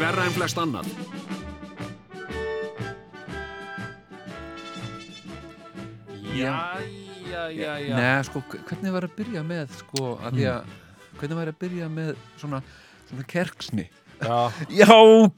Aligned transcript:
Ekki 0.00 0.08
verra 0.08 0.24
en 0.24 0.32
flest 0.32 0.58
annað. 0.58 0.86
Já, 6.32 6.80
já, 7.28 7.50
já, 7.52 7.72
já. 7.84 7.96
Nei, 7.96 8.24
sko, 8.24 8.40
hvernig 8.48 8.94
var 8.94 9.04
að 9.04 9.16
byrja 9.18 9.42
með 9.44 9.74
sko, 9.76 10.14
að 10.24 10.38
því 10.38 10.46
að 10.48 10.70
hvernig 11.20 11.36
var 11.40 11.50
að 11.52 11.58
byrja 11.60 11.88
með 11.92 12.12
svona, 12.40 12.62
svona 13.10 13.26
kerksni 13.28 13.86
Já, 14.20 14.90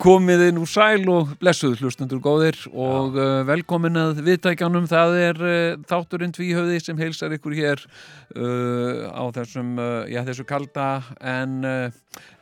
komið 0.02 0.40
inn 0.48 0.58
úr 0.58 0.66
sæl 0.70 1.04
og 1.12 1.30
blessuð 1.40 1.78
hlustundur 1.82 2.18
góðir 2.22 2.56
og 2.72 3.14
uh, 3.14 3.42
velkomin 3.46 3.98
að 4.00 4.22
viðtækjanum 4.26 4.88
það 4.90 5.14
er 5.20 5.38
uh, 5.46 5.84
þátturinn 5.86 6.34
tvíhöfði 6.34 6.80
sem 6.82 6.98
heilsar 6.98 7.34
ykkur 7.36 7.54
hér 7.54 7.84
uh, 7.86 9.06
á 9.14 9.22
þessum, 9.38 9.76
já, 10.10 10.20
þessu 10.26 10.46
kalda 10.48 10.88
en, 11.20 11.60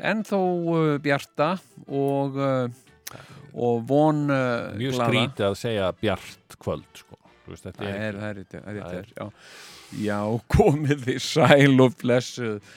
en 0.00 0.24
þó 0.24 0.40
bjarta 1.04 1.52
og 1.86 2.40
og 3.50 3.80
von 3.88 4.20
mjög 4.30 4.94
glaða. 4.94 5.08
skrítið 5.10 5.46
að 5.48 5.56
segja 5.58 5.88
bjart 5.98 6.54
kvöld 6.62 7.00
sko. 7.00 7.16
Veist, 7.50 7.66
Það 7.66 7.88
er, 7.88 7.96
er, 7.98 8.20
það 8.20 8.28
er, 8.30 8.44
það 8.46 8.60
er, 8.60 8.76
Það 8.84 8.92
rétt, 8.94 9.16
já. 9.18 10.20
komið 10.54 11.00
þið 11.08 11.18
sæl 11.26 11.82
og 11.82 11.96
blessuð 11.98 12.76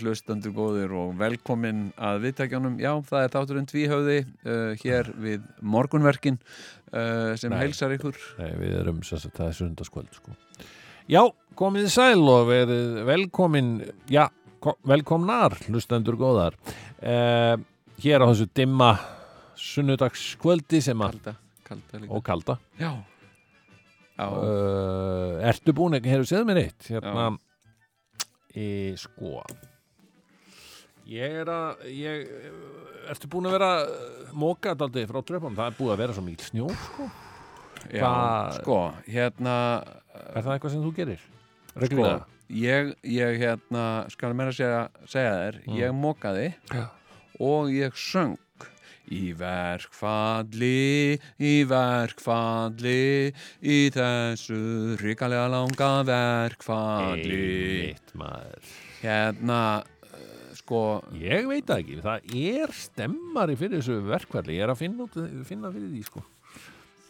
hlustandu 0.00 0.50
góðir 0.56 0.90
og 0.98 1.12
velkomin 1.20 1.88
að 2.00 2.24
viðtækjanum. 2.26 2.78
Já, 2.82 2.90
það 3.06 3.24
er 3.26 3.34
þátturinn 3.36 3.68
tvíhöfði 3.70 4.16
uh, 4.24 4.72
hér 4.82 5.10
við 5.22 5.44
morgunverkin 5.62 6.38
uh, 6.40 7.36
sem 7.38 7.52
Nei. 7.54 7.60
heilsar 7.64 7.94
ykkur. 7.96 8.18
Nei, 8.40 8.50
við 8.64 8.76
erum 8.82 9.02
sem 9.06 9.20
sagt, 9.22 9.36
það 9.38 9.52
er 9.52 9.58
sundarskvöld 9.60 10.18
sko. 10.18 10.34
Já, 11.10 11.22
komið 11.58 11.88
sæl 11.90 12.20
og 12.30 12.48
verið 12.50 13.00
velkomin 13.08 13.70
já, 14.10 14.26
ko- 14.62 14.76
velkomnar 14.86 15.56
hlustendur 15.68 16.18
góðar 16.20 16.54
uh, 17.02 17.54
hér 18.02 18.22
á 18.22 18.26
þessu 18.30 18.46
dimma 18.54 18.92
sunnudagskvöldi 19.60 20.80
sem 20.84 21.00
að 21.04 21.16
Kalda, 21.18 21.34
kalda 21.68 21.98
líka. 22.02 22.12
og 22.16 22.22
kalda 22.26 22.56
Já. 22.80 22.90
Já, 24.20 24.26
uh, 24.28 25.48
Ertu 25.50 25.72
búin 25.76 25.96
ekki, 25.98 26.10
hefur 26.12 26.28
séð 26.28 26.46
mér 26.48 26.60
eitt 26.66 26.88
hérna 26.92 27.30
í, 28.56 28.94
sko 28.98 29.42
ég 31.10 31.34
er 31.42 31.48
að 31.50 31.84
ég, 31.90 32.28
ertu 33.10 33.28
búin 33.32 33.48
að 33.50 33.56
vera 33.56 33.70
mókað 34.36 34.84
aldrei 34.86 35.06
frá 35.10 35.20
tröfum, 35.26 35.56
það 35.58 35.70
er 35.72 35.78
búið 35.78 35.92
að 35.94 36.02
vera 36.04 36.16
svo 36.16 36.24
mikil 36.26 36.46
snjó 36.46 36.68
sko, 36.84 37.08
já, 37.90 38.02
hvað- 38.04 38.58
sko, 38.60 38.78
hérna, 39.08 39.54
er 40.34 40.42
það 40.44 40.52
eitthvað 40.54 40.70
sem 40.76 40.84
þú 40.84 40.92
gerir? 41.00 41.24
sko, 41.70 41.80
Reglulega? 41.84 42.26
ég, 42.50 42.94
ég 43.04 43.38
hérna, 43.42 43.84
skal 44.10 44.34
meira 44.34 44.52
segja, 44.52 44.88
segja 45.06 45.32
þér, 45.40 45.60
Mm. 45.66 45.78
ég 45.80 45.90
mókaði 45.94 46.54
og 47.40 47.70
ég 47.70 47.92
söng 47.94 48.36
í 49.10 49.32
verkfalli, 49.38 51.18
í 51.42 51.54
verkfalli, 51.70 53.32
í 53.60 53.78
þessu 53.94 54.60
hrikalega 55.00 55.48
langa 55.52 55.92
verkfalli. 56.08 57.42
Einmitt 57.90 58.14
maður. 58.18 58.72
Hérna, 59.00 59.60
uh, 60.06 60.48
sko, 60.58 60.82
Ég 61.18 61.50
veit 61.50 61.68
það 61.68 61.84
ekki, 61.84 62.00
það 62.06 62.34
er 62.56 62.74
stemmari 62.76 63.58
fyrir 63.60 63.80
þessu 63.80 64.00
verkvalli, 64.08 64.58
ég 64.60 64.66
er 64.66 64.74
að 64.74 64.82
finna, 64.84 65.06
út, 65.06 65.20
finna 65.48 65.72
fyrir 65.74 65.92
því 65.92 66.08
sko. 66.08 66.24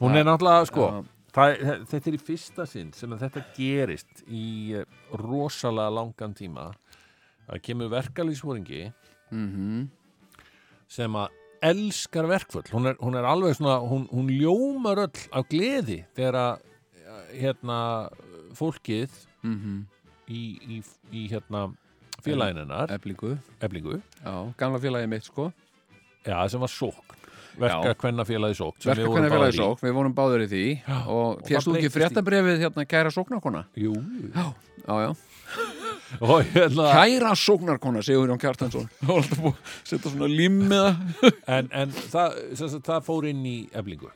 Hún 0.00 0.16
er 0.16 0.24
náttúrulega 0.24 0.68
sko 0.70 0.86
já, 0.88 1.00
það, 1.34 1.56
þetta 1.90 2.10
er 2.10 2.16
í 2.16 2.22
fyrsta 2.22 2.66
sinn 2.68 2.92
sem 2.96 3.16
þetta 3.20 3.42
gerist 3.56 4.22
í 4.26 4.46
rosalega 5.20 5.94
langan 5.98 6.36
tíma 6.36 6.70
það 7.46 7.62
kemur 7.66 7.92
verkalýsfóringi 7.94 8.84
mhm, 9.34 9.84
sem 10.90 11.20
að 11.20 11.36
elskar 11.62 12.28
verkvöld 12.30 12.70
hún 12.72 12.88
er, 12.90 12.96
hún 13.02 13.16
er 13.18 13.26
alveg 13.28 13.56
svona, 13.58 13.78
hún, 13.84 14.06
hún 14.12 14.30
ljómar 14.32 15.02
öll 15.06 15.22
af 15.36 15.48
gleði 15.50 16.02
þegar 16.16 16.38
að 16.40 16.66
hérna 17.36 17.78
fólkið 18.58 19.12
mhm, 19.46 19.76
í, 20.30 20.42
í, 20.78 20.80
í 21.12 21.26
hérna 21.30 21.68
félagininnar, 22.24 22.90
eflingu, 22.96 23.34
eflingu 23.64 23.98
já, 24.00 24.34
gamla 24.60 24.80
félagi 24.82 25.08
mitt, 25.08 25.24
sko. 25.30 25.50
já, 26.26 26.36
sem 26.52 26.60
var 26.60 26.68
sókn. 26.72 27.16
Verka 27.60 27.94
kvenna 27.98 28.24
félagi 28.28 28.56
sókn 28.60 28.76
sem 28.84 28.92
við 28.92 29.00
Verka 29.00 29.10
vorum 29.10 29.16
hvernig 29.16 29.32
félagi 29.32 29.40
báðir 29.40 29.56
í. 29.56 29.60
sók, 29.60 29.80
við 29.84 29.94
vorum 29.96 30.14
báður 30.16 30.44
í 30.44 30.48
því. 30.52 30.64
Já, 30.84 30.98
og 31.00 31.24
og 31.24 31.40
férst 31.48 31.56
það 31.56 31.66
þú 31.70 31.78
ekki 31.80 31.92
fréttabrefið 31.96 32.62
hérna 32.64 32.84
kæra 32.88 33.12
sóknarkona? 33.16 33.62
Jú, 33.80 33.94
Já, 34.36 34.44
já, 34.84 34.94
já. 35.06 35.10
Hérna 36.18 36.86
Kæra 36.94 37.34
sóknarkona, 37.38 38.02
segur 38.06 38.30
Jón 38.32 38.40
Kjartansson. 38.42 38.88
Það 39.06 39.50
setja 39.84 40.10
svona 40.10 40.30
limmiða. 40.30 40.94
en, 41.56 41.68
en 41.72 41.92
það, 42.12 42.40
sagt, 42.58 42.80
það 42.86 43.04
fór 43.06 43.28
inn 43.30 43.44
í 43.46 43.58
eflingu 43.72 44.10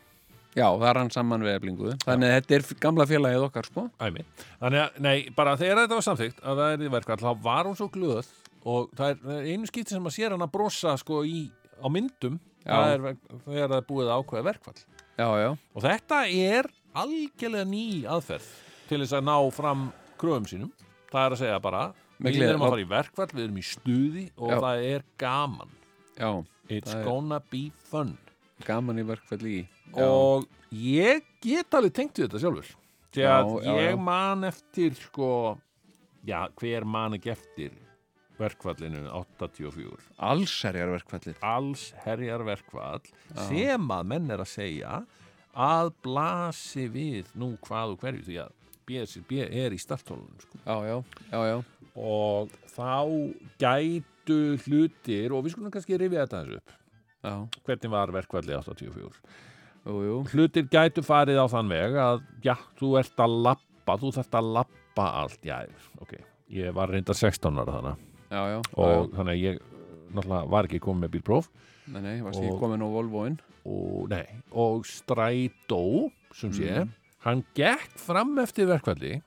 Já, 0.54 0.68
það 0.70 0.90
rann 0.94 1.08
saman 1.10 1.42
við 1.42 1.56
eflingu. 1.56 1.92
Þannig 2.04 2.30
að 2.30 2.36
þetta 2.36 2.54
er 2.54 2.66
gamla 2.84 3.06
félagið 3.10 3.46
okkar, 3.48 3.66
sko. 3.66 3.88
Æmi. 3.98 4.22
Þannig 4.60 4.82
að, 4.84 5.00
nei, 5.02 5.16
bara 5.34 5.56
þegar 5.58 5.80
þetta 5.80 5.98
var 5.98 6.06
samþykkt 6.06 6.44
að 6.44 6.60
það 6.60 6.74
er 6.76 6.84
í 6.84 6.90
verkvall, 6.94 7.16
þá 7.24 7.42
var 7.42 7.66
hún 7.66 7.78
svo 7.80 7.88
glöð 7.90 8.28
og 8.64 8.92
það 8.96 9.10
er, 9.12 9.18
það 9.24 9.38
er 9.38 9.48
einu 9.52 9.68
skipti 9.68 9.94
sem 9.94 10.08
að 10.08 10.16
sér 10.16 10.34
hann 10.34 10.44
að 10.44 10.52
brosa 10.54 10.94
sko 11.00 11.20
í, 11.28 11.40
á 11.80 11.86
myndum 11.92 12.38
það 12.64 12.92
er 12.92 13.04
þegar 13.44 13.68
það 13.72 13.76
er 13.78 13.88
búið 13.90 14.08
að 14.10 14.22
ákveða 14.22 14.46
verkvall 14.48 14.78
Já, 15.14 15.26
já. 15.38 15.50
og 15.52 15.84
þetta 15.84 16.20
er 16.32 16.70
algjörlega 17.04 17.68
ný 17.68 17.84
aðferð 18.10 18.48
til 18.88 19.00
þess 19.02 19.16
að 19.18 19.28
ná 19.28 19.36
fram 19.54 19.84
kröfum 20.20 20.48
sínum 20.48 20.72
það 21.14 21.26
er 21.30 21.36
að 21.36 21.42
segja 21.44 21.60
bara 21.64 21.84
við 22.24 22.40
erum 22.48 22.62
að 22.64 22.72
fara 22.74 22.82
í 22.84 22.88
verkvall, 22.90 23.30
við 23.34 23.44
erum 23.46 23.60
í 23.60 23.64
stuði 23.66 24.24
og 24.36 24.50
Já. 24.52 24.58
það 24.66 24.84
er 24.90 25.06
gaman 25.22 25.72
Já, 26.18 26.30
it's 26.68 26.94
er- 26.94 27.04
gonna 27.06 27.40
be 27.50 27.64
fun 27.90 28.12
gaman 28.64 29.00
í 29.02 29.06
verkfalli 29.08 29.54
í. 29.60 29.62
Já. 29.94 30.04
og 30.06 30.46
ég 30.74 31.22
get 31.44 31.74
alveg 31.74 31.92
tengt 31.96 32.18
við 32.18 32.28
þetta 32.28 32.42
sjálfur 32.44 32.74
því 33.14 33.24
að 33.30 33.50
ég 33.78 33.98
man 34.02 34.44
eftir 34.48 34.94
sko 34.98 35.28
já, 36.26 36.48
hver 36.58 36.84
man 36.86 37.14
ekki 37.18 37.30
eftir 37.34 37.74
verkfallinu 38.38 39.04
84 39.14 39.98
Allsherjar 40.18 40.90
verkfallið. 40.96 41.36
alls 41.42 41.84
herjar 42.04 42.42
verkfall 42.46 43.04
sem 43.48 43.84
að 43.94 44.08
menn 44.10 44.30
er 44.34 44.42
að 44.42 44.50
segja 44.50 45.04
að 45.54 45.92
blasi 46.02 46.88
við 46.90 47.30
nú 47.38 47.52
hvað 47.62 47.92
og 47.94 48.00
hverju 48.02 48.24
því 48.26 48.38
að 48.42 48.52
BSB 48.86 49.40
er 49.48 49.72
í 49.74 49.78
startólunum 49.80 50.40
sko. 50.40 50.58
Já, 50.64 50.76
já, 50.88 50.96
já, 51.32 51.40
já. 51.50 51.58
og 51.96 52.50
þá 52.74 52.90
gætu 53.60 54.38
hlutir 54.66 55.32
og 55.34 55.44
við 55.44 55.54
skulum 55.54 55.72
kannski 55.74 55.98
rifja 56.00 56.24
þetta 56.26 56.40
þessu 56.44 56.60
upp 56.60 56.72
Já, 57.24 57.34
hvernig 57.64 57.90
var 57.94 58.12
verkfalli 58.12 58.52
84 58.58 59.20
jú, 59.84 59.98
jú. 60.04 60.16
hlutir 60.34 60.66
gætu 60.72 61.04
farið 61.04 61.40
á 61.40 61.46
þann 61.52 61.70
veg 61.72 61.96
að 62.00 62.22
já, 62.44 62.54
þú 62.80 62.90
ert 63.00 63.22
að 63.24 63.36
lappa 63.46 63.96
þú 64.00 64.10
þarft 64.18 64.38
að 64.40 64.50
lappa 64.58 65.06
allt 65.22 65.46
já, 65.48 65.58
ok, 66.04 66.14
ég 66.52 66.74
var 66.76 66.92
reyndar 66.92 67.16
16 67.16 67.62
ára 67.62 67.78
þannig 67.78 68.10
Já, 68.34 68.42
já. 68.50 68.58
og 68.80 69.12
þannig 69.14 69.32
að 69.36 69.42
ég 69.44 69.62
náttúrulega 70.14 70.50
var 70.56 70.68
ekki 70.68 70.80
komið 70.84 71.04
með 71.06 71.14
bílpróf 71.18 71.48
Nei, 71.92 72.00
nei, 72.00 72.14
varst 72.24 72.40
ekki 72.40 72.58
komin 72.60 72.80
á 72.84 72.88
Volvoin. 72.88 73.34
og, 73.68 74.08
nei, 74.08 74.24
og 74.56 74.84
strætó 74.88 76.10
sem 76.34 76.50
sé, 76.52 76.70
Mhm. 76.84 76.92
Hann 77.24 77.44
gekk 77.56 77.94
fram 78.00 78.36
eftir 78.42 78.68
verkvalli 78.68 79.18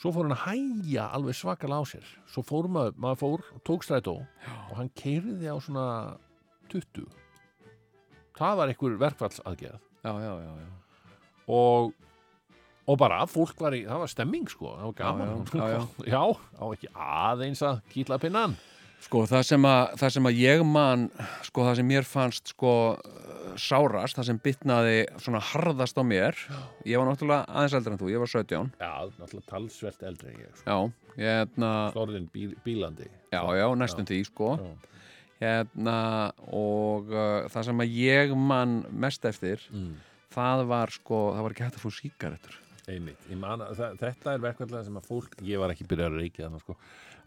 svo 0.00 0.12
fór 0.12 0.28
hann 0.28 0.36
að 0.36 0.44
hæja 0.44 1.08
alveg 1.16 1.36
svakalega 1.38 1.80
á 1.80 1.84
sér. 1.88 2.06
Svo 2.28 2.44
fór 2.44 2.68
maður, 2.68 2.96
maður 3.00 3.20
fór 3.22 3.44
og 3.54 3.60
tók 3.64 3.84
strætó 3.86 4.18
og 4.20 4.74
hann 4.76 4.90
keiriði 4.96 5.48
á 5.48 5.56
svona 5.64 5.86
20 6.72 7.06
það 8.36 8.56
var 8.60 8.72
einhver 8.72 8.96
verkfallsaðgerð. 9.00 9.84
Já, 10.04 10.12
já, 10.20 10.32
já, 10.44 10.52
já. 10.60 10.72
og 11.48 11.94
og 12.84 12.98
bara 13.00 13.22
fólk 13.24 13.60
var 13.64 13.72
í, 13.72 13.86
það 13.88 14.02
var 14.02 14.10
stemming 14.12 14.48
sko. 14.52 14.74
Það 14.76 14.88
var 14.90 14.96
gaman. 14.98 15.30
Já, 15.48 15.56
já, 15.56 15.78
já, 16.04 16.12
já, 16.12 16.22
á 16.60 16.64
ekki 16.68 16.90
aðeins 16.92 17.64
að 17.64 17.80
kýtla 17.94 18.20
pinnan 18.20 18.58
Sko, 19.04 19.24
það 19.28 19.42
sem, 19.46 19.64
að, 19.68 19.82
það 20.00 20.12
sem 20.16 20.28
að 20.30 20.38
ég 20.40 20.62
man, 20.66 21.02
sko, 21.44 21.64
það 21.66 21.76
sem 21.80 21.88
mér 21.90 22.06
fannst, 22.08 22.52
sko, 22.54 22.70
sárast, 23.60 24.16
það 24.18 24.28
sem 24.30 24.38
bitnaði 24.42 24.94
svona 25.22 25.42
harðast 25.52 25.98
á 26.00 26.02
mér, 26.06 26.38
ég 26.88 26.98
var 26.98 27.10
náttúrulega 27.10 27.44
aðeins 27.52 27.76
eldri 27.78 27.92
en 27.94 28.00
þú, 28.00 28.08
ég 28.14 28.22
var 28.22 28.32
17, 28.32 28.72
Já, 28.80 28.92
náttúrulega 29.20 29.50
talsvert 29.52 30.06
eldri 30.08 30.32
en 30.32 30.40
ég 30.40 30.56
sko. 30.56 30.64
já, 30.64 31.20
hérna, 31.20 31.70
Slorðin 31.94 32.26
bíl, 32.32 32.50
bílandi 32.64 33.06
já, 33.34 33.42
já, 33.60 33.66
næstum 33.84 34.08
því, 34.08 34.18
sko, 34.30 34.50
Já. 34.62 34.98
hérna, 35.44 35.98
og 36.48 37.12
uh, 37.12 37.46
það 37.52 37.68
sem 37.70 37.84
að 37.84 37.96
ég 38.00 38.34
man 38.50 38.76
mest 39.04 39.28
eftir, 39.30 39.62
mm. 39.70 39.94
það 40.34 40.66
var, 40.72 40.96
sko, 40.96 41.24
það 41.36 41.46
var 41.48 41.56
ekki 41.58 41.68
hægt 41.68 41.80
að 41.80 41.84
fá 41.86 41.98
sígarettur. 42.00 42.60
Einmitt, 42.84 43.20
ég 43.32 43.38
man 43.40 43.62
að 43.64 43.78
það- 43.78 43.94
þetta 44.02 44.32
er 44.34 44.42
verkvallega 44.44 44.84
sem 44.84 44.96
að 45.00 45.06
fólk, 45.08 45.36
ég 45.46 45.60
var 45.62 45.72
ekki 45.72 45.86
byrjað 45.88 46.10
að 46.10 46.18
reykja 46.20 46.48
þannig 46.48 46.64
sko, 46.66 46.74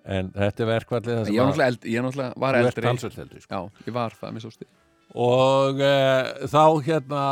en 0.07 0.31
þetta 0.35 0.63
er 0.63 0.71
verkvallega 0.71 1.25
sem 1.27 1.35
Ég 1.35 1.43
var 1.43 1.77
ég 1.83 2.05
náttúrulega 2.05 2.41
var 2.43 2.59
eldri, 2.61 2.91
eldri 2.93 3.43
sko. 3.43 3.59
já, 3.59 3.83
ég 3.87 3.95
var 3.97 4.15
það, 4.15 4.33
mér 4.35 4.45
svo 4.45 4.53
stið. 4.55 4.71
og 5.27 5.83
e, 5.83 5.93
þá 6.47 6.63
hérna 6.87 7.23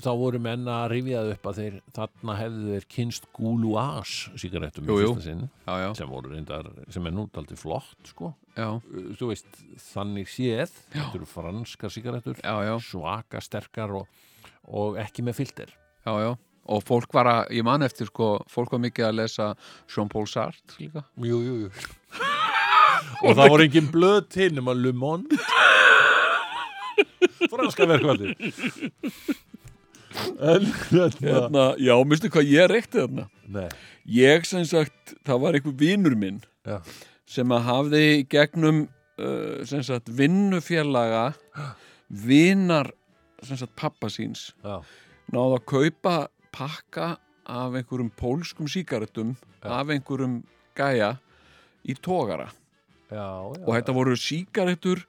þá 0.00 0.10
voru 0.16 0.40
menn 0.42 0.68
að 0.70 0.84
rifjað 0.94 1.30
upp 1.34 1.48
að 1.50 1.58
þeir 1.60 1.74
þarna 1.96 2.36
hefðu 2.38 2.74
þeir 2.74 2.86
kynst 2.94 3.26
gúluás 3.36 4.14
sigarettum 4.40 4.86
í 4.88 4.96
fyrsta 4.96 5.24
sinn 5.26 5.42
Já, 5.66 5.74
já, 5.82 5.88
sem 5.98 6.12
voru 6.12 6.32
reyndar, 6.32 6.70
sem 6.92 7.08
er 7.08 7.14
nú 7.16 7.26
aldrei 7.28 7.58
flott 7.60 8.12
sko, 8.12 8.32
já, 8.56 8.68
þú 9.20 9.30
veist 9.32 9.60
þannig 9.90 10.30
séð, 10.32 10.72
þetta 10.94 11.20
eru 11.20 11.28
já, 12.40 12.54
já, 12.70 12.74
svaka 12.88 13.44
sterkar 13.44 13.96
og, 14.00 14.22
og 14.70 14.96
ekki 15.02 15.24
með 15.26 15.42
filter. 15.42 15.74
Já, 16.06 16.14
já. 16.24 16.30
Og 16.70 16.82
fólk 16.86 17.14
var 17.16 17.26
að, 17.30 17.54
ég 17.56 17.64
man 17.66 17.82
eftir, 17.82 18.10
sko, 18.10 18.34
fólk 18.50 18.74
var 18.76 18.82
mikið 18.84 19.06
að 19.08 19.16
lesa 19.22 19.46
Jean-Paul 19.90 20.26
Sartre 20.28 20.76
líka. 20.78 21.04
Jú, 21.24 21.40
jú, 21.46 21.56
jú. 21.64 21.70
Og 23.26 23.34
það 23.36 23.50
voru 23.52 23.64
engin 23.66 23.88
blöð 23.90 24.20
til 24.32 24.52
nema 24.54 24.74
Le 24.76 24.92
Monde. 24.96 25.38
Franska 27.50 27.86
verkvaldi 27.88 28.34
En 30.40 30.64
hérna 30.66 31.08
Hérna, 31.20 31.64
já, 31.78 31.94
minnstu 32.04 32.30
hvað 32.32 32.50
ég 32.50 32.68
reykti 32.70 33.00
þarna? 33.02 33.26
Nei, 33.50 33.68
Ég 34.10 34.46
sem 34.48 34.64
sagt, 34.68 35.14
það 35.26 35.42
var 35.44 35.58
einhver 35.58 35.76
vinur 35.78 36.16
minn 36.18 36.40
já, 36.66 36.80
sem 37.28 37.52
að 37.54 37.66
hafði 37.68 38.04
gegnum 38.32 38.80
uh, 39.20 39.60
sem 39.68 39.84
sagt 39.86 40.10
vinnufélaga 40.18 41.30
vinar 42.26 42.90
sem 43.46 43.56
sagt 43.60 43.76
pappa 43.78 44.10
síns. 44.12 44.50
Já, 44.64 44.80
náðu 45.32 45.60
að 45.60 45.66
kaupa 45.70 46.16
pakka 46.54 47.16
af 47.50 47.74
einhverjum 47.74 48.10
pólskum 48.16 48.68
sígarettum 48.70 49.34
Já. 49.62 49.80
af 49.80 49.90
einhverjum 49.90 50.42
gæja 50.76 51.16
í 51.84 51.94
tógara 51.94 52.50
já, 53.10 53.16
já. 53.16 53.64
Og 53.66 53.72
þetta 53.74 53.94
voru 53.96 54.16
sígarettur 54.16 55.04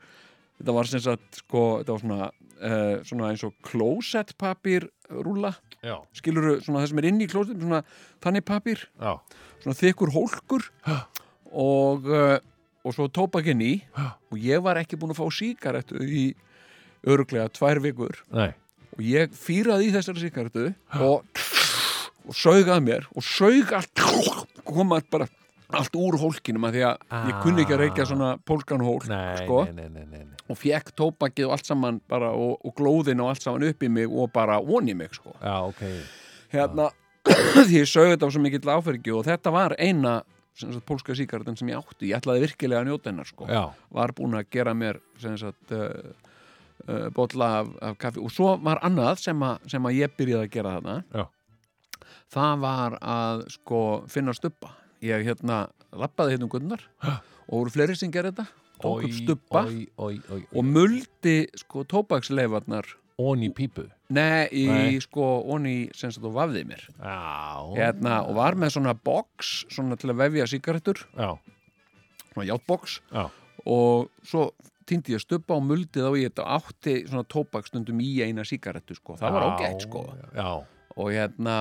þetta 0.59 0.75
var 0.77 0.89
sem 0.89 1.03
sagt 1.03 1.41
sko, 1.43 1.81
þetta 1.81 1.95
var 1.95 2.05
svona, 2.05 2.29
uh, 2.61 2.95
svona 3.03 3.31
eins 3.31 3.43
og 3.47 3.57
klósettpapír 3.67 4.89
rúla 5.09 5.53
Já, 5.81 5.97
skilur 6.13 6.59
svona 6.61 6.83
það 6.83 6.91
sem 6.91 6.99
er 7.01 7.05
inn 7.09 7.21
í 7.23 7.27
klósett 7.29 7.57
svona 7.57 7.81
já, 9.01 9.13
svona 9.63 9.77
þykkur 9.79 10.11
hólkur. 10.13 10.67
Og 11.51 12.05
uh, 12.05 12.37
og 12.85 12.93
svo 12.93 13.07
tópakinn 13.09 13.61
í. 13.65 13.73
Og 14.29 14.37
ég 14.41 14.61
var 14.61 14.77
ekki 14.77 14.99
búin 14.99 15.13
að 15.13 15.21
fá 15.21 15.33
sígarettu 15.33 16.01
í 16.05 16.23
öruglega 17.01 17.49
tvær 17.49 17.81
vikur. 17.81 18.21
Nei 18.29 18.51
og 19.01 19.09
ég 19.09 19.35
fýraði 19.35 19.89
í 19.89 19.93
þessari 19.97 20.23
sígarettu 20.23 20.67
og, 21.01 21.43
og 22.29 22.41
að 22.45 22.81
mér 22.85 23.07
og 23.17 23.25
saug 23.25 23.73
allt 23.73 24.03
kom 24.67 24.93
allt 24.93 25.09
bara 25.11 25.27
allt 25.71 25.95
úr 25.95 26.17
hólkinum 26.19 26.67
að 26.67 26.77
því 26.77 26.81
að 26.87 27.29
ég 27.31 27.43
kunni 27.43 27.63
ekki 27.63 27.75
að 27.75 27.83
reykja 27.85 28.07
svona 28.09 28.31
pólkan 28.47 28.83
hól 28.83 28.99
Nei, 29.07 29.39
sko, 29.39 29.61
nei, 29.71 29.87
nei, 29.87 30.25
og 30.51 30.59
fekk 30.59 30.91
tópakið 30.97 31.47
og 31.47 31.55
allt 31.55 31.69
saman 31.69 31.99
bara 32.11 32.31
og, 32.35 32.57
og 32.65 32.75
glóðin 32.77 33.23
og 33.23 33.31
allt 33.31 33.45
saman 33.45 33.67
upp 33.69 33.85
í 33.85 33.91
mig 33.91 34.11
og 34.11 34.31
bara 34.35 34.59
onni 34.59 34.95
mig 34.97 35.15
sko. 35.15 35.33
Já, 35.39 35.55
ok. 35.67 35.85
Hérna, 36.51 36.89
því 37.67 37.81
ég 37.81 37.89
sögði 37.89 38.15
þetta 38.15 38.27
á 38.27 38.33
svo 38.35 38.43
mikill 38.43 38.73
áfergju 38.75 39.19
og 39.19 39.27
þetta 39.29 39.53
var 39.55 39.77
eina 39.79 40.17
sagt, 40.57 40.81
pólska 40.87 41.15
sígaretin 41.17 41.59
sem 41.59 41.71
ég 41.71 41.79
átti. 41.79 42.09
Ég 42.11 42.19
ætlaði 42.19 42.45
virkilega 42.47 42.83
að 42.83 42.91
njóta 42.91 43.11
hennar 43.11 43.29
sko. 43.29 43.47
Já, 43.47 43.63
var 43.95 44.15
búin 44.17 44.35
að 44.39 44.49
gera 44.53 44.75
mér 44.77 44.99
sem 45.21 45.37
sagt 45.39 45.75
uh, 45.75 46.11
uh, 46.87 47.09
bolla 47.15 47.49
af, 47.61 47.71
af 47.81 47.97
kaffi. 48.01 48.21
Og 48.23 48.31
svo 48.33 48.55
var 48.63 48.81
annað 48.85 49.21
sem, 49.25 49.43
a, 49.43 49.55
sem 49.69 49.85
að 49.87 49.97
ég 49.99 50.15
byrjaði 50.17 50.47
að 50.47 50.53
gera 50.55 50.75
þarna. 50.77 50.97
Já. 51.13 51.25
það 52.31 52.63
var 52.63 52.97
að 53.01 53.45
sko 53.57 53.81
finna 54.11 54.33
stubba. 54.37 54.73
Ég 55.03 55.25
hérna 55.25 55.65
lappaði 55.91 56.35
hérna 56.35 56.47
um 56.47 56.53
gunnar. 56.53 56.83
Og 57.49 57.53
voru 57.63 57.73
fleiri 57.73 57.97
sem 57.99 58.11
gerði 58.13 58.35
þetta. 58.35 58.47
Tók 58.81 59.03
upp 59.05 59.13
stubba 59.13 59.61
Oi, 59.69 59.83
oi, 60.01 60.15
oi, 60.33 60.39
og 60.57 60.65
muldi 60.65 61.35
sko 61.59 61.83
tóbaksleifarnar. 61.85 62.87
Ón 63.21 63.43
í 63.45 63.51
pípu? 63.53 63.83
Nei, 64.09 64.47
í 64.49 64.63
Nei. 64.65 64.95
sko, 65.03 65.23
onni 65.53 65.91
sem 65.93 66.09
sagt 66.11 66.25
og 66.25 66.33
vafði 66.39 66.63
mér. 66.65 66.81
Já, 66.97 67.19
hérna, 67.75 68.15
og 68.25 68.39
var 68.39 68.57
með 68.57 68.73
svona 68.77 68.95
box 68.97 69.51
svona 69.69 69.97
til 69.99 70.09
að 70.09 70.23
vefja 70.23 70.47
sígarettur. 70.49 71.03
Já, 71.13 71.35
svona 72.31 72.47
játbox. 72.49 72.97
Já. 73.11 73.27
Og 73.69 74.09
svo 74.25 74.47
týndi 74.91 75.15
ég 75.15 75.23
og 75.55 75.63
muldið 75.63 76.05
á 76.07 76.11
þetta 76.19 76.43
og 76.45 76.51
átti 76.59 76.93
svona 77.07 77.23
tóbakstundum 77.31 78.03
í 78.03 78.11
eina 78.25 78.43
sígarettu 78.47 78.95
sko, 78.99 79.15
það 79.19 79.35
var 79.37 79.47
Já, 79.47 79.49
ágætt 79.55 79.87
sko. 79.87 80.03
Já, 80.35 80.49
og 80.97 81.09
hérna 81.15 81.57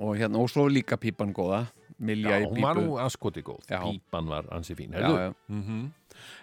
og 0.00 0.16
hérna, 0.16 0.40
og 0.40 0.48
svo 0.50 0.66
líka 0.72 0.96
pípan 0.96 1.32
góða 1.36 1.66
Milja 2.02 2.32
já 2.34 2.42
í 2.42 2.46
hún 2.48 2.56
pípu. 2.56 2.62
var 2.64 2.76
nú 2.80 2.94
askoti 2.98 3.42
góð. 3.46 3.60
Já. 3.70 3.78
Pípan 3.84 4.26
var 4.26 4.44
ansi 4.50 4.74
fín. 4.74 4.90
Já, 4.96 5.08
já. 5.08 5.34
Mm 5.48 5.90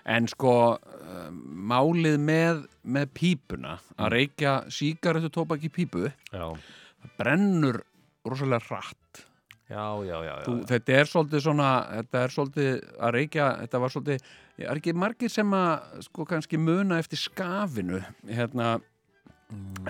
en 0.06 0.26
sko 0.28 0.52
uh, 0.76 1.30
málið 1.32 2.16
með, 2.20 2.64
með 2.84 3.10
pípuna 3.14 3.76
Mm. 3.78 4.00
að 4.06 4.10
reykja 4.16 4.54
sígarettu 4.72 5.30
tóbak 5.30 5.62
í 5.64 5.70
pípu 5.70 6.08
Já, 6.34 6.48
brennur 7.20 7.82
rosalega 8.26 8.66
hratt 8.66 9.09
já, 9.70 9.84
já, 10.10 10.18
já, 10.26 10.34
já. 10.34 10.46
Þú, 10.48 10.56
þetta 10.72 10.96
er 11.00 11.10
svolítið 11.14 11.44
svona 11.46 11.70
þetta 12.00 12.24
er 12.26 12.36
svolítið 12.36 12.70
að 13.00 13.16
reykja 13.18 13.48
þetta 13.64 13.82
var 13.84 13.94
svolítið, 13.96 14.28
er 14.66 14.82
ekki 14.82 14.96
margir 15.06 15.34
sem 15.34 15.56
að 15.58 16.04
sko 16.10 16.28
kannski 16.30 16.60
muna 16.62 17.00
eftir 17.02 17.22
skafinu 17.22 18.02
hérna 18.28 18.80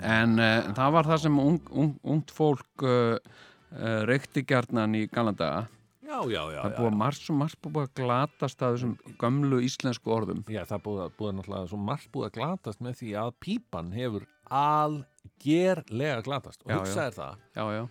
en 0.04 0.38
uh, 0.40 0.70
það 0.76 0.94
var 0.96 1.10
það 1.10 1.22
sem 1.26 1.42
ung, 1.42 1.60
ung, 1.72 1.92
ungt 2.04 2.32
fólk 2.32 2.86
uh, 2.86 3.16
uh, 3.16 4.00
reykti 4.08 4.44
gjarnan 4.48 4.96
í 4.96 5.06
galandaga 5.12 5.66
já, 6.10 6.18
já, 6.26 6.42
já, 6.50 6.60
það 6.60 6.70
er 6.70 6.76
búið 6.78 6.90
að 6.90 6.98
margt 7.00 7.22
svo 7.24 7.36
margt 7.38 7.60
búið 7.64 7.84
að 7.86 7.92
glatast 8.00 8.64
að 8.64 8.76
þessum 8.76 8.94
gömlu 9.20 9.60
íslensku 9.62 10.12
orðum. 10.14 10.40
Já, 10.50 10.64
það 10.66 10.76
er 10.76 10.84
búið, 10.86 11.00
að- 11.04 11.14
búið 11.20 11.36
náttúrulega 11.38 11.70
svo 11.70 11.80
margt 11.86 12.10
búið 12.14 12.26
að 12.26 12.36
glatast 12.38 12.82
með 12.82 12.98
því 13.00 13.12
að 13.20 13.30
pípan 13.46 13.92
hefur 13.94 14.26
algerlega 14.60 16.24
glatast. 16.26 16.64
Og 16.66 16.72
Já, 16.72 16.78
hugsa 16.80 17.00
já. 17.00 17.06
er 17.06 17.16
það. 17.20 17.36
Já, 17.54 17.64
já, 17.76 17.82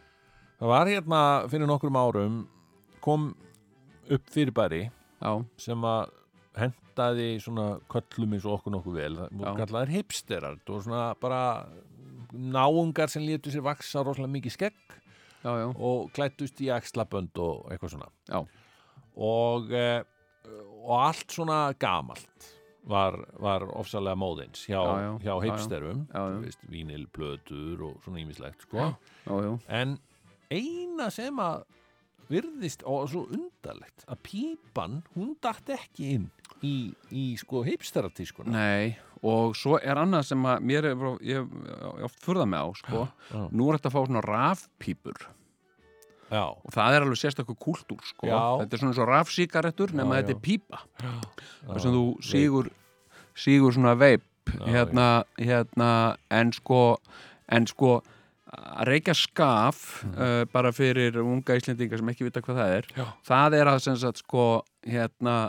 Það 0.60 0.72
var 0.74 0.90
hérna 0.92 1.20
fyrir 1.52 1.70
nokkrum 1.70 1.96
árum 2.00 2.40
kom 3.04 3.30
upp 4.12 4.32
fyrirbæri 4.34 4.82
já, 4.90 5.32
sem 5.62 5.86
að 5.88 6.10
hentaði 6.60 7.28
svona 7.40 7.68
köllum 7.92 8.34
eins 8.36 8.46
og 8.50 8.58
okkur 8.58 8.74
nokkuð 8.76 8.98
vel. 9.00 9.16
Það 9.22 9.46
Já. 9.46 9.54
kallaðir 9.62 9.94
hipsterar. 9.96 10.58
Og 10.68 10.82
svona 10.84 11.04
bara 11.22 11.42
náungar 12.34 13.08
sem 13.10 13.24
létu 13.24 13.54
sér 13.54 13.64
vaksa 13.66 14.04
rosalega 14.04 14.34
mikið 14.36 14.56
skegg 14.58 14.96
já, 15.46 15.52
já, 15.62 15.68
og 15.80 16.10
klættust 16.14 16.60
í 16.62 16.68
axlabönd 16.76 17.40
og 17.40 17.70
eitthvað 17.72 17.94
svona. 17.96 18.10
Og, 19.20 19.72
e, 19.72 20.04
og 20.84 20.94
allt 21.00 21.32
svona 21.38 21.62
gamalt 21.80 22.50
var, 22.90 23.16
var 23.40 23.64
ofsalega 23.80 24.20
móðins 24.20 24.66
hjá, 24.68 24.82
Já, 24.82 25.00
já. 25.06 25.10
hjá 25.24 25.32
Já, 25.32 25.34
já. 25.34 25.42
hipsterum. 25.48 26.04
Vínilplötur 26.74 27.82
og 27.88 28.04
svona 28.04 28.20
ímislegt 28.26 28.68
sko. 28.68 28.92
en 29.70 29.98
eina 30.52 31.10
sem 31.14 31.40
að 31.44 31.64
virðist 32.30 32.84
og 32.86 33.08
svo 33.10 33.26
undarlegt 33.34 34.06
að 34.10 34.20
pípan, 34.28 35.00
hún 35.16 35.34
dætt 35.42 35.72
ekki 35.74 36.12
inn 36.18 36.28
í, 36.62 36.92
í 37.10 37.26
sko 37.40 37.64
hipsteratískuna 37.66 38.54
Nei, 38.54 38.94
og 39.26 39.58
svo 39.58 39.80
er 39.82 39.98
annað 40.00 40.28
sem 40.30 40.46
að 40.46 40.68
mér 40.70 40.92
er, 40.92 41.04
ég 41.26 41.42
hef 41.42 42.06
oft 42.10 42.22
furðað 42.24 42.52
mig 42.54 42.62
á, 42.62 42.68
sko. 42.84 43.04
Já. 43.32 43.44
Nú 43.50 43.68
er 43.70 43.80
þetta 43.80 43.92
að 43.92 43.96
fá 43.96 44.02
svona 44.04 44.26
rafpípur 44.26 45.22
Já, 46.30 46.44
og 46.46 46.70
það 46.76 46.96
er 46.96 47.06
alveg 47.08 47.18
sérstakur 47.18 47.58
kúltúr, 47.58 48.02
sko. 48.06 48.28
Já. 48.30 48.42
Þetta 48.62 48.76
er 48.76 48.82
svona 48.84 48.98
svo 49.00 49.06
rafsíkarettur 49.10 49.94
nema 49.98 50.20
Já, 50.20 50.22
þetta 50.22 50.36
já. 50.36 50.38
er 50.38 50.44
pípa. 50.46 50.82
Sem 51.02 51.90
já, 51.90 51.96
þú 51.96 52.04
sígur, 52.22 52.70
sígur 53.34 53.74
svona 53.74 53.96
veip, 53.98 54.28
Já, 54.50 54.62
hérna, 54.70 55.08
hérna, 55.42 55.90
en 56.30 56.54
sko, 56.54 56.84
en 57.50 57.66
sko, 57.70 57.96
að 58.50 58.90
reykja 58.90 59.16
skaf 59.18 59.86
uh, 60.10 60.44
bara 60.54 60.74
fyrir 60.76 61.20
unga 61.22 61.58
Íslendinga 61.60 62.00
sem 62.00 62.12
ekki 62.14 62.28
vita 62.28 62.44
hvað 62.46 62.62
það 62.62 62.76
er. 62.80 62.92
Já. 62.98 63.08
það 63.30 63.58
er 63.60 63.72
að 63.74 63.82
sagt 63.88 64.24
sko 64.24 64.46
hérna 64.88 65.40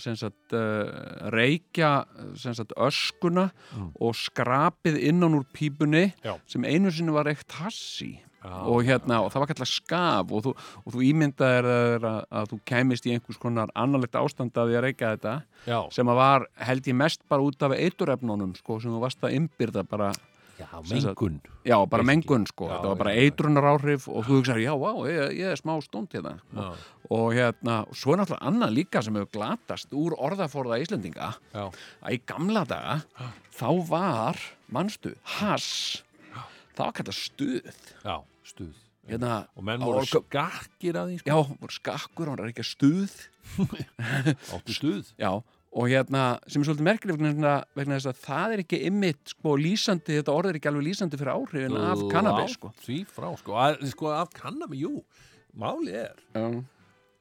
sem 0.00 0.16
sagt 0.18 0.54
uh, 0.56 1.30
reykja 1.30 1.92
sagt 2.40 2.74
öskuna 2.74 3.50
og 3.94 4.16
skrapið 4.18 4.98
innan 5.10 5.38
úr 5.38 5.46
pípunni 5.54 6.08
Já. 6.24 6.34
sem 6.50 6.64
einu 6.66 6.90
sinni 6.90 7.14
var 7.14 7.28
reykt 7.30 7.60
hassi. 7.60 8.16
Já, 8.42 8.56
og 8.66 8.82
hérna, 8.82 9.20
og 9.22 9.28
það 9.30 9.42
var 9.44 9.48
kallar 9.52 9.68
skaf 9.70 10.32
og 10.34 10.40
þú, 10.42 10.52
og 10.82 10.94
þú 10.96 11.02
ímyndaðir 11.06 11.66
að, 11.70 12.06
að, 12.08 12.16
að 12.40 12.48
þú 12.50 12.56
kæmist 12.72 13.04
í 13.06 13.12
einhvers 13.14 13.38
konar 13.38 13.70
annarlegt 13.78 14.18
ástand 14.18 14.58
af 14.58 14.66
því 14.66 14.78
að 14.80 14.82
reyka 14.88 15.12
þetta 15.12 15.84
sem 15.94 16.10
að 16.10 16.18
var, 16.18 16.46
held 16.66 16.88
ég 16.90 16.96
mest 16.98 17.22
bara 17.30 17.46
út 17.46 17.62
af 17.62 17.76
eiturefnunum, 17.76 18.56
sko, 18.58 18.80
sem 18.82 18.90
þú 18.90 19.04
varst 19.04 19.22
að 19.22 19.36
ymbyrða 19.38 19.84
bara, 19.86 20.10
já 20.58 20.66
sem 20.84 21.00
sagt- 21.00 21.20
mengun. 21.20 21.40
Já, 21.64 21.76
bara 21.88 22.02
mengun, 22.02 22.46
sko. 22.46 22.68
Já, 22.68 22.76
þetta 22.76 22.88
var 22.92 22.96
bara 22.96 23.14
eitrunar 23.14 23.64
áhrif 23.64 24.08
og 24.08 24.24
þú 24.26 24.38
hugsaður, 24.40 24.62
já, 24.62 24.74
vá, 24.78 24.90
ég, 25.08 25.32
ég 25.38 25.52
er 25.52 25.56
smá 25.56 25.74
stónd 25.82 26.08
hérna. 26.12 26.34
Já, 26.54 26.68
og 27.10 27.32
hérna, 27.34 27.76
svo 27.92 28.12
er 28.14 28.18
náttúrulega 28.22 28.48
annað 28.50 28.74
líka 28.76 29.02
sem 29.02 29.14
hefur 29.14 29.30
glatast 29.32 29.90
úr 29.92 30.16
orðaforða 30.18 30.80
Íslendinga. 30.82 31.34
Já, 31.54 31.70
að 32.02 32.12
í 32.16 32.20
gamla 32.26 32.64
daga 32.66 33.02
þá 33.54 33.68
var, 33.88 34.36
manstu, 34.70 35.14
hass. 35.38 36.02
Það 36.74 36.84
var 36.86 36.92
kallað 36.92 37.18
stuð. 37.18 37.74
Já, 38.04 38.16
stuð. 38.44 38.74
Hérna, 39.08 39.46
Og 39.58 39.64
menn 39.66 39.82
á- 39.82 39.84
voru 39.84 39.98
á- 40.00 40.06
skakkir 40.08 40.94
að 40.94 41.08
því 41.10 41.18
sko. 41.18 41.26
já, 41.26 41.58
voru 41.58 41.72
skakkur, 41.74 42.26
hann 42.30 42.36
var 42.38 42.48
ekki 42.52 42.64
stuð. 42.64 43.10
Áttu 44.54 44.72
stuð? 44.74 45.12
Já, 45.18 45.42
og 45.72 45.88
hérna, 45.88 46.22
sem 46.44 46.60
er 46.60 46.68
svolítið 46.68 46.86
merkileg 46.86 47.20
vegna, 47.22 47.52
vegna 47.78 47.96
þess 47.96 48.10
að 48.10 48.22
það 48.26 48.54
er 48.54 48.62
ekki 48.64 48.80
ymmit 48.90 49.32
sko 49.32 49.54
lýsandi, 49.56 50.18
þetta 50.18 50.34
orð 50.36 50.50
er 50.50 50.58
ekki 50.58 50.68
alveg 50.68 50.86
lýsandi 50.90 51.20
fyrir 51.20 51.32
áhrifin 51.32 51.78
af 51.80 52.02
kannabis, 52.12 52.56
sko. 52.58 52.72
Því 52.82 52.98
frá, 53.08 53.28
sko, 53.40 53.56
að, 53.56 53.84
sko 53.92 54.10
af 54.12 54.34
kannabis, 54.36 54.82
jú 54.84 55.04
Máli 55.52 55.92
er 55.92 56.20
já, 56.32 56.46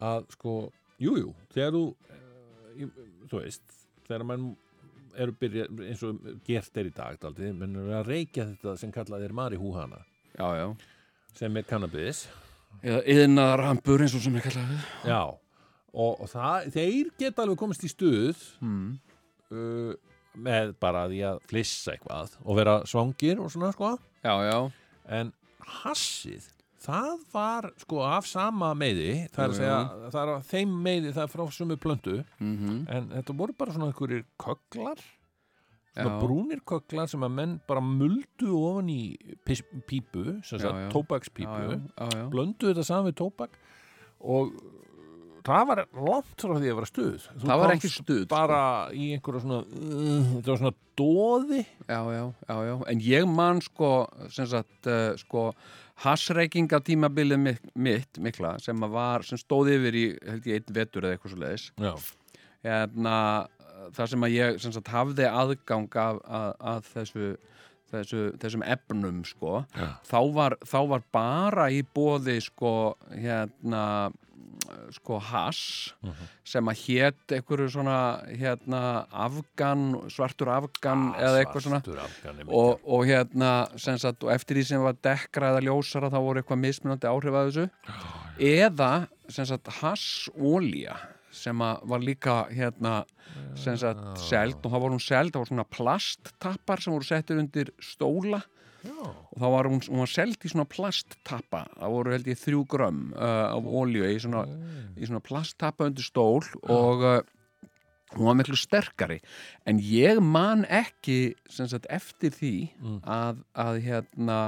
að 0.07 0.27
sko, 0.37 0.55
jú, 1.03 1.15
jú 1.19 1.31
þegar 1.51 1.75
þú, 1.75 1.83
uh, 1.91 2.99
þú 3.27 3.41
veist 3.41 3.79
þegar 4.07 4.27
mann 4.29 4.45
eru 5.19 5.35
byrja 5.35 5.65
eins 5.89 6.03
og 6.07 6.21
gert 6.47 6.79
er 6.79 6.87
í 6.87 6.93
dag 6.95 7.19
daldið, 7.19 7.51
menn 7.59 7.75
eru 7.81 7.95
að 7.97 8.07
reykja 8.07 8.47
þetta 8.53 8.77
sem 8.79 8.93
kallað 8.95 9.27
er 9.27 9.35
marihúhana 9.35 9.99
já, 10.37 10.47
já. 10.59 10.67
Sem 11.35 11.55
er 11.59 11.63
kannabis. 11.63 12.25
Eða 12.83 13.01
yðnaðarhampur 13.13 14.03
eins 14.03 14.15
og 14.15 14.23
sem 14.23 14.35
ég 14.35 14.47
kallaði 14.47 14.79
já, 15.07 15.21
og, 15.91 16.21
og 16.23 16.29
það, 16.31 16.69
þeir 16.75 17.11
geta 17.19 17.43
alveg 17.43 17.59
komist 17.59 17.83
í 17.85 17.91
stuð 17.91 18.45
mm. 18.63 18.87
uh, 19.51 19.91
með 20.41 20.73
bara 20.81 21.05
því 21.11 21.21
að 21.27 21.43
flissa 21.51 21.95
eitthvað 21.95 22.37
og 22.45 22.57
vera 22.59 22.79
svangir 22.87 23.41
og 23.43 23.51
svona 23.51 23.73
sko 23.75 23.93
já, 24.23 24.33
já, 24.47 24.57
en 25.11 25.33
hassið 25.81 26.47
það 26.81 27.23
var 27.33 27.69
sko 27.81 28.03
af 28.07 28.27
sama 28.29 28.71
meiði 28.77 29.27
það 29.33 29.43
er 29.43 29.49
að 29.49 29.57
segja, 29.59 29.79
það 30.07 30.21
er 30.21 30.33
að 30.33 30.45
þeim 30.51 30.77
meiði 30.87 31.15
það 31.15 31.23
er 31.25 31.33
frá 31.35 31.43
sumu 31.57 31.79
plöntu 31.81 32.21
mm 32.41 32.77
en 32.91 33.09
þetta 33.17 33.35
voru 33.41 33.57
bara 33.57 33.75
svona 33.75 33.91
einhverjir 33.91 34.23
kögglar 34.41 35.01
já. 35.01 36.01
svona 36.01 36.17
brúnir 36.23 36.63
kögglar 36.65 37.11
sem 37.11 37.27
að 37.27 37.35
menn 37.37 37.57
bara 37.67 37.83
muldu 37.85 38.55
ofan 38.57 38.89
í 38.89 39.01
pípu 39.45 40.39
Já, 40.39 40.57
já. 40.57 40.89
tóbakspípu 40.93 41.59
já, 41.59 41.75
já, 41.75 41.79
já, 41.99 42.09
já. 42.17 42.29
blöndu 42.31 42.71
þetta 42.71 42.87
saman 42.87 43.11
við 43.11 43.19
tóbak 43.21 43.59
og 44.21 44.55
það 45.47 45.67
var 45.71 45.83
langt 45.95 46.45
frá 46.45 46.53
því 46.55 46.71
að 46.71 46.79
vera 46.79 46.89
stuð. 46.89 47.27
Þú 47.33 47.49
það 47.49 47.61
var 47.63 47.73
ekki 47.75 47.91
stuð 47.91 48.23
sko. 48.23 48.31
bara 48.33 48.61
í 48.93 49.11
einhverja 49.15 49.43
svona 49.45 49.61
uh, 49.65 50.31
þetta 50.37 50.51
var 50.53 50.61
svona 50.63 50.73
dóði 51.01 51.61
já, 51.61 51.99
já, 52.15 52.23
já, 52.47 52.55
já, 52.67 52.73
en 52.93 53.05
ég 53.05 53.29
man 53.29 53.61
sko, 53.65 53.91
sem 54.33 54.49
sagt, 54.51 54.89
uh, 54.89 55.13
sko 55.21 55.47
hassreikinga 56.01 56.81
tímabilið 56.85 57.41
mitt, 57.41 57.71
mitt 57.75 58.21
mikla, 58.21 58.55
sem 58.61 58.85
að 58.85 58.95
var, 58.95 59.25
sem 59.27 59.39
stóð 59.39 59.73
yfir 59.75 59.97
í, 59.97 60.05
held 60.27 60.49
ég, 60.49 60.61
einn 60.61 60.77
vetur 60.77 61.05
eða 61.05 61.17
eitthvað 61.17 61.35
svo 61.35 61.41
leiðis 61.43 61.67
já, 61.77 61.93
hérna, 62.65 63.15
það 63.95 64.11
sem 64.13 64.25
að 64.27 64.35
ég 64.35 64.59
sem 64.63 64.73
sagt, 64.75 64.91
hafði 64.93 65.27
aðgang 65.29 65.99
af, 66.01 66.21
að, 66.25 66.49
að 66.73 66.89
þessu, 66.95 67.29
þessu, 67.91 68.23
þessum 68.41 68.65
efnum 68.65 69.21
sko, 69.27 69.61
Já. 69.75 69.87
þá 70.09 70.19
var, 70.35 70.57
þá 70.67 70.79
var 70.95 71.05
bara 71.13 71.69
í 71.73 71.81
bóði 71.95 72.37
sko, 72.45 72.95
hérna 73.13 73.83
sko 74.95 75.19
hass 75.23 75.93
sem 76.47 76.67
að 76.71 76.81
hét 76.85 77.35
einhverju 77.37 77.69
svona 77.75 77.97
hérna 78.27 78.81
afgan, 79.11 79.85
svartur 80.11 80.51
afgan 80.53 81.09
eða 81.19 81.41
eitthvað 81.41 81.65
svona. 81.67 81.81
Afgan, 82.05 82.43
og, 82.47 82.83
og 82.85 83.05
hérna 83.09 83.53
sagt, 83.77 84.23
og 84.23 84.33
eftir 84.33 84.59
því 84.59 84.67
sem 84.67 84.85
var 84.85 84.99
dekkra 85.03 85.53
eða 85.53 85.65
ljósara 85.69 86.11
þá 86.11 86.19
voru 86.19 86.43
eitthvað 86.43 86.63
mismunandi 86.65 87.09
áhrif 87.11 87.39
að 87.39 87.49
þessu. 87.49 87.67
Eða 88.51 88.91
sem 89.31 89.47
sagt 89.47 89.73
hassólía 89.81 90.99
sem 91.31 91.61
að 91.63 91.83
var 91.87 92.03
líka 92.03 92.37
hérna 92.51 92.95
seld 94.19 94.57
og 94.59 94.67
það 94.67 94.81
voru 94.83 94.97
hún 94.97 95.03
seld, 95.03 95.31
það 95.31 95.39
voru 95.39 95.53
svona 95.53 95.69
plasttappar 95.71 96.83
sem 96.83 96.95
voru 96.95 97.07
settir 97.07 97.39
undir 97.39 97.71
stóla 97.83 98.41
já. 98.83 99.01
og 99.01 99.35
þá 99.37 99.47
var 99.55 99.69
hún, 99.71 99.81
hún 99.87 100.03
var 100.03 100.11
seld 100.11 100.45
í 100.45 100.51
svona 100.51 100.67
plasttappa. 100.69 101.65
Það 101.77 101.95
voru 101.95 102.15
held 102.15 102.31
ég 102.31 102.41
þrjú 102.41 102.63
grömm 102.71 103.03
uh, 103.13 103.51
af 103.51 103.69
olíu 103.81 104.07
í 104.07 104.17
svona, 104.21 104.45
í 104.97 105.07
svona 105.07 105.23
plasttappa 105.25 105.89
undir 105.89 106.07
stól 106.07 106.43
og 106.65 107.05
uh, 107.05 107.19
hún 108.17 108.27
var 108.27 108.37
miklu 108.39 108.59
sterkari. 108.59 109.21
En 109.65 109.81
ég 109.81 110.21
man 110.23 110.65
ekki 110.67 111.35
sagt 111.51 111.87
eftir 111.89 112.35
því 112.35 112.55
að, 113.07 113.43
að 113.55 113.81
hérna 113.87 114.39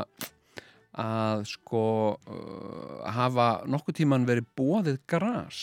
að 0.93 1.47
sko 1.49 1.85
uh, 2.13 3.05
hafa 3.09 3.63
nokkuð 3.65 4.01
tíman 4.01 4.27
verið 4.29 4.49
bóðið 4.57 4.99
gras. 5.09 5.61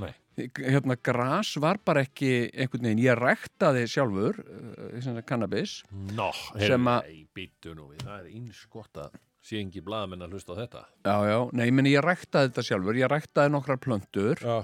Nei. 0.00 0.14
Hérna 0.36 0.96
gras 1.02 1.54
var 1.62 1.78
bara 1.86 2.02
ekki 2.06 2.30
einhvern 2.52 2.88
veginn, 2.88 3.02
ég 3.04 3.18
ræktaði 3.20 3.84
sjálfur 3.90 4.40
uh, 4.42 5.00
sagt 5.04 5.26
kannabis 5.28 5.76
Nó, 6.16 6.30
Sem 6.58 6.88
að- 6.90 7.06
Nei, 7.10 7.26
býttu 7.36 7.74
nú 7.78 7.90
við, 7.92 8.02
það 8.06 8.20
er 8.20 8.30
eins 8.34 8.64
gott 8.72 9.02
að 9.04 9.18
sé 9.44 9.58
engi 9.60 9.82
blaðamenn 9.84 10.24
að 10.24 10.32
hlusta 10.38 10.56
á 10.56 10.60
þetta 10.62 10.84
Já, 11.04 11.16
já, 11.30 11.38
nei, 11.52 11.68
meni 11.70 11.92
ég 11.94 12.02
ræktaði 12.06 12.48
þetta 12.50 12.66
sjálfur, 12.70 12.98
ég 13.02 13.12
ræktaði 13.12 13.52
nokkrar 13.54 13.78
plöntur 13.84 14.40
Já, 14.42 14.56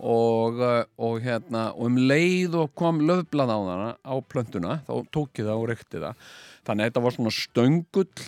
og, 0.00 0.60
uh, 0.62 0.84
og 1.02 1.18
hérna, 1.20 1.66
og 1.74 1.90
um 1.90 1.96
leið 1.98 2.54
og 2.62 2.70
kom 2.78 3.02
löfblað 3.04 3.50
á 3.52 3.58
hana, 3.58 3.88
á 4.00 4.14
plöntuna, 4.24 4.78
þá 4.86 4.94
tók 5.12 5.40
ég 5.42 5.48
það 5.50 5.58
og 5.60 5.66
reykti 5.68 6.00
það. 6.00 6.22
Þannig 6.68 6.84
að 6.84 6.90
þetta 6.90 7.02
var 7.06 7.14
svona 7.16 7.32
stöngull, 7.32 8.24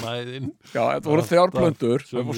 mæðin. 0.00 0.46
Já, 0.72 0.80
þetta 0.80 1.10
voru 1.10 1.24
þrjár 1.26 1.52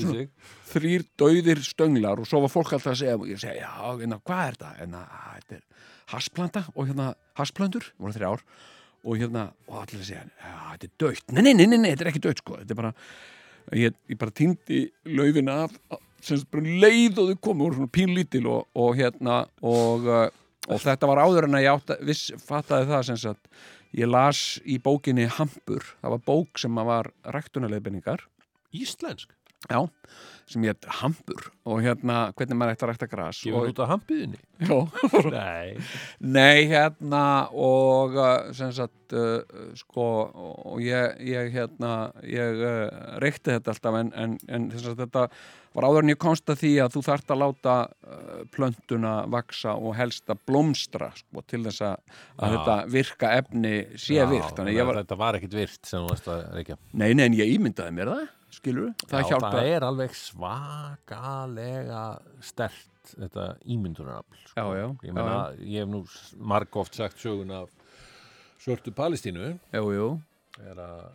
sig. 0.00 0.24
þrýr 0.72 1.04
dauðir 1.20 1.62
stönglar 1.64 2.22
og 2.22 2.28
svo 2.28 2.40
var 2.42 2.52
fólk 2.52 2.74
alltaf 2.76 2.92
að 2.92 2.98
segja, 3.04 3.18
ég 3.30 3.38
segi, 3.40 3.62
já, 3.62 3.70
hérna, 3.92 4.18
hvað 4.26 4.42
er 4.42 4.58
þetta? 4.58 4.72
Hérna, 4.80 5.04
"Á, 5.06 5.22
þetta 5.38 5.56
er 5.56 5.62
hassplanta 6.12 6.64
og 6.74 6.88
hérna 6.88 7.06
hassplöntur, 7.38 7.86
það 7.94 8.04
voru 8.04 8.18
þrjár. 8.18 8.44
Og 9.04 9.16
hérna, 9.22 9.52
og 9.68 9.78
allir 9.84 10.04
segja, 10.04 10.24
þetta 10.42 10.84
er 10.88 10.94
döitt. 10.98 11.32
Nei, 11.32 11.42
nei, 11.42 11.54
nei, 11.54 11.66
nei, 11.66 11.78
nei, 11.78 11.90
þetta 11.94 12.04
er 12.04 12.12
ekki 12.12 12.24
döitt, 12.26 12.42
sko, 12.42 12.58
þetta 12.58 12.74
er 12.74 12.80
bara, 12.82 12.92
ég, 13.72 13.94
ég 14.10 14.18
bara 14.18 14.34
týndi 14.34 14.90
laufin 15.06 15.48
af 15.48 15.72
sem 16.24 16.42
um 16.52 16.68
leið 16.82 17.20
og 17.22 17.32
þau 17.32 17.40
komu 17.48 17.68
úr 17.68 17.76
svona 17.78 17.92
pínlítil 17.94 18.48
og, 18.50 18.66
og 18.78 18.96
hérna 18.98 19.40
og, 19.62 20.06
uh, 20.08 20.28
og 20.68 20.80
þetta 20.82 21.10
var 21.10 21.22
áður 21.22 21.48
en 21.48 21.58
að 21.58 21.64
ég 21.64 21.76
átt 21.76 21.92
að 21.94 22.06
viss 22.08 22.32
fattaði 22.42 22.88
það 22.90 23.04
sem 23.08 23.20
sagt 23.22 23.46
ég 23.96 24.10
las 24.10 24.58
í 24.64 24.78
bókinni 24.82 25.28
Hampur. 25.38 25.84
Það 26.02 26.14
var 26.16 26.24
bók 26.26 26.60
sem 26.60 26.82
var 26.88 27.12
ræktunarleiðbenningar 27.24 28.26
Íslensk, 28.74 29.32
já, 29.66 29.80
sem 30.48 30.64
ég 30.64 30.88
Hampur 31.00 31.50
og 31.68 31.82
hérna 31.84 32.30
hvernig 32.36 32.56
maður 32.56 32.76
ætti 32.76 32.86
að 32.86 32.90
rækta 32.92 33.08
gras 33.10 33.40
gefur 33.42 33.66
og, 33.66 33.72
út 33.72 33.82
af 33.84 33.90
hampiðinni? 33.92 34.40
Já, 34.64 34.78
Nei, 35.34 35.76
Nei, 36.24 36.66
hérna 36.70 37.22
og 37.52 38.16
uh, 38.16 38.48
sem 38.56 38.72
sagt 38.76 39.16
uh, 39.16 39.42
sko 39.78 40.08
og 40.32 40.80
ég, 40.84 41.18
ég 41.28 41.52
hérna 41.54 41.94
ég 42.24 42.62
uh, 42.62 43.16
reykti 43.22 43.56
þetta 43.56 43.74
alltaf 43.74 43.98
en, 44.00 44.12
en, 44.16 44.38
en 44.48 44.68
sem 44.72 44.86
sagt 44.86 45.02
þetta 45.02 45.26
var 45.76 45.88
áður 45.90 46.06
en 46.06 46.14
ég 46.14 46.20
komst 46.22 46.48
að 46.50 46.62
því 46.62 46.72
að 46.82 46.96
þú 46.96 47.04
þarft 47.10 47.34
að 47.34 47.42
láta 47.42 47.76
uh, 47.84 48.40
plöntuna 48.54 49.12
vaksa 49.34 49.76
og 49.76 49.94
helst 49.98 50.32
að 50.32 50.42
blómstra 50.48 51.10
sko, 51.18 51.44
til 51.44 51.62
þess 51.66 51.84
að, 51.90 52.16
að 52.38 52.56
þetta 52.56 52.80
virka 52.96 53.34
efni 53.42 53.76
sé 53.98 54.16
Já, 54.16 54.26
virt 54.30 54.64
ég 54.72 54.88
var, 54.88 55.02
Þetta 55.02 55.20
var 55.20 55.38
ekkit 55.38 55.60
virt 55.60 55.84
sem 55.86 56.02
þú 56.02 56.14
veist 56.14 56.32
að 56.32 56.42
reykja. 56.56 56.80
Nei, 56.94 57.10
nei, 57.12 57.28
en 57.28 57.38
ég 57.38 57.56
ímyndaði 57.58 57.94
mér 58.00 58.14
það 58.14 58.26
skilur, 58.58 58.92
það 59.06 59.22
Já, 59.22 59.28
hjálpa 59.32 59.50
það 59.54 59.70
er 59.72 59.86
alveg 59.88 60.16
svakalega 60.18 62.02
stert 62.44 63.14
þetta 63.14 63.46
ímyndunarafl 63.64 64.42
sko. 64.42 64.52
Já, 64.58 64.66
já, 64.76 64.88
Ég 65.06 65.20
ég 65.64 65.78
hef 65.82 65.88
nú 65.92 66.02
margóft 66.52 66.98
sagt 66.98 67.20
sögun 67.22 67.54
af 67.54 67.70
svörtu 68.60 68.92
Palestínu. 68.94 69.54
Jú, 69.72 69.88
jú, 69.94 70.08
er 70.66 70.82
að 70.82 71.06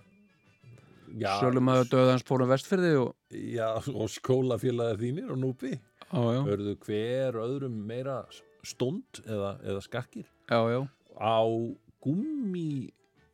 já, 1.20 1.32
sölum 1.42 1.72
að 1.74 1.84
döðans 1.92 2.26
fórum 2.28 2.52
vestfyrði 2.52 2.94
og, 3.02 3.14
já, 3.34 3.70
og 3.94 4.10
skólafélagið 4.12 5.04
þínir 5.04 5.34
og 5.36 5.42
núpi. 5.44 5.76
Já, 6.08 6.20
já, 6.38 6.42
hörðu 6.48 6.76
hver 6.86 7.40
öðrum 7.42 7.78
meira 7.90 8.20
stund 8.66 9.24
eða, 9.26 9.56
eða 9.66 9.82
skakkir? 9.84 10.28
Já, 10.50 10.60
já. 10.72 10.82
Á 11.18 11.42
gummi 12.04 12.92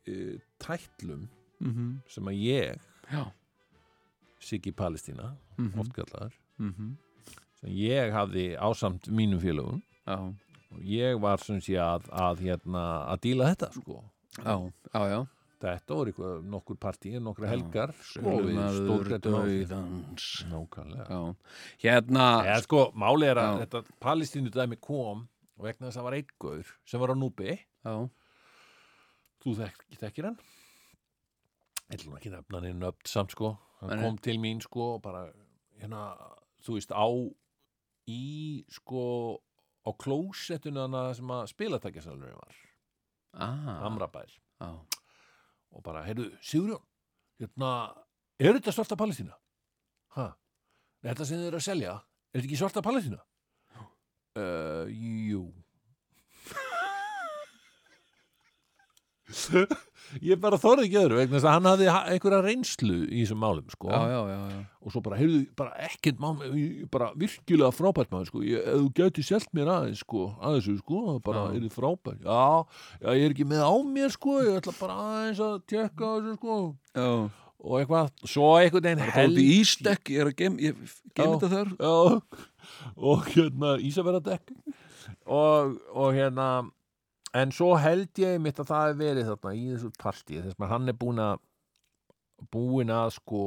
uh, 0.08 0.36
tætlum 0.62 1.28
mhm, 1.60 2.00
sem 2.10 2.30
að 2.30 2.40
ég, 2.44 2.88
já, 3.10 3.24
Siggi 4.40 4.72
Palestína 4.72 5.34
mhm, 5.58 5.80
oft 5.80 5.92
kallaðar, 5.96 6.36
mhm. 6.60 6.94
sem 7.60 7.74
ég 7.76 8.14
hafði 8.14 8.46
ásamt 8.56 9.10
mínum 9.12 9.42
félögum. 9.42 9.82
Já, 10.06 10.16
og 10.70 10.86
ég 10.86 11.18
var 11.20 11.42
sem 11.42 11.60
sé 11.62 11.76
að, 11.82 12.08
að, 12.14 12.46
hérna, 12.46 12.86
að 13.12 13.22
díla 13.26 13.50
þetta 13.52 13.70
sko. 13.74 14.00
já, 14.38 14.54
já, 14.94 15.02
já. 15.10 15.18
þetta 15.64 15.98
voru 15.98 16.12
eitthvað 16.12 16.46
nokkur 16.54 16.78
partíð, 16.80 17.18
nokkra 17.24 17.50
helgar 17.50 17.92
sko, 17.98 18.22
við 18.22 18.54
Sölumaður 18.54 18.78
stórgrættum 18.86 19.36
á 19.36 19.42
því. 19.42 19.58
dauðans. 19.72 20.28
nákvæmlega. 20.52 21.20
Hérna, 21.84 22.28
Eða 22.46 22.62
sko, 22.64 22.86
máli 23.04 23.28
er 23.30 23.42
að 23.42 23.60
þetta 23.64 23.84
palestínu 24.06 24.54
dæmi 24.54 24.80
kom 24.80 25.26
vegna 25.60 25.90
þess 25.90 26.00
að 26.00 26.06
var 26.08 26.16
einn 26.16 26.32
gaur 26.40 26.72
sem 26.88 27.02
var 27.02 27.12
á 27.12 27.16
núbi 27.18 27.56
já, 27.58 27.94
þú 29.44 29.56
þekk, 29.58 29.84
þekkir 30.00 30.30
hann? 30.30 30.38
Ég 31.90 31.98
ætlum 31.98 32.16
ekki 32.16 32.32
nefna 32.32 32.60
hann 32.60 32.70
í 32.70 32.76
nöfn 32.78 33.10
samt 33.10 33.34
sko 33.34 33.56
hann 33.80 34.02
kom 34.04 34.18
til 34.20 34.38
mín 34.42 34.60
sko 34.62 34.94
og 34.96 35.02
bara 35.04 35.26
hérna, 35.80 36.10
þú 36.64 36.76
veist, 36.76 36.92
á 36.92 37.08
í 38.10 38.64
sko 38.72 39.04
á 39.86 39.90
klósettuna 39.96 40.86
hana 40.86 41.06
sem 41.16 41.32
að 41.32 41.46
spilatækjasalurinn 41.54 42.36
var, 42.36 42.60
ah, 43.40 43.70
Hamrabær 43.86 44.28
já, 44.28 44.70
og 45.70 45.82
bara, 45.86 46.04
heyrðu, 46.04 46.30
Sigurjón 46.44 46.84
hérna, 47.40 47.72
er 48.40 48.58
þetta 48.58 48.74
svarta 48.76 48.98
Palestína? 49.00 49.38
Ha? 50.16 50.28
Er 51.00 51.14
þetta 51.14 51.28
sem 51.28 51.40
þið 51.40 51.48
eru 51.48 51.60
að 51.60 51.68
selja? 51.68 51.96
Er 52.30 52.40
þetta 52.40 52.50
ekki 52.50 52.60
svarta 52.60 52.84
Palestína? 52.84 53.24
Uh, 54.38 54.86
jú 54.92 55.48
Ég 60.26 60.40
bara 60.42 60.58
þorði 60.58 60.88
ekki 60.88 60.96
öðru 60.98 61.18
vegna 61.20 61.36
þess 61.36 61.46
að 61.46 61.52
hann 61.54 61.66
hafði 61.70 61.84
ha- 61.94 62.06
einhverja 62.10 62.38
reynslu 62.42 62.94
í 63.06 63.20
þessum 63.20 63.38
málum 63.44 63.66
sko. 63.70 63.90
já, 63.92 64.00
já, 64.10 64.20
já, 64.26 64.38
já. 64.50 64.62
og 64.82 64.94
svo 64.94 65.02
bara, 65.06 65.18
heyrðu, 65.20 65.42
bara 65.60 65.84
ekkert 65.86 66.18
mál 66.22 66.32
bara 66.90 67.10
virkilega 67.20 67.70
frábært 67.76 68.10
maður 68.10 68.30
sko. 68.32 68.42
ég, 68.42 68.64
ef 68.72 68.80
þú 68.80 68.88
gæti 68.98 69.22
selt 69.28 69.46
mér 69.54 69.70
aðeins 69.70 70.02
sko, 70.02 70.24
aðeins 70.42 70.80
sko, 70.80 71.02
bara 71.22 71.44
er 71.52 71.62
þið 71.62 71.76
frábært 71.76 72.24
já, 72.26 72.40
já, 73.04 73.06
ég 73.20 73.28
er 73.28 73.36
ekki 73.36 73.46
með 73.52 73.62
á 73.62 73.74
mér 73.92 74.16
sko, 74.16 74.34
ég 74.48 74.58
ætla 74.58 74.74
bara 74.80 74.98
aðeins 75.04 75.44
að 75.46 75.54
tekka 75.70 76.10
á 76.10 76.12
þessu 76.18 76.34
sko 76.40 76.58
já. 76.98 77.08
og 77.60 77.78
eitthvað, 77.78 78.10
svo 78.34 78.50
einhvern 78.58 78.88
veginn 78.90 79.06
Það 79.14 79.22
er 79.22 79.30
út 79.30 79.40
í 79.44 79.46
ístekk, 79.60 80.10
ég 80.16 80.24
er 80.24 80.32
að 80.32 80.36
gem, 80.42 80.58
ég 80.66 80.82
gem 81.14 81.22
Já. 81.22 81.38
þetta 81.38 81.52
þar 81.54 81.72
já, 81.78 81.94
og 83.14 83.30
hérna 83.30 83.76
Ísafjörðardekk 83.78 84.54
og, 85.30 85.78
og 85.94 86.14
hérna 86.18 86.50
en 87.34 87.52
svo 87.54 87.74
held 87.78 88.18
ég 88.18 88.40
mitt 88.42 88.58
að 88.60 88.70
það 88.72 88.86
hef 88.88 89.00
verið 89.00 89.28
þarna 89.30 89.54
í 89.54 89.66
þessu 89.72 89.90
partí 90.00 90.40
þess 90.42 90.58
að 90.58 90.72
hann 90.72 90.90
er 90.90 90.98
búin 90.98 91.22
að 91.22 91.42
búin 92.50 92.90
að 92.94 93.12
sko 93.18 93.42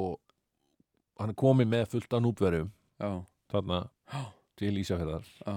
hann 1.20 1.34
er 1.34 1.40
komið 1.40 1.72
með 1.74 1.88
fullt 1.96 2.16
af 2.16 2.24
núpverum 2.24 2.72
Já, 3.02 3.12
þarna 3.52 3.80
já, 4.14 4.22
til 4.60 4.74
Ísafjörðar 4.82 5.28
já, 5.42 5.56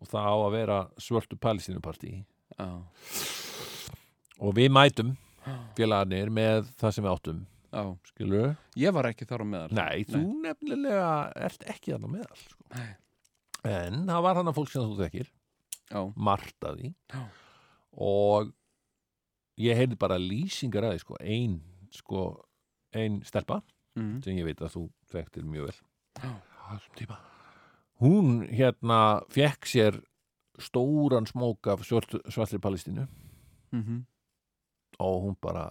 og 0.00 0.10
það 0.12 0.28
á 0.30 0.36
að 0.36 0.54
vera 0.54 0.78
svörtu 1.00 1.38
palestínupartí. 1.40 2.12
Já, 2.56 2.68
og 4.40 4.54
við 4.56 4.70
mætum 4.72 5.14
félagarnir 5.76 6.30
með 6.32 6.68
það 6.80 6.94
sem 6.96 7.06
við 7.06 7.12
áttum. 7.12 7.40
Já. 7.76 7.82
Skilur 8.08 8.52
Ég 8.78 8.94
var 8.96 9.08
ekki 9.10 9.26
þar 9.28 9.44
á 9.44 9.46
meðal. 9.52 9.72
Nei, 9.76 10.04
þú 10.08 10.20
nefnilega 10.44 11.08
ert 11.48 11.66
ekki 11.68 11.92
þarna 11.92 12.12
meðal 12.14 12.38
sko. 12.40 12.68
Nei. 12.76 12.92
en 13.66 14.04
það 14.06 14.22
var 14.28 14.38
hann 14.40 14.52
að 14.52 14.56
fólk 14.60 14.70
sem 14.72 14.86
þú 14.86 15.00
þekkir. 15.02 15.32
Já, 15.90 16.00
og 17.96 18.52
ég 19.60 19.78
heyrði 19.78 19.98
bara 20.00 20.18
lýsingar 20.20 20.88
að 20.88 20.96
því 20.96 21.04
sko, 21.04 21.20
ein 21.20 21.60
sko, 21.94 22.24
ein 22.96 23.22
stelpa 23.24 23.62
mm. 23.96 24.18
sem 24.24 24.36
ég 24.36 24.48
veit 24.48 24.60
að 24.60 24.74
þú 24.76 24.84
þekktir 25.12 25.46
mjög 25.48 25.70
vel. 25.70 25.78
Tíma. 26.98 27.20
Hún 28.02 28.42
hérna 28.50 29.00
fekk 29.32 29.68
sér 29.70 30.02
stóran 30.60 31.28
smók 31.28 31.68
af 31.72 31.84
svart, 31.84 32.18
svartri 32.32 32.60
palestínu. 32.60 33.06
Mm 33.72 34.04
og 34.98 35.22
hún 35.22 35.36
bara 35.42 35.70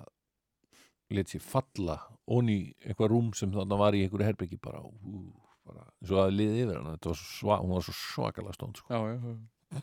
let 1.10 1.30
sér 1.30 1.42
falla 1.42 1.98
onni 2.26 2.74
eitthvað 2.82 3.12
rúm 3.12 3.32
sem 3.38 3.54
þarna 3.54 3.78
var 3.80 3.98
í 3.98 4.04
einhverju 4.06 4.28
herbyggi 4.28 4.60
bara, 4.62 4.82
ú, 4.82 5.30
bara 5.66 5.86
eins 5.86 6.14
og 6.14 6.24
að 6.24 6.36
liði 6.40 6.66
yfir 6.66 6.82
Þetta 6.90 7.12
var 7.12 7.22
svo 7.22 7.58
hún 7.62 7.76
var 7.76 7.86
svo 7.86 7.96
svakalega 8.00 8.58
stónd 8.58 8.82
sko. 8.82 8.94
já, 8.94 9.00
já, 9.14 9.18
já. 9.22 9.82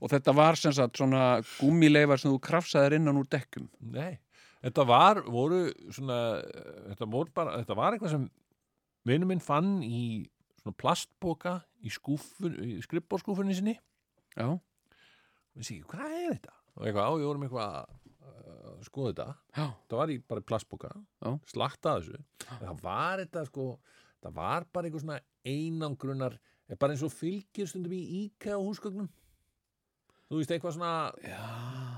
Og 0.00 0.12
þetta 0.12 0.34
var 0.36 0.58
sem 0.60 0.74
sagt 0.76 1.00
svona 1.00 1.40
gúmileifar 1.56 2.20
sem 2.20 2.32
þú 2.32 2.40
krafsaðir 2.44 2.98
innan 2.98 3.20
úr 3.20 3.28
dekkum 3.32 3.68
Nei, 3.80 4.18
þetta 4.64 4.86
var 4.88 5.22
voru 5.26 5.66
svona, 5.94 6.18
þetta 6.92 7.10
voru 7.12 7.34
bara 7.36 7.58
þetta 7.62 7.78
var 7.78 7.96
eitthvað 7.96 8.14
sem 8.16 8.28
vinur 9.06 9.30
minn 9.30 9.42
fann 9.44 9.78
í 9.86 10.04
svona 10.60 10.76
plastboka 10.80 11.58
í 11.80 11.92
í 11.92 12.78
skrippbórskúfunni 12.82 13.54
sinni. 13.56 13.76
Já, 14.36 14.50
við 15.56 15.68
séu, 15.68 15.84
hvað 15.88 16.10
er 16.10 16.32
þetta? 16.34 16.56
og 16.76 16.84
eitthvað, 16.84 17.06
á, 17.08 17.12
ég 17.16 17.28
vorum 17.30 17.44
eitthvað 17.46 17.76
að 18.76 18.82
skoða 18.84 19.12
þetta. 19.12 19.28
Já, 19.56 19.66
það 19.88 20.00
var 20.00 20.12
í 20.12 20.16
bara 20.28 20.46
plastboka 20.50 20.90
slakta 21.48 21.94
þessu. 22.00 22.18
Það 22.46 22.82
var 22.82 23.22
þetta 23.22 23.44
sko 23.48 23.68
það 24.26 24.36
var 24.36 24.66
bara 24.72 24.88
eitthvað 24.88 25.04
svona 25.04 25.20
einangrunar 25.46 26.36
bara 26.80 26.94
eins 26.94 27.04
og 27.06 27.14
fylgir 27.14 27.70
stundum 27.70 27.94
í 27.94 28.26
og 28.56 28.66
húsgögnum 28.66 29.08
þú 30.30 30.40
veist 30.40 30.52
eitthvað 30.56 30.76
svona 30.78 30.92
já 31.24 31.40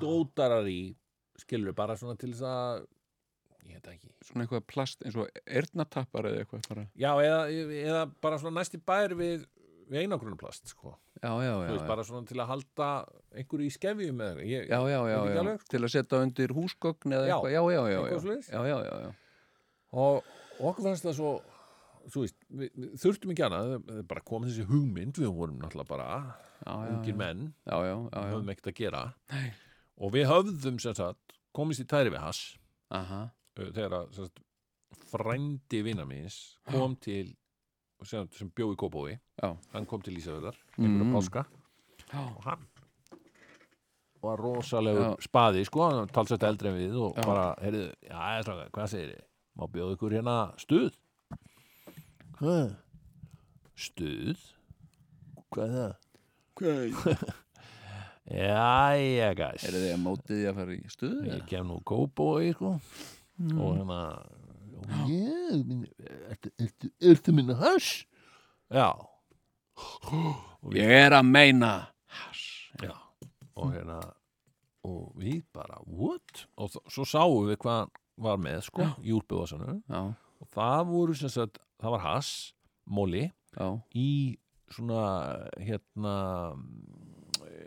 dótarar 0.03 0.69
í 0.71 0.81
skilur 1.39 1.75
bara 1.79 1.97
svona 1.99 2.17
til 2.21 2.33
þess 2.35 2.45
að 2.47 2.87
ég 3.69 3.79
veit 3.79 3.89
ekki 3.93 4.11
Svona 4.25 4.45
eitthvað 4.47 4.65
plast 4.71 5.03
eins 5.07 5.17
og 5.19 5.29
eyrnatappar 5.47 6.29
eða 6.31 6.43
eitthvað 6.45 6.69
bara 6.71 6.85
já 6.99 7.11
eða, 7.25 7.41
eða 7.85 8.03
bara 8.25 8.39
svona 8.41 8.61
næsti 8.61 8.81
bær 8.89 9.15
við, 9.19 9.45
við 9.91 10.01
einangrunarplast 10.05 10.71
sko 10.73 10.95
Já, 11.19 11.33
já, 11.43 11.51
þú 11.51 11.63
já, 11.67 11.71
veist 11.73 11.83
já. 11.83 11.89
bara 11.91 12.03
svona 12.07 12.29
til 12.31 12.39
að 12.39 12.47
halda 12.53 12.89
einhverju 13.35 13.67
í 13.67 13.73
skefjum 13.75 14.21
eða 14.23 14.35
eitthvað. 14.39 14.51
ég, 14.53 14.69
Já, 14.71 14.79
já, 14.87 14.99
já, 15.11 15.17
ekki 15.19 15.35
já. 15.35 15.41
alveg, 15.43 15.65
til 15.73 15.81
að 15.83 15.91
setja 15.97 16.21
undir 16.23 16.53
húsgögn 16.55 17.15
eða 17.17 17.25
Já. 17.27 17.33
eitthvað, 17.35 17.55
já, 17.57 17.63
já, 17.75 17.81
já, 17.81 17.99
Eitthvað 17.99 18.13
já. 18.13 18.21
svoleiðis. 18.23 18.51
já, 18.55 18.61
já, 18.69 18.77
já, 18.87 18.95
já. 19.03 19.11
og 19.99 20.29
og 20.59 20.69
okkur 20.73 20.87
fannst 20.87 21.07
það 21.09 21.17
svo 21.19 21.33
þú 22.13 22.23
veist, 22.25 22.37
við, 22.49 22.71
við 22.75 22.93
þurftum 23.03 23.33
ekki 23.35 23.45
annað 23.47 23.71
það 23.75 23.97
er 24.03 24.07
bara 24.13 24.25
kom 24.31 24.47
þessi 24.49 24.67
hugmynd, 24.69 25.19
við 25.21 25.33
vorum 25.39 25.59
náttúrulega 25.63 25.91
bara 25.93 26.09
já, 26.65 26.73
ungir 26.93 27.15
já. 27.15 27.19
menn 27.23 27.43
já, 27.69 27.75
við 27.83 28.31
höfum 28.33 28.53
ekkert 28.55 28.71
að 28.73 28.79
gera 28.83 29.03
Nei. 29.35 29.49
og 29.99 30.15
við 30.15 30.29
höfðum 30.33 30.79
sem 30.83 30.97
sagt 30.99 31.37
komist 31.57 31.83
í 31.85 31.89
tæri 31.91 32.13
við 32.15 32.23
hass 32.25 32.43
Aha, 32.95 33.21
uh, 33.59 33.69
þegar 33.69 33.99
að 34.03 34.17
sagt, 34.17 34.41
frændi 35.11 35.83
vina 35.85 36.07
míns 36.09 36.39
kom 36.71 36.97
til 37.01 37.35
sem, 38.07 38.29
sem 38.33 38.51
bjó 38.55 38.71
í 38.73 38.79
Kópói 38.79 39.19
hann 39.43 39.87
kom 39.89 40.03
til 40.05 40.17
Ísafjörðar 40.19 40.57
einhverja 40.79 41.05
Mm. 41.09 41.15
páska 41.17 41.45
og 42.15 42.45
hann 42.47 42.67
var 44.23 44.41
rosalegur 44.41 45.05
Já. 45.13 45.17
spaði 45.23 45.65
sko, 45.69 45.89
talsett 46.11 46.43
eldri 46.47 46.71
en 46.73 46.79
við 46.79 46.97
og 46.99 47.19
bara, 47.23 47.53
heyrðu, 47.63 47.85
já, 48.03 48.69
hvað 48.75 48.89
segir 48.91 49.13
þið? 49.13 49.27
Má 49.59 49.67
bjóða 49.75 49.95
ykkur 49.97 50.15
hérna 50.17 50.37
stuð? 50.59 50.97
Hvað? 52.39 52.73
Stuð? 53.79 54.43
Hvað 55.55 55.65
er 55.65 55.77
það? 55.77 55.95
Hvað? 56.59 57.23
Jæja, 58.39 59.29
gæs 59.39 59.63
Er 59.65 59.73
þið 59.79 59.87
að 59.95 60.01
mótið 60.05 60.35
því 60.37 60.43
að 60.51 60.59
fara 60.59 60.75
í 60.77 60.81
stuðu? 60.93 61.21
Ég 61.31 61.45
kem 61.49 61.71
nú 61.71 61.79
góðbói, 61.89 62.51
sko 62.57 62.75
Mm. 63.39 63.55
og 63.63 63.77
hérna 63.77 63.99
ég, 65.07 65.61
minn, 65.69 65.85
ertu, 66.27 66.51
ertu, 66.59 66.89
ertu 67.07 67.31
minna 67.37 67.55
hass? 67.61 68.01
Já 68.75 68.89
Ég 70.75 70.91
er 71.05 71.15
að 71.15 71.29
meina 71.29 71.69
Hass. 72.11 72.41
já, 72.83 72.91
og 73.55 73.71
hérna 73.77 74.01
og 74.83 75.13
við 75.23 75.45
bara, 75.55 75.79
what? 75.87 76.43
og 76.59 76.75
svo 76.91 77.07
sáum 77.07 77.47
við 77.47 77.61
hvað 77.63 77.93
var 78.19 78.43
með, 78.43 78.59
sko, 78.67 78.89
Já, 78.99 80.03
og 80.43 80.51
það 80.51 80.83
voru 80.91 81.15
sem 81.15 81.31
sagt, 81.31 81.63
það 81.81 81.95
var 81.97 82.05
hass 82.07 82.33
móli 82.89 83.27
í 83.95 84.09
svona 84.73 85.03
hérna 85.63 86.17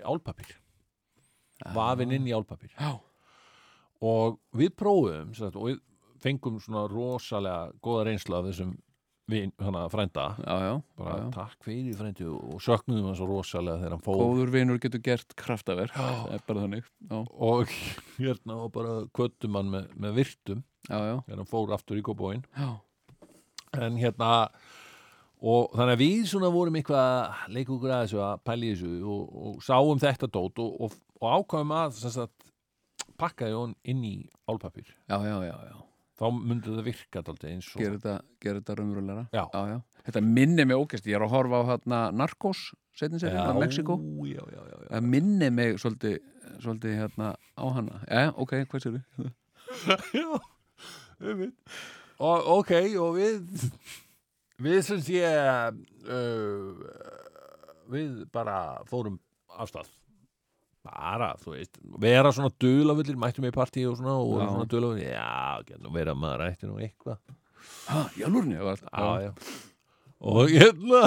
álpapir 0.06 0.58
vafinn 1.76 2.14
inn 2.18 2.28
í 2.30 2.34
álpapir 2.34 2.74
og 4.02 4.40
við 4.58 4.74
prófum 4.78 5.34
sagt, 5.38 5.56
og 5.58 5.70
við 5.72 5.82
fengum 6.22 6.60
svona 6.62 6.88
rosalega 6.90 7.72
góða 7.82 8.08
reynslu 8.10 8.38
af 8.38 8.48
þessum 8.50 8.72
vin, 9.32 9.52
hana, 9.62 9.86
frænda. 9.90 10.26
Já, 10.44 10.56
já, 10.66 10.74
bara 11.00 11.16
já, 11.22 11.26
takk 11.36 11.64
fyrir 11.66 11.96
frændi 11.98 12.26
og 12.28 12.58
söknuðum 12.62 13.08
hann 13.10 13.18
svo 13.18 13.28
rosalega 13.30 13.80
þegar 13.80 13.96
hann 13.96 14.04
fór. 14.06 14.20
Góður 14.22 14.52
vinur 14.54 14.82
getur 14.84 15.02
gert 15.06 15.36
kraftaverk 15.40 15.96
Það 15.96 16.34
er 16.36 16.44
bara 16.50 16.66
þannig 16.66 16.90
Já, 17.08 17.18
og 17.48 17.76
hérna 18.20 18.58
og 18.66 18.72
bara 18.76 18.96
kvöttum 19.16 19.58
hann 19.60 19.72
með, 19.72 19.90
með 19.96 20.18
virtum. 20.20 20.64
Þegar 20.90 21.38
hann 21.38 21.50
fór 21.50 21.74
aftur 21.78 22.02
í 22.02 22.06
kópóin 22.06 22.44
já, 22.58 22.70
en 23.80 23.98
hérna 24.00 24.32
og 25.42 25.72
þannig 25.74 25.96
að 25.96 26.02
við 26.04 26.26
svona 26.30 26.50
vorum 26.54 26.76
eitthvað 26.78 27.06
að 27.08 27.54
leika 27.56 27.74
okkur 27.76 27.94
að 27.96 28.02
þessu 28.06 28.20
að 28.26 28.42
pæli 28.46 28.72
þessu 28.74 28.90
og, 29.14 29.38
og 29.42 29.62
sáum 29.66 30.02
þetta 30.02 30.28
dót 30.30 30.60
og, 30.62 30.74
og, 30.86 30.98
og 31.22 31.38
ákvæmum 31.40 31.78
að 31.80 32.02
sagt, 32.04 32.50
pakka 33.22 33.50
hún 33.54 33.74
inn 33.88 34.04
í 34.06 34.16
álpapir 34.50 34.92
já, 34.92 35.18
já, 35.18 35.38
já, 35.48 35.56
já. 35.72 35.78
þá 36.20 36.26
myndi 36.36 36.76
það 36.76 36.84
virka 36.90 37.24
dálítið 37.26 37.54
eins 37.56 37.70
og 37.72 37.82
gera 37.82 38.02
þetta, 38.60 38.76
raunverulega 38.78 39.24
Já. 39.32 39.46
já, 39.48 39.62
já. 39.72 39.80
Þetta 40.02 40.22
minni 40.26 40.66
mig 40.66 40.82
ógæst, 40.82 41.08
ég 41.10 41.18
er 41.18 41.26
að 41.26 41.34
horfa 41.36 41.62
á 41.62 41.70
hérna 41.72 42.02
Narcos, 42.18 42.62
setjum 42.98 43.22
sér, 43.22 43.38
á 43.38 43.54
Mexiko 43.58 43.98
já, 44.28 44.42
já, 44.42 44.62
já, 44.62 44.76
já. 44.76 44.88
Það 44.92 45.10
minni 45.16 45.50
mig 45.54 45.80
svolítið, 45.82 46.20
svolítið 46.60 47.00
hérna 47.00 47.32
á 47.38 47.66
hana 47.78 48.04
Já, 48.10 48.28
ok, 48.36 48.56
hvað 48.70 48.86
sér 48.86 49.00
við? 49.00 49.34
já, 50.22 50.30
einmitt. 51.22 51.74
Og 52.22 52.52
ok, 52.60 52.72
og 53.02 53.16
við 53.18 53.66
við 54.62 54.80
sem 54.86 55.00
sé 55.02 55.24
uh, 55.26 56.84
við 57.92 58.22
bara 58.34 58.60
fórum 58.90 59.18
af 59.58 59.72
stað 59.72 59.90
bara, 60.82 61.32
þú 61.38 61.52
veist, 61.54 61.78
vera 62.02 62.32
svona 62.34 62.50
dulavillir, 62.62 63.18
mættum 63.22 63.46
í 63.46 63.52
partí 63.54 63.84
og 63.86 64.00
svona 64.00 64.16
og 64.18 64.40
Já. 64.40 64.48
svona 64.50 64.70
dulavillir, 64.72 65.12
já, 65.14 65.62
getur 65.68 65.92
vera 65.94 66.16
maður 66.18 66.48
ætti 66.48 66.70
nú 66.70 66.80
eitthvað 66.82 67.20
Ha, 67.86 68.00
í 68.18 68.24
alvörni? 68.26 68.56
Já, 68.58 68.74
já, 68.90 69.28
já. 69.28 69.32
og 70.26 70.50
hérna 70.50 71.02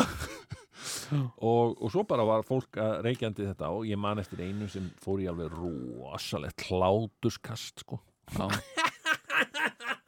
og, 1.42 1.74
og 1.82 1.90
svo 1.90 2.04
bara 2.06 2.22
var 2.28 2.44
fólk 2.46 2.78
að 2.78 3.00
reykjandi 3.08 3.48
þetta 3.48 3.72
og 3.74 3.86
ég 3.90 3.98
man 3.98 4.22
eftir 4.22 4.44
einu 4.46 4.68
sem 4.70 4.86
fór 5.02 5.22
í 5.24 5.26
alveg 5.30 5.50
rosalegt 5.58 6.62
hlátuskast 6.68 7.82
sko 7.82 7.98
já, 8.30 8.46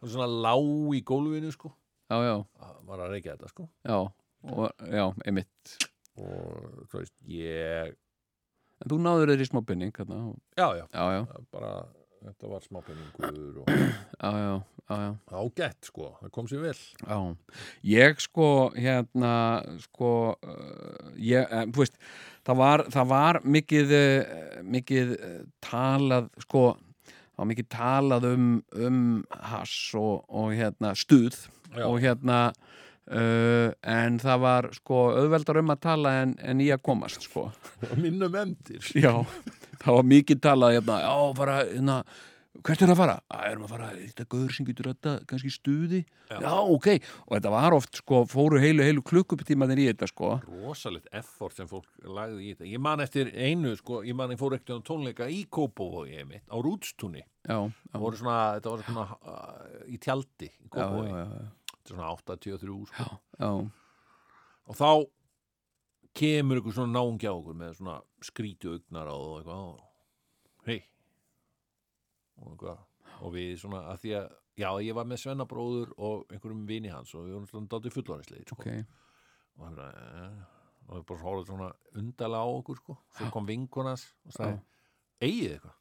og 0.00 0.12
svona 0.12 0.28
lá 0.28 0.54
í 0.96 1.02
gólfinu 1.06 1.52
sko. 1.54 1.72
Já, 2.12 2.18
já, 2.26 2.36
var 2.88 3.06
að 3.06 3.16
reykja 3.16 3.36
þetta 3.36 3.50
sko. 3.52 3.68
Já, 3.88 3.98
og, 4.52 4.86
já, 4.92 5.06
einmitt. 5.24 5.74
Og 6.20 6.86
þú 6.92 7.00
veist, 7.00 7.16
ég 7.24 7.98
En 8.82 8.90
þú 8.90 8.96
náður 8.98 9.30
þér 9.30 9.42
í 9.44 9.46
smá 9.46 9.60
binning 9.62 9.94
hérna, 9.94 10.16
já, 10.58 10.64
já, 10.74 10.86
já, 10.90 11.20
bara 11.54 11.74
þetta 12.22 12.50
var 12.50 12.64
smápenningur 12.66 13.62
og 13.62 13.70
já, 13.70 14.30
já, 14.38 14.54
já, 14.88 14.96
já. 15.02 15.12
ágætt 15.38 15.88
sko, 15.88 16.10
það 16.20 16.32
kom 16.34 16.48
sér 16.50 16.62
vel. 16.62 16.76
Já, 17.02 17.18
ég 17.92 18.22
sko 18.22 18.48
hérna 18.76 19.34
sko 19.82 20.12
uh, 20.36 21.10
ég, 21.18 21.42
eh, 21.42 21.66
þú 21.72 21.82
veist, 21.82 21.98
það 22.46 22.62
var, 22.62 22.84
það 22.94 23.10
var 23.14 23.40
mikið, 23.58 23.94
uh, 23.98 24.62
mikið 24.76 25.14
talað 25.64 26.30
sko 26.46 26.64
var 27.42 27.50
mikið 27.50 27.68
talað 27.72 28.28
um, 28.30 28.48
um 28.78 29.02
hass 29.50 29.74
og, 29.98 30.22
og 30.30 30.54
hérna 30.56 30.94
stuð 30.98 31.36
Já. 31.72 31.86
og 31.88 31.98
hérna 32.02 32.38
uh, 33.10 33.72
en 33.82 34.18
það 34.22 34.42
var 34.44 34.68
sko 34.76 35.04
auðveldar 35.16 35.62
um 35.62 35.74
að 35.74 35.82
tala 35.88 36.14
en, 36.22 36.36
en 36.38 36.62
í 36.62 36.70
að 36.74 36.84
komast 36.86 37.26
sko 37.26 37.48
minnum 38.02 38.36
emdir 38.38 38.92
Já, 38.94 39.24
það 39.82 39.98
var 39.98 40.12
mikið 40.14 40.44
talað 40.44 40.76
hérna, 40.78 41.00
já, 41.02 41.16
fara, 41.40 41.58
hérna, 41.72 41.98
hvert 42.66 42.82
er 42.84 42.92
að 42.92 42.98
fara? 42.98 43.14
Að, 43.32 43.44
erum 43.50 43.66
að 43.66 43.72
fara, 43.74 43.88
þetta 43.98 44.26
gaur 44.34 44.54
sem 44.56 44.66
getur 44.68 44.88
þetta, 44.90 45.14
kannski 45.30 45.52
stuði? 45.52 46.02
Já. 46.30 46.38
ok, 46.60 46.88
og 47.26 47.34
þetta 47.36 47.52
var 47.54 47.76
oft, 47.76 48.00
sko, 48.00 48.22
fóru 48.30 48.60
heilu, 48.62 48.84
heilu 48.86 49.04
klukkutímaðin 49.06 49.82
í 49.82 49.88
þetta, 49.90 50.08
sko. 50.10 50.34
rosalegt 50.48 51.08
effort 51.12 51.58
sem 51.58 51.70
fólk 51.70 51.88
lagði 52.06 52.46
í 52.46 52.52
þetta 52.54 52.70
ég 52.70 52.84
man 52.88 53.04
eftir 53.04 53.32
einu 53.34 53.74
sko, 53.78 54.02
ég 54.06 54.16
man 54.18 54.34
ég 54.34 54.40
fór 54.40 54.56
ekkert 54.58 54.84
á 54.84 54.86
tónleika 54.92 55.28
í 55.32 55.42
Kópavogi 55.52 56.18
einmitt, 56.22 56.46
á 56.48 56.56
Já, 57.42 57.56
já, 57.58 57.72
það 57.90 58.02
voru 58.04 58.18
svona, 58.20 58.36
þetta 58.54 58.70
var 58.70 58.82
svona 58.86 59.04
uh, 59.18 59.78
í 59.90 59.96
tjaldi 59.98 60.46
í 60.46 60.68
já, 60.70 60.84
já, 60.86 61.08
já, 61.10 61.48
þetta 61.72 61.82
er 61.82 61.96
svona 61.96 62.10
83 62.14 62.76
sko. 62.92 63.06
já, 63.42 63.50
og 64.70 64.78
þá 64.78 64.90
kemur 66.22 66.60
ykkur 66.60 66.76
svona 66.76 67.00
náungi 67.00 67.26
á 67.26 67.34
okkur 67.34 67.58
með 67.58 67.74
svona 67.80 67.96
skríti 68.22 68.70
augnar 68.70 69.10
á 69.10 69.16
og 69.16 69.40
eitthvað 69.40 70.68
hei 70.68 70.78
og, 72.40 72.64
og 73.20 73.34
við 73.34 73.52
svona 73.60 73.84
að 73.92 74.02
því 74.04 74.14
að 74.20 74.26
já, 74.62 74.68
ég 74.84 74.96
var 74.96 75.08
með 75.08 75.22
svennabróður 75.24 75.94
og 75.96 76.26
einhverjum 76.32 76.66
vini 76.68 76.92
hans 76.92 77.14
og 77.16 77.26
við 77.26 77.36
vorum 77.36 77.48
svona 77.50 77.70
dátið 77.72 77.96
fullorðinsleir 77.96 78.48
sko. 78.48 78.58
ok, 78.60 78.98
og 79.58 79.66
hann 79.66 79.78
bara 79.78 80.04
eh, 80.10 80.42
og 80.88 80.98
við 80.98 81.06
bara 81.08 81.24
horfðum 81.24 81.48
svona 81.48 81.70
undarlega 82.02 82.44
á 82.44 82.48
okkur 82.58 82.82
sko. 82.82 82.98
svo 83.16 83.30
kom 83.34 83.48
vinkonas 83.48 84.06
og 84.26 84.36
sagði 84.36 84.60
eigið 85.22 85.56
eitthvað? 85.56 85.78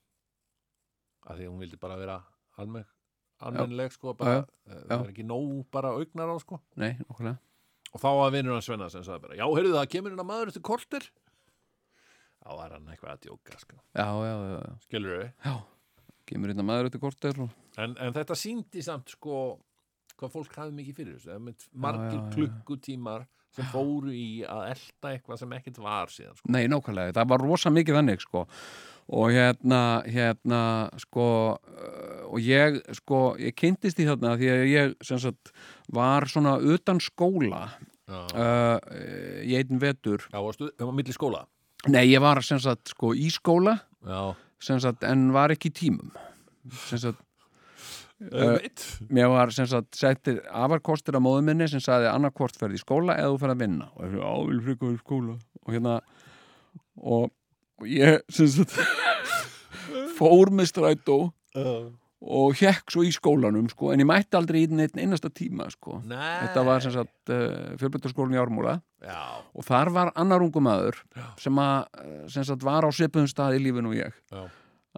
Af 1.22 1.38
því 1.38 1.46
að 1.46 1.52
hún 1.52 1.62
vildi 1.62 1.80
bara 1.82 2.00
vera 2.02 2.18
almenn 2.62 2.90
almennleg 3.42 3.94
sko 3.94 4.14
bara, 4.18 4.44
já, 4.70 4.76
það 4.86 5.00
er 5.00 5.12
ekki 5.16 5.26
nóg 5.26 5.64
bara 5.74 5.96
augnar 5.98 6.30
á 6.30 6.38
sko. 6.42 6.60
Nei, 6.78 6.94
og 7.92 8.00
þá 8.02 8.10
var 8.20 8.34
vinnur 8.36 8.54
hann 8.56 8.66
Svenna 8.66 8.90
sem 8.94 9.04
sagði 9.06 9.26
bara 9.26 9.38
já, 9.40 9.46
heyrðu 9.50 9.74
það, 9.76 9.88
kemur 9.96 10.14
hérna 10.14 10.26
maður 10.28 10.52
eftir 10.52 10.66
kortir 10.68 11.08
þá 12.42 12.52
var 12.58 12.76
hann 12.78 12.90
eitthvað 12.94 13.16
að 13.16 13.24
djóka 13.26 13.58
sko. 13.62 13.80
Já, 13.98 14.06
já, 14.06 14.36
já, 14.36 14.60
já, 14.62 14.76
skilur 14.86 15.18
við 15.18 15.26
já, 15.48 15.56
kemur 16.30 16.54
hérna 16.54 16.66
maður 16.68 16.90
eftir 16.90 17.04
korter 17.04 17.44
og, 17.44 17.52
en, 17.82 17.98
en 17.98 18.16
þetta 18.16 18.38
síndi 18.38 18.84
samt 18.86 19.14
sko 19.16 19.42
hvað 20.22 20.34
fólk 20.36 20.58
hafði 20.60 20.78
mikið 20.78 20.98
fyrir 21.00 21.20
þessu. 21.20 21.70
Margir 21.74 22.18
já, 22.18 22.22
já. 22.22 22.32
klukkutímar 22.36 23.28
sem 23.52 23.68
fóru 23.68 24.14
í 24.16 24.44
að 24.48 24.70
elta 24.72 25.12
eitthvað 25.12 25.42
sem 25.42 25.54
ekkert 25.58 25.80
var 25.84 26.12
síðan 26.12 26.38
sko. 26.38 26.52
nei, 26.56 26.64
nákvæmlega, 26.72 27.16
það 27.18 27.32
var 27.34 27.44
rosa 27.44 27.72
mikið 27.74 27.98
þannig, 28.00 28.24
sko, 28.24 28.44
og 29.18 29.34
hérna, 29.36 29.82
hérna, 30.08 30.62
sko, 31.04 31.26
og 32.30 32.46
ég, 32.46 32.80
sko, 33.02 33.22
ég 33.42 33.56
kynntist 33.60 34.00
í 34.00 34.08
þarna 34.08 34.38
því 34.40 34.52
að 34.54 34.64
ég, 34.72 34.94
sem 35.04 35.20
sagt, 35.20 35.52
var 35.92 36.30
svona 36.32 36.56
utan 36.64 37.02
skóla 37.04 37.66
uh, 38.08 38.78
í 39.44 39.58
einn 39.60 39.82
vetur. 39.82 40.24
Já 40.32 40.40
varstu, 40.40 40.72
það 40.78 40.88
var 40.88 40.98
milli 41.02 41.18
skóla? 41.18 41.44
Nei, 41.92 42.06
ég 42.14 42.24
var 42.24 42.40
sem 42.46 42.62
sagt 42.62 42.94
sko 42.94 43.12
í 43.18 43.28
skóla. 43.34 43.82
Já, 44.08 44.32
sagt, 44.62 45.04
en 45.08 45.30
var 45.36 45.54
ekki 45.54 45.72
í 45.72 45.76
tímum. 45.76 46.12
Sagt, 46.90 47.22
uh, 48.30 48.58
mér 49.10 49.32
var 49.34 49.54
settir 49.56 50.42
afarkostir 50.48 51.18
á 51.18 51.22
móðu 51.24 51.46
minni 51.48 51.68
sem 51.72 51.84
sagði 51.84 52.12
annarkvort 52.12 52.60
ferði 52.60 52.80
í 52.80 52.84
skóla 52.84 53.18
eða 53.20 53.34
þú 53.34 53.42
ferði 53.44 53.58
að 53.58 53.64
vinna. 53.66 53.90
Og 53.96 54.04
ég 54.04 54.14
fyrir 54.14 54.28
ávil 54.32 54.62
frika 54.68 54.92
í 54.92 55.00
skóla. 55.02 55.38
Og 55.62 55.76
hérna 55.76 55.96
og, 57.02 57.32
og 57.82 57.90
ég 57.90 58.22
sagt 58.30 58.78
fór 60.20 60.54
með 60.54 60.72
strætó 60.72 61.18
uh, 61.58 61.90
og 62.22 62.54
hekk 62.60 62.94
svo 62.94 63.04
í 63.06 63.12
skólanum 63.14 63.66
sko, 63.72 63.92
en 63.92 64.04
ég 64.04 64.08
mætti 64.08 64.38
aldrei 64.38 64.62
í 64.62 64.68
einn 64.70 65.00
einasta 65.02 65.32
tíma 65.34 65.68
sko. 65.74 66.02
þetta 66.06 66.64
var 66.66 66.84
sem 66.84 66.94
sagt 66.94 67.34
uh, 67.34 67.74
fjölbyrtarskólinn 67.82 68.38
í 68.38 68.42
Ármúla. 68.42 68.78
Já, 69.02 69.42
og 69.58 69.66
þar 69.66 69.90
var 69.96 70.12
annar 70.14 70.46
ungu 70.46 70.62
maður 70.62 71.00
sem 71.42 71.58
að 71.58 71.88
eh, 72.04 72.20
sem 72.30 72.46
sagt 72.46 72.62
var 72.62 72.86
á 72.86 72.90
svipuðum 72.94 73.30
stað 73.30 73.58
í 73.58 73.64
lífinu 73.64 73.90
og 73.90 73.98
ég. 73.98 74.14
Já, 74.30 74.44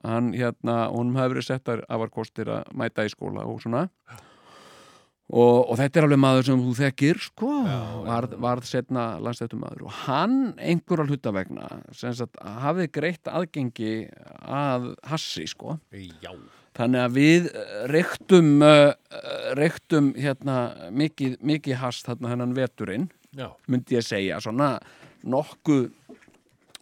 hann 0.03 0.33
hérna, 0.35 0.89
honum 0.91 1.15
hefði 1.15 1.37
verið 1.37 1.47
settar 1.47 1.83
afarkostir 1.87 2.51
að 2.51 2.73
mæta 2.75 3.05
í 3.07 3.11
skóla 3.13 3.45
og 3.47 3.61
svona. 3.63 3.87
Og, 5.33 5.69
og 5.71 5.77
þetta 5.79 6.01
er 6.01 6.05
alveg 6.09 6.19
maður 6.19 6.45
sem 6.49 6.63
þú 6.65 6.73
þekkir 6.77 7.21
sko, 7.23 7.51
Já, 7.63 7.77
varð, 8.09 8.33
varð 8.43 8.67
setna 8.67 9.05
landstættum 9.23 9.63
maður 9.63 9.85
og 9.87 9.95
hann 10.03 10.35
einhverja 10.59 11.07
hluta 11.07 11.31
vegna 11.33 11.69
sem 11.95 12.11
sagt 12.19 12.35
hafði 12.43 12.89
greitt 12.91 13.31
aðgengi 13.31 13.93
að 14.43 14.91
hassi 15.07 15.47
sko. 15.47 15.77
Já 15.95 16.35
þannig 16.77 17.03
að 17.03 17.15
við 17.17 17.49
eh, 17.49 17.73
reyktum 17.91 18.51
uh, 18.65 18.91
reyktum 19.59 20.11
hérna 20.17 20.57
mikið, 20.91 21.37
mikið 21.41 21.79
hass 21.81 22.03
þarna 22.07 22.33
hennan 22.33 22.55
veturinn 22.57 23.09
já, 23.37 23.49
myndi 23.67 23.97
ég 23.97 24.05
segja 24.05 24.41
svona 24.43 24.75
nokkuð 25.23 25.89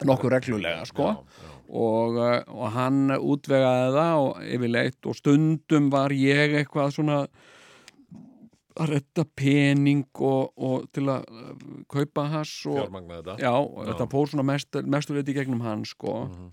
nokkuð 0.08 0.34
reglulega 0.34 0.84
sko. 0.88 1.12
já, 1.12 1.46
já. 1.46 1.50
og, 1.82 2.20
og 2.50 2.68
hann 2.74 3.16
útvegaði 3.16 3.96
það 3.96 4.26
og 4.26 4.44
yfirleitt 4.56 5.10
og 5.10 5.18
stundum 5.18 5.90
var 5.92 6.14
ég 6.16 6.56
eitthvað 6.60 6.96
svona 6.96 7.24
að 8.72 8.94
retta 8.94 9.24
pening 9.36 10.06
og, 10.24 10.52
og 10.56 10.88
til 10.96 11.04
að 11.12 11.26
kaupa 11.92 12.24
hass 12.32 12.64
og, 12.70 12.88
já, 13.36 13.52
og 13.52 13.84
þetta 13.90 14.08
fór 14.12 14.30
svona 14.30 14.46
mest, 14.48 14.80
mestur 14.88 15.20
í 15.20 15.36
gegnum 15.36 15.60
hann 15.64 15.84
sko. 15.88 16.26
Mhm. 16.30 16.50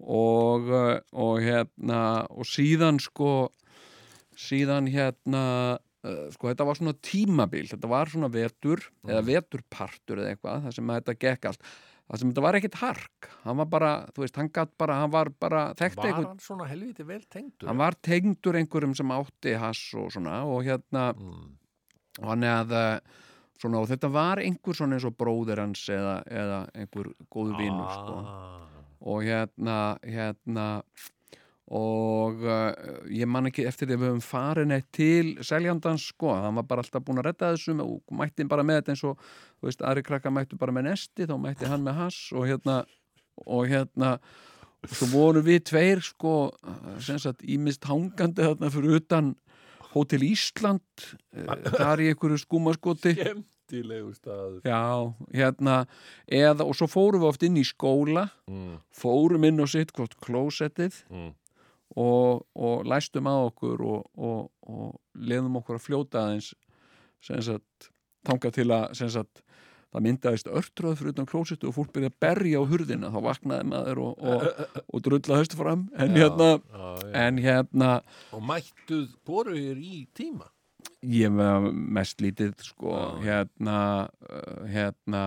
Og, 0.00 0.72
uh, 0.72 0.96
og 1.12 1.44
hérna 1.44 2.00
og 2.30 2.48
síðan 2.48 3.00
sko 3.02 3.50
síðan 4.40 4.88
hérna 4.90 5.44
uh, 5.76 6.26
sko 6.34 6.50
þetta 6.50 6.66
var 6.68 6.80
svona 6.80 6.96
tímabil 7.04 7.68
þetta 7.70 7.90
var 7.90 8.10
svona 8.12 8.30
vetur 8.32 8.82
eða 9.06 9.22
veturpartur 9.28 10.22
eða 10.22 10.34
eitthvað 10.34 10.66
það 10.66 10.76
sem 10.78 10.92
þetta 10.96 11.16
gekk 11.26 11.48
allt 11.50 11.70
það 12.10 12.22
sem 12.22 12.32
þetta 12.32 12.44
var 12.46 12.58
ekkit 12.58 12.78
hark 12.80 13.30
hann 13.44 13.60
var 13.60 13.70
bara, 13.70 13.92
þú 14.14 14.24
veist, 14.24 14.38
hann 14.40 14.52
gatt 14.54 14.72
bara 14.80 15.00
hann 15.02 15.12
var 15.14 15.30
bara, 15.42 15.64
þekkti 15.78 16.00
var 16.00 16.10
einhvern 16.10 16.28
hann 16.32 16.44
svona 16.44 16.68
helviti 16.70 17.06
vel 17.06 17.22
tengdur 17.30 17.70
hann 17.70 17.80
var 17.80 17.98
tengdur 18.02 18.60
einhverjum 18.60 18.96
sem 18.98 19.14
átti 19.14 19.56
hass 19.60 19.82
og 20.00 20.10
svona 20.14 20.42
og 20.48 20.64
hérna 20.66 21.10
mm. 21.14 21.44
og 22.22 22.32
hann 22.32 22.48
eða 22.50 22.84
svona 23.60 23.82
og 23.82 23.90
þetta 23.90 24.10
var 24.12 24.40
einhver 24.42 24.76
svona 24.76 24.96
eins 24.96 25.06
og 25.06 25.16
bróðir 25.20 25.62
hans 25.62 25.84
eða, 25.92 26.20
eða 26.26 26.60
einhver 26.74 27.12
góðu 27.30 27.58
vinur 27.60 27.92
sko 27.92 28.18
ah. 28.24 28.79
Og 29.00 29.24
hérna 29.24 29.78
hérna 30.04 30.68
og 31.70 32.42
uh, 32.42 32.72
ég 33.14 33.28
man 33.30 33.46
ekki 33.46 33.62
eftir 33.68 33.86
því 33.86 33.94
að 33.94 34.00
við 34.02 34.08
höfum 34.10 34.24
farin 34.26 34.74
eitt 34.74 34.88
til 34.96 35.36
seljandans 35.46 36.08
sko, 36.10 36.32
hann 36.34 36.58
var 36.58 36.66
bara 36.66 36.82
alltaf 36.82 37.04
búin 37.06 37.20
að 37.22 37.28
redda 37.28 37.52
þessu 37.54 37.76
og 37.84 38.14
mætti 38.18 38.46
bara 38.50 38.64
með 38.66 38.80
þetta 38.80 38.94
eins 38.96 39.04
og 39.06 39.20
þú 39.22 39.68
veist, 39.68 39.84
aðri 39.86 40.06
krakka 40.08 40.32
mættu 40.34 40.58
bara 40.58 40.74
með 40.74 40.88
nesti 40.88 41.28
þá 41.30 41.36
mætti 41.38 41.70
hann 41.70 41.86
með 41.86 42.00
hass 42.02 42.32
og 42.34 42.48
hérna 42.50 42.80
og 43.46 43.70
hérna 43.70 44.16
og 44.80 44.96
svo 44.96 45.10
voru 45.12 45.44
við 45.44 45.62
tveir 45.70 46.02
sko 46.04 46.34
sem 47.04 47.20
sagt 47.20 47.44
ímist 47.44 47.86
hangandi 47.88 48.42
þarna 48.48 48.72
fyrir 48.72 48.98
utan 48.98 49.34
Hótel 49.90 50.22
Ísland 50.22 51.06
eh, 51.34 51.70
þar 51.74 52.02
í 52.02 52.10
einhverju 52.12 52.38
skúmaskoti 52.44 53.14
Skemmtilegu 53.70 54.14
staður. 54.14 54.62
Já, 54.64 55.14
hérna 55.34 55.84
eða, 56.26 56.66
og 56.66 56.74
svo 56.76 56.88
fórum 56.90 57.22
við 57.22 57.28
oft 57.30 57.44
inn 57.46 57.58
í 57.60 57.66
skóla 57.66 58.28
mm, 58.50 58.80
fórum 58.90 59.46
inn 59.46 59.62
á 59.62 59.66
sitt 59.70 59.92
hvort 59.94 60.16
klósettið 60.24 61.04
mm. 61.10 61.30
og, 61.96 62.46
og 62.54 62.88
læstum 62.88 63.30
að 63.30 63.50
okkur 63.50 63.84
og, 63.86 64.08
og, 64.18 64.50
og 64.66 64.98
leðum 65.14 65.60
okkur 65.60 65.78
að 65.78 65.86
fljóta 65.86 66.24
aðeins 66.24 66.54
sem 67.22 67.40
sagt, 67.44 67.90
þangað 68.26 68.58
til 68.58 68.68
að 68.72 68.84
sem 68.96 69.10
sagt, 69.12 69.42
það 69.90 70.06
myndaðist 70.06 70.48
örtröð 70.48 70.94
fyrir 70.98 71.14
utan 71.14 71.28
klósettu 71.28 71.68
og 71.68 71.76
fólk 71.76 71.90
byrjaði 71.94 72.14
að 72.14 72.20
berja 72.24 72.62
á 72.62 72.64
hurðina. 72.70 73.10
Þá 73.10 73.20
vaknaði 73.26 73.66
maður 73.72 74.00
og, 74.06 74.22
og, 74.22 74.46
og 74.94 75.02
drulla 75.04 75.40
höstu 75.42 75.58
fram. 75.58 75.88
En 75.98 76.14
Já, 76.14 76.22
hérna, 76.22 76.48
já, 76.62 76.86
já. 77.04 77.12
en 77.26 77.42
hérna 77.44 77.90
Og 78.32 78.46
mættuð 78.46 79.10
boruðir 79.26 79.82
í 79.82 80.06
tíma 80.16 80.48
ég 81.02 81.30
var 81.36 81.70
mest 81.72 82.20
lítið 82.20 82.54
sko, 82.62 82.96
Já. 82.96 83.06
hérna 83.26 83.78
uh, 84.30 84.66
hérna 84.70 85.22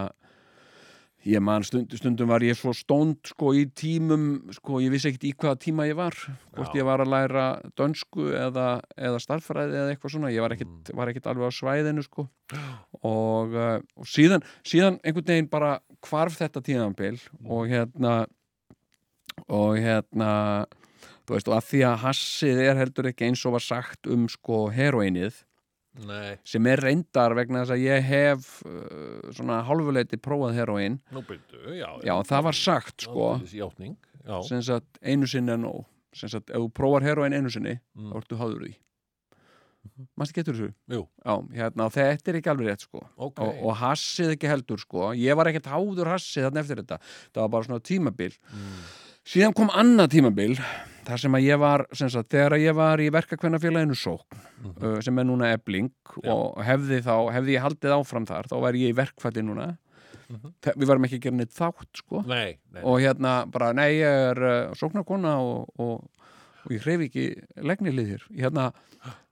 ég 1.24 1.40
man 1.40 1.64
stund, 1.64 1.88
stundum 1.96 2.28
var 2.28 2.44
ég 2.44 2.58
svo 2.60 2.74
stónd 2.76 3.22
sko 3.30 3.54
í 3.56 3.62
tímum 3.72 4.52
sko 4.52 4.82
ég 4.84 4.92
vissi 4.92 5.08
ekkert 5.08 5.24
í 5.30 5.32
hvaða 5.40 5.60
tíma 5.64 5.86
ég 5.88 5.96
var 5.96 6.12
hvort 6.52 6.74
Já. 6.76 6.82
ég 6.82 6.88
var 6.90 7.00
að 7.00 7.14
læra 7.14 7.46
dönsku 7.80 8.26
eða, 8.36 8.82
eða 9.00 9.22
starffræði 9.24 9.78
eða 9.80 9.94
eitthvað 9.96 10.16
svona 10.18 10.34
ég 10.36 10.44
var 10.44 10.52
ekkert, 10.58 10.74
Mm. 10.92 10.98
var 11.00 11.08
ekkert 11.14 11.30
alveg 11.32 11.48
á 11.48 11.52
svæðinu 11.56 12.04
sko 12.04 12.28
og, 13.04 13.56
uh, 13.56 13.80
og 13.96 14.06
síðan 14.06 14.44
síðan 14.68 15.00
einhvern 15.04 15.32
veginn 15.32 15.48
bara 15.50 15.78
hvarf 16.04 16.36
þetta 16.44 16.60
tíðanbil 16.62 17.16
Mm. 17.40 17.50
og 17.50 17.68
hérna 17.72 18.14
og 19.48 19.78
hérna 19.80 20.66
veist 21.30 21.48
og 21.48 21.56
að 21.56 21.68
því 21.70 21.82
að 21.88 21.98
hassið 22.04 22.60
er 22.68 22.76
heldur 22.82 23.08
ekki 23.12 23.26
eins 23.30 23.46
og 23.48 23.54
var 23.56 23.64
sagt 23.64 24.08
um 24.12 24.28
sko 24.32 24.66
heroinið 24.76 25.44
Nei, 26.08 26.40
sem 26.44 26.66
er 26.66 26.82
reyndar 26.82 27.36
vegna 27.38 27.62
þess 27.62 27.76
að 27.76 27.84
ég 27.86 28.06
hef 28.08 28.46
uh, 28.66 29.30
svona 29.38 29.60
hálfuleiti 29.68 30.18
prófað 30.18 30.56
heroin 30.58 30.96
nú 31.14 31.22
byrju, 31.28 31.76
já 31.78 31.90
já, 32.02 32.14
það 32.26 32.42
var 32.48 32.58
sagt 32.58 33.06
sko. 33.06 33.28
Sem 34.48 34.62
sagt 34.66 34.98
einu 35.06 35.28
sinni 35.30 35.54
er 35.54 35.60
nóg. 35.62 35.84
Sem 36.18 36.30
sagt 36.34 36.50
ef 36.50 36.58
þú 36.64 36.72
prófar 36.74 37.06
heroin 37.06 37.34
einu 37.38 37.52
sinni 37.54 37.76
Mm. 37.94 38.10
þá 38.10 38.18
ertu 38.24 38.40
háður 38.42 38.64
því. 38.66 38.74
Mannstu 40.18 40.38
getur 40.40 40.56
þessu? 40.58 40.74
Jú. 40.96 41.02
Já, 41.22 41.34
hérna, 41.60 41.88
þetta 41.94 42.32
er 42.32 42.38
ekki 42.40 42.50
alveg 42.54 42.70
rétt 42.72 42.86
sko. 42.88 43.02
Ok, 43.22 43.42
og, 43.44 43.58
og 43.68 43.74
hassið 43.82 44.32
ekki 44.38 44.50
heldur 44.50 44.80
sko. 44.82 45.10
Ég 45.20 45.36
var 45.38 45.50
ekkert 45.52 45.68
háður 45.70 46.10
hassið 46.14 46.48
þarna 46.48 46.62
eftir 46.64 46.80
þetta. 46.82 46.98
Það 47.36 47.42
var 47.44 47.52
bara 47.58 47.68
svona 47.68 47.84
tímabil. 47.86 48.38
Mm. 48.50 48.80
Síðan 49.28 49.54
kom 49.56 49.70
annað 49.74 50.12
tímabil 50.18 50.56
þar 51.04 51.20
sem 51.20 51.36
að 51.36 51.44
ég 51.46 51.60
var, 51.60 51.84
sem 51.96 52.10
sagt, 52.12 52.30
þegar 52.32 52.56
ég 52.62 52.76
var 52.78 53.02
í 53.04 53.10
verkakvennafélaginu 53.12 53.96
sókn 54.00 54.40
Mhm. 54.64 54.84
uh, 54.84 55.00
sem 55.04 55.18
er 55.20 55.26
núna 55.28 55.50
ebling 55.54 55.90
Já. 56.24 56.32
og 56.32 56.62
hefði 56.64 57.02
þá, 57.04 57.16
hefði 57.36 57.56
ég 57.58 57.62
haldið 57.66 57.92
áfram 57.98 58.26
þar 58.26 58.48
þá 58.48 58.56
væri 58.64 58.84
ég 58.86 58.94
í 58.94 59.00
verkfætti 59.02 59.44
núna 59.44 59.78
Mhm. 60.30 60.54
Þe- 60.64 60.76
við 60.80 60.88
varum 60.88 61.04
ekki 61.06 61.18
að 61.20 61.22
gera 61.26 61.36
neitt 61.36 61.52
þátt 61.54 61.98
sko 62.00 62.22
Nei, 62.26 62.58
nei 62.72 62.82
og 62.82 63.00
hérna 63.02 63.46
bara, 63.52 63.74
nei, 63.74 64.00
ég 64.00 64.32
er 64.32 64.40
uh, 64.40 64.74
sóknarkona 64.74 65.34
og, 65.44 65.68
og, 65.78 66.08
og 66.64 66.72
ég 66.72 66.82
hreyf 66.82 67.02
ekki 67.10 67.26
legnilið 67.62 68.08
hér 68.14 68.24
hérna, 68.40 68.72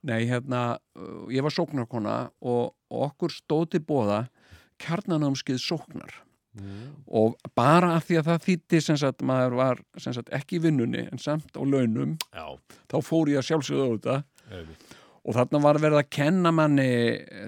nei, 0.04 0.26
hérna 0.28 0.76
uh, 0.94 1.24
ég 1.32 1.40
var 1.42 1.50
sóknarkona 1.50 2.30
og, 2.42 2.74
og 2.92 3.06
okkur 3.08 3.30
stóð 3.32 3.70
til 3.70 3.80
bóða 3.80 4.28
kjarnanámskið 4.78 5.58
sóknar 5.64 6.12
mm. 6.58 6.88
og 7.08 7.36
bara 7.58 7.94
að 7.96 8.08
því 8.08 8.18
að 8.20 8.26
það 8.30 8.42
þýtti 8.48 8.80
sem 8.86 8.98
sagt, 9.00 9.22
maður 9.28 9.56
var 9.60 9.80
sem 9.98 10.16
sagt, 10.16 10.32
ekki 10.36 10.58
í 10.58 10.64
vinnunni 10.66 11.06
en 11.12 11.18
samt 11.22 11.54
á 11.56 11.62
launum 11.62 12.16
Já, 12.32 12.46
þá 12.92 12.96
fór 13.06 13.32
ég 13.32 13.40
að 13.42 13.48
sjálfsögða 13.50 13.86
á 13.86 13.92
þetta 13.94 14.18
einmitt. 14.58 14.98
og 15.22 15.36
þarna 15.38 15.62
var 15.62 15.78
verið 15.84 16.00
að 16.02 16.10
kenna 16.18 16.50
manni 16.52 16.90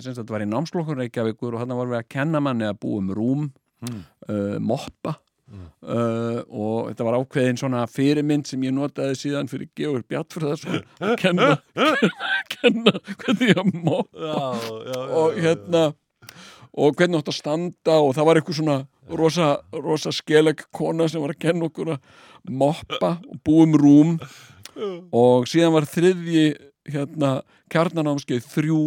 sem 0.00 0.14
sagt, 0.14 0.30
var 0.30 0.44
í 0.44 0.48
námslokkur 0.48 0.96
Reykjavíkur 1.02 1.54
og 1.56 1.64
þarna 1.64 1.76
var 1.82 1.90
verið 1.92 2.04
að 2.04 2.12
kenna 2.16 2.40
manni 2.40 2.68
að 2.70 2.80
búa 2.86 3.02
um 3.04 3.12
rúm 3.20 3.52
Mm. 3.84 3.98
uh, 4.30 4.58
moppa 4.64 5.18
Mm. 5.44 5.66
uh, 5.84 6.38
og 6.48 6.86
þetta 6.88 7.04
var 7.04 7.16
ákveðin 7.20 7.58
svona 7.60 7.82
fyrirmynd 7.92 8.46
sem 8.48 8.62
ég 8.64 8.72
notaði 8.72 9.12
síðan 9.20 9.50
fyrir 9.50 9.68
Georg 9.76 10.06
Bjartfröðarsson 10.08 10.78
að 11.04 11.12
kenna, 11.20 11.48
kenna 12.54 12.94
hvernig 13.20 13.50
ég 13.52 13.60
að 13.60 13.68
moppa 13.76 14.24
já, 14.24 14.70
já 14.88 14.96
og 15.20 15.36
hérna 15.44 15.82
og 16.72 16.96
hvernig 16.96 17.20
átt 17.20 17.28
að 17.34 17.36
standa 17.42 17.98
og 18.00 18.14
það 18.16 18.28
var 18.30 18.40
eitthvað 18.40 18.58
svona 18.62 18.78
rosa, 19.08 19.58
rosa 19.72 20.12
skeleg 20.14 20.64
kona 20.74 21.08
sem 21.10 21.22
var 21.22 21.34
að 21.34 21.42
kenna 21.46 21.68
okkur 21.68 21.94
að 21.96 22.04
moppa 22.50 23.16
og 23.28 23.40
búa 23.44 23.66
um 23.66 23.76
rúm. 23.80 24.14
Og 25.14 25.48
síðan 25.50 25.74
var 25.76 25.86
þriðji 25.88 26.46
hérna 26.90 27.36
kjarnanámskeið 27.72 28.48
þrjú. 28.50 28.80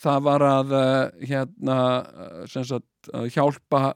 Það 0.00 0.24
var 0.26 0.44
að 0.46 0.74
eh, 0.78 1.28
hérna 1.30 1.78
eh, 2.02 2.40
sagt 2.50 3.12
að 3.14 3.28
hjálpa 3.34 3.94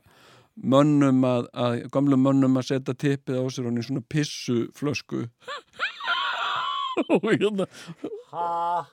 mönnum 0.58 1.24
að, 1.26 1.48
að 1.54 1.80
gamlum 1.94 2.22
mönnum 2.26 2.58
að 2.58 2.68
setja 2.72 2.94
tippið 2.98 3.40
á 3.40 3.44
sér 3.50 3.70
og 3.70 3.82
svona 3.86 4.04
pissuflösku. 4.10 5.26
Og 7.14 7.28
hérna 7.30 7.68
Ha, 8.32 8.84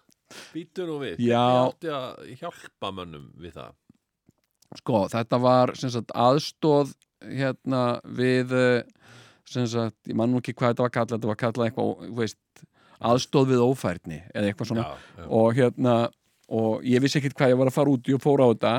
býtur 0.53 0.87
nú 0.87 0.99
við. 1.01 1.17
Já. 1.25 1.41
Ég 1.41 1.57
átti 1.65 1.89
að 1.91 2.35
hjálpa 2.39 2.91
mönnum 2.93 3.31
við 3.41 3.57
það 3.57 3.73
sko 4.79 5.05
þetta 5.11 5.39
var 5.41 5.73
sagt 5.77 6.13
aðstóð 6.15 6.93
hérna 7.25 7.83
við 8.17 8.53
eh, 8.55 8.83
sagt, 9.45 9.97
ég 10.09 10.17
man 10.17 10.31
nú 10.33 10.41
ekki 10.41 10.55
hvað 10.57 10.73
þetta 10.73 10.85
var 10.85 10.95
kallað 10.97 11.15
þetta 11.15 11.31
var 11.31 11.41
kallað 11.41 11.69
eitthvað, 11.69 12.11
veist 12.19 12.65
aðstóð 13.05 13.49
við 13.53 13.63
ófærni 13.65 14.21
eða 14.33 14.49
eitthvað 14.49 14.71
svona. 14.71 14.85
Já, 14.85 15.17
já. 15.19 15.25
og 15.39 15.57
hérna 15.57 15.95
og 16.55 16.85
ég 16.85 17.01
vissi 17.01 17.19
ekkert 17.19 17.37
hvað 17.39 17.51
ég 17.53 17.59
var 17.59 17.71
að 17.71 17.77
fara 17.77 17.93
út 17.95 18.09
í 18.09 18.15
og 18.15 18.23
fóra 18.23 18.45
á 18.45 18.49
þetta. 18.53 18.75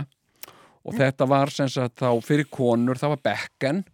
Og 0.87 0.95
þetta 0.95 1.27
var 1.27 1.51
sem 1.51 1.69
sagt 1.71 1.99
þá 1.99 2.11
fyrir 2.23 2.47
konur, 2.47 2.99
það 2.99 3.17
var 3.17 3.23
bekken. 3.27 3.85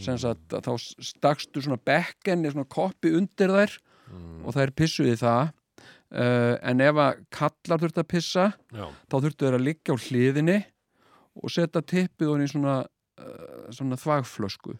Sem 0.00 0.16
sagt 0.22 0.54
þá 0.54 0.70
stakstu 0.80 1.60
svona 1.60 1.80
bekken 1.84 2.46
í 2.46 2.52
svona 2.52 2.68
koppi 2.70 3.12
undir 3.18 3.52
þær 3.52 3.78
Mm. 4.10 4.44
og 4.44 4.56
þær 4.56 4.72
pissuði 4.74 5.16
það. 5.20 5.50
Uh, 6.10 6.56
en 6.66 6.80
ef 6.82 6.96
að 6.98 7.20
kallar 7.30 7.78
þurfti 7.78 8.02
að 8.02 8.06
pissa 8.10 8.44
Já, 8.74 8.86
þá 9.06 9.14
þurftu 9.14 9.44
þeir 9.44 9.56
að 9.60 9.66
liggja 9.68 9.94
á 9.94 10.02
hliðinni 10.02 10.56
og 11.40 11.52
setja 11.52 11.82
tippið 11.82 12.32
honum 12.32 12.46
í 12.46 12.52
svona, 12.52 12.76
uh, 13.20 13.66
svona 13.74 13.98
þvagflösku. 14.00 14.76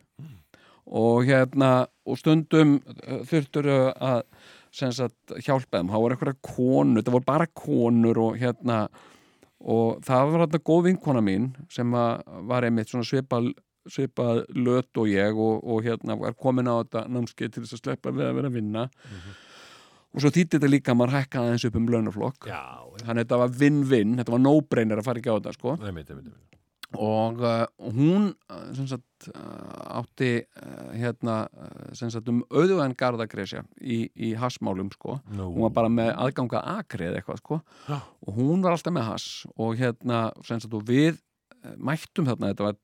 Og 0.90 1.28
hérna 1.28 1.70
og 2.06 2.18
stundum 2.18 2.78
uh, 2.80 3.20
þurftu 3.28 3.64
þeir 3.64 3.72
að 3.94 4.24
sagt 4.70 5.32
hjálpa 5.42 5.80
þeim, 5.80 5.88
það 5.90 6.04
voru 6.04 6.14
eitthvað 6.14 6.36
konur 6.46 7.02
það 7.02 7.14
voru 7.16 7.26
bara 7.26 7.46
konur 7.58 8.20
og 8.22 8.36
hérna 8.38 8.84
og 9.60 9.98
það 10.06 10.30
var 10.30 10.44
þetta 10.44 10.60
góð 10.70 10.84
vinkona 10.86 11.22
mín 11.24 11.50
sem 11.72 11.90
var 11.90 12.66
einmitt 12.66 12.92
svona 12.92 13.08
svipað 13.08 13.50
svipað 13.90 14.44
löt 14.54 15.00
og 15.00 15.08
ég 15.10 15.36
og, 15.36 15.64
og 15.64 15.84
hérna 15.84 16.16
var 16.20 16.36
komin 16.38 16.68
á 16.68 16.84
þetta 16.84 17.06
námskeið 17.10 17.54
til 17.54 17.64
þess 17.64 17.78
að 17.78 17.82
sleppa 17.82 18.12
við 18.14 18.28
að 18.28 18.36
vera 18.38 18.50
að 18.50 18.58
vinna 18.58 18.84
og 20.10 20.22
svo 20.22 20.30
þýtti 20.34 20.58
þetta 20.58 20.70
líka 20.70 20.92
að 20.94 21.00
maður 21.00 21.16
hækkaði 21.18 21.54
eins 21.54 21.66
upp 21.68 21.76
um 21.78 21.90
launaflokk. 21.94 22.46
Þannig 23.00 23.10
að 23.10 23.20
þetta 23.24 23.40
var 23.42 23.58
vinn-vinn, 23.60 24.16
þetta 24.20 24.34
var 24.34 24.42
no-brainer 24.46 25.02
að 25.02 25.10
fara 25.10 25.22
ekki 25.22 25.30
á 25.30 25.36
þetta 25.38 25.52
sko. 25.56 25.76
Einmitt, 25.78 26.10
einmitt, 26.10 26.30
einmitt. 26.30 26.56
og 26.98 27.38
uh, 27.46 27.66
hún 27.94 28.32
uh, 28.50 28.80
sagt 28.90 29.28
uh, 29.30 30.00
átti 30.00 30.30
uh, 30.42 30.90
hérna 30.98 31.36
uh, 31.46 31.94
sagt 31.94 32.30
um 32.32 32.42
auðvæðan 32.50 32.96
garðagresja 32.98 33.62
í, 33.78 34.02
í 34.18 34.32
hassmálum 34.34 34.90
sko. 34.96 35.20
Nú. 35.30 35.52
hún 35.54 35.68
var 35.68 35.74
bara 35.78 35.92
með 35.94 36.12
aðganga 36.16 36.64
akri 36.74 37.06
eða 37.06 37.20
eitthvað 37.22 37.42
sko. 37.44 37.60
Já. 37.86 38.00
og 38.26 38.38
hún 38.40 38.66
var 38.66 38.74
alltaf 38.74 38.96
með 38.96 39.10
hass. 39.12 39.28
Og 39.54 39.78
hérna 39.78 40.30
sagt 40.42 40.74
og 40.74 40.86
við 40.88 41.20
mættum 41.76 42.26
þarna, 42.26 42.50
þetta 42.50 42.70
var 42.70 42.78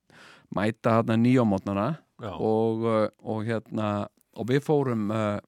mæta 0.55 0.99
þarna 1.01 1.17
nýjámótnana 1.25 1.87
Já, 2.23 2.31
og, 2.33 2.85
og 3.25 3.43
hérna 3.45 4.07
og 4.37 4.49
við 4.51 4.63
fórum 4.65 5.11
uh, 5.13 5.39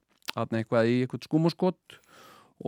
þarna 0.43 0.63
eitthvað 0.63 0.91
í 0.91 1.01
eitthvað 1.03 1.27
skúmuskott 1.29 1.99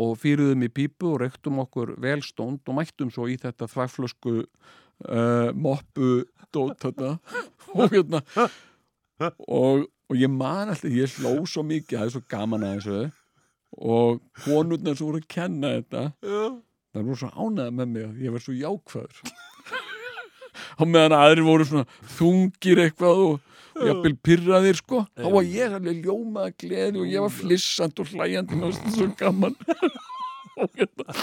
og 0.00 0.14
fýruðum 0.22 0.66
í 0.66 0.70
pípu 0.70 1.14
og 1.14 1.22
reyktum 1.24 1.62
okkur 1.64 1.96
vel 2.02 2.20
stónd 2.22 2.62
og 2.68 2.76
mættum 2.78 3.10
svo 3.10 3.26
í 3.30 3.36
þetta 3.40 3.68
þvægflösku 3.70 4.34
uh, 4.40 5.50
moppu 5.54 6.24
dót 6.54 6.86
þetta 6.86 7.16
og 7.78 7.94
hérna 7.94 8.22
og, 9.46 9.86
og 10.10 10.18
ég 10.18 10.30
man 10.32 10.70
alltaf, 10.70 10.90
ég 10.90 11.18
hló 11.20 11.34
svo 11.48 11.64
mikið 11.66 11.98
það 11.98 12.06
er 12.06 12.14
svo 12.14 12.22
gaman 12.30 12.66
að 12.66 12.76
þessu. 12.78 13.00
Og 13.86 14.18
konurnar 14.44 14.96
svo 14.98 15.10
voru 15.10 15.20
að 15.20 15.28
kenna 15.30 15.76
þetta 15.76 16.06
það 16.90 17.04
voru 17.04 17.18
svo 17.20 17.30
ánæða 17.36 17.74
með 17.76 17.92
mig 17.92 18.06
að 18.08 18.24
ég 18.24 18.34
var 18.34 18.42
svo 18.42 18.54
jákvæður. 18.56 19.20
Á 20.80 20.82
meðan 20.82 21.14
aðrir 21.14 21.46
voru 21.46 21.68
svona 21.68 21.86
þungir 22.16 22.82
eitthvað 22.86 23.22
og 23.26 23.36
og 23.36 23.49
jafnvel 23.88 24.14
pyrraðir 24.28 24.78
sko. 24.80 25.02
Þá 25.16 25.28
var 25.34 25.48
ég 25.48 25.74
alveg 25.78 26.04
ljómaða 26.04 26.54
gleði 26.60 27.02
og 27.02 27.10
ég 27.10 27.26
var 27.26 27.34
flissand 27.34 28.02
og 28.02 28.12
hlæjandi 28.12 28.58
mér 28.58 28.70
fannst 28.70 28.86
þetta 28.86 28.96
svo 28.98 29.10
gaman. 29.20 29.58
Og 30.60 30.68
hérna 30.76 31.14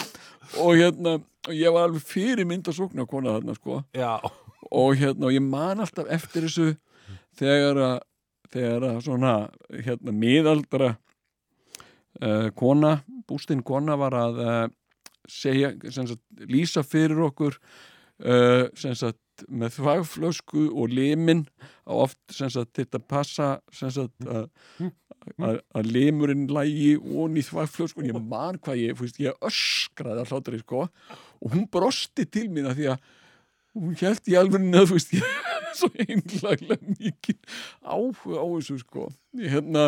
og 0.57 0.71
hérna 0.79 1.11
og 1.47 1.53
ég 1.53 1.73
var 1.75 1.83
alveg 1.85 2.03
fyrir 2.07 2.47
mynd 2.49 2.67
að 2.71 2.77
sókna 2.79 3.05
kona 3.05 3.35
þarna 3.35 3.53
sko. 3.53 3.81
Já, 3.93 4.17
og 4.71 4.95
hérna 4.97 5.27
og 5.29 5.35
ég 5.35 5.43
man 5.43 5.83
alltaf 5.83 6.09
eftir 6.09 6.47
þessu 6.47 6.71
þegar 7.37 7.81
að 7.83 7.97
þegar 8.53 8.87
að 8.87 8.97
svona 9.05 9.33
hérna 9.83 10.13
miðaldra 10.15 10.89
uh, 10.95 12.49
kona, 12.57 12.97
bústinn 13.27 13.63
kona 13.65 13.97
var 13.99 14.15
að 14.17 14.41
uh, 14.41 14.65
segja, 15.27 15.73
sem 15.91 16.07
sagt, 16.07 16.23
lýsa 16.47 16.83
fyrir 16.87 17.19
okkur 17.27 17.57
uh, 17.57 18.67
sem 18.79 18.95
sagt, 18.95 19.19
með 19.50 19.76
þvagflösku 19.78 20.63
og 20.73 20.89
limin 20.93 21.45
á 21.86 21.93
oft 22.06 22.17
sem 22.34 22.50
sagt, 22.54 22.73
þetta 22.80 23.00
passa 23.08 23.50
sem 23.71 23.91
sagt, 23.91 24.15
að 24.26 24.50
að- 25.43 25.62
að 25.76 25.91
limurinn 25.91 26.47
lægi 26.47 26.95
onni 26.97 27.41
í 27.43 27.47
þvagflösku 27.47 28.02
og 28.04 28.08
ég 28.10 28.21
man 28.30 28.58
hvað 28.63 28.82
ég, 28.86 28.97
fúst, 28.97 29.19
ég 29.19 29.36
öskraði 29.43 30.23
að 30.23 30.32
hlátri 30.32 30.60
sko 30.63 30.86
og 30.88 31.52
hún 31.54 31.67
brosti 31.71 32.26
til 32.26 32.47
mín 32.50 32.69
að 32.69 32.78
því 32.80 32.89
að 32.93 33.00
hún 33.78 33.95
held 34.02 34.28
í 34.32 34.38
alveg 34.39 34.67
að 34.73 34.88
þú 34.89 34.97
veist 34.97 35.13
ég 35.13 35.23
svo 35.78 35.89
einlaglega 36.02 36.95
mikið 36.97 37.38
áhuga 37.86 38.39
á 38.41 38.45
þessu 38.58 38.80
sko. 38.82 39.10
Ég 39.38 39.52
hérna 39.54 39.84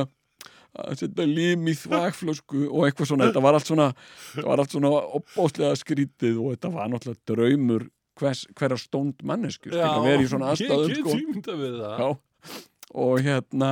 að 0.78 1.00
setja 1.00 1.26
lim 1.26 1.64
í 1.66 1.74
þvagflösku 1.74 2.68
og 2.70 2.84
eitthvað 2.86 3.08
svona, 3.10 3.26
þetta 3.32 3.42
var 3.42 3.56
allt 3.58 3.66
svona 3.72 3.88
þetta 4.36 4.46
var 4.52 4.62
allt 4.62 4.76
svona 4.76 4.92
opbáslega 5.18 5.80
skrítið 5.82 6.38
og 6.44 6.52
þetta 6.54 6.70
var 6.76 6.92
náttúrulega 6.94 7.26
draumur 7.32 7.88
hverja 8.20 8.78
stónd 8.80 9.24
mannesku 9.26 9.72
sko, 9.72 9.80
að 9.80 10.08
vera 10.08 10.24
í 10.24 10.30
svona 10.32 10.52
aðstæðum 10.54 10.92
Ég 10.92 11.02
sko. 11.02 11.10
get 11.10 11.24
ímynda 11.24 11.58
við 11.60 11.76
það. 11.80 12.00
Já. 12.00 12.10
og 13.06 13.22
hérna 13.26 13.72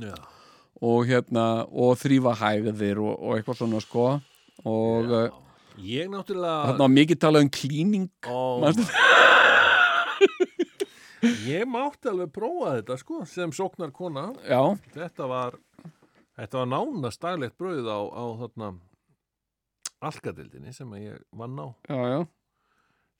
Já. 0.00 0.14
og 0.80 1.06
hérna 1.10 1.46
og 1.68 1.94
þrýfa 2.00 2.34
hægðir 2.40 3.00
og, 3.02 3.14
og 3.18 3.38
eitthvað 3.38 3.60
svona 3.62 3.80
sko. 3.84 4.08
Og 4.68 5.14
uh, 5.16 5.28
Ég 5.80 6.10
náttúrulega 6.12 6.66
þarna 6.68 6.84
var 6.84 6.92
mikið 6.92 7.20
talað 7.22 7.46
um 7.46 7.52
klíning 7.56 8.08
manstu? 8.60 8.84
Ég 11.50 11.66
mátti 11.68 12.08
alveg 12.08 12.30
prófa 12.32 12.76
þetta 12.78 12.96
sko 13.00 13.22
sem 13.28 13.50
sóknar 13.52 13.90
kona 13.92 14.30
já, 14.48 14.60
þetta 14.94 15.26
var 15.28 15.56
þetta 16.38 16.62
var 16.62 16.70
nánast 16.72 17.20
daglegt 17.20 17.56
brauð 17.60 17.88
á, 17.92 18.00
á 18.08 18.24
þarna 18.40 18.70
alkadildinni 20.00 20.72
sem 20.72 20.88
ég 20.96 21.18
vann 21.36 21.58
á. 21.60 21.66
Já, 21.88 21.98
já 22.08 22.20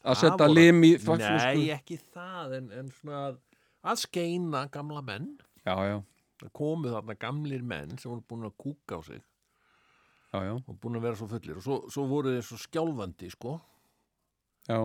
að 0.04 0.18
setja 0.22 0.46
lim 0.50 0.78
í 0.86 0.92
Nei, 0.94 1.00
þvagflösku 1.04 1.64
ekki 1.76 1.98
það 2.14 2.54
en, 2.58 2.70
en 2.80 2.88
svona 2.96 3.20
að, 3.30 3.40
að 3.92 4.00
skeina 4.04 4.62
gamla 4.72 5.02
menn. 5.04 5.26
Já, 5.66 5.74
já, 5.90 5.96
komu 6.56 6.88
þarna 6.94 7.16
gamlir 7.20 7.62
menn 7.66 7.96
sem 8.00 8.08
voru 8.12 8.24
búin 8.30 8.48
að 8.48 8.54
kúka 8.64 8.96
á 8.96 9.00
sig. 9.04 9.20
Já, 10.30 10.38
já, 10.46 10.54
og 10.62 10.78
búin 10.80 10.96
að 11.00 11.04
vera 11.08 11.18
svo 11.18 11.28
fullir. 11.30 11.58
Og 11.60 11.64
svo, 11.66 11.78
svo 11.92 12.06
voru 12.08 12.32
þeir 12.36 12.46
svo 12.46 12.58
skjálfandi 12.62 13.30
sko. 13.34 13.56
Já. 14.70 14.78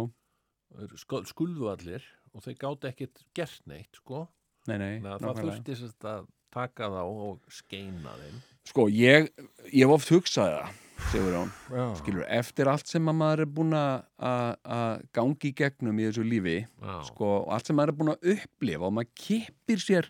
Þeir 0.76 0.96
sk- 1.00 1.28
skulfu 1.30 1.70
allir 1.72 2.04
og 2.34 2.44
þeir 2.44 2.58
gátu 2.64 2.90
ekkert 2.90 3.22
gert 3.38 3.62
neitt 3.70 4.02
sko. 4.02 4.26
Nei, 4.68 4.80
nei, 4.82 4.94
það 5.06 5.44
þurfti 5.44 5.76
sérst 5.78 6.08
að 6.10 6.26
taka 6.56 6.88
þá 6.90 7.02
og 7.06 7.44
skeina 7.54 8.16
þeim. 8.20 8.40
Sko, 8.66 8.88
ég, 8.90 9.30
ég 9.70 9.86
hef 9.86 9.94
oft 9.94 10.10
hugsaði 10.10 10.58
það 10.58 10.82
Sigur 11.12 11.34
Jón, 11.36 11.50
Já, 11.72 11.86
skilur, 12.00 12.26
eftir 12.32 12.70
allt 12.72 12.90
sem 12.90 13.10
að 13.12 13.18
maður 13.20 13.44
er 13.44 13.50
búin 13.58 13.76
að 13.76 15.02
gangi 15.16 15.50
í 15.50 15.56
gegnum 15.56 16.00
í 16.00 16.08
þessu 16.08 16.26
lífi 16.26 16.56
sko, 17.10 17.32
og 17.44 17.52
allt 17.56 17.70
sem 17.70 17.78
maður 17.78 17.94
er 17.94 17.98
búin 18.00 18.14
að 18.14 18.30
upplifa 18.36 18.88
og 18.88 18.96
maður 18.96 19.12
kippir 19.20 19.84
sér 19.84 20.10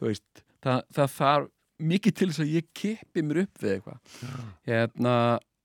veist, 0.00 0.44
það, 0.64 0.80
það 0.96 1.12
þarf 1.18 1.50
mikið 1.84 2.16
til 2.18 2.28
þess 2.30 2.44
að 2.44 2.54
ég 2.54 2.70
kippi 2.76 3.24
mér 3.26 3.42
upp 3.44 3.62
við 3.62 3.74
eitthvað. 3.74 4.16
Hérna, 4.68 5.14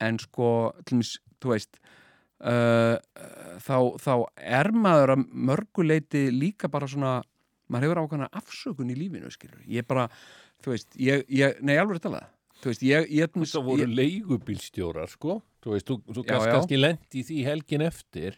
en 0.04 0.20
sko 0.22 0.50
til 0.84 0.98
dæmis, 0.98 1.14
þú 1.40 1.54
veist 1.54 1.80
uh, 2.44 2.96
þá, 3.64 3.78
þá 4.02 4.14
er 4.60 4.72
maður 4.76 5.16
að 5.16 5.26
mörguleiti 5.50 6.26
líka 6.34 6.72
bara 6.72 6.90
svona 6.90 7.20
maður 7.70 7.90
hefur 7.90 8.04
ákvæmna 8.04 8.30
afsökun 8.40 8.92
í 8.94 8.98
lífinu 8.98 9.30
skilur, 9.34 9.62
ég 9.70 9.88
bara, 9.88 10.08
þú 10.64 10.74
veist 10.74 11.00
ég, 11.00 11.26
ég, 11.30 11.60
nei, 11.62 11.78
alveg 11.78 12.02
talað 12.04 12.28
þú 12.60 12.72
veist, 12.72 12.84
ég, 12.86 13.10
ég, 13.20 13.32
Það 13.54 13.66
voru 13.70 13.86
ég 13.86 13.96
leigubílstjórar 14.02 15.10
sko 15.12 15.40
Þú 15.64 15.74
veist, 15.76 15.90
þú, 15.90 15.98
þú 16.16 16.24
Já, 16.24 16.30
já. 16.48 16.54
kannski 16.56 16.78
lent 16.80 17.18
í 17.20 17.24
því 17.28 17.40
helgin 17.48 17.84
eftir 17.84 18.38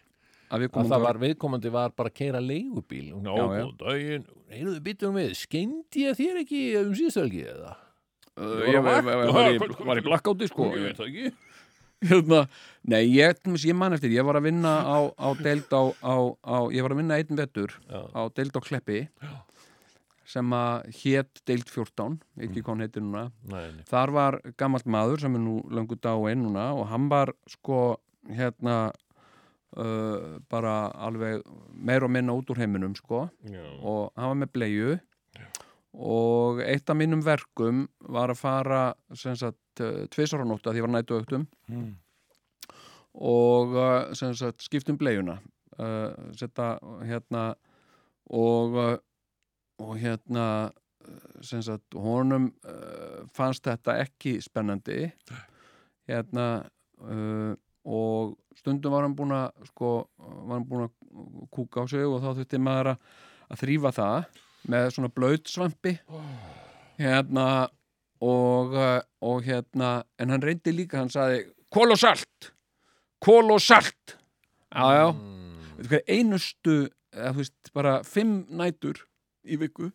að 0.52 0.66
að 0.82 0.90
það 0.92 1.04
var 1.06 1.18
viðkomandi 1.22 1.70
var 1.72 1.94
bara 1.96 2.10
að 2.12 2.16
keira 2.18 2.40
leigubíl 2.44 3.06
og 3.16 3.22
ná, 3.24 3.30
Já, 3.32 3.42
já. 3.42 3.46
góðan 3.52 3.78
daginn, 3.80 4.26
heyrðu 4.52 4.80
byttum 4.88 5.14
við 5.16 5.30
skeindi 5.38 6.02
ég 6.08 6.18
þér 6.18 6.40
ekki 6.42 6.60
um 6.82 6.90
síðstölgi 6.98 7.44
eða? 7.54 7.72
uh, 8.36 8.58
ég 8.68 8.82
var, 8.84 9.00
var, 9.06 9.22
var, 9.32 9.54
í- 9.54 10.04
blackáti 10.04 10.50
sko 10.50 10.68
Ég 10.74 10.90
veit 10.90 11.00
það 11.00 11.08
ekki 11.12 11.32
hérna, 12.02 12.40
nei, 12.90 13.02
ég, 13.14 13.38
ég 13.62 13.76
man 13.78 13.94
eftir 13.94 14.10
ég 14.10 14.26
var 14.26 14.40
að 14.40 14.48
vinna 14.50 14.74
á, 14.82 14.98
á 15.14 15.28
deild 15.38 15.70
á, 15.70 15.82
á, 16.02 16.14
á 16.42 16.56
ég 16.74 16.82
var 16.82 16.96
að 16.96 17.00
vinna 17.04 17.18
einn 17.22 17.38
vetur 17.38 17.76
Já. 17.86 18.00
á 18.10 18.22
deild 18.34 18.58
á 18.58 18.60
Kleppi 18.66 19.00
sem 20.32 20.52
að 20.56 20.86
hét 21.02 21.42
deild 21.48 21.68
14 21.68 22.18
ekki 22.46 22.62
hvað 22.62 22.72
hann 22.72 22.84
heitir 22.86 23.04
núna. 23.04 23.24
Nei, 23.52 23.66
nei. 23.76 23.84
þar 23.90 24.12
var 24.16 24.38
gammalt 24.60 24.86
maður 24.88 25.20
sem 25.26 25.36
er 25.36 25.42
nú 25.44 25.58
löngu 25.68 25.98
dáinn 26.00 26.44
núna 26.46 26.70
og 26.78 26.86
hann 26.92 27.08
var 27.12 27.34
sko 27.52 27.80
hérna 28.32 28.76
uh, 29.76 30.38
bara 30.52 30.74
alveg 31.04 31.42
meir 31.74 32.06
og 32.06 32.12
minna 32.14 32.34
út 32.38 32.50
úr 32.54 32.60
heiminum 32.62 32.94
sko. 32.98 33.26
Já. 33.50 33.64
og 33.82 34.12
hann 34.16 34.32
var 34.32 34.38
með 34.44 34.52
bleiu 34.56 34.92
og 35.92 36.62
eitt 36.64 36.88
af 36.88 36.96
mínum 36.96 37.20
verkum 37.20 37.82
var 38.08 38.30
að 38.32 38.38
fara 38.40 38.82
uh, 38.94 40.06
tvisar 40.14 40.40
á 40.40 40.46
nóttu 40.48 40.70
að 40.70 40.78
því 40.78 40.84
var 40.86 40.94
nættu 40.96 41.18
auktum 41.18 41.44
Mm. 41.68 41.90
og 43.14 43.74
uh, 43.76 44.12
sagt 44.16 44.62
skiptum 44.64 44.96
bleiuna. 45.00 45.38
Uh, 45.76 46.12
setja 46.36 46.78
hérna 47.08 47.42
og 48.32 48.76
uh, 48.76 48.96
og 49.82 49.96
hérna 50.00 50.46
sem 51.42 51.62
sagt 51.66 51.96
honum 51.98 52.50
uh, 52.68 53.24
fannst 53.34 53.64
þetta 53.66 53.96
ekki 54.04 54.36
spennandi. 54.44 55.08
Hérna 56.06 56.46
uh, 57.02 57.52
og 57.82 58.36
stundum 58.60 58.94
var 58.94 59.02
hann 59.08 59.16
búin 59.18 59.34
að 59.34 59.66
sko, 59.72 59.90
var 60.22 60.54
hann 60.60 60.68
búin 60.70 60.84
að 60.86 61.48
kúka 61.52 61.82
á 61.82 61.84
sig 61.90 62.06
og 62.06 62.20
þá 62.22 62.28
þurfti 62.38 62.60
maður 62.62 62.92
að, 62.92 63.06
að 63.50 63.62
þrýfa 63.64 63.92
það 63.98 64.40
með 64.72 64.86
svona 64.94 65.10
blöytsvampi 65.16 65.92
hérna 67.02 67.46
og, 68.22 68.76
og 69.26 69.42
hérna 69.48 69.90
en 70.22 70.30
hann 70.30 70.44
reyndi 70.46 70.70
líka, 70.76 71.00
hann 71.02 71.10
saði 71.10 71.42
kól 71.74 71.90
og 71.90 71.98
salt! 71.98 72.52
Kól 73.22 73.50
og 73.54 73.62
salt! 73.62 74.16
Já, 74.72 74.86
já, 74.96 75.06
Mm. 75.12 75.58
veitu 75.76 75.88
hvað, 75.90 76.04
einustu 76.14 76.74
eða, 77.12 77.32
þú 77.34 77.40
veist, 77.42 77.72
bara 77.74 77.96
fimm 78.06 78.36
nætur 78.56 79.02
í 79.46 79.58
viku 79.60 79.90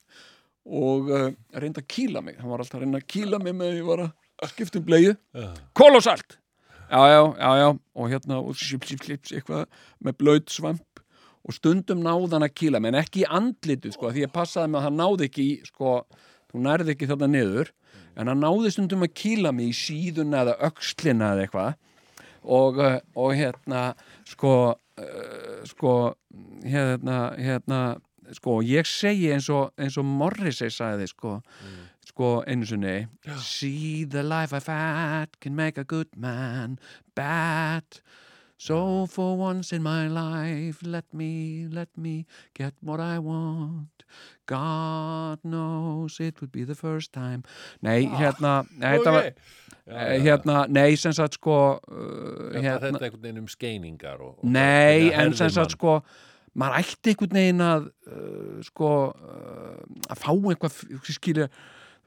og 0.68 1.08
uh, 1.14 1.30
reyndi 1.56 1.84
að 1.84 1.92
kýla 1.94 2.24
mig. 2.24 2.40
Hann 2.42 2.52
var 2.52 2.64
alltaf 2.64 2.80
að 2.80 2.86
reyna 2.86 3.00
að 3.00 3.08
kýla 3.14 3.40
mig 3.40 3.56
með 3.56 3.72
að 3.72 3.80
ég 3.80 3.88
var 3.88 4.04
að 4.08 4.52
skipta 4.52 4.82
um 4.82 4.86
bleiu. 4.88 5.16
Já. 5.16 5.48
kól 5.78 5.94
og 5.96 6.04
salt 6.04 6.38
já, 6.90 7.02
já, 7.08 7.22
já, 7.40 7.58
já, 7.58 7.80
og 7.96 8.10
hérna 8.12 8.40
og 8.40 8.56
slips, 8.56 8.88
slips, 8.88 9.06
slips, 9.06 9.34
eitthvað 9.36 9.66
með 10.04 10.18
blöyt 10.22 10.54
svamp. 10.54 11.02
Og 11.48 11.56
stundum 11.56 12.02
náði 12.04 12.34
hann 12.34 12.44
að 12.44 12.56
kýla 12.60 12.80
mig 12.84 12.92
en 12.92 13.00
ekki 13.00 13.24
í 13.24 13.28
andlitu, 13.32 13.92
sko, 13.96 14.12
því 14.12 14.26
ég 14.26 14.34
passaði 14.34 14.72
með 14.72 14.80
að 14.82 14.88
hann 14.88 14.98
náði 15.00 15.28
ekki 15.30 15.44
í, 15.44 15.54
sko, 15.68 15.94
þú 16.52 16.64
nærði 16.66 16.94
ekki 16.94 17.08
þarna 17.08 17.30
niður, 17.32 17.72
en 18.20 18.32
hann 18.32 18.44
náði 18.44 18.74
stundum 18.76 19.06
að 19.08 19.14
kýla 19.22 19.54
mig 19.56 19.72
í 19.72 19.78
síðuna 19.78 20.42
eða 20.44 20.58
öxlina 20.68 21.32
eða 21.36 21.46
eitthvað. 21.46 21.78
Og, 22.48 22.80
uh, 22.80 23.00
og 23.20 23.32
hérna, 23.36 23.86
sko 24.28 24.54
uh, 24.76 25.64
sko 25.68 25.94
hérna, 26.64 27.18
hérna 27.40 27.82
sko, 28.36 28.62
ég 28.66 28.86
segi 28.90 29.30
eins 29.34 29.50
og, 29.54 29.72
eins 29.80 29.98
og 29.98 30.06
Morrissey 30.06 30.70
sagði, 30.74 31.08
sko 31.08 31.38
sko 32.08 32.42
einu 32.48 32.66
sinni 32.66 33.08
See 33.44 34.06
the 34.06 34.24
life 34.24 34.54
I've 34.54 34.68
had 34.72 35.40
can 35.40 35.56
make 35.56 35.78
a 35.78 35.84
good 35.84 36.08
man 36.16 36.80
bad. 37.16 37.84
So 38.58 39.06
for 39.06 39.38
once 39.38 39.72
in 39.72 39.84
my 39.84 40.08
life 40.08 40.80
let 40.84 41.06
me, 41.14 41.68
let 41.72 41.90
me 41.96 42.26
get 42.56 42.74
what 42.82 43.00
I 43.00 43.20
want. 43.20 44.04
God 44.48 45.40
knows 45.44 46.20
it 46.20 46.42
would 46.42 46.52
be 46.52 46.64
the 46.64 46.76
first 46.76 47.12
time. 47.14 47.44
Nei, 47.82 48.08
hérna 48.08 48.64
nei, 48.78 48.98
þetta 48.98 49.12
var, 49.12 49.28
Ok. 49.28 49.42
eh, 49.88 50.20
hérna, 50.24 50.56
nei, 50.70 50.96
sem 50.96 51.14
sagt 51.14 51.38
sko 51.38 51.58
uh, 51.78 52.56
hérna, 52.56 52.80
þetta 52.88 53.04
einhvern 53.04 53.22
veginn 53.22 53.44
um 53.44 53.48
skeiningar 53.52 54.24
og, 54.24 54.40
og 54.40 54.50
Nei, 54.50 55.12
en 55.14 55.36
sem 55.38 55.52
sagt 55.54 55.76
sko 55.78 56.00
maður 56.58 56.80
ætti 56.84 57.14
einhvern 57.14 57.38
veginn 57.40 57.66
að 57.66 57.90
uh, 58.10 58.54
sko 58.68 58.92
uh, 59.14 59.82
að 60.10 60.22
fá 60.24 60.32
eitthvað 60.34 60.80
skilja, 61.14 61.48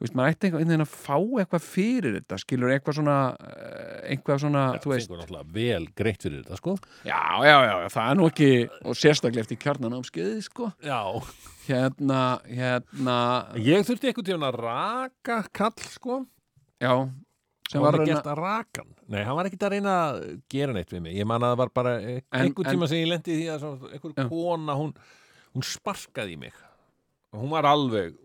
þú 0.00 0.04
veist, 0.06 0.16
maður 0.18 0.34
ætti 0.34 0.48
einhvern 0.48 0.66
veginn 0.72 0.84
að 0.86 0.94
fá 0.96 1.16
eitthvað 1.42 1.64
fyrir 1.68 2.16
þetta, 2.18 2.38
skilur 2.42 2.72
eitthvað 2.74 2.98
svona 2.98 3.16
uh, 3.36 3.94
eitthvað 4.10 4.42
svona, 4.44 4.64
Já, 4.74 4.82
þú 4.84 4.92
veist. 4.94 5.06
fengur 5.10 5.22
náttúrulega 5.22 5.54
vel 5.60 5.88
greitt 6.02 6.26
fyrir 6.26 6.42
þetta 6.42 6.58
sko. 6.60 6.74
Já, 7.06 7.20
já, 7.46 7.54
já, 7.68 7.74
já, 7.84 7.88
það 7.94 8.10
er 8.10 8.18
nú 8.20 8.28
ekki 8.32 8.50
og 8.90 8.98
sérstaklega 8.98 9.46
eftir 9.46 9.60
kjarnanámskeiði, 9.66 10.42
sko. 10.48 10.70
Já. 10.82 11.00
Hérna, 11.70 12.20
hérna. 12.50 13.16
Ég 13.62 13.84
þurfti 13.86 14.10
einhvern 14.10 14.26
tíðan 14.32 14.48
að 14.48 14.56
raka 14.64 15.42
kall 15.54 15.84
sko. 15.92 16.22
Já, 16.82 16.94
sem 17.70 17.82
var 17.84 17.94
að 17.96 18.02
reyna 18.04 18.20
að 18.24 18.40
raka 18.40 18.82
hann 18.82 18.94
Nei, 19.14 19.20
hann 19.26 19.36
var 19.38 19.48
ekki 19.50 19.58
að 19.62 19.74
reyna 19.76 19.94
að 20.08 20.20
gera 20.50 20.74
neitt 20.76 20.90
við 20.94 21.02
mig. 21.06 21.16
Ég 21.20 21.28
man 21.30 21.42
að 21.46 21.52
það 21.54 21.60
var 21.62 21.72
bara 21.80 21.92
En- 22.00 22.22
einhvern 22.40 22.70
tíma 22.74 22.88
sem 22.90 22.98
ég 23.02 23.10
lendi 23.12 23.34
í 23.34 23.38
því 23.40 23.48
að 23.54 23.60
svona, 23.64 23.90
einhver 23.94 24.14
Já. 24.16 24.28
kona 24.30 24.76
hún, 24.78 24.92
hún 25.54 25.66
sparkaði 25.66 26.34
í 26.36 26.40
mig. 26.46 26.54
Hún 27.34 27.50
var 27.54 27.68
alveg 27.70 28.16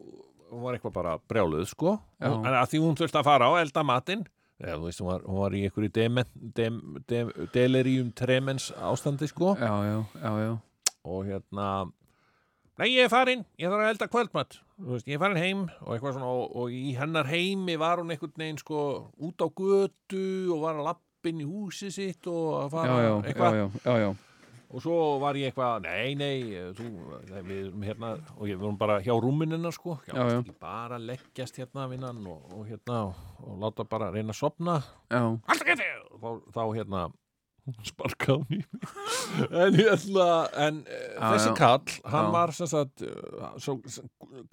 hún 0.51 0.61
var 0.63 0.77
eitthvað 0.77 0.93
bara 0.95 1.17
brjáluð 1.29 1.67
sko. 1.67 1.97
Hún, 2.21 2.45
að 2.47 2.69
því 2.71 2.81
hún 2.85 2.97
þurfti 2.97 3.19
að 3.21 3.27
fara 3.27 3.49
á 3.49 3.53
elda 3.61 3.83
matinn. 3.83 4.25
Þú 4.61 4.85
veist, 4.85 5.01
hún 5.03 5.09
var, 5.09 5.23
hún 5.27 5.39
var 5.41 5.55
í 5.57 5.63
einhverju 5.67 5.91
dem, 6.55 6.79
delirium 7.53 8.11
tremens 8.15 8.69
ástandi 8.79 9.27
sko. 9.27 9.55
Já, 9.59 9.73
já, 9.83 9.97
já, 10.21 10.31
já. 10.45 10.53
Og 11.05 11.25
hérna 11.27 11.67
Nei, 12.75 12.89
ég 12.91 13.05
er 13.05 13.11
farin, 13.11 13.45
ég 13.55 13.71
þarf 13.71 13.85
að 13.85 13.89
elda 13.93 14.07
kvöldmatt 14.11 14.57
veist, 14.83 15.07
ég 15.07 15.15
er 15.15 15.21
farin 15.21 15.39
heim 15.39 15.63
og 15.85 16.01
svona 16.03 16.27
og, 16.27 16.49
og 16.59 16.73
í 16.75 16.91
hennar 16.97 17.29
heimi 17.29 17.77
var 17.79 18.01
hún 18.01 18.11
einhvern 18.11 18.35
veginn 18.41 18.59
sko 18.59 18.81
út 19.23 19.39
á 19.39 19.47
götu 19.47 20.25
og 20.51 20.65
var 20.65 20.75
að 20.81 20.89
lappin 20.89 21.39
í 21.39 21.47
húsi 21.47 21.87
sitt 21.95 22.27
og 22.27 22.65
að 22.65 22.73
fara 22.75 22.97
já, 22.99 23.05
já, 23.05 23.13
eitthvað. 23.29 23.55
já, 23.55 23.65
já, 23.85 23.95
já. 24.03 24.09
og 24.67 24.83
svo 24.83 24.99
var 25.23 25.39
ég 25.39 25.53
eitthvað, 25.53 25.87
nei, 25.87 26.19
nei 26.19 26.67
þú, 26.75 26.91
við 27.31 27.55
erum 27.61 27.87
hérna 27.87 28.13
og 28.35 28.45
ég 28.51 28.59
vorum 28.59 28.79
bara 28.83 28.99
hjá 29.05 29.13
rúminina 29.15 29.71
sko. 29.71 29.95
Bara 30.59 30.99
leggjast 30.99 31.61
hérna 31.61 31.87
vinnan 31.91 32.19
og, 32.27 32.43
og 32.59 32.67
hérna 32.67 33.05
og 33.39 33.61
láta 33.63 33.87
bara 33.87 34.11
reyna 34.11 34.35
að 34.35 34.41
sopna 34.41 34.81
já. 35.07 35.23
alltaf 35.23 35.69
geti 35.71 35.87
þá, 36.19 36.29
þá 36.51 36.63
hérna 36.75 37.07
sparkaði 37.87 38.37
hún 38.39 38.55
í 38.55 38.59
mig. 38.61 38.89
En 39.49 39.77
hérna 39.79 40.27
en 40.65 40.81
já, 40.85 41.21
þessi 41.23 41.49
já. 41.49 41.55
kall, 41.59 41.95
hann 42.13 42.27
Já. 42.27 42.31
var 42.35 42.53
sem 42.55 42.69
sagt 42.71 43.05
uh, 43.05 43.47
svo, 43.61 43.77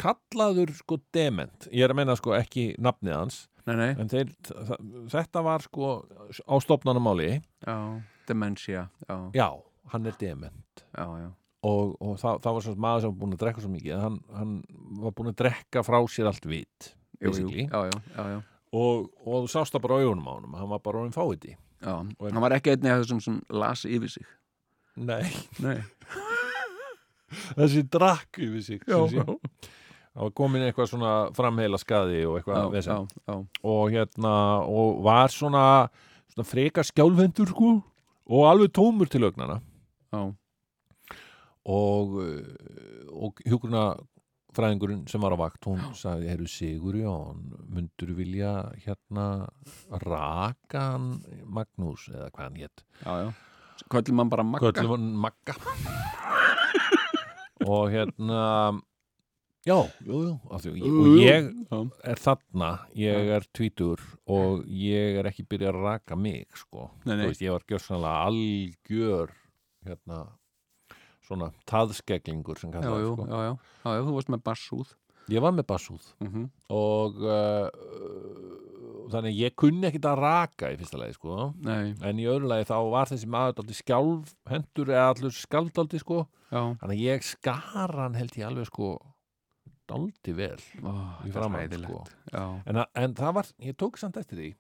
kallaður 0.01 0.73
sko 0.79 0.99
dement. 1.15 1.69
Ég 1.71 1.85
er 1.87 1.93
að 1.95 2.01
meina 2.01 2.17
sko 2.19 2.35
ekki 2.39 2.71
nafnið 2.83 3.17
hans. 3.19 3.43
Nei, 3.69 3.77
nei, 3.79 3.91
en 3.95 4.09
þeir, 4.11 4.33
þetta 5.13 5.43
var 5.47 5.63
sko 5.63 5.93
á 6.51 6.55
stofnanumáli 6.59 7.37
já, 7.63 7.77
dementia 8.27 8.89
Já, 9.07 9.17
já, 9.39 9.47
hann 9.93 10.09
er 10.11 10.17
dement. 10.19 10.83
Og, 11.63 11.93
og 12.03 12.17
það, 12.19 12.41
það 12.43 12.57
var 12.57 12.65
svona 12.67 12.83
maður 12.83 13.05
sem 13.05 13.13
var 13.13 13.21
búin 13.21 13.37
að 13.37 13.43
drekka 13.45 13.63
svo 13.63 13.71
mikið 13.71 14.01
hann, 14.03 14.17
hann 14.35 14.57
var 15.05 15.15
búin 15.15 15.31
að 15.31 15.37
drekka 15.45 15.85
frá 15.87 16.01
sér 16.11 16.27
allt 16.33 16.49
vit 16.51 16.89
og, 18.75 19.07
og 19.23 19.45
þú 19.45 19.53
sást 19.53 19.77
það 19.77 19.85
bara 19.85 19.95
á 19.95 20.03
augunum 20.03 20.27
á 20.27 20.33
honum 20.35 20.57
hann 20.59 20.73
var 20.73 20.83
bara 20.83 21.05
orðin 21.05 21.15
fáiði 21.15 21.55
já. 21.83 21.95
Og- 22.19 22.31
Hann 22.33 22.43
var 22.45 22.55
ekki 22.57 22.71
einnig 22.77 22.91
af 22.95 23.03
þessum 23.05 23.21
sem 23.23 23.41
las 23.51 23.85
yfir 23.85 24.09
sig. 24.11 24.27
Nei, 24.97 25.23
Nei, 25.59 25.79
þessi 27.57 27.83
drakk 27.89 28.39
yfir 28.45 28.63
sig 28.67 28.83
já, 28.87 28.99
sé. 29.09 29.23
það 30.13 30.27
var 30.27 30.33
komin 30.37 30.67
eitthvað 30.67 30.91
svona 30.91 31.13
framheila 31.37 31.79
skadi 31.81 32.25
og 32.29 32.37
já, 32.37 32.43
eitthvað 32.43 32.77
já, 32.77 32.99
já, 33.31 33.37
og 33.65 33.95
hérna 33.95 34.35
og 34.69 35.01
var 35.07 35.33
svona, 35.33 35.65
svona 36.35 36.45
freka 36.49 36.85
skjálfendur 36.85 37.49
sko 37.55 37.71
og 38.33 38.45
alveg 38.51 38.73
tómur 38.77 39.09
til 39.09 39.25
augnana 39.25 39.61
já, 40.13 40.23
og, 41.65 42.17
uh, 42.21 43.25
og 43.25 43.41
hjúkurna 43.47 43.87
fræðingurinn 44.57 45.07
sem 45.11 45.23
var 45.25 45.33
á 45.35 45.39
vakt 45.41 45.65
hún 45.69 45.81
sagði, 45.97 46.29
herru 46.33 46.49
Sigur 46.51 46.97
Jón 47.01 47.43
mundur 47.73 48.13
vilja 48.19 48.53
hérna 48.85 49.27
rakan 50.05 51.11
Magnús 51.47 52.09
eða 52.13 52.29
hvað 52.31 52.45
hann 52.49 52.61
hétt. 52.61 52.85
Köllum 53.93 54.23
hann 54.23 54.31
bara 54.33 54.45
Magga. 54.47 54.73
Köllum 54.73 54.95
hann 54.97 55.11
Magga. 55.27 55.57
Og 57.63 57.91
hérna 57.95 58.41
já, 59.63 59.77
jú, 60.03 60.17
jú 60.27 60.33
af 60.51 60.65
því, 60.65 60.73
og 60.83 61.19
ég 61.23 61.51
er 62.11 62.19
þarna, 62.19 62.71
ég 62.99 63.29
er 63.37 63.45
tvítur 63.55 64.01
og 64.27 64.65
ég 64.67 65.21
er 65.21 65.29
ekki 65.31 65.45
byrjað 65.47 65.77
að 65.77 65.85
raka 65.87 66.19
mig 66.19 66.49
sko, 66.59 66.89
Nei, 67.07 67.15
nei. 67.15 67.21
þú 67.23 67.29
veist, 67.31 67.45
ég 67.47 67.55
var 67.55 67.67
gjörsanlega 67.71 68.25
algjör 68.27 69.35
hérna 69.87 70.19
svona 71.27 71.51
taðskeglingur 71.71 72.59
sem 72.61 72.73
kallar 72.75 72.99
já, 73.03 73.13
sko. 73.15 73.27
já, 73.29 73.39
já, 73.47 73.53
já, 73.85 73.95
já, 73.97 74.03
þú 74.09 74.17
varst 74.19 74.33
með 74.35 74.43
bassúð 74.49 74.93
ég 75.31 75.45
var 75.45 75.55
með 75.55 75.69
bassúð 75.71 76.09
mm 76.25 76.47
og 76.73 77.21
uh, 77.23 77.69
þannig 79.13 79.37
ég 79.37 79.55
kunni 79.59 79.87
ekkit 79.89 80.07
að 80.09 80.21
raka 80.23 80.71
í 80.73 80.77
fyrsta 80.81 80.97
lagi 81.01 81.13
sko. 81.19 81.51
Nei, 81.67 81.93
en 82.07 82.21
í 82.23 82.25
öðru 82.31 82.49
lagi 82.49 82.65
þá 82.71 82.77
var 82.95 83.11
þessi 83.11 83.29
maður 83.29 83.57
dálítið 83.59 83.79
skjálf 83.83 84.31
hendur 84.49 84.93
eða 84.95 85.09
allur 85.13 85.35
skjálfdaldi 85.37 86.01
sko. 86.01 86.21
Já. 86.53 86.63
Þannig 86.81 87.03
ég 87.03 87.27
skar 87.27 87.93
hann 87.99 88.17
held 88.17 88.39
ég 88.41 88.47
alveg 88.49 88.71
sko 88.71 88.93
dálítið 89.91 90.39
vel 90.39 90.63
Ó, 90.81 90.93
í 91.27 91.29
þetta 91.29 91.35
framan 91.37 91.61
hræðilegt. 91.61 92.13
sko. 92.31 92.47
En, 92.73 92.81
en 93.03 93.15
það 93.19 93.35
var, 93.41 93.51
ég 93.69 93.77
tók 93.83 93.99
samt 94.01 94.17
eftir 94.23 94.39
því 94.39 94.51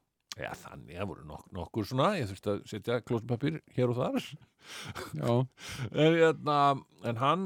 Já, 0.41 0.49
þannig, 0.57 0.97
það 0.97 1.09
voru 1.11 1.25
nok 1.29 1.49
nokkur 1.53 1.85
svona, 1.89 2.13
ég 2.17 2.29
þurfti 2.31 2.51
að 2.55 2.61
setja 2.71 3.01
klóspapír 3.05 3.59
hér 3.77 3.91
og 3.93 3.99
þar. 3.99 4.29
já, 5.19 5.33
En, 5.93 6.15
hérna, 6.17 6.59
en 7.11 7.21
hann, 7.21 7.43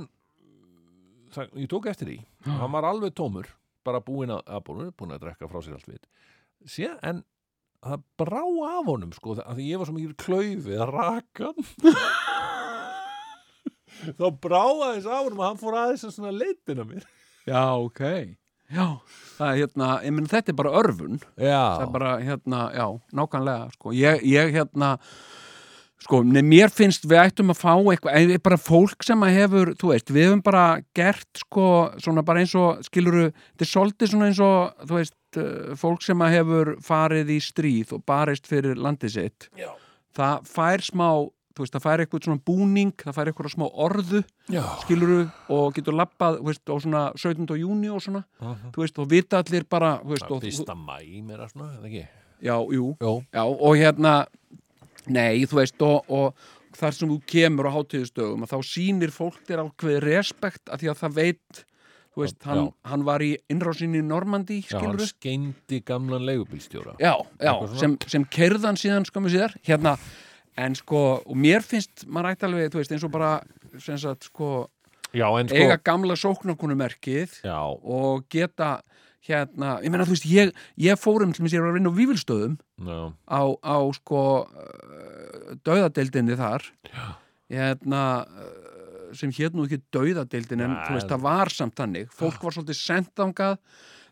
það, 1.34 1.56
ég 1.64 1.70
tók 1.72 1.88
eftir 1.90 2.12
því, 2.12 2.18
hann 2.46 2.74
var 2.76 2.86
alveg 2.86 3.16
tómur, 3.18 3.48
bara 3.86 4.02
búinn 4.06 4.30
að, 4.36 4.44
að 4.46 4.62
búinn, 4.68 4.92
búinn 4.94 5.16
að 5.16 5.24
drekka 5.26 5.50
frá 5.50 5.58
sér 5.66 5.78
allt 5.80 5.90
við. 5.90 6.06
Sér, 6.76 6.94
en 7.06 7.24
það 7.86 8.06
brá 8.22 8.40
af 8.44 8.88
honum, 8.92 9.12
sko, 9.18 9.34
að 9.42 9.58
því 9.58 9.66
ég 9.72 9.82
var 9.82 9.90
svo 9.90 9.96
mikið 9.98 10.16
klaufi 10.22 10.78
að 10.78 10.94
raka 10.94 11.50
hann. 11.50 11.66
Þá 14.18 14.26
brá 14.44 14.60
aðeins 14.62 15.06
af 15.08 15.22
honum 15.24 15.40
að 15.42 15.48
hann 15.50 15.60
fór 15.60 15.76
aðeins 15.82 16.04
að 16.06 16.14
svona 16.18 16.32
leitin 16.34 16.82
að 16.82 16.90
mér. 16.94 17.06
já, 17.48 17.62
ok 17.80 18.02
Já, 18.72 18.98
það 19.36 19.48
er 19.48 19.58
hérna, 19.60 19.88
ég 20.02 20.14
menn 20.16 20.28
þetta 20.30 20.52
er 20.52 20.58
bara 20.58 20.76
örfun 20.80 21.18
Já, 21.38 21.62
það 21.78 21.82
er 21.84 21.90
bara 21.94 22.12
hérna, 22.18 22.60
já, 22.74 22.86
nákvæmlega 23.14 23.74
sko. 23.76 23.92
ég, 23.94 24.24
ég 24.26 24.54
hérna 24.56 24.96
sko, 26.02 26.20
mér 26.26 26.72
finnst 26.74 27.06
við 27.08 27.20
ættum 27.22 27.52
að 27.54 27.60
fá 27.60 27.72
eitthvað, 27.76 28.18
eða 28.18 28.40
bara 28.48 28.58
fólk 28.60 29.06
sem 29.06 29.22
að 29.26 29.38
hefur 29.40 29.72
þú 29.78 29.92
veist, 29.92 30.12
við 30.12 30.28
hefum 30.28 30.42
bara 30.46 30.64
gert 30.96 31.42
sko, 31.44 31.68
svona 32.02 32.24
bara 32.26 32.42
eins 32.42 32.56
og, 32.58 32.82
skiluru 32.86 33.28
þetta 33.30 33.66
er 33.66 33.72
svolítið 33.72 34.12
svona 34.12 34.30
eins 34.30 34.42
og, 34.44 34.84
þú 34.84 34.98
veist 34.98 35.40
uh, 35.40 35.72
fólk 35.78 36.06
sem 36.06 36.26
að 36.26 36.36
hefur 36.40 36.72
farið 36.86 37.32
í 37.36 37.40
stríð 37.44 37.96
og 37.96 38.04
barist 38.08 38.50
fyrir 38.50 38.78
landið 38.80 39.14
sitt 39.16 39.48
Já. 39.58 39.70
það 40.16 40.50
fær 40.50 40.86
smá 40.90 41.08
þú 41.56 41.64
veist, 41.64 41.74
það 41.76 41.84
fær 41.86 42.02
eitthvað 42.04 42.26
svona 42.28 42.42
búning 42.50 42.92
það 43.00 43.16
fær 43.16 43.30
eitthvað 43.30 43.54
smá 43.54 43.66
orðu, 43.86 44.22
já. 44.52 44.62
skiluru 44.84 45.20
og 45.56 45.70
getur 45.76 45.96
lappað, 45.96 46.40
þú 46.42 46.50
veist, 46.50 46.64
á 46.68 46.74
svona 46.84 47.04
17. 47.16 47.56
júni 47.62 47.92
og 47.92 48.02
svona, 48.04 48.24
þú 48.74 48.84
veist, 48.84 49.00
og 49.00 49.08
vita 49.10 49.40
allir 49.40 49.64
bara, 49.68 49.94
þú 50.04 50.14
veist, 50.14 50.28
og, 50.30 50.42
Fyrsta 50.44 50.76
mæ 50.76 50.98
meira 51.24 51.48
svona, 51.48 51.72
eða 51.78 51.88
ekki? 51.90 52.04
já, 52.44 52.56
jú 52.76 52.90
Jó. 53.00 53.14
Já, 53.32 53.42
og 53.46 53.76
hérna 53.80 54.14
nei, 55.08 55.46
þú 55.48 55.62
veist, 55.62 55.80
og, 55.86 56.04
og 56.12 56.52
þar 56.76 56.92
sem 56.92 57.08
þú 57.08 57.16
kemur 57.32 57.70
á 57.72 57.76
hátíðustögum 57.78 58.44
þá 58.50 58.58
sýnir 58.68 59.14
fólk 59.14 59.40
þér 59.48 59.64
alveg 59.64 60.02
respekt 60.04 60.68
að 60.68 60.82
því 60.84 60.92
að 60.92 61.00
það 61.00 61.16
veit 61.16 61.64
þú 62.16 62.22
veist, 62.24 62.38
hann, 62.48 62.68
hann 62.88 63.02
var 63.04 63.24
í 63.24 63.30
innrásinni 63.52 64.00
í 64.00 64.04
Normandi, 64.04 64.62
Já, 64.64 64.78
hann 64.80 65.00
skeindi 65.04 65.82
gamlan 65.84 66.24
leigubílstjóra. 66.24 66.94
já, 67.00 67.12
já, 67.40 67.52
sem, 67.76 67.96
sem 68.08 68.24
kerðan 68.32 68.78
síðan 68.80 69.04
skömmu 69.08 69.32
síðar, 69.32 69.56
hérna 69.68 69.96
en 70.56 70.76
sko, 70.78 71.02
og 71.20 71.36
mér 71.36 71.64
finnst, 71.66 72.06
maður 72.08 72.32
ætti 72.32 72.48
alveg 72.48 72.72
þú 72.72 72.80
veist, 72.80 72.94
eins 72.96 73.06
og 73.06 73.12
bara, 73.14 73.32
sem 73.82 73.98
sagt, 74.00 74.30
sko 74.30 74.50
Já, 75.14 75.28
sko... 75.30 75.56
eiga 75.56 75.78
gamla 75.84 76.16
sóknarkonumerkið 76.18 77.40
Já, 77.46 77.60
og 77.62 78.26
geta 78.32 78.78
hérna, 79.26 79.76
ég 79.84 79.92
meina, 79.92 80.06
þú 80.06 80.16
veist, 80.16 80.28
ég, 80.30 80.52
ég 80.80 81.00
fórum 81.00 81.32
til 81.34 81.44
mér 81.44 81.54
sér 81.54 81.66
að 81.66 81.78
vinna 81.78 81.92
á 81.92 81.98
Vífilstöðum 81.98 82.56
já, 82.56 83.00
á, 83.26 83.40
á 83.58 83.76
sko 83.96 84.20
dauðadeildinni 85.66 86.36
þar. 86.38 86.66
Hérna 87.52 88.02
uh, 88.26 89.10
sem 89.16 89.32
hér 89.34 89.54
nú 89.54 89.66
ekki 89.66 89.80
dauðadeildin 89.94 90.64
en 90.66 90.78
þú 90.86 90.98
veist, 90.98 91.10
það 91.10 91.26
var 91.26 91.52
samt 91.54 91.76
þannig. 91.78 92.10
Fólk 92.14 92.42
var 92.42 92.56
svolítið 92.56 92.80
sendangað 92.80 93.58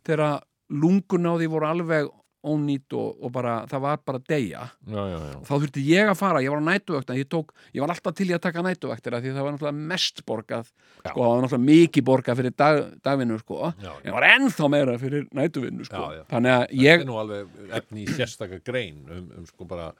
þegar 0.06 0.44
lungun 0.74 1.30
á 1.30 1.32
því 1.36 1.50
voru 1.52 1.70
alveg 1.70 2.12
ónýtt 2.44 2.94
og, 2.98 3.18
og 3.24 3.32
bara, 3.34 3.54
það 3.70 3.84
var 3.84 4.00
bara 4.06 4.20
deyja. 4.28 4.64
Já, 4.86 5.02
já, 5.10 5.18
já. 5.30 5.36
þá 5.48 5.52
þurfti 5.54 5.84
ég 5.88 6.12
að 6.12 6.18
fara, 6.20 6.42
ég 6.44 6.54
var 6.54 6.62
á 6.62 6.68
nætuvöktina 6.68 7.18
ég, 7.18 7.28
tók, 7.32 7.52
ég 7.74 7.84
var 7.84 7.94
alltaf 7.94 8.16
til 8.18 8.28
í 8.30 8.36
að 8.36 8.42
taka 8.46 8.64
nætuvöktina 8.66 9.20
því 9.24 9.34
það 9.34 9.46
var 9.46 9.56
náttúrulega 9.56 9.90
mest 9.94 10.24
borgað 10.28 10.70
sko, 10.70 11.14
það 11.14 11.20
var 11.24 11.44
náttúrulega 11.44 11.68
mikið 11.68 12.08
borgað 12.10 12.40
fyrir 12.40 12.56
dag, 12.64 12.80
dagvinnu 13.04 13.38
sko, 13.42 13.60
en 13.70 13.86
það 14.08 14.18
var 14.18 14.28
ennþá 14.30 14.70
meira 14.76 14.96
fyrir 15.00 15.28
nætuvinnu 15.40 15.88
sko, 15.88 16.04
þannig 16.32 16.56
að 16.58 16.64
Ég... 16.74 16.82
ég 16.84 16.98
Þetta 16.98 17.06
er 17.06 17.10
nú 17.10 17.20
alveg 17.22 17.72
efni 17.80 18.04
í 18.04 18.18
sérstaka 18.18 18.60
grein 18.64 19.00
um, 19.08 19.30
um 19.40 19.48
sko 19.48 19.68
bara 19.68 19.92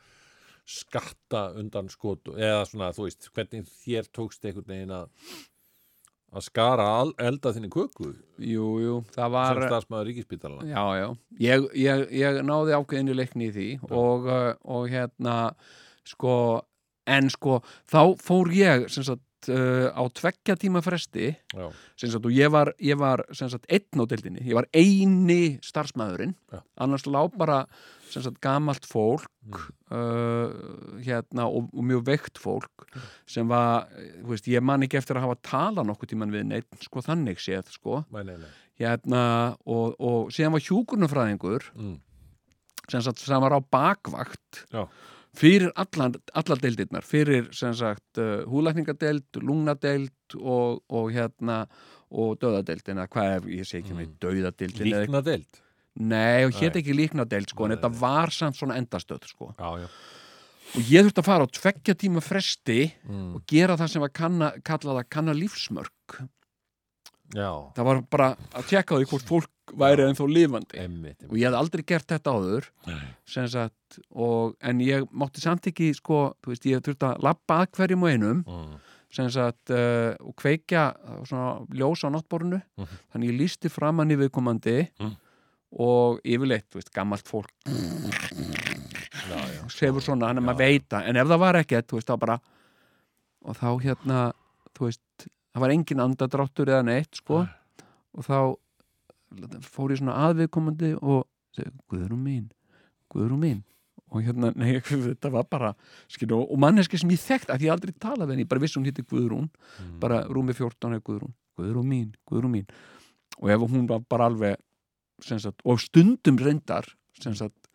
skatta 0.65 1.51
undan 1.61 1.91
skotu 1.93 2.37
eða 2.39 2.63
svona, 2.69 2.93
þú 2.97 3.09
veist, 3.09 3.29
hvernig 3.35 3.67
þér 3.85 4.09
tókst 4.17 4.47
einhvern 4.49 4.71
veginn 4.71 4.95
að 4.97 5.11
að 6.35 6.47
skara 6.49 6.89
elda 7.23 7.53
þinni 7.55 7.71
köku 7.73 8.11
jú, 8.43 8.69
jú, 8.83 8.99
það 9.15 9.35
var 9.37 9.59
sem 9.59 9.69
stafsmaður 9.71 10.09
ríkispítalana 10.11 10.69
Já, 10.69 10.85
já, 10.99 11.09
ég, 11.47 11.67
ég, 11.79 12.05
ég 12.21 12.41
náði 12.47 12.77
ákveðinu 12.79 13.17
leikni 13.17 13.51
í 13.51 13.55
því 13.55 13.69
og, 13.91 14.27
uh, 14.29 14.51
og 14.77 14.89
hérna 14.93 15.37
sko, 16.09 16.35
en 17.07 17.31
sko 17.33 17.61
þá 17.91 18.01
fór 18.23 18.53
ég 18.57 18.89
sem 18.93 19.07
sagt 19.07 19.23
uh, 19.53 19.91
á 19.93 20.03
tveggja 20.15 20.57
tíma 20.61 20.81
fresti 20.85 21.33
sagt 21.97 22.25
og 22.27 22.33
ég 22.35 22.51
var, 22.53 22.73
ég 22.83 22.99
var 23.01 23.23
sagt 23.33 23.67
einn 23.73 24.01
á 24.01 24.05
deildinni, 24.11 24.43
ég 24.47 24.55
var 24.57 24.69
eini 24.75 25.59
starfsmæðurinn, 25.65 26.35
Já. 26.53 26.63
annars 26.85 27.05
lá 27.07 27.21
bara 27.37 27.65
sagt 28.15 28.39
gamalt 28.45 28.85
fólk 28.87 29.27
uh, 29.91 30.99
hérna 31.03 31.47
og, 31.51 31.71
og 31.75 31.87
mjög 31.89 32.05
veikt 32.07 32.39
fólk 32.39 32.85
sem 33.27 33.49
var, 33.51 33.89
veist, 34.27 34.47
ég 34.51 34.63
man 34.63 34.85
ekki 34.87 35.01
eftir 35.01 35.19
að 35.19 35.27
hafa 35.29 35.41
talað 35.49 35.89
nokkuð 35.91 36.13
tíman 36.15 36.35
við 36.35 36.47
neitt, 36.53 36.69
sko 36.85 37.03
þannig 37.05 37.41
séð, 37.43 37.73
sko 37.75 38.05
nei, 38.15 38.23
nei, 38.29 38.37
nei 38.39 38.53
hérna, 38.81 39.55
og, 39.71 39.95
og 40.03 40.33
síðan 40.35 40.57
var 40.57 40.65
hjúkurnafræðingur 40.67 41.69
Mm. 41.79 41.99
sem 42.91 43.01
sagt 43.03 43.23
var 43.47 43.55
á 43.55 43.61
bakvakt 43.63 44.65
Já. 44.75 44.85
Fyrir 45.35 45.73
allan, 45.81 46.15
allar 46.37 46.63
deildirnar 46.63 47.07
fyrir 47.07 47.51
sagt 47.55 48.21
uh, 48.23 48.45
húlækningadeild, 48.51 49.41
lungnadeild 49.43 50.39
og, 50.41 50.83
og 50.89 51.13
hérna 51.15 51.65
og 52.15 52.37
döðadeild, 52.43 52.89
en 52.93 53.03
að 53.03 53.13
hvað 53.15 53.37
ef 53.37 53.47
ég 53.51 53.69
sé 53.69 53.81
ekki 53.81 53.95
með 53.97 54.09
Mm. 54.09 54.19
döðadeildin 54.23 54.91
eða 54.91 55.07
Líkna 55.07 55.23
deild 55.27 55.63
Nei, 55.95 56.43
og 56.45 56.57
hétt 56.59 56.77
ekki 56.81 56.95
líknadeild 56.95 57.53
sko, 57.53 57.67
en 57.67 57.71
Nei, 57.71 57.77
þetta 57.79 58.01
var 58.01 58.33
samt 58.35 58.59
svona 58.59 58.75
endastöð 58.81 59.29
sko. 59.31 59.53
Já, 59.55 59.85
já 59.85 59.89
og 60.75 60.89
ég 60.91 61.05
þurfti 61.07 61.23
að 61.23 61.29
fara 61.29 61.47
á 61.47 61.55
tveggja 61.55 61.95
tíma 61.99 62.23
fresti 62.25 62.79
mm. 63.07 63.27
og 63.39 63.45
gera 63.51 63.77
það 63.79 63.93
sem 63.93 64.05
var 64.05 64.15
kanna, 64.15 64.49
kallað 64.67 65.03
að 65.03 65.11
kanna 65.13 65.35
lífsmörk 65.37 66.17
Já, 67.35 67.51
það 67.75 67.87
var 67.89 68.01
bara 68.13 68.31
að 68.55 68.67
tjekka 68.71 68.99
því 68.99 69.09
hvort 69.11 69.29
fólk 69.31 69.51
væri 69.73 70.05
ennþá 70.05 70.27
lifandi. 70.29 70.79
Emmitt, 70.83 71.23
og 71.29 71.37
ég 71.41 71.49
hef 71.49 71.57
aldrei 71.59 71.83
gert 71.87 72.07
þetta 72.11 72.35
áður 72.35 72.67
sagt, 73.27 73.99
og, 74.13 74.57
en 74.61 74.81
ég 74.85 75.07
mátti 75.13 75.41
samt 75.41 75.67
ekki 75.71 75.93
sko, 75.97 76.35
þú 76.45 76.53
veist, 76.53 76.67
ég 76.69 76.83
þurfti 76.85 77.09
að 77.09 77.23
labba 77.25 77.61
að 77.63 77.71
hverjum 77.79 78.03
og 78.05 78.11
einum 78.13 78.43
mm. 78.45 79.31
sagt, 79.31 79.71
uh, 79.71 80.15
og 80.21 80.35
kveikja 80.37 80.89
uh, 80.93 81.21
svona 81.25 81.65
ljós 81.73 82.05
á 82.05 82.09
náttborinu 82.11 82.61
Mhm. 82.77 82.99
þannig 83.15 83.31
ég 83.31 83.39
lísti 83.41 83.71
framann 83.71 84.11
í 84.11 84.17
viðkomandi 84.19 84.89
Mm. 85.01 85.17
og 85.79 86.21
yfirleitt, 86.25 86.67
þú 86.71 86.79
veist, 86.83 86.93
gammalt 86.95 87.27
fólk 87.27 87.51
Já, 89.25 89.39
já. 89.55 89.63
sefur 89.73 90.03
svona, 90.05 90.29
hann 90.29 90.39
er 90.39 90.43
maður 90.45 90.59
veita. 90.59 91.01
En 91.09 91.17
ef 91.17 91.27
það 91.27 91.39
var 91.41 91.55
ekkert, 91.55 91.87
þú 91.89 91.97
veist, 91.99 92.09
þá 92.11 92.19
bara 92.21 92.37
og 93.45 93.57
þá 93.57 93.69
hérna, 93.83 94.19
þú 94.77 94.89
veist 94.89 95.27
það 95.55 95.61
var 95.65 95.71
engin 95.75 96.01
andadráttur 96.05 96.71
eða 96.73 96.85
neitt 96.85 97.21
sko, 97.21 97.45
og 98.15 98.25
þá 98.27 98.39
fór 99.67 99.95
ég 99.95 100.01
svona 100.01 100.19
aðviðkomandi 100.29 100.95
og 101.01 101.25
segi, 101.57 101.73
Guðrún 101.91 102.23
mín 102.25 102.51
Guðrún 103.15 103.41
mín. 103.41 103.63
Og 104.15 104.23
hérna, 104.23 104.51
nei, 104.59 104.79
þetta 104.85 105.31
var 105.33 105.47
bara 105.51 105.73
skilu, 106.13 106.43
og 106.43 106.61
manneski 106.61 106.99
sem 107.01 107.11
ég 107.15 107.23
þekkt, 107.23 107.51
að 107.55 107.67
ég 107.67 107.75
aldrei 107.75 107.95
talaði 108.03 108.35
henni, 108.35 108.47
ég 108.47 108.51
bara 108.51 108.63
vissi 108.63 108.79
hún 108.79 108.87
hitti 108.89 109.07
Guðrún. 109.07 109.49
Mm. 109.81 109.99
bara 110.03 110.23
rúmi 110.31 110.55
14 110.55 110.99
er 110.99 111.03
Guðrún. 111.07 111.35
Guðrún 111.59 111.91
mín, 111.91 112.09
Guðrún 112.31 112.55
mín. 112.59 112.71
Og 113.41 113.51
ef 113.51 113.67
hún 113.67 113.89
var 113.91 114.03
bara 114.11 114.31
alveg 114.31 114.59
sagt, 115.23 115.63
og 115.65 115.81
stundum 115.83 116.39
reyndar 116.39 116.87
sagt 117.23 117.71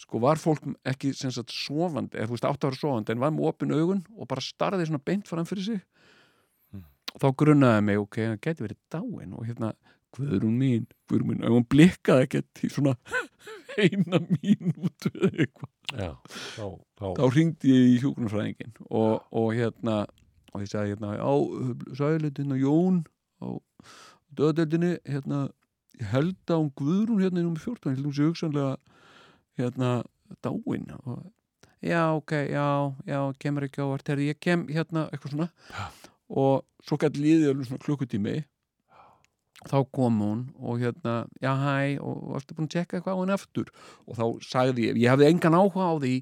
sko 0.00 0.18
var 0.18 0.40
fólk 0.40 0.64
ekki 0.88 1.12
sagt 1.14 1.52
sofandi, 1.54 2.18
eða 2.18 2.26
þú 2.26 2.34
veist 2.34 2.46
átt 2.48 2.64
að 2.64 2.70
vera 2.70 2.80
sofandi 2.80 3.14
en 3.14 3.20
var 3.22 3.34
með 3.34 3.50
opin 3.50 3.74
augun 3.76 4.00
og 4.16 4.28
bara 4.30 4.42
starði 4.42 4.88
svona 4.88 5.02
beint 5.04 5.28
fram 5.30 5.46
fyrir 5.46 5.66
sig. 5.66 5.82
og 5.82 5.99
þá 7.18 7.26
grunnaði 7.42 7.86
mig, 7.86 8.00
ok, 8.04 8.20
það 8.22 8.38
geti 8.46 8.66
verið 8.66 8.80
dáin 8.92 9.34
og 9.34 9.48
hérna, 9.48 9.74
Guðrún 10.16 10.56
mín 10.58 10.86
Guðrún 11.10 11.28
mín, 11.30 11.44
og 11.46 11.54
hún 11.54 11.66
blikkaði 11.70 12.26
ekkert 12.26 12.62
í 12.66 12.70
svona 12.72 12.96
eina 13.82 14.18
mínútu 14.26 15.12
eða 15.14 15.30
eitthvað 15.44 15.70
Já, 15.90 16.10
þá, 16.30 16.66
þá, 16.98 17.06
þá 17.18 17.24
ringdi 17.34 17.74
ég 17.74 17.86
í 17.92 18.00
hjúgrunarfræðingin 18.02 18.74
og, 18.88 19.22
og 19.30 19.48
hérna 19.54 19.96
og 20.50 20.64
ég 20.64 20.70
sagði 20.70 20.94
hérna, 20.96 21.14
á 21.18 21.32
sælit 21.98 22.38
hérna 22.42 22.58
Jón 22.58 23.02
á 23.42 23.48
döðadeldinni 24.38 24.96
hérna, 25.06 25.48
ég 25.98 26.10
held 26.10 26.50
að 26.50 26.62
hún 26.64 26.72
Guðrún 26.78 27.22
hérna 27.22 27.42
í 27.42 27.46
nummer 27.46 27.62
14, 27.62 27.90
ég 27.90 27.98
held 27.98 28.04
að 28.04 28.10
hún 28.10 28.18
sé 28.18 28.28
hugsanlega 28.28 28.74
hérna 29.60 29.92
dáin 30.42 30.90
og 31.02 31.30
já, 31.80 32.12
ok, 32.14 32.32
já, 32.50 32.94
já 33.06 33.20
kemur 33.40 33.66
ekki 33.66 33.82
ávart, 33.82 34.06
þegar 34.06 34.26
ég 34.26 34.40
kem 34.42 34.66
hérna 34.68 35.06
eitthvað 35.10 35.34
svona. 35.34 35.48
Já. 35.70 36.09
Og 36.30 36.64
svo 36.86 36.98
gæti 37.00 37.22
líðið 37.24 37.52
alveg 37.52 37.68
svona 37.68 37.84
klukkutími. 37.84 38.36
Þá 39.68 39.76
kom 39.92 40.20
hún 40.24 40.44
og 40.56 40.78
hérna, 40.80 41.26
já 41.42 41.50
hæ 41.52 41.98
og 42.00 42.30
varstu 42.32 42.54
búin 42.56 42.70
að 42.70 42.76
tjekka 42.78 42.96
eitthvað 42.96 43.18
á 43.18 43.20
henni 43.20 43.34
aftur? 43.34 43.72
Og 44.08 44.16
þá 44.16 44.24
sagði 44.46 44.86
ég, 44.86 45.00
ég 45.02 45.12
hafði 45.12 45.28
engan 45.28 45.58
áhuga 45.58 45.90
á 45.90 45.94
því 46.00 46.14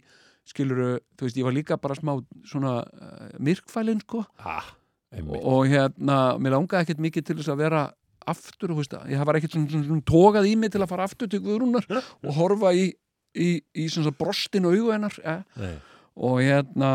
skiluru, 0.48 0.96
þú 1.14 1.26
veist, 1.26 1.38
ég 1.38 1.46
var 1.46 1.54
líka 1.54 1.78
bara 1.80 1.96
smá 1.98 2.16
svona 2.48 2.80
uh, 2.82 3.30
myrkfælin 3.44 4.00
sko. 4.02 4.24
Ah, 4.40 4.72
og, 5.20 5.36
og 5.38 5.68
hérna, 5.70 6.18
mér 6.40 6.56
langaði 6.56 6.86
ekkert 6.86 7.02
mikið 7.04 7.28
til 7.28 7.36
þess 7.40 7.52
að 7.52 7.62
vera 7.62 7.82
aftur, 8.28 8.72
þú 8.72 8.80
veist, 8.80 8.96
ég 9.12 9.28
var 9.28 9.38
ekkert 9.38 9.56
svona, 9.56 9.70
svona, 9.72 9.88
svona 9.90 10.06
tókað 10.09 10.48
í 10.50 10.54
mig 10.61 10.72
til 10.74 10.82
að 10.84 10.90
fara 10.92 11.06
aftur 11.09 11.30
til 11.30 11.42
Guðrúnar 11.44 11.86
og 12.24 12.30
horfa 12.36 12.72
í, 12.76 12.88
í, 13.38 13.50
í 13.76 13.88
svona 13.92 14.14
brostin 14.16 14.68
og 14.68 14.76
ja. 15.22 15.38
Nei, 15.61 15.74
og 16.18 16.40
hérna 16.42 16.90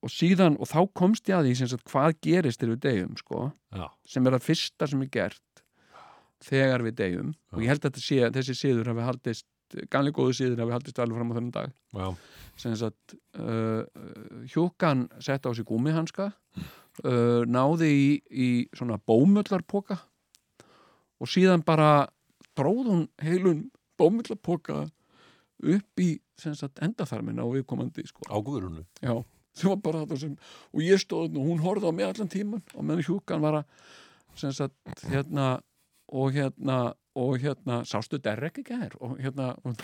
og 0.00 0.12
síðan, 0.12 0.56
og 0.60 0.68
þá 0.70 0.80
komst 0.96 1.28
ég 1.28 1.36
að 1.36 1.50
því 1.50 1.70
sagt, 1.70 1.86
hvað 1.90 2.18
gerist 2.24 2.62
þegar 2.62 2.74
við 2.74 2.82
deyjum 2.86 3.16
sko 3.20 3.46
já, 3.76 3.86
sem 4.08 4.26
er 4.26 4.36
það 4.36 4.46
fyrsta 4.48 4.88
sem 4.90 5.04
er 5.04 5.10
gert 5.12 5.64
þegar 6.40 6.84
við 6.86 6.98
deyjum. 7.00 7.32
Og 7.52 7.64
ég 7.64 7.72
held 7.72 7.88
að 7.88 7.98
sé, 8.00 8.20
þessi 8.32 8.56
síður 8.56 8.92
hafi 8.94 9.04
haldist 9.04 9.46
ganlega 9.92 10.16
góðu 10.18 10.36
síður 10.38 10.62
hafi 10.64 10.74
haldist 10.74 11.00
alveg 11.02 11.20
fram 11.20 11.32
á 11.32 11.36
þennan 11.36 11.54
dag. 11.54 11.74
Já, 11.94 12.06
sem 12.60 12.76
sagt 12.80 13.16
uh, 13.38 13.82
hjúkan 14.50 15.06
sett 15.22 15.46
á 15.46 15.50
sig 15.56 15.66
gúmihanska 15.68 16.30
uh, 17.04 17.42
náði 17.48 17.90
í, 17.90 18.08
í 18.30 18.48
svona 18.76 18.98
bómullarpoka 18.98 20.00
og 21.20 21.30
síðan 21.30 21.64
bara 21.66 22.08
dróð 22.58 22.88
hún 22.88 23.04
heilun 23.22 23.68
bómullarpoka 24.00 24.86
upp 25.60 26.02
í 26.02 26.10
endaþarmin 26.40 27.40
á 27.40 27.44
viðkomandi 27.44 28.06
sko. 28.08 28.24
á 28.32 28.36
guðrunu 28.40 28.86
Já, 29.04 29.20
sem 29.60 29.72
var 29.72 29.82
bara 29.84 30.04
þetta 30.04 30.20
sem 30.24 30.36
og 30.72 30.84
ég 30.84 31.02
stóð 31.02 31.36
og 31.36 31.50
hún 31.50 31.64
horfði 31.64 31.90
á 31.90 31.96
mig 31.96 32.08
allan 32.08 32.32
tíman 32.32 32.64
og 32.74 32.86
meðan 32.86 33.06
hjúkan 33.06 33.44
var 33.44 33.60
að 33.60 33.90
sem 34.40 34.54
sagt 34.56 35.04
hérna 35.10 35.50
og 36.10 36.32
hérna 36.34 36.80
og 37.18 37.36
hérna 37.42 37.82
sástu 37.88 38.18
Derek 38.22 38.62
ekki 38.62 38.76
hér 38.80 38.96
og 39.02 39.18
hérna 39.20 39.52
og, 39.66 39.76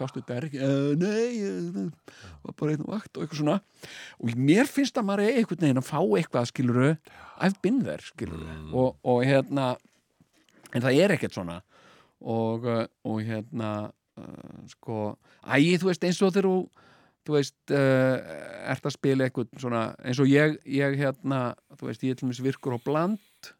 sástu 0.00 0.22
Derek 0.24 0.54
uh, 0.56 0.92
nei, 0.96 1.40
uh, 1.44 1.88
var 2.44 2.54
bara 2.56 2.72
einn 2.72 2.86
vakt 2.88 3.16
og 3.18 3.24
eitthvað 3.24 3.40
svona. 3.42 3.56
Og 4.20 4.32
mér 4.36 4.68
finnst 4.70 4.96
að 4.96 5.08
maður 5.10 5.26
er 5.26 5.40
einhvern 5.40 5.64
veginn 5.66 5.80
að 5.82 5.88
fá 5.90 5.98
eitthvað 6.00 6.48
skiluru 6.48 6.90
I've 7.40 7.60
been 7.64 7.82
there 7.84 8.04
skiluru 8.04 8.46
Mm. 8.50 8.74
og, 8.74 8.96
og 9.04 9.24
hérna 9.28 9.74
en 10.72 10.84
það 10.84 11.00
er 11.04 11.14
ekkert 11.16 11.36
svona. 11.36 11.58
Og, 12.20 12.64
uh, 12.64 12.84
og 13.08 13.20
hérna 13.24 13.90
uh, 14.20 14.60
sko, 14.72 15.16
ægi 15.44 15.78
þú 15.80 15.90
veist 15.90 16.04
eins 16.08 16.20
og 16.22 16.32
þegar 16.36 16.48
þú 16.48 16.56
þú 17.26 17.36
veist, 17.36 17.56
uh, 17.74 18.16
ert 18.72 18.86
að 18.88 18.94
spila 18.96 19.26
eitthvað 19.26 19.50
svona, 19.62 19.82
eins 20.04 20.20
og 20.22 20.30
ég, 20.30 20.58
ég 20.68 20.98
hérna, 21.00 21.40
þú 21.78 21.90
veist, 21.90 22.04
ég 22.06 22.14
er 22.14 22.20
til 22.20 22.28
dæmis 22.28 22.42
virkur 22.44 22.76
á 22.76 22.80
bland, 22.84 23.52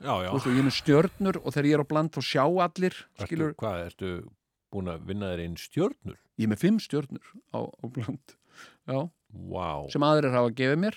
Já, 0.00 0.12
já. 0.24 0.28
Veist, 0.32 0.46
og 0.46 0.52
ég 0.52 0.60
er 0.60 0.66
með 0.66 0.76
stjörnur 0.76 1.38
og 1.40 1.54
þegar 1.54 1.68
ég 1.70 1.78
er 1.78 1.82
á 1.84 1.90
bland 1.92 2.12
þá 2.12 2.20
sjá 2.24 2.42
allir 2.44 2.92
ertu, 2.92 3.24
skilur, 3.24 3.54
Hvað, 3.60 3.78
ertu 3.86 4.10
búin 4.72 4.90
að 4.92 5.06
vinna 5.08 5.30
þér 5.32 5.42
einn 5.46 5.56
stjörnur? 5.60 6.18
ég 6.40 6.46
er 6.46 6.52
með 6.52 6.62
fimm 6.64 6.80
stjörnur 6.82 7.32
á, 7.56 7.60
á 7.64 7.84
bland, 7.88 8.36
já, 8.90 9.00
Vá. 9.30 9.86
Sem 9.92 10.02
aðrir 10.02 10.34
hafa 10.34 10.50
gefið 10.58 10.80
mér 10.82 10.96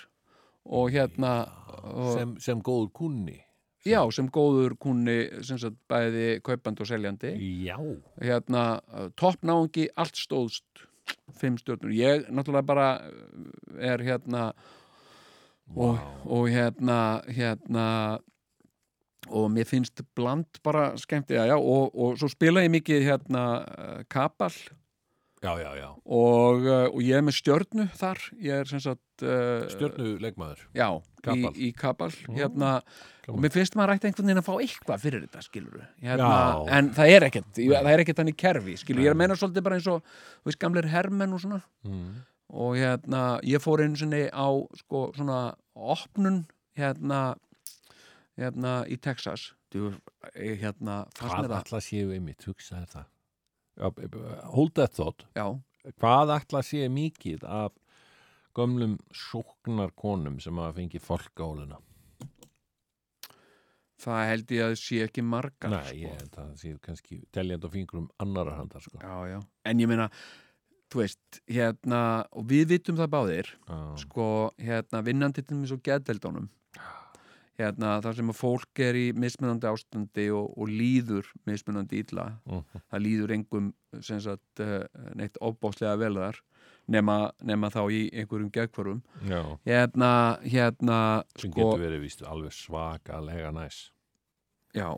og 0.66 0.94
hérna 0.94 1.34
og, 1.84 2.14
sem, 2.18 2.32
sem 2.42 2.62
góður 2.66 2.90
kunni 2.98 3.38
já, 3.86 4.00
sem 4.16 4.30
góður 4.32 4.74
kunni 4.82 5.18
sem 5.46 5.60
sagt 5.62 5.78
bæði 5.92 6.40
kaupandi 6.46 6.84
og 6.84 6.90
seljandi. 6.90 7.34
Já, 7.68 7.78
hérna, 8.24 8.64
uh, 8.90 9.10
toppnáungi 9.20 9.90
allt 10.00 10.18
stóðst 10.18 10.88
fimm 11.40 11.58
stjörnur 11.60 11.94
ég 11.96 12.28
náttúrulega 12.30 12.68
bara 12.68 12.88
uh, 13.00 13.80
er 13.80 14.04
hérna 14.04 14.52
og, 15.74 15.98
Vá. 15.98 16.06
og 16.26 16.48
hérna 16.52 17.00
hérna 17.28 17.88
og 19.32 19.50
mér 19.52 19.68
finnst 19.68 20.04
bland 20.16 20.60
bara 20.64 20.98
skemmt 20.98 21.32
já, 21.32 21.46
já, 21.48 21.56
og, 21.56 21.96
og 21.96 22.18
svo 22.20 22.28
spila 22.32 22.64
ég 22.66 22.74
mikið 22.74 23.06
hérna 23.08 23.44
uh, 23.64 24.02
kapal 24.12 24.54
já, 25.44 25.52
já, 25.60 25.72
já. 25.78 25.88
Og, 26.06 26.64
uh, 26.66 26.88
og 26.94 27.00
ég 27.04 27.18
er 27.20 27.24
með 27.28 27.36
stjörnu 27.42 27.86
þar. 28.00 28.22
Ég 28.42 28.62
er 28.64 28.70
sem 28.72 28.80
sagt 28.84 29.24
uh, 29.28 29.66
Stjörnu 29.74 30.14
leikmaður 30.24 30.62
já, 30.74 30.88
Kapal. 31.24 31.52
Í, 31.54 31.68
í 31.68 31.72
kapal 31.76 32.10
hérna, 32.34 32.70
gaman. 33.26 33.36
og 33.36 33.40
mér 33.44 33.54
finnst 33.56 33.76
maður 33.80 33.94
ætti 33.98 34.10
einhvern 34.10 34.28
veginn 34.32 34.42
að 34.42 34.48
fá 34.50 34.54
eitthvað 34.64 35.04
fyrir 35.06 35.26
þetta 35.28 35.44
skilur 35.46 35.84
hérna, 36.04 36.30
en 36.80 36.90
það 36.98 37.14
er 37.18 37.26
ekkert 37.30 37.62
ég- 37.64 37.76
það 37.78 37.92
er 37.94 38.04
ekkert 38.04 38.20
þannig 38.24 38.38
kerfi 38.42 38.76
skilur, 38.82 39.04
ég 39.06 39.12
er 39.12 39.16
að 39.16 39.22
meina 39.22 39.38
svolítið 39.40 39.64
bara 39.70 39.78
eins 39.80 39.88
og 39.94 40.02
þú 40.04 40.50
veist, 40.52 40.60
gamlir 40.64 40.90
hermenn 40.92 41.34
og 41.38 41.40
svona. 41.46 41.62
Mm. 41.88 42.12
og 42.54 42.76
hérna, 42.78 43.22
ég 43.48 43.64
fór 43.64 43.82
einu 43.86 43.96
sinni 43.98 44.26
á 44.30 44.48
sko, 44.82 45.06
svona 45.16 45.40
opnun 45.76 46.44
hérna 46.78 47.36
hérna 48.38 48.84
í 48.90 48.98
Texas. 49.00 49.52
Þú, 49.74 49.94
eh, 50.36 50.56
hérna, 50.62 51.04
fannst 51.18 51.34
Hvað 51.34 51.40
mér 51.48 51.50
það. 51.50 51.64
ætla 51.64 51.80
séu 51.82 52.12
einmitt, 52.14 52.44
hugsa 52.46 52.76
þetta 52.84 53.06
Já, 53.06 53.06
b- 53.06 53.08
b- 53.08 53.13
Hold 53.80 54.74
that 54.78 54.94
thought 54.94 55.26
já, 55.36 55.48
Hvað 56.00 56.30
ætla 56.38 56.62
séu 56.64 56.90
mikið 56.94 57.44
af 57.44 57.74
gömlum 58.56 58.98
sóknarkonum 59.12 60.38
sem 60.44 60.56
hafa 60.62 60.78
fengið 60.78 61.04
fólkáluna 61.08 61.80
það 64.04 64.24
held 64.30 64.52
ég 64.52 64.64
að 64.68 64.74
sé 64.82 65.02
ekki 65.06 65.24
margar 65.26 65.72
Nei, 65.72 65.84
sko. 65.88 65.98
ég 66.04 66.16
held 66.20 66.34
að 66.34 66.40
það 66.40 66.56
séu 66.62 66.80
kannski 66.84 67.20
teljandi 67.36 67.70
á 67.70 67.76
fingrum 67.76 68.08
annarar 68.24 68.58
handar 68.60 68.84
sko. 68.84 69.00
já, 69.00 69.16
já, 69.32 69.40
en 69.70 69.80
ég 69.84 69.90
meina 69.90 70.10
þú 70.94 71.02
veist, 71.02 71.40
hérna 71.50 72.02
og 72.38 72.46
við 72.52 72.68
vitum 72.76 73.00
það 73.00 73.12
báðir 73.16 73.48
Já. 73.66 73.78
sko, 74.04 74.26
hérna, 74.62 75.02
vinnandi 75.06 75.42
til 75.42 75.64
svo 75.66 75.80
geðveldónum 75.82 76.50
hérna, 77.60 77.98
þar 78.02 78.18
sem 78.18 78.32
að 78.34 78.40
fólk 78.40 78.82
er 78.82 78.98
í 78.98 79.06
mismunandi 79.14 79.70
ástandi 79.70 80.30
og, 80.34 80.54
og 80.58 80.72
líður 80.72 81.30
mismunandi 81.50 82.02
illa. 82.06 82.32
Mhm. 82.50 82.82
það 82.92 83.06
líður 83.08 83.36
engum 83.38 83.74
sagt, 84.02 84.60
eh, 84.60 84.88
neitt 85.16 85.38
ofbáslega 85.42 85.98
vel 86.02 86.16
þar 86.18 86.42
nema, 86.92 87.18
nema 87.44 87.70
þá 87.72 87.82
í 87.94 88.02
einhverjum 88.12 88.52
gegnkvörum 88.54 89.02
hérna, 89.68 90.40
hérna 90.44 91.00
sem 91.38 91.52
sko, 91.52 91.60
getur 91.60 91.84
verið 91.86 92.04
víst 92.04 92.24
alveg 92.28 92.56
svakalega 92.56 93.52
næs. 93.56 93.86
Já, 94.76 94.90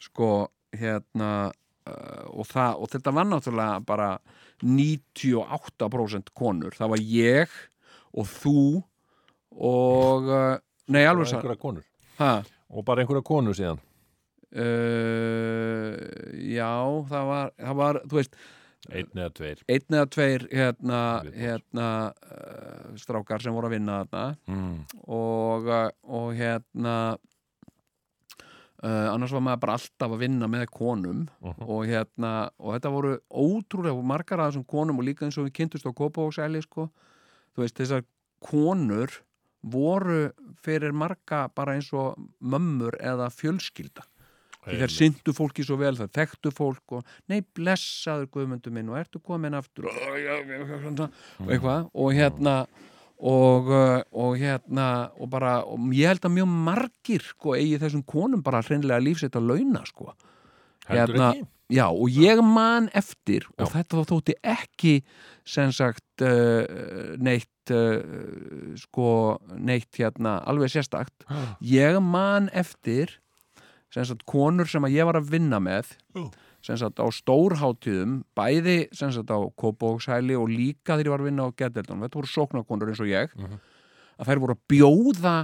sko 0.00 0.48
hérna 0.76 1.50
uh, 1.50 2.24
og, 2.30 2.46
það, 2.48 2.78
og 2.78 2.92
þetta 2.94 3.14
var 3.16 3.28
náttúrulega 3.28 3.82
bara 3.84 4.10
98% 4.62 6.32
konur. 6.36 6.76
Það 6.76 6.94
var 6.94 7.04
ég 7.04 7.60
og 8.10 8.30
þú 8.30 8.62
og 9.50 10.30
uh, 10.30 10.58
nei 10.90 11.04
alveg 11.06 11.30
sann 11.30 11.40
einhverja 11.40 11.62
konur. 11.62 11.86
Ha, 12.20 12.32
og 12.70 12.84
bara 12.86 13.04
einhverja 13.04 13.26
konur 13.26 13.56
síðan. 13.56 13.80
Uh, 14.50 15.94
já 16.50 16.70
það 17.06 17.28
var, 17.28 17.52
það 17.54 17.76
var 17.78 18.00
þú 18.10 18.18
veist 18.18 18.40
einn 18.90 19.20
eða 19.20 19.32
tveir. 19.36 19.60
einn 19.70 19.96
eða 19.98 20.08
tveir 20.10 20.44
hérna, 20.50 21.00
hérna 21.36 21.88
uh, 22.10 22.92
strákar 22.98 23.44
sem 23.44 23.54
voru 23.54 23.68
að 23.68 23.76
vinna 23.76 23.98
þarna. 24.02 24.24
Mm. 24.50 24.76
og, 25.06 25.68
uh, 25.70 25.90
og 26.10 26.32
hérna 26.38 26.96
uh, 28.82 29.08
annars 29.12 29.34
var 29.36 29.44
maður 29.44 29.62
bara 29.66 29.76
alltaf 29.78 30.16
að 30.16 30.22
vinna 30.24 30.48
með 30.50 30.66
konum. 30.74 31.26
Mhm. 31.44 31.66
og 31.66 31.86
hérna 31.90 32.34
og 32.58 32.74
þetta 32.74 32.94
voru 32.96 33.16
ótrúlega 33.30 34.06
margar 34.14 34.40
af 34.40 34.52
þessum 34.52 34.66
konum 34.66 34.98
og 34.98 35.06
líka 35.06 35.26
eins 35.28 35.38
og 35.38 35.46
við 35.48 35.58
kynntust 35.60 35.86
á 35.86 35.92
Kópavóksæli 35.92 36.62
sko, 36.64 36.88
þú 37.54 37.66
veist 37.66 37.78
þessar 37.78 38.06
konur 38.40 39.20
voru 39.62 40.30
fyrir 40.64 40.94
marga 40.96 41.46
bara 41.54 41.76
eins 41.76 41.90
og 41.92 42.18
mömmur 42.40 42.96
eða 43.00 43.30
fjölskylda. 43.34 44.06
Því 44.60 44.76
þær 44.82 44.92
syndu 44.92 45.32
fólki 45.32 45.64
svo 45.64 45.78
vel, 45.80 45.94
þær 45.96 46.10
þekktu 46.12 46.52
fólk 46.52 46.98
og 46.98 47.12
nei, 47.32 47.40
blessaður 47.56 48.28
guðmundu 48.34 48.72
minn 48.74 48.90
og 48.92 48.98
ertu 49.00 49.20
komin 49.24 49.56
aftur? 49.56 49.88
Og, 49.88 50.00
og 51.40 51.48
eitthvað. 51.48 51.86
Og 51.96 52.12
hérna 52.16 52.56
og, 53.20 53.70
uh, 53.72 54.00
og 54.16 54.36
hérna 54.40 54.88
og 55.16 55.30
bara, 55.32 55.60
og 55.64 55.92
ég 55.96 56.12
held 56.12 56.28
að 56.28 56.36
mjög 56.38 56.52
margir 56.68 57.24
sko, 57.24 57.54
eigi 57.56 57.80
þessum 57.80 58.04
konum 58.08 58.44
bara 58.44 58.62
hreinlega 58.64 59.00
lífsett 59.00 59.36
að 59.36 59.48
launa 59.52 59.84
sko 59.88 60.12
hérna- 60.96 61.46
Já, 61.70 61.86
og 61.86 62.08
ég 62.10 62.40
man 62.42 62.88
eftir 62.98 63.44
og 63.58 63.68
Já. 63.68 63.76
þetta 63.76 64.00
þá 64.00 64.08
þótti 64.10 64.34
ekki 64.42 64.94
sem 65.46 65.70
sagt 65.70 66.22
uh, 66.26 67.14
neitt 67.22 67.70
uh, 67.70 68.74
sko, 68.74 69.38
neitt 69.54 69.94
hérna 70.00 70.40
alveg 70.50 70.72
sérstakt. 70.74 71.22
Ég 71.62 72.00
man 72.02 72.48
eftir 72.52 73.12
sem 73.94 74.02
sagt 74.04 74.26
konur 74.26 74.66
sem 74.66 74.82
að 74.82 74.96
ég 74.98 75.06
var 75.06 75.14
að 75.20 75.30
vinna 75.30 75.60
með 75.62 75.94
sagt 76.60 76.98
á 77.00 77.06
stórhátíðum 77.08 78.18
bæði 78.36 78.88
sem 78.92 79.14
sagt 79.14 79.30
á 79.30 79.38
Kópavókshæli 79.56 80.34
og 80.36 80.50
líka 80.50 80.98
þegar 80.98 81.06
ég 81.06 81.14
var 81.14 81.22
að 81.22 81.28
vinna 81.30 81.46
á 81.46 81.54
Gedeldunum 81.56 82.02
þetta 82.04 82.18
voru 82.20 82.30
sóknarkonur 82.34 82.90
eins 82.92 83.00
og 83.00 83.08
ég 83.14 83.30
Mhm. 83.38 83.56
að 84.20 84.26
þær 84.26 84.40
voru 84.42 84.54
að 84.58 84.62
bjóða 84.74 85.36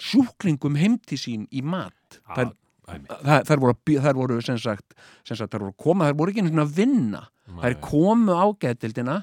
sjúklingum 0.00 0.76
heimti 0.80 1.16
sín 1.20 1.48
í 1.52 1.62
mat. 1.64 2.20
Þær, 2.36 2.52
Æmi. 2.90 3.06
þær, 3.48 3.62
voru, 3.62 3.76
þær 4.04 4.18
voru 4.18 4.38
sem 4.44 4.58
sagt, 4.60 4.94
sem 5.26 5.38
sagt 5.38 5.54
þær 5.54 5.66
voru 5.68 5.76
koma, 5.78 6.10
þær 6.10 6.20
voru 6.20 6.34
ekki 6.34 6.44
einu 6.44 6.52
sinni 6.52 6.64
að 6.64 6.76
vinna. 6.78 7.24
Þær 7.60 7.76
komu 7.82 8.36
á 8.38 8.46
Gedildina 8.62 9.18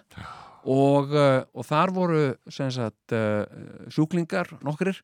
og, 0.68 1.16
uh, 1.16 1.42
og 1.56 1.68
þar 1.68 1.96
voru 1.96 2.22
sem 2.52 2.72
sagt 2.74 3.16
uh, 3.16 3.44
sjúklingar 3.94 4.52
nokkrir 4.66 5.00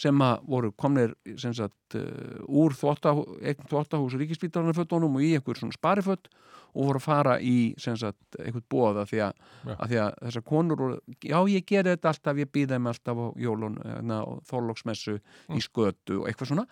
sem 0.00 0.22
að 0.24 0.46
voru 0.48 0.70
komnir 0.78 1.16
sem 1.40 1.52
sagt 1.56 1.96
uh, 1.98 2.38
úr 2.46 2.76
þvottahús 2.78 4.16
ríkispítalunarfötunum 4.20 5.18
og 5.18 5.26
í 5.26 5.34
einhver 5.36 5.58
svona 5.58 5.76
sparifött 5.76 6.30
og 6.70 6.86
voru 6.86 7.00
að 7.00 7.04
fara 7.04 7.34
í 7.42 7.72
sem 7.82 7.96
sagt 7.98 8.38
einhvern 8.38 8.66
bóða 8.70 9.04
því 9.10 9.24
að, 9.26 9.40
að 9.74 9.84
því 9.90 10.00
að 10.04 10.12
þessar 10.20 10.44
konur 10.46 10.80
voru, 10.84 10.98
já 11.18 11.38
ég 11.50 11.66
geri 11.66 11.96
þetta 11.96 12.12
alltaf 12.12 12.40
ég 12.40 12.52
býð 12.54 12.76
þeim 12.76 12.88
alltaf 12.92 13.18
á 13.18 13.26
jólun 13.42 13.80
og 14.20 14.36
þorlóksmessu 14.46 15.16
í 15.50 15.62
skötu 15.64 16.20
og 16.20 16.30
eitthvað 16.30 16.52
svona 16.52 16.66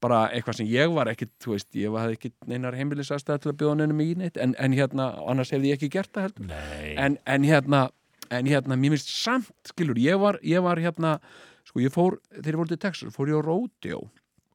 bara 0.00 0.24
eitthvað 0.32 0.60
sem 0.60 0.68
ég 0.70 0.92
var 0.96 1.10
ekkit, 1.12 1.32
þú 1.42 1.54
veist, 1.54 1.68
ég 1.76 1.92
var 1.92 2.12
ekkit 2.14 2.36
neinar 2.48 2.76
heimilisastæð 2.78 3.42
til 3.42 3.52
að 3.52 3.58
bjóða 3.62 3.80
neinum 3.82 4.02
í 4.04 4.10
neitt 4.22 4.40
en, 4.40 4.54
en 4.58 4.76
hérna, 4.76 5.10
annars 5.28 5.52
hefði 5.54 5.72
ég 5.72 5.80
ekki 5.80 5.90
gert 5.98 6.12
það 6.16 6.28
heldur. 6.28 6.54
En, 6.96 7.18
en 7.28 7.48
hérna 7.48 7.88
en 8.30 8.46
hérna, 8.46 8.78
mér 8.78 8.94
finnst 8.94 9.10
samt, 9.10 9.50
skilur 9.66 9.98
ég 9.98 10.18
var, 10.22 10.38
ég 10.46 10.62
var 10.62 10.78
hérna, 10.80 11.16
sko 11.66 11.82
ég 11.82 11.92
fór 11.92 12.20
þegar 12.30 12.54
ég 12.54 12.60
voru 12.62 12.72
til 12.72 12.82
Texas, 12.84 13.14
fór 13.16 13.32
ég 13.32 13.40
á 13.40 13.42
Rodeo 13.42 14.04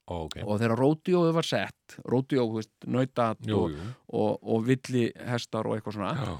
ok. 0.06 0.38
Og 0.46 0.60
þegar 0.62 0.80
Rodeoðu 0.80 1.34
var 1.36 1.48
sett 1.48 1.98
Rodeo, 2.06 2.46
þú 2.50 2.60
veist, 2.60 2.74
nautat 2.86 3.52
og, 3.58 3.76
og, 4.14 4.32
og 4.42 4.66
villi 4.68 5.08
hestar 5.28 5.68
og 5.70 5.78
eitthvað 5.78 5.98
svona 5.98 6.14
Já. 6.20 6.36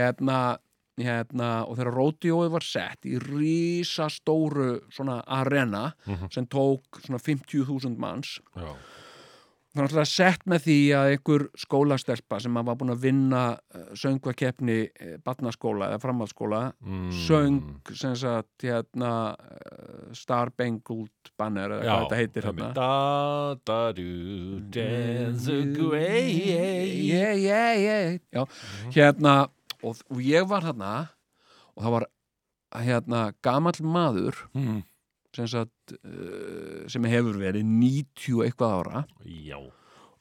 hérna, 0.00 0.38
hérna 0.98 1.66
og 1.68 1.76
þegar 1.76 1.94
Rodeoðu 1.94 2.50
var 2.50 2.64
sett 2.64 3.04
í 3.04 3.18
rísa 3.20 4.08
stóru 4.10 4.80
svona 4.90 5.22
arena 5.26 5.92
Mhm. 6.06 6.30
sem 6.32 6.46
tók 6.46 7.00
svona 7.04 7.18
50.000 7.20 7.96
manns 7.98 8.38
Já. 8.56 8.74
Það 9.76 9.82
er 9.82 9.88
alltaf 9.90 10.08
sett 10.08 10.44
með 10.48 10.60
því 10.64 10.76
að 10.96 11.10
einhver 11.12 11.42
skólastelpa 11.60 12.38
sem 12.40 12.54
að 12.56 12.64
var 12.64 12.76
búin 12.80 12.92
að 12.94 13.02
vinna 13.02 13.58
söngvakeppni 13.92 14.76
batnaskóla 15.22 15.90
eða 15.90 16.00
framhaldsskóla 16.00 16.60
Mm. 16.80 17.10
söng 17.12 17.58
sem 17.94 18.14
sagt 18.16 18.62
hérna 18.64 19.36
eh, 19.38 20.14
Star 20.14 20.48
Bengled 20.56 21.10
Banner 21.36 21.68
eða 21.68 21.82
hvað 21.84 22.08
þetta 22.08 22.16
heitir 22.16 22.42
hérna 22.48 22.72
Da, 22.72 23.54
da, 23.66 23.92
du, 23.92 24.60
dance 24.70 25.48
away 25.52 26.32
yeah, 26.32 27.34
yeah, 27.34 27.72
yeah. 27.76 28.18
Já, 28.32 28.46
hérna 28.96 29.48
og, 29.82 29.96
og 30.10 30.20
ég 30.22 30.46
var 30.48 30.62
hérna 30.66 30.92
og 31.76 31.82
það 31.84 31.94
var 31.96 32.06
hérna 32.86 33.22
gamall 33.42 33.80
maður 33.82 34.38
Mm. 34.54 34.82
sem 35.36 35.46
sagt 35.52 35.92
uh, 36.04 36.86
sem 36.88 37.04
hefur 37.04 37.36
verið 37.40 37.64
90 37.68 38.38
og 38.38 38.44
eitthvað 38.46 38.76
ára 38.80 39.02
Já 39.24 39.58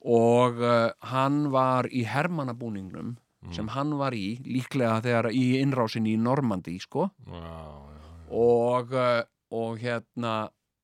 og 0.05 0.59
uh, 0.61 0.91
hann 1.09 1.47
var 1.53 1.87
í 1.89 2.03
hermannabúningnum 2.05 3.15
sem 3.53 3.67
hann 3.73 3.91
var 3.97 4.13
í 4.17 4.39
líklega 4.45 4.99
þegar 5.05 5.27
í 5.33 5.45
innrásinni 5.61 6.15
í 6.15 6.19
Normandi 6.21 6.75
sko 6.81 7.07
Já, 7.25 7.41
já, 7.41 8.11
og, 8.33 8.93
uh, 8.93 9.21
og 9.53 9.77
hérna 9.81 10.35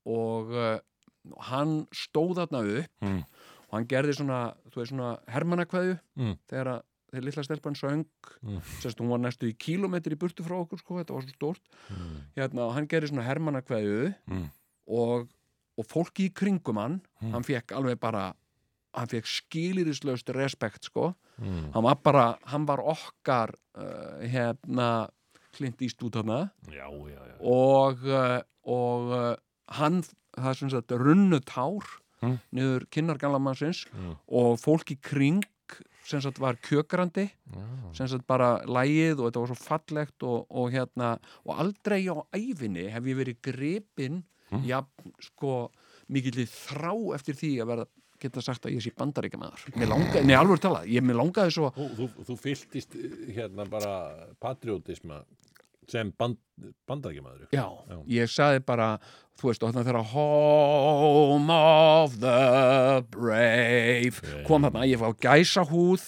og 0.05 0.51
uh, 0.53 0.78
hann 1.51 1.84
stóð 1.93 2.38
þarna 2.41 2.61
upp 2.82 3.05
Mm. 3.05 3.24
og 3.72 3.78
hann 3.78 3.88
gerði 3.88 4.13
svona, 4.17 4.39
svona 4.74 5.11
hermannakveðju 5.30 5.99
Mm. 6.17 6.36
þegar 6.49 6.72
að 6.76 6.82
þegar 7.12 7.26
litla 7.28 7.43
stelpan 7.43 7.76
söng 7.76 8.05
Mm. 8.41 8.62
sérst 8.82 8.99
hún 8.99 9.09
var 9.09 9.20
næstu 9.20 9.47
í 9.51 9.55
kílómetri 9.57 10.16
í 10.16 10.20
burtu 10.20 10.43
frá 10.43 10.55
okkur 10.64 10.80
sko, 10.80 10.97
þetta 11.03 11.14
var 11.14 11.22
svo 11.22 11.36
stórt 11.36 11.62
Mm. 11.89 12.22
hérna, 12.38 12.62
og 12.68 12.74
hann 12.74 12.88
gerði 12.88 13.09
svona 13.12 13.28
hermannakveðju 13.28 14.16
Mm. 14.28 14.49
og, 14.88 15.28
og 15.78 15.86
fólki 15.88 16.30
í 16.30 16.34
kringum 16.34 16.78
hann 16.78 17.01
Mm. 17.22 17.32
hann 17.34 17.43
fekk 17.43 17.72
alveg 17.76 17.99
bara 17.99 18.34
hann 18.93 19.07
fekk 19.07 19.26
skilirislaust 19.26 20.30
respekt 20.36 20.86
sko 20.86 21.16
Mm. 21.39 21.72
hann 21.74 21.84
var 21.84 21.95
bara, 21.95 22.38
hann 22.45 22.66
var 22.66 22.78
okkar 22.80 23.53
uh, 23.76 24.20
hérna 24.28 25.09
Já, 26.68 26.88
já, 26.89 27.20
já 27.20 27.36
og, 27.41 28.03
uh, 28.05 28.41
og 28.66 29.12
uh, 29.12 29.36
hann, 29.70 30.01
það 30.38 30.64
er 30.64 30.70
sagt 30.70 30.91
runnu 30.91 31.39
tár 31.41 31.84
Mm. 32.22 32.39
niður 32.53 32.86
kinnargalamannsins 32.91 33.86
Mm. 33.93 34.16
og 34.30 34.59
fólk 34.59 34.91
í 34.91 35.01
kring 35.01 35.43
sem 36.12 36.22
sagt 36.24 36.39
var 36.43 36.59
kjökrandi 36.68 37.26
Já. 37.32 37.64
sem 37.97 38.07
sagt 38.12 38.28
bara 38.30 38.51
lægið 38.68 39.20
og 39.22 39.30
þetta 39.30 39.43
var 39.45 39.51
svo 39.53 39.59
fallegt 39.62 40.26
og, 40.28 40.45
og 40.49 40.70
hérna 40.76 41.14
og 41.45 41.55
aldrei 41.64 42.03
á 42.12 42.16
æfinni 42.36 42.89
hef 42.93 43.07
ég 43.12 43.20
verið 43.24 43.41
gripinn 43.49 44.22
Mm. 44.51 44.66
ja, 44.68 44.82
sko 45.24 45.70
mikill 46.12 46.41
þrá 46.43 46.89
eftir 47.16 47.38
því 47.39 47.51
að 47.64 47.70
verða 47.70 47.86
geta 48.20 48.41
sagt 48.43 48.66
að 48.68 48.74
ég 48.76 48.84
sé 48.84 48.91
bandaríkjamaður 48.99 49.78
mér 49.80 49.88
langaði, 49.93 50.24
nei 50.28 50.36
alveg 50.36 50.59
talað, 50.66 50.89
ég 50.91 51.05
mér 51.07 51.16
langaði 51.22 51.53
svo 51.55 51.70
Þú, 51.78 51.86
þú, 52.01 52.07
þú 52.28 52.36
fylltist 52.41 52.97
eh, 52.99 53.14
hérna 53.38 53.64
bara 53.72 53.93
patriotisma 54.43 55.22
sem 55.92 56.12
band, 56.20 56.38
bandarækjamaður 56.89 57.48
já, 57.54 57.66
Já. 57.89 57.98
ég 58.18 58.32
saði 58.32 58.64
bara 58.66 58.89
þú 59.42 59.50
veist, 59.50 59.64
og 59.64 59.72
þarna 59.72 59.86
þegar 59.88 60.10
Home 60.12 61.56
of 61.58 62.18
the 62.22 62.36
Brave 63.14 64.44
kom 64.48 64.68
þarna, 64.68 64.86
ég 64.89 65.02
fá 65.02 65.10
gæsa 65.28 65.66
húð 65.70 66.04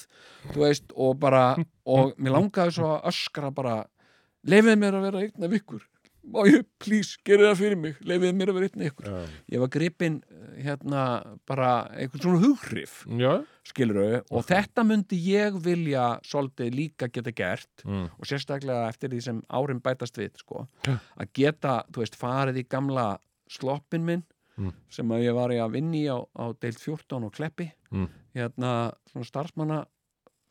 þú 0.54 0.66
veist, 0.66 0.92
og 0.96 1.18
bara 1.24 1.46
og 1.86 2.14
mér 2.22 2.38
langaði 2.38 2.78
svo 2.78 2.94
að 2.98 3.10
öskra 3.14 3.52
bara 3.56 3.80
lefið 4.48 4.80
mér 4.82 5.00
að 5.00 5.08
vera 5.10 5.24
einn 5.28 5.48
af 5.48 5.58
ykkur 5.60 5.84
má 6.24 6.46
ég, 6.48 6.64
please, 6.80 7.18
gerið 7.28 7.50
það 7.50 7.58
fyrir 7.60 7.80
mig 7.84 7.98
lefið 8.08 8.36
mér 8.40 8.52
að 8.54 8.58
vera 8.60 8.70
af 8.72 8.86
ykkur 8.88 9.08
Já, 9.10 9.30
ég 9.52 9.60
var 9.64 9.72
gripinn 9.74 10.22
hérna 10.64 11.02
bara 11.50 11.72
einhvern 11.98 12.22
svona 12.24 12.40
hughrif 12.44 12.94
já. 13.20 13.34
skilur 13.68 14.22
og 14.32 14.46
þetta 14.48 14.86
myndi 14.88 15.20
ég 15.34 15.58
vilja 15.66 16.06
svolítið 16.24 16.74
líka 16.78 17.10
geta 17.12 17.32
gert 17.36 17.84
Mm. 17.86 18.10
og 18.18 18.26
sérstaklega 18.26 18.88
eftir 18.90 19.10
því 19.10 19.22
sem 19.22 19.42
árin 19.52 19.82
bætast 19.82 20.16
við 20.18 20.38
sko, 20.40 20.68
að 20.88 21.28
geta, 21.34 21.84
þú 21.92 22.04
veist, 22.06 22.16
farið 22.16 22.62
í 22.64 22.68
gamla 22.70 23.18
sloppin 23.50 24.06
minn 24.06 24.24
Mm. 24.58 24.72
sem 24.90 25.10
að 25.10 25.24
ég 25.26 25.34
var 25.34 25.50
í 25.50 25.58
að 25.58 25.72
vinni 25.74 26.06
á, 26.08 26.22
á 26.38 26.54
deild 26.62 26.78
14 26.80 27.24
og 27.26 27.34
Kleppi 27.34 27.72
Mm. 27.92 28.08
hérna 28.36 28.94
svona 29.12 29.26
starfsmanna 29.26 29.86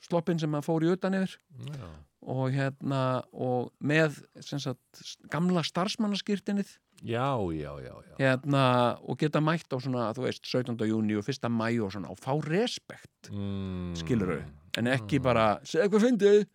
sloppin 0.03 0.39
sem 0.41 0.51
að 0.53 0.65
fór 0.67 0.83
í 0.83 0.91
utan 0.93 1.15
yfir 1.15 1.37
Já. 1.71 1.87
Og 2.23 2.53
hérna 2.55 3.23
og 3.33 3.73
með 3.83 4.21
sem 4.41 4.59
sagt, 4.63 5.03
gamla 5.31 5.63
starfsmannaskýrtinnið 5.67 6.79
Já, 7.03 7.35
já, 7.51 7.73
já, 7.83 7.95
já. 8.07 8.15
hérna 8.21 8.65
og 9.03 9.19
geta 9.19 9.41
mætt 9.43 9.67
á 9.75 9.79
svona, 9.83 10.13
þú 10.15 10.23
veist, 10.29 10.45
17. 10.47 10.77
júni 10.87 11.17
og 11.19 11.27
1. 11.27 11.49
mæ 11.51 11.67
og 11.83 11.91
svona 11.93 12.11
og 12.11 12.19
fá 12.23 12.37
respekt 12.47 13.31
Mm. 13.33 13.95
skilur 13.97 14.45
en 14.79 14.87
ekki 14.87 15.19
bara, 15.23 15.59
segðu 15.65 15.89
hvað 15.91 16.05
fyndið 16.07 16.47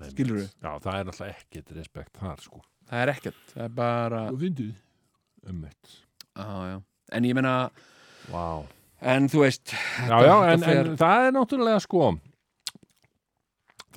Nei, 0.00 0.08
skilurðu? 0.12 0.48
Já, 0.62 0.72
það 0.80 0.94
er 0.98 1.04
náttúrulega 1.04 1.36
ekkert 1.36 1.70
respekt 1.76 2.12
þar, 2.20 2.40
sko. 2.40 2.62
það 2.90 3.02
er 3.02 3.12
ekkert, 3.14 3.42
það 3.54 3.64
er 3.64 3.68
bara 3.68 4.22
Þú 4.30 4.40
fyndið? 4.40 4.74
Ömmett. 5.46 5.92
já. 6.36 6.82
en 7.12 7.22
ég 7.24 7.34
meina, 7.34 7.70
Vá. 8.32 8.64
en 9.00 9.28
þú 9.28 9.40
veist 9.44 9.72
Já, 10.08 10.16
já, 10.24 10.52
en, 10.52 10.60
þetta 10.60 10.66
fer- 10.72 10.86
en 10.90 10.96
það 10.96 11.26
er 11.28 11.32
náttúrulega, 11.36 11.80
sko, 11.80 12.18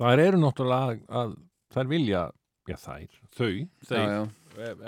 það 0.00 0.22
eru 0.26 0.40
náttúrulega 0.40 1.20
að 1.22 1.34
þær 1.74 1.90
vilja, 1.90 2.22
já, 2.68 2.76
þær, 2.80 3.18
þau, 3.36 3.50
já, 3.90 4.24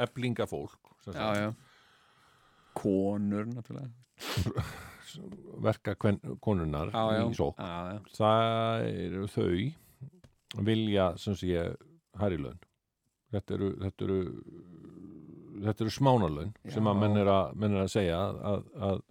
eblinga 0.06 0.48
fólk, 0.50 0.94
já, 1.06 1.28
já. 1.38 1.50
Konur, 2.78 3.46
náttúrulega. 3.52 3.92
Verka 5.62 5.92
kven, 6.00 6.16
konunnar 6.40 6.88
já, 6.88 7.20
í 7.26 7.34
sók. 7.36 7.58
það 8.16 8.86
eru 8.88 9.26
þau 9.28 10.62
vilja 10.64 11.10
sem 11.20 11.36
sé 11.36 11.66
hærri 12.20 12.38
laun. 12.40 12.60
Þetta 13.32 13.56
eru 13.56 13.68
þetta 13.80 14.06
eru, 14.06 14.18
þetta 15.66 15.84
eru 15.84 15.94
smánarlaun 15.94 16.52
sem 16.72 16.88
að 16.88 17.00
menn 17.04 17.20
er 17.20 17.30
að, 17.32 17.54
menn 17.60 17.76
er 17.76 17.84
að 17.84 17.92
segja 17.92 18.18
að, 18.20 18.66
að, 18.88 19.02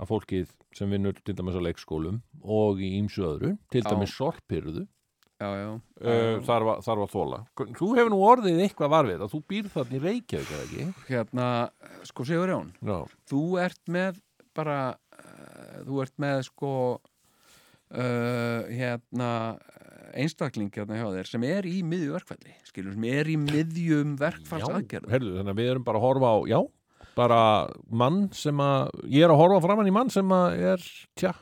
að 0.00 0.10
fólkið 0.10 0.54
sem 0.76 0.90
vinnur 0.92 1.18
til 1.20 1.36
dæmis 1.36 1.58
á 1.58 1.62
leikskólum 1.66 2.22
og 2.40 2.80
í 2.80 2.94
ýmsu 3.00 3.26
öðru, 3.26 3.52
til 3.72 3.82
Já. 3.84 3.90
dæmis 3.90 4.14
sorpirðu 4.16 4.86
já, 5.40 5.48
já. 5.56 5.70
uh, 5.76 6.40
þarf, 6.46 6.72
að, 6.74 6.82
þarf 6.86 7.04
að 7.04 7.14
þóla 7.14 7.40
þú 7.78 7.90
hefur 7.98 8.12
nú 8.12 8.20
orðið 8.28 8.64
eitthvað 8.66 8.94
varfið 8.94 9.24
að 9.24 9.34
þú 9.34 9.42
býr 9.52 9.70
þarna 9.74 9.98
í 9.98 10.02
Reykjavík 10.06 10.50
eða 10.54 10.66
ekki? 10.66 10.88
Hérna, 11.10 11.46
sko 12.08 12.26
Sigur 12.28 12.54
Jón 12.54 12.72
Já, 12.80 12.98
þú 13.30 13.44
ert 13.64 13.94
með 13.98 14.20
bara 14.56 14.80
uh, 14.96 15.78
þú 15.86 16.02
ert 16.04 16.16
með 16.20 16.42
sko 16.50 16.74
uh, 16.98 18.60
hérna 18.68 19.30
einstakling 20.10 20.72
hérna 20.74 20.98
hjá 20.98 21.08
þér 21.14 21.30
sem 21.30 21.46
er 21.46 21.68
í 21.70 21.80
miðju 21.86 22.14
verkfalli 22.16 22.54
skilur, 22.66 22.96
sem 22.96 23.08
er 23.10 23.30
í 23.30 23.36
miðjum 23.40 24.16
verkfallsaðgerð 24.20 25.12
herðu, 25.12 25.36
þannig 25.38 25.54
að 25.54 25.62
við 25.62 25.72
erum 25.74 25.86
bara 25.86 26.00
að 26.00 26.06
horfa 26.08 26.32
á 26.34 26.38
já, 26.50 26.58
bara 27.20 27.44
mann 28.02 28.26
sem 28.36 28.64
að 28.64 28.90
ég 29.12 29.26
er 29.26 29.34
að 29.34 29.40
horfa 29.42 29.62
framann 29.68 29.90
í 29.90 29.94
mann 29.94 30.12
sem 30.12 30.34
að 30.34 30.66
er, 30.72 30.90
tja, 31.20 31.34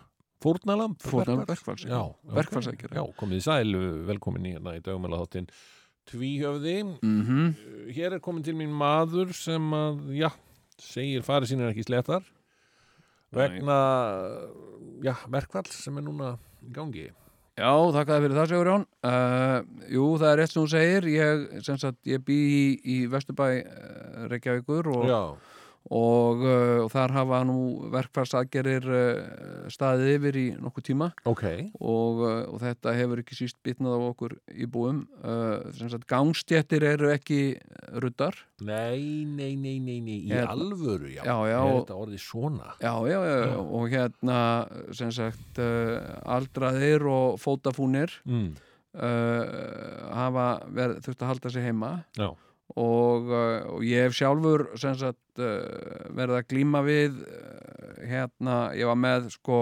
fórnalamb 0.43 0.99
Fórnarlamb 1.03 1.49
verkfalls, 1.49 1.87
já. 1.87 3.03
komið 3.19 3.41
í 3.41 3.45
sæl, 3.47 3.77
velkomin 4.11 4.51
í 4.51 4.57
hérna 4.57 4.77
í 4.79 4.83
dagumæla 4.85 5.23
þáttinn 5.25 5.51
tvíhöfði 6.09 6.77
mm 7.03 7.55
hér 7.95 8.17
er 8.17 8.25
komin 8.25 8.45
til 8.45 8.57
mín 8.57 8.75
maður 8.75 9.33
sem 9.37 9.73
að, 9.75 10.03
já, 10.19 10.29
segir 10.81 11.25
farið 11.27 11.53
sín 11.53 11.63
er 11.65 11.73
ekki 11.73 11.87
slettar 11.87 12.27
vegna, 13.35 13.79
já, 15.05 15.15
verkfall 15.29 15.67
sem 15.73 15.97
er 16.01 16.05
núna 16.05 16.35
í 16.65 16.73
gangi. 16.75 17.09
Já, 17.59 17.73
þakka 17.93 18.15
þér 18.15 18.25
fyrir 18.25 18.37
það, 18.39 18.51
Sigur 18.53 18.69
Jón. 18.71 18.85
Uh, 19.03 19.87
jú, 19.91 20.05
það 20.21 20.31
er 20.31 20.39
rétt 20.39 20.53
sem 20.53 20.61
þú 20.61 20.69
segir. 20.71 21.09
Ég, 21.11 21.47
sem 21.67 21.81
sagt, 21.83 21.99
ég 22.07 22.23
bý 22.25 22.37
í, 22.39 22.61
í 22.87 22.99
Vesturbæ 23.11 23.49
uh, 23.49 24.27
Reykjavíkur 24.31 24.91
og, 24.95 25.09
já, 25.11 25.19
og, 25.89 26.43
uh, 26.45 26.83
og 26.85 26.91
þar 26.93 27.15
hafa 27.17 27.39
nú 27.49 27.57
verkfallsaðgerir 27.95 28.89
uh, 28.93 29.69
staðið 29.73 30.11
yfir 30.19 30.39
í 30.41 30.45
nokkuð 30.61 30.87
tíma 30.91 31.09
ok 31.29 31.45
og, 31.81 32.21
uh, 32.21 32.43
og 32.53 32.59
þetta 32.61 32.93
hefur 32.99 33.23
ekki 33.23 33.39
síst 33.39 33.57
bitnað 33.65 33.97
á 33.97 34.01
okkur 34.11 34.35
íbúum. 34.53 35.01
Sem 35.79 35.89
sagt, 35.93 36.05
gangstjettir 36.11 36.85
eru 36.85 37.11
ekki 37.13 37.41
ruddar. 38.01 38.37
nei, 38.61 39.25
nei, 39.25 39.55
nei, 39.57 39.79
nei, 39.79 39.99
nei, 40.01 40.19
í 40.27 40.31
Hérna. 40.33 40.53
alvöru, 40.55 41.09
já, 41.13 41.23
Já, 41.25 41.37
já, 41.49 41.59
er 41.63 41.75
þetta 41.81 41.99
orðið 42.03 42.23
svona 42.25 42.73
Já, 42.83 42.93
já, 43.09 43.19
já, 43.25 43.37
já. 43.47 43.59
og 43.79 43.89
hérna, 43.93 44.39
sem 44.99 45.13
sagt, 45.15 45.61
aldraðir 46.27 47.07
og 47.09 47.39
fótafúnir 47.43 48.13
mm. 48.27 48.49
uh, 48.99 50.13
hafa 50.17 50.47
verið, 50.75 51.01
þurft 51.07 51.23
að 51.25 51.33
halda 51.33 51.53
sig 51.55 51.67
heima 51.69 51.93
já, 52.19 52.29
og, 52.77 53.31
uh, 53.33 53.77
og 53.77 53.85
ég 53.87 54.07
hef 54.07 54.17
sjálfur 54.19 54.67
sagt 54.77 55.41
uh, 55.41 56.09
verið 56.17 56.37
að 56.39 56.49
glíma 56.53 56.83
við 56.87 57.23
uh, 57.25 58.03
hérna, 58.09 58.59
ég 58.77 58.91
var 58.91 58.99
með 59.01 59.31
sko 59.37 59.61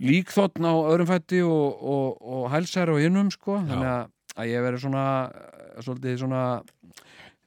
líkþotn 0.00 0.64
á 0.64 0.74
öðrum 0.74 1.10
fætti 1.10 1.42
og, 1.44 1.82
og, 1.84 2.20
og 2.24 2.48
hælsæri 2.54 2.94
og 2.94 3.02
hinnum 3.04 3.28
sko, 3.34 3.58
þannig 3.68 3.90
að, 3.92 4.12
að 4.36 4.52
ég 4.54 4.66
verið 4.68 4.84
svona 4.86 5.06
svolítið 5.80 6.20
svona 6.24 6.44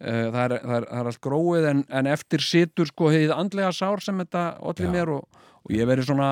Uh, 0.04 0.26
það, 0.34 0.42
er, 0.42 0.54
er, 0.76 0.86
er 0.98 1.08
allt 1.08 1.20
gróið 1.24 1.66
en, 1.70 1.82
en 1.96 2.08
eftir 2.12 2.42
situr 2.44 2.90
sko 2.90 3.08
hefðið 3.14 3.30
andlega 3.38 3.70
sár 3.72 4.02
sem 4.04 4.18
þetta 4.20 4.42
allir 4.60 4.90
mér 4.92 5.12
og, 5.14 5.38
og 5.64 5.72
ég 5.72 5.88
verið 5.88 6.10
svona 6.10 6.30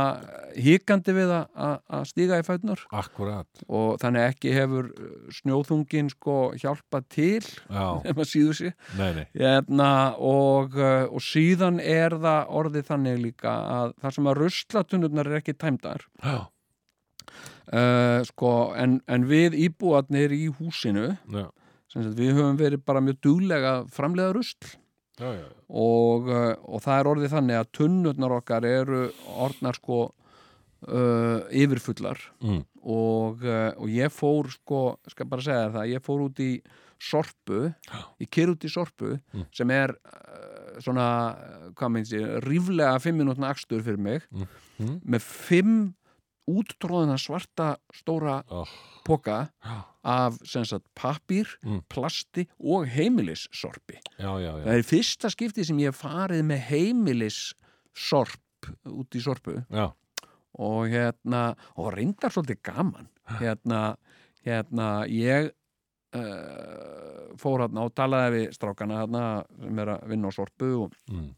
hikandi 0.59 1.13
við 1.15 1.29
að- 1.32 2.05
stíga 2.09 2.39
í 2.41 2.43
fætnur 2.43 2.82
akkurat. 2.91 3.47
Og 3.69 3.93
þannig 4.01 4.25
ekki 4.34 4.51
hefur 4.55 4.89
uh, 4.91 5.11
snjóþungin 5.38 6.09
sko 6.11 6.36
hjálpað 6.59 7.05
til 7.15 7.45
ef 8.07 8.11
maður 8.17 8.27
síður 8.34 8.57
sér 8.59 8.73
nei, 8.99 9.11
nei. 9.21 9.25
Hérna, 9.39 9.91
og, 10.19 10.75
uh, 10.75 11.05
og 11.07 11.23
síðan 11.23 11.79
er 11.79 12.17
það 12.19 12.51
orðið 12.61 12.89
þannig 12.91 13.21
líka 13.29 13.55
að 13.79 13.93
það 14.03 14.17
sem 14.17 14.27
að 14.34 14.41
ruslatunurnar 14.43 15.32
er 15.32 15.39
ekki 15.39 15.55
tæmdar 15.63 16.03
já, 16.25 16.38
uh, 17.71 18.19
sko, 18.27 18.51
en, 18.75 18.99
en 19.07 19.25
við 19.29 19.55
íbúarnir 19.69 20.34
í 20.36 20.45
húsinu 20.59 21.13
við 21.91 22.36
höfum 22.38 22.59
verið 22.59 22.84
bara 22.88 23.01
mjög 23.03 23.17
duglega 23.25 23.71
að 23.82 23.89
framleiða 23.95 24.36
rusl 24.38 24.75
já, 25.22 25.30
já. 25.38 25.45
Og, 25.82 26.32
eh, 26.32 26.55
og 26.67 26.84
það 26.84 26.97
er 26.97 27.11
orðið 27.13 27.36
þannig 27.36 27.61
að 27.61 27.72
tunnurnar 27.78 28.36
okkar 28.41 28.67
eru 28.67 29.05
orðnar 29.38 29.80
sko 29.82 30.07
Uh, 30.82 31.43
yfirfullar 31.53 32.17
mm. 32.41 32.63
og, 32.89 33.43
uh, 33.45 33.67
og 33.78 33.91
ég 33.93 34.09
fór 34.09 34.47
sko, 34.49 34.80
skal 35.13 35.28
bara 35.30 35.43
segja 35.45 35.67
það, 35.76 35.91
ég 35.91 36.01
fór 36.01 36.24
út 36.26 36.41
í 36.41 36.47
sorpu, 36.97 37.59
ég 38.17 38.32
kyr 38.34 38.49
út 38.55 38.65
í 38.65 38.72
sorpu 38.74 39.11
mm. 39.19 39.43
sem 39.53 39.74
er 39.76 39.93
uh, 39.93 40.80
svona, 40.82 41.05
hvað 41.78 41.93
meins 41.93 42.15
ég, 42.15 42.26
ríflega 42.47 42.95
5 42.97 43.19
minútna 43.19 43.51
axtur 43.53 43.86
fyrir 43.86 44.01
mig 44.01 44.26
mm. 44.34 44.49
mm. 44.82 44.97
með 45.05 45.28
5 45.51 45.78
úttróðana 46.49 47.19
svarta 47.21 47.75
stóra 47.93 48.39
oh. 48.49 48.69
poka 49.05 49.43
af 50.01 50.39
pappir, 50.97 51.47
mm. 51.63 51.83
plasti 51.89 52.47
og 52.57 52.89
heimilissorpi 52.89 53.99
það 54.17 54.73
er 54.73 54.87
fyrsta 54.87 55.29
skipti 55.29 55.65
sem 55.67 55.79
ég 55.83 55.95
farið 55.95 56.43
með 56.49 56.65
heimilissorp 56.71 58.71
út 58.89 59.17
í 59.17 59.21
sorpu 59.21 59.59
já. 59.69 59.91
og 60.57 60.89
hérna 60.89 61.51
og 61.77 61.93
reyndar 61.95 62.33
svolítið 62.33 62.61
gaman 62.65 63.09
hérna, 63.39 63.81
hérna 64.45 64.87
ég 65.09 65.51
uh, 66.17 67.31
fór 67.41 67.65
hérna 67.65 67.85
og 67.85 67.93
talaði 67.97 68.37
við 68.37 68.57
strákana 68.57 69.03
hérna 69.03 69.25
sem 69.61 69.83
er 69.83 69.93
að 69.95 70.07
vinna 70.11 70.33
á 70.33 70.35
sorpu 70.35 70.71
og, 70.85 70.97
mm. 71.11 71.29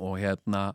og 0.00 0.18
hérna 0.20 0.66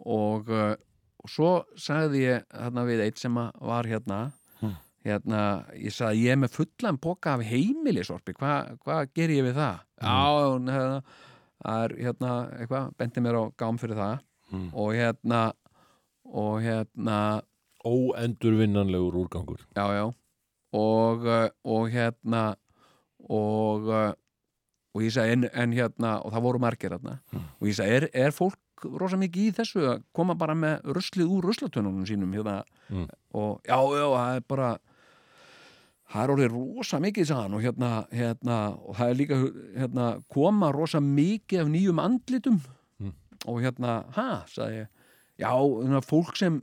og 0.00 0.48
eh, 0.54 0.76
og 1.20 1.30
svo 1.30 1.50
sagði 1.76 2.22
ég 2.26 2.44
hérna 2.56 2.84
við 2.88 3.02
eitt 3.06 3.18
sem 3.22 3.34
var 3.36 3.88
hérna 3.88 4.20
Hmm. 4.60 4.74
hérna, 5.04 5.64
ég 5.80 5.92
sagði 5.96 6.26
ég 6.26 6.32
er 6.34 6.36
með 6.42 6.52
fullan 6.58 6.98
poka 7.00 7.32
af 7.34 7.40
heimilisorpi 7.48 8.34
hvað 8.36 8.74
hva 8.84 8.98
ger 9.16 9.30
ég 9.32 9.46
við 9.48 9.54
það? 9.56 9.78
Já, 10.02 10.16
hún, 10.52 10.68
hérna, 10.68 11.02
það 11.64 11.84
er 11.84 11.94
hérna 12.04 12.32
eitthvað, 12.58 12.90
bendi 13.00 13.20
mér 13.24 13.38
á 13.40 13.44
gám 13.56 13.78
fyrir 13.80 13.96
það. 13.96 14.18
Mm. 14.52 14.68
og 14.74 14.92
hérna 14.98 15.40
og 16.24 16.60
hérna 16.62 17.18
Óendurvinnanlegur 17.86 19.14
úrgangur. 19.16 19.60
Já, 19.76 19.86
já. 19.96 20.12
Og, 20.72 21.24
og 21.64 21.88
hérna 21.90 22.54
og 23.28 23.88
og 24.90 25.04
ég 25.06 25.12
sagði, 25.14 25.32
en, 25.36 25.44
en 25.54 25.72
hérna 25.72 26.16
og 26.24 26.32
það 26.34 26.42
voru 26.44 26.60
margir 26.62 26.90
hérna 26.96 27.20
og 27.32 27.68
ég 27.70 27.76
sagði, 27.78 27.96
er, 28.00 28.08
er 28.26 28.34
fólk 28.34 28.58
rosa 29.00 29.16
mikið 29.20 29.48
í 29.48 29.54
þessu 29.56 29.82
að 29.94 30.02
koma 30.16 30.34
bara 30.34 30.54
með 30.54 30.80
ruslið 30.96 31.28
úr 31.36 31.48
ruslatununum 31.50 32.06
sínum 32.08 32.32
hérna 32.34 32.62
Mm. 32.90 33.06
og 33.34 33.60
já, 33.62 33.76
já, 33.78 34.06
það 34.16 34.36
er 34.36 34.40
bara 34.48 34.70
það 36.10 36.22
er 36.24 36.32
orðið 36.34 36.54
rosa 36.56 36.98
mikið 37.04 37.28
sagðan 37.30 37.54
og 37.54 37.62
hérna, 37.62 37.90
hérna 38.10 38.56
og 38.82 38.96
það 38.98 39.10
er 39.12 39.18
líka 39.20 39.38
hérna, 39.78 40.06
koma 40.34 40.72
rosa 40.74 40.98
mikið 41.00 41.60
af 41.64 41.68
nýjum 41.70 42.00
andlitum 42.02 42.60
Mm. 43.00 43.12
og 43.46 43.60
hérna, 43.62 44.04
ha, 44.16 44.44
sagði 44.50 44.80
ég 44.82 44.88
já, 45.38 45.52
hérna, 45.54 46.00
fólk 46.04 46.36
sem 46.36 46.62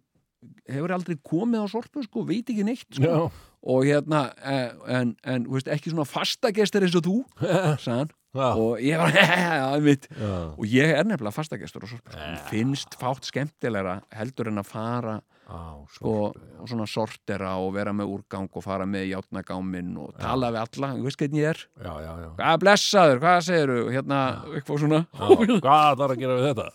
hefur 0.69 0.91
aldrei 0.93 1.15
komið 1.25 1.63
á 1.63 1.67
sorpu 1.71 2.03
sko, 2.05 2.21
veit 2.27 2.45
ekki 2.51 2.63
neitt 2.63 2.85
sko. 2.93 3.01
Já, 3.01 3.31
og 3.67 3.83
hérna, 3.87 4.33
eh, 4.45 4.69
en, 4.87 5.15
en 5.23 5.47
veist, 5.49 5.67
ekki 5.67 5.89
svona 5.91 6.05
fastagestir 6.05 6.83
eins 6.85 6.95
og 6.95 7.03
þú 7.07 7.15
sagðan, 7.85 8.11
Já. 8.37 8.49
og 8.53 8.83
ég 8.83 9.01
var, 9.01 9.13
já, 9.17 9.69
Já. 9.77 10.33
og 10.53 10.65
ég 10.69 10.93
er 10.93 11.07
nefnilega 11.07 11.35
fastagestur 11.35 11.87
og 11.87 11.91
sorp 11.95 12.13
Mér 12.13 12.37
finnst 12.51 12.97
fátt 12.99 13.27
skemmtilegra 13.27 14.01
heldur 14.15 14.51
en 14.51 14.61
að 14.61 14.69
fara 14.69 15.17
Á, 15.47 15.79
sko, 15.95 16.13
og 16.59 16.67
svona 16.67 16.83
sortera 16.91 17.53
og 17.63 17.69
vera 17.77 17.93
með 17.95 18.09
úrgang 18.17 18.49
og 18.51 18.63
fara 18.65 18.83
með 18.83 19.05
játnagáminn 19.13 19.93
og 19.95 20.09
tala 20.19 20.49
við 20.51 20.59
alla, 20.59 20.89
þú 20.97 21.05
veist 21.05 21.21
hvernig 21.21 21.39
ég 21.39 21.53
er. 21.53 21.61
Já, 21.85 21.93
já, 22.03 22.09
já. 22.19 22.27
hvað 22.35 22.57
blessaður, 22.65 23.21
hvað 23.23 23.37
segirðu? 23.45 23.85
Hérna, 23.95 24.17
eitthvað 24.51 24.81
svona. 24.83 24.99
Já. 25.07 25.29
Hvað 25.63 26.01
þarf 26.01 26.15
að 26.17 26.19
gera 26.25 26.35
við 26.35 26.49
þetta? 26.49 26.67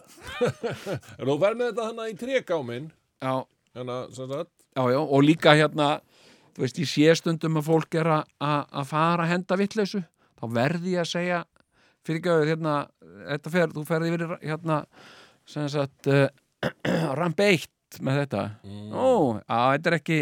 en 1.19 1.29
þú 1.29 1.37
verð 1.45 1.61
með 1.61 1.69
þetta 1.69 1.91
hana 1.91 2.09
í 2.09 2.17
trékáminn 2.23 2.89
já, 2.89 3.35
Hérna, 3.77 3.99
já, 4.09 4.83
já, 4.97 5.01
og 5.03 5.23
líka 5.25 5.55
hérna 5.57 5.91
þú 6.57 6.65
veist, 6.65 6.81
ég 6.83 6.91
sé 6.91 7.15
stundum 7.21 7.61
að 7.61 7.69
fólk 7.69 8.01
er 8.01 8.11
að 8.13 8.89
fara 8.89 9.27
að 9.27 9.35
henda 9.35 9.59
vittleysu 9.61 10.03
þá 10.41 10.47
verði 10.57 10.97
ég 10.97 11.05
að 11.05 11.13
segja 11.13 11.43
fyrirgjöðu, 12.07 12.49
hérna, 12.51 12.75
þetta 13.31 13.53
fer 13.55 13.73
þú 13.77 13.85
ferði 13.89 14.13
yfir 14.13 14.25
hérna 14.43 14.79
sem 15.49 15.69
sagt 15.73 16.09
uh, 16.11 16.27
ramp 17.19 17.41
eitt 17.45 17.99
með 18.03 18.23
þetta. 18.23 18.43
Ó, 18.95 19.39
á, 19.47 19.75
þetta 19.75 19.91
er 19.93 19.97
ekki 19.99 20.19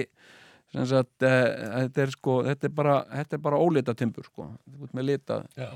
sem 0.71 0.87
sagt, 0.91 1.17
uh, 1.27 1.31
þetta 1.81 2.03
er 2.05 2.13
sko 2.15 2.37
þetta 2.47 2.69
er 2.71 2.75
bara, 2.81 2.97
þetta 3.15 3.37
er 3.39 3.43
bara 3.49 3.61
ólita 3.63 3.95
timbur 3.99 4.27
sko, 4.29 4.49
þú 4.71 4.87
ert 4.89 4.95
með 4.99 5.09
lita 5.13 5.41
Já. 5.59 5.69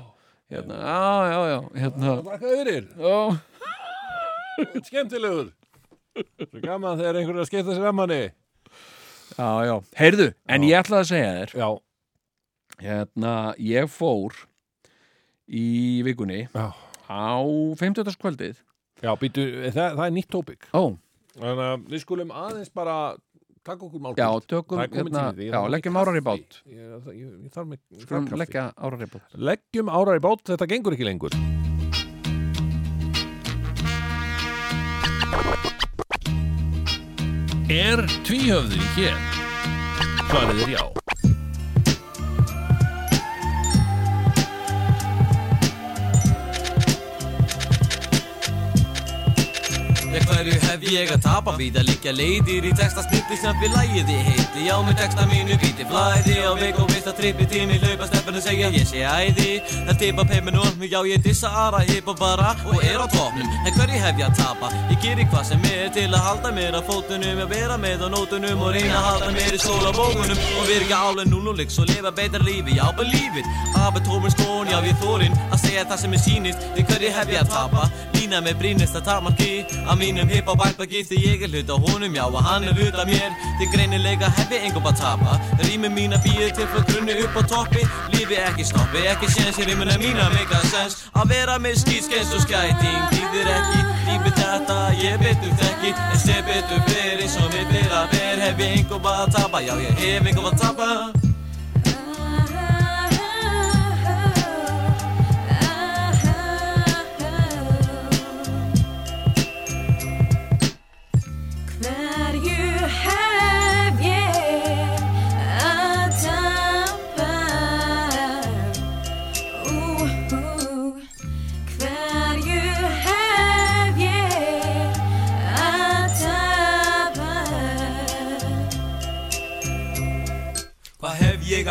hérna, 0.53 0.79
já, 0.79 1.03
já, 1.33 1.39
já, 1.51 1.59
hérna. 1.83 2.15
Þakka 2.29 2.53
fyrir, 2.55 2.89
já, 3.01 3.17
skemmtilegur. 4.87 5.49
Svo 6.15 6.61
gaman 6.63 6.95
þegar 7.01 7.17
einhver 7.19 7.35
er 7.35 7.43
að 7.43 7.49
skipta 7.49 7.73
sér 7.75 7.89
að 7.89 7.95
manni 7.97 8.19
já, 9.35 9.47
já, 9.67 9.73
heyrðu 9.99 10.27
en 10.47 10.63
Já. 10.63 10.67
ég 10.69 10.77
ætlaði 10.79 11.01
að 11.03 11.09
segja 11.09 11.31
þér 11.35 11.55
Já, 11.59 11.67
hérna, 12.85 13.33
ég 13.59 13.89
fór 13.91 14.37
í 15.49 16.01
vikunni 16.05 16.45
já 16.47 16.67
á 17.05 17.37
50. 17.77 18.15
kvöldið 18.21 18.61
Já, 19.03 19.11
býtu, 19.19 19.43
það, 19.75 19.97
það 19.99 20.05
er 20.07 20.13
nýtt 20.15 20.29
tópik 20.33 20.67
ó, 20.73 20.95
Þannig 21.35 21.63
að 21.67 21.87
við 21.91 22.01
skulum 22.05 22.31
aðeins 22.31 22.71
bara 22.73 22.95
taka 23.65 23.85
okkur 23.85 24.01
málkvöld 24.01 24.23
já, 24.23 24.47
tökum 24.49 24.79
hérna, 24.81 25.25
já, 25.35 25.59
leggjum 25.69 25.99
árar 25.99 26.17
í 26.17 26.23
bát 26.25 26.61
Ég, 26.65 26.79
ég, 26.79 27.09
ég, 27.19 27.35
ég 27.45 27.53
þarf 27.53 27.69
með 27.73 27.81
skulum 28.05 28.29
kaffi. 28.29 28.39
leggja 28.41 28.65
árar 28.77 29.05
í 29.05 29.09
bát 29.11 29.37
Leggjum 29.51 29.91
árar 29.91 30.17
í 30.21 30.23
bát, 30.25 30.45
þetta 30.53 30.69
gengur 30.71 30.97
ekki 30.97 31.09
lengur 31.09 31.37
Er 37.75 38.05
tvíhöfði 38.25 38.81
hér? 38.95 39.17
Svarið 40.29 40.61
er 40.65 40.73
já. 40.77 41.04
Ég 50.15 50.23
hverju 50.29 50.59
hef 50.63 50.83
ég 50.87 51.09
að 51.11 51.23
tapa? 51.25 51.53
Víða 51.59 51.81
líka 51.83 52.13
leiðir 52.15 52.63
í 52.63 52.69
texta 52.79 53.01
snittu 53.03 53.35
sem 53.35 53.57
við 53.59 53.73
lægiði 53.75 54.15
heiti 54.23 54.61
Já, 54.63 54.77
með 54.87 55.01
texta 55.01 55.25
mínu. 55.27 55.57
Bíti 55.59 55.83
flæði 55.89 56.37
á 56.39 56.51
vik 56.55 56.79
og 56.79 56.87
veist 56.93 57.09
að 57.11 57.17
trippi 57.17 57.47
tími 57.51 57.79
hlaupa 57.81 58.07
stefnum 58.07 58.39
segja 58.45 58.69
ég 58.71 58.87
sé 58.87 59.03
æði. 59.03 59.49
Það 59.89 59.99
tipa 59.99 60.23
peiminum, 60.29 60.85
já 60.87 60.97
ég 61.09 61.19
dissa 61.25 61.51
ara 61.51 61.81
hip 61.89 62.07
og 62.07 62.15
bara 62.21 62.53
og 62.63 62.79
er 62.79 62.95
á 62.95 63.07
topnum 63.11 63.51
En 63.67 63.75
hverju 63.75 63.99
hef 64.05 64.21
ég 64.21 64.29
að 64.29 64.39
tapa? 64.39 64.71
Ég 64.93 65.03
gerir 65.03 65.27
hvað 65.33 65.43
sem 65.49 65.67
er 65.73 65.91
til 65.97 66.07
að 66.07 66.23
halda 66.29 66.53
mér 66.55 66.79
á 66.79 66.81
fótunum 66.87 67.43
Að 67.43 67.51
vera 67.51 67.77
með 67.81 68.05
á 68.05 68.09
nótunum 68.15 68.63
og 68.63 68.71
reyna 68.71 68.95
að 68.95 69.07
halda 69.09 69.29
mér 69.35 69.57
í 69.57 69.61
skólabókunum 69.65 70.41
Og 70.61 70.69
virka 70.71 71.01
alveg 71.09 71.29
núnulegs 71.33 71.79
og 71.83 71.91
lifa 71.91 72.15
betra 72.15 72.39
lífi, 72.39 72.79
já 72.79 72.87
it 72.95 73.45
Hafa 73.75 73.99
tómur 73.99 74.31
skón, 74.31 74.71
já 74.71 74.79
ég 74.79 74.95
þórin 75.03 75.35
að 75.51 75.59
segja 75.59 75.85
það 75.85 75.99
sem 75.99 76.13
er 76.13 76.21
sýnist. 76.23 76.59
Því 76.75 76.85
hverju 76.87 77.11
hef 77.11 77.29
ég 77.29 77.41
að 77.43 77.51
tapa? 77.51 77.89
Lína 78.15 78.41
með 78.41 78.57
brínist 78.63 78.95
að 78.95 79.05
Að 79.85 79.97
mínum 80.05 80.29
hip 80.29 80.45
á 80.45 80.53
bakbaki 80.53 81.01
því 81.07 81.17
ég 81.23 81.43
er 81.45 81.49
hluta 81.49 81.77
honum 81.81 82.13
Já 82.13 82.25
og 82.25 82.41
hann 82.45 82.63
er 82.63 82.73
hluta 82.77 83.05
mér. 83.09 83.31
Því 83.57 83.65
greinilega 83.73 84.29
hef 84.37 84.51
ég 84.53 84.67
engum 84.67 84.85
að 84.85 84.99
tapa. 85.01 85.39
Rými 85.65 85.89
mína 85.89 86.19
býði 86.21 86.51
til 86.57 86.67
frá 86.69 86.83
grunni 86.89 87.17
upp 87.25 87.39
á 87.39 87.43
toppi. 87.53 87.83
Lífi 88.13 88.37
ekki 88.45 88.67
stoppi, 88.69 89.03
ekki 89.11 89.31
séns 89.33 89.57
í 89.57 89.67
rýmuna 89.69 89.97
mína 90.01 90.29
Make 90.35 90.53
a 90.53 90.61
sense. 90.69 91.09
Að 91.17 91.33
vera 91.33 91.57
með 91.57 91.81
skýtskens 91.81 92.33
og 92.37 92.45
skæting 92.45 93.03
Þýðir 93.15 93.51
ekki, 93.57 93.83
lífi 94.07 94.33
þetta 94.39 94.79
ég 95.01 95.21
betur 95.25 95.59
þekki. 95.61 95.93
En 96.11 96.25
sé 96.25 96.41
betur 96.49 96.83
fyrir 96.89 97.25
eins 97.25 97.37
og 97.41 97.53
mér 97.53 97.69
fyrir 97.73 98.01
að 98.01 98.17
ver 98.17 98.43
Hef 98.45 98.65
ég 98.65 98.81
engum 98.81 99.13
að 99.13 99.29
tapa, 99.39 99.63
já 99.65 99.73
ég 99.81 100.03
hef 100.03 100.33
engum 100.33 100.51
að 100.51 100.59
tapa 100.61 101.24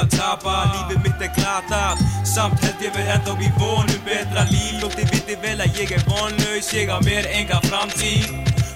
að 0.04 0.16
tapa? 0.18 0.54
Lífið 0.72 1.00
mitt 1.04 1.22
er 1.24 1.32
glatað 1.36 2.02
Samt 2.28 2.64
held 2.64 2.82
ég 2.84 2.94
við 2.96 3.12
ennþá 3.14 3.36
í 3.38 3.50
vonum. 3.58 4.02
Betra 4.06 4.44
líf 4.50 4.80
Þótt 4.82 4.98
þið 4.98 5.14
viti 5.14 5.38
vel 5.44 5.56
að 5.64 5.80
ég 5.80 5.94
er 5.96 6.04
vonlaus. 6.08 6.72
Ég 6.74 6.92
á 6.92 6.98
mér 7.06 7.30
enga 7.32 7.60
framtíð. 7.68 8.28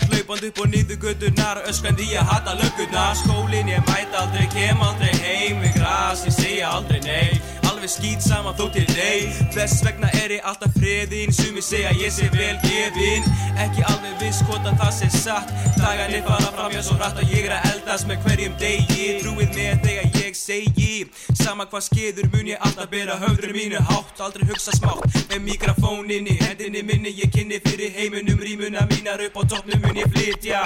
Hlaupand 0.08 0.48
upp 0.48 0.62
og 0.64 0.72
niður 0.72 1.00
göttunar 1.04 1.62
Öskrandi 1.68 2.08
ég 2.14 2.32
hata 2.32 2.56
löggurnar. 2.58 3.14
Skólin 3.20 3.70
ég 3.74 3.84
mæt 3.90 4.16
aldrei, 4.16 4.48
kem 4.54 4.82
aldrei 4.82 5.14
heim 5.22 5.62
Við 5.64 5.78
gras, 5.78 6.24
ég 6.28 6.36
segja 6.38 6.74
aldrei 6.78 7.00
nei 7.04 7.57
Alveg 7.78 7.92
skýt 7.94 8.24
saman 8.26 8.56
þó 8.58 8.64
til 8.74 8.88
nei. 8.90 9.28
Þess 9.54 9.84
vegna 9.86 10.08
er 10.18 10.32
ég 10.34 10.46
alltaf 10.50 10.72
friðinn. 10.74 11.30
Sumi 11.30 11.62
segja 11.62 11.92
ég 11.94 12.10
sé 12.10 12.26
vel 12.32 12.56
gefinn. 12.64 13.26
Ekki 13.54 13.84
alveg 13.86 14.16
viss 14.18 14.40
hvort 14.48 14.64
að 14.66 14.80
það 14.80 14.96
sé 14.96 15.10
satt. 15.14 15.52
Dagarnir 15.76 16.24
fara 16.26 16.48
fram 16.56 16.72
hjá 16.74 16.80
svo 16.82 16.96
hratt 16.98 17.20
að 17.22 17.36
ég 17.36 17.46
er 17.46 17.52
að 17.54 17.68
eldast 17.68 18.08
með 18.08 18.24
hverjum 18.24 18.56
degi. 18.58 19.04
Trúið 19.20 19.52
með 19.54 19.84
þegar 19.84 20.18
ég 20.24 20.34
segi 20.34 20.96
Sama 21.38 21.68
hvað 21.70 21.84
skeður 21.86 22.26
mun 22.32 22.50
ég 22.50 22.64
alltaf 22.66 22.88
bera 22.90 23.14
höfður 23.20 23.54
mínu 23.54 23.82
hátt. 23.92 24.24
Aldrei 24.26 24.48
hugsa 24.50 24.74
smátt 24.74 25.14
með 25.30 25.44
mikrofónin 25.46 26.26
í 26.26 26.34
hendinni 26.40 26.82
minni. 26.82 27.14
Ég 27.14 27.30
kynni 27.30 27.62
fyrir 27.62 27.94
heiminum 27.94 28.42
rýmuna 28.42 28.88
mínar 28.90 29.22
upp 29.28 29.38
á 29.38 29.42
toppnum 29.54 29.86
mun 29.86 30.02
ég 30.02 30.10
flytja. 30.16 30.64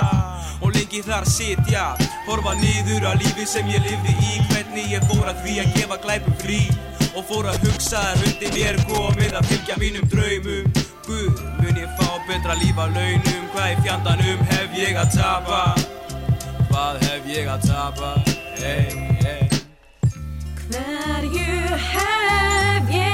Og 0.65 0.73
lengi 0.73 1.05
þar 1.05 1.29
sitja 1.29 1.91
Horfa 2.25 2.57
niður 2.57 3.05
á 3.05 3.13
lífi 3.21 3.45
sem 3.45 3.69
ég 3.69 3.85
lifði 3.85 4.17
í. 4.17 4.41
Hvernig 4.49 4.97
ég 4.97 5.05
fór 5.13 5.29
að 5.29 5.45
því 5.45 5.59
að 5.61 5.77
gefa 5.77 6.01
glæpum 6.07 6.41
frí 6.41 6.63
Og 7.13 7.25
fór 7.29 7.45
að 7.51 7.67
hugsa 7.67 8.01
að 8.13 8.23
undir 8.29 8.55
mér 8.57 8.79
komið 8.89 9.35
að 9.37 9.49
fylgja 9.51 9.75
mínum 9.81 10.07
draumum 10.09 10.71
Guð, 11.05 11.43
mun 11.59 11.81
ég 11.81 11.91
fá 11.99 12.09
betra 12.29 12.57
líf 12.57 12.81
á 12.81 12.89
launum 12.89 13.43
Hvað 13.53 13.69
í 13.69 13.77
fjandanum 13.85 14.45
hef 14.49 14.79
ég 14.79 14.97
að 14.97 15.19
tapa? 15.19 15.63
Hvað 16.71 17.05
hef 17.05 17.29
ég 17.29 17.53
að 17.53 17.69
tapa? 17.69 18.15
Hey, 18.57 18.97
hey 19.21 19.45
Hverju 20.73 21.81
hef 21.93 22.95
ég 22.97 23.12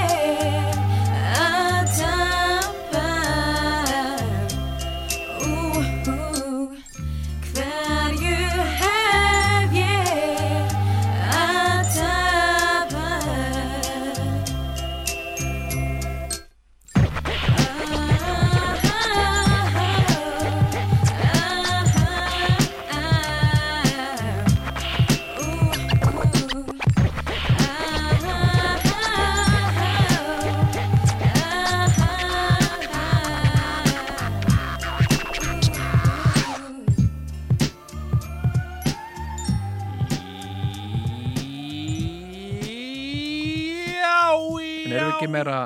meira 45.39 45.59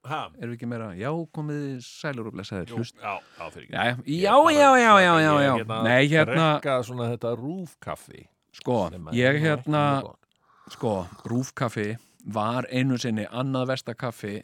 Ha, 0.00 0.18
erum 0.40 0.54
við 0.54 0.56
ekki 0.56 0.66
meira, 0.70 0.86
já, 0.96 1.10
komið 1.36 1.64
sælur 1.84 2.30
og 2.30 2.32
blessaðir, 2.38 2.70
jú, 2.72 2.84
já, 2.96 3.18
já, 3.36 3.48
já, 3.68 4.54
já, 4.56 4.70
já, 4.80 4.80
já, 4.80 4.94
já, 4.96 5.10
já, 5.20 5.32
já, 5.44 5.56
já. 5.60 5.82
nei, 5.84 6.06
hérna, 6.08 6.46
Rekka 6.56 6.76
svona 6.88 7.08
þetta 7.10 7.32
rúfkaffi 7.36 8.22
sko, 8.56 8.78
að 8.96 9.10
ég 9.18 9.40
hérna 9.44 9.82
gott. 10.06 10.30
sko, 10.72 10.94
rúfkaffi 11.28 11.84
var 12.32 12.64
einu 12.72 12.96
sinni 12.98 13.26
annað 13.28 13.74
vestakaffi 13.74 14.38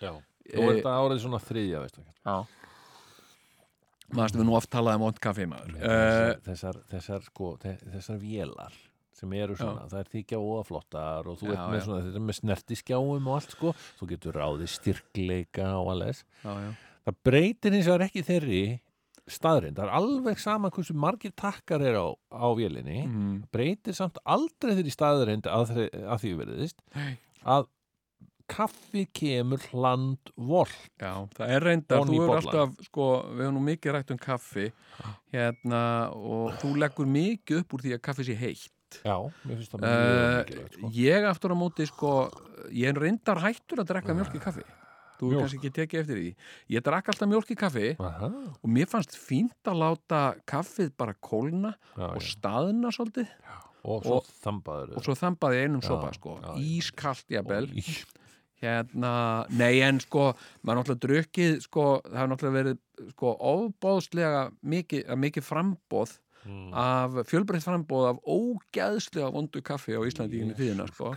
Já. 0.00 0.14
Nú 0.54 0.68
er 0.70 0.78
þetta 0.78 0.94
árið 1.02 1.20
svona 1.26 1.38
þriðja, 1.42 1.82
veist 1.82 1.98
ekki. 1.98 2.14
Já 2.30 2.38
Maður 4.10 4.38
við 4.40 4.46
nú 4.48 4.54
oft 4.58 4.70
talaði 4.72 4.98
um 4.98 5.04
vond 5.06 5.18
kaffi 5.22 5.44
maður 5.50 5.74
uh, 5.78 6.32
Þessar, 6.46 6.78
þessar, 6.90 7.26
sko, 7.28 7.50
þe- 7.62 7.76
þessar 7.92 8.16
vélar 8.22 8.78
sem 9.20 9.34
eru 9.38 9.56
svona, 9.58 9.88
það 9.90 10.02
er 10.02 10.12
þykja 10.16 10.42
óaflottar 10.42 11.30
og 11.30 11.40
þú 11.40 11.50
Já, 11.50 11.54
ert 11.54 11.64
með 11.64 11.80
já. 11.80 11.86
svona, 11.86 12.04
þetta 12.06 12.20
er 12.20 12.28
með 12.28 12.38
snertiskjáum 12.40 13.26
og 13.30 13.34
allt, 13.36 13.56
sko, 13.56 13.74
þú 14.00 14.12
getur 14.14 14.38
ráðið 14.40 14.72
styrkleika 14.74 15.74
og 15.80 15.92
alles. 15.96 16.24
Já, 16.44 16.54
já 16.66 16.70
Það 17.00 17.18
breytir 17.24 17.74
hins 17.74 17.88
vegar 17.88 18.06
ekki 18.06 18.22
þeirri 18.26 18.62
staðrind, 19.30 19.78
það 19.78 19.86
er 19.86 19.96
alveg 19.96 20.40
sama 20.42 20.70
hversu 20.74 20.94
margir 20.98 21.32
takkar 21.38 21.82
er 21.86 21.96
á, 21.96 22.08
á 22.34 22.48
vélinni, 22.58 23.02
mm. 23.06 23.34
breytir 23.54 23.96
samt 23.96 24.18
aldrei 24.28 24.74
þeirri 24.76 24.94
staðrind 24.94 25.48
að, 25.50 25.76
að 26.02 26.24
því 26.24 26.32
veriðist 26.42 26.82
Nei. 26.96 27.12
að 27.44 27.68
kaffi 28.50 29.04
kemur 29.14 29.62
hland 29.70 30.32
volt. 30.34 30.74
Já, 30.98 31.26
það 31.36 31.54
er 31.54 31.66
reyndar, 31.68 32.02
þú 32.02 32.16
er 32.16 32.32
bollann. 32.32 32.40
alltaf, 32.40 32.88
sko, 32.88 33.06
við 33.30 33.46
höfum 33.46 33.56
nú 33.56 33.64
mikið 33.68 33.96
rætt 33.96 34.12
um 34.14 34.20
kaffi 34.20 34.66
hérna 35.30 35.82
og 36.18 36.58
þú 36.62 36.74
leggur 36.82 37.10
mikið 37.10 37.62
upp 37.62 37.76
úr 37.76 37.86
því 37.86 37.96
að 37.96 38.04
kaffi 38.08 38.26
sé 38.26 38.36
heitt. 38.40 38.74
Já, 39.04 39.16
mér 39.46 39.56
finnst 39.60 39.72
það 39.74 39.84
mjög 39.84 39.96
Uh, 40.00 40.36
mikilvægt, 40.40 40.76
sko. 40.76 40.90
ég 40.98 41.28
aftur 41.30 41.54
á 41.54 41.56
móti, 41.60 41.86
sko, 41.90 42.12
ég 42.72 42.90
er 42.92 43.00
reyndar 43.00 43.40
hættur 43.44 43.82
að 43.84 43.90
drekka 43.92 44.16
mjölk 44.18 44.36
í 44.36 44.42
kaffi. 44.42 44.66
Þú 45.20 45.30
er 45.34 45.42
kannski 45.42 45.58
ekki 45.60 45.70
tekið 45.76 46.00
eftir 46.00 46.16
því. 46.16 46.28
Ég 46.72 46.84
drakk 46.86 47.08
alltaf 47.12 47.28
mjölk 47.28 47.50
í 47.52 47.56
kaffi 47.60 47.88
Aha, 48.00 48.28
og 48.56 48.70
mér 48.72 48.88
fannst 48.88 49.18
fínt 49.20 49.68
að 49.68 49.82
láta 49.82 50.20
kaffið 50.48 50.94
bara 50.96 51.12
kólna 51.20 51.74
já, 51.92 52.06
og 52.08 52.22
já. 52.22 52.30
staðna 52.30 52.88
svolítið 52.96 53.28
og 53.84 54.02
svo 54.04 54.16
þambaður 54.44 54.96
og 54.96 55.04
svo 55.04 55.14
þambaði 55.20 55.60
einum 55.66 55.82
Já, 55.84 55.88
sopa, 55.90 56.08
sko, 56.16 56.38
já, 56.40 56.48
já. 56.48 56.64
ískalt 56.72 57.36
jafnvel. 57.36 57.68
Hérna, 58.60 59.12
nei 59.56 59.80
en 59.80 60.00
sko, 60.04 60.34
maður 60.68 60.82
náttúrulega 60.82 61.04
drukkið, 61.06 61.54
sko, 61.64 61.84
það 62.04 62.16
hefur 62.18 62.32
náttúrulega 62.34 62.56
verið, 62.58 62.80
sko, 63.14 63.30
ofbóðslega 63.52 64.42
mikið, 64.72 65.06
mikið 65.22 65.46
frambóð 65.46 66.12
Mm. 66.46 66.70
af, 66.72 67.18
fjölbreytt 67.28 67.66
frambóð 67.66 68.06
af 68.10 68.20
ógæðslega 68.24 69.28
vondu 69.34 69.60
kaffi 69.66 69.92
á 69.92 70.00
Íslandi 70.08 70.38
í 70.38 70.44
einu 70.46 70.54
tíðina, 70.56 70.86
sko. 70.88 71.10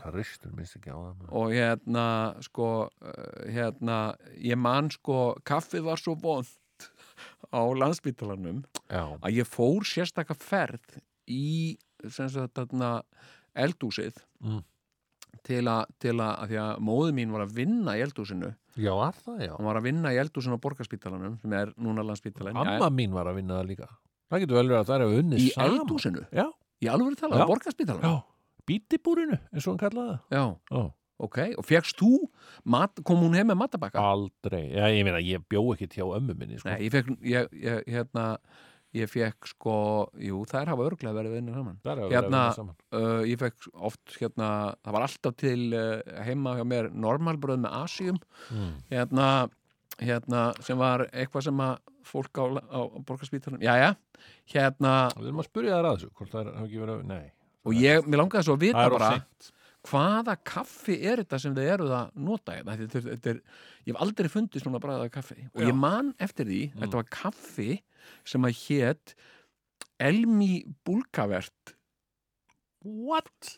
Og 1.31 1.53
hérna, 1.55 2.07
sko, 2.43 2.67
uh, 2.89 3.45
hérna, 3.47 3.99
ég 4.35 4.59
man, 4.59 4.89
sko, 4.91 5.35
kaffið 5.47 5.85
var 5.87 6.01
svo 6.01 6.17
vond 6.19 6.49
á 7.55 7.61
landsbytalanum 7.77 8.63
að 9.23 9.39
ég 9.39 9.47
fór 9.47 9.87
sérstaka 9.87 10.35
ferð 10.35 10.99
í, 11.31 11.77
sem 12.09 12.27
sagt, 12.29 12.53
þarna, 12.59 13.01
eldúsið 13.55 14.17
Mm. 14.43 14.63
til 15.43 15.63
að, 15.71 15.85
til 16.03 16.17
að, 16.19 16.33
að 16.43 16.49
því 16.51 16.57
að 16.67 16.79
móðu 16.83 17.11
mín 17.15 17.31
var 17.31 17.45
að 17.45 17.53
vinna 17.55 17.93
í 17.95 18.01
eldúsinu 18.03 18.49
já, 18.75 18.91
að 18.91 19.21
það 19.23 19.39
já. 19.47 19.51
Hann 19.55 19.65
var 19.69 19.79
að 19.79 19.85
vinna 19.87 20.11
í 20.11 20.19
eldúsinu 20.19 20.57
á 20.59 20.63
borgarspítalanum 20.65 21.37
sem 21.41 21.53
er 21.53 21.71
núna 21.77 22.03
landsspítalan 22.03 22.57
Amma 22.59 22.89
mín 22.91 23.13
var 23.15 23.29
að 23.31 23.39
vinna 23.39 23.61
það 23.61 23.69
líka 23.71 23.87
Það 24.33 24.43
getur 24.43 24.57
vel 24.59 24.65
verið 24.65 24.79
að 24.81 24.89
það 24.89 24.95
er 24.97 25.05
að 25.05 25.15
unni 25.21 25.39
í 25.39 25.47
saman. 25.53 25.77
eldúsinu, 25.77 26.25
Já, 26.33 26.45
í 26.81 26.89
alveg 26.89 27.19
tala, 27.21 27.37
Já. 27.37 27.45
á 27.45 27.51
borgarspítalanum? 27.53 28.03
Já, 28.09 28.59
bítibúrinu 28.69 29.37
eins 29.53 29.67
og 29.67 29.73
hann 29.75 29.81
kallaði 29.83 30.19
já, 30.33 30.43
það 30.73 30.91
ok, 31.23 31.39
og 31.61 31.65
fegst 31.67 31.99
þú 32.01 32.11
mat, 32.73 32.99
kom 33.05 33.21
hún 33.23 33.37
heim 33.37 33.49
með 33.51 33.59
matabakka? 33.61 34.01
Aldrei, 34.01 34.65
já, 34.73 34.87
ég 34.91 35.05
meina, 35.07 35.21
ég 35.23 35.43
bjó 35.51 35.63
ekki 35.75 35.89
hjá 35.93 36.05
ömmu 36.17 36.35
minni 36.35 36.59
sko. 36.59 36.71
Nei, 36.71 36.87
ég 36.87 36.93
fekk, 36.93 37.11
ég, 37.29 37.49
ég, 37.63 37.83
hérna 37.93 38.25
ég 38.93 39.09
fekk 39.09 39.49
sko, 39.53 39.75
jú, 40.21 40.43
þær 40.49 40.73
hafa 40.73 40.85
örglega 40.85 41.15
verið 41.17 41.37
vinnir 41.37 41.55
saman. 41.57 41.79
Hérna- 41.85 42.43
saman. 42.57 42.75
uh, 42.93 43.21
ég 43.25 43.39
fekk 43.41 43.69
oft, 43.73 44.03
hérna 44.19 44.49
það 44.83 44.97
var 44.97 45.07
alltaf 45.07 45.37
til 45.41 45.59
uh, 45.73 46.21
heima 46.27 46.57
hjá 46.59 46.65
mér 46.67 46.91
normalbröð 46.93 47.63
með 47.63 47.77
asíum. 47.83 48.19
Mm. 48.53 48.71
hérna, 48.93 49.27
hérna 50.01 50.43
sem 50.63 50.77
var 50.77 51.05
eitthvað 51.11 51.43
sem 51.43 51.57
að 51.63 51.77
fólk 52.03 52.39
á, 52.41 52.45
á, 52.71 52.79
á 52.81 52.97
borgarspítalanum, 53.05 53.61
jæja 53.63 53.95
hérna, 54.53 54.93
Við 55.17 55.27
erum 55.29 55.39
að 55.43 55.49
spyrja 55.49 55.75
þær 55.77 55.85
að 55.89 55.97
þessu 55.97 56.11
Hvort 56.17 56.31
það 56.33 56.39
er- 56.47 56.53
hafa 56.57 56.67
ekki 56.67 56.81
verið, 56.83 57.03
nei 57.05 57.31
og 57.63 57.73
ég, 57.79 58.07
mér 58.07 58.19
langaði 58.23 58.43
svo 58.43 58.55
að 58.57 58.59
Það 58.59 58.65
vita 58.67 58.85
er 58.85 58.95
bara 58.97 59.11
hvaða 59.83 60.33
kaffi 60.43 60.95
er 61.03 61.17
þetta 61.23 61.39
sem 61.39 61.55
þið 61.55 61.69
eruð 61.73 61.91
að 61.95 62.11
nota 62.15 62.51
hérna? 62.55 62.75
þetta, 62.79 62.87
þetta, 62.99 63.09
þetta 63.17 63.29
er, 63.29 63.39
ég 63.85 63.93
hef 63.93 64.01
aldrei 64.01 64.29
fundið 64.31 64.63
svona 64.63 64.79
bræðað 64.83 65.11
kaffi 65.11 65.37
og 65.53 65.61
Já. 65.61 65.67
ég 65.67 65.75
man 65.75 66.13
eftir 66.19 66.45
því, 66.47 66.61
Mm. 66.73 66.79
þetta 66.81 66.99
var 67.01 67.03
kaffi 67.11 67.81
sem 68.25 68.41
að 68.41 68.55
hét 68.63 69.13
Elmi 69.99 70.65
Búlkavert 70.85 71.75
What? 72.83 73.53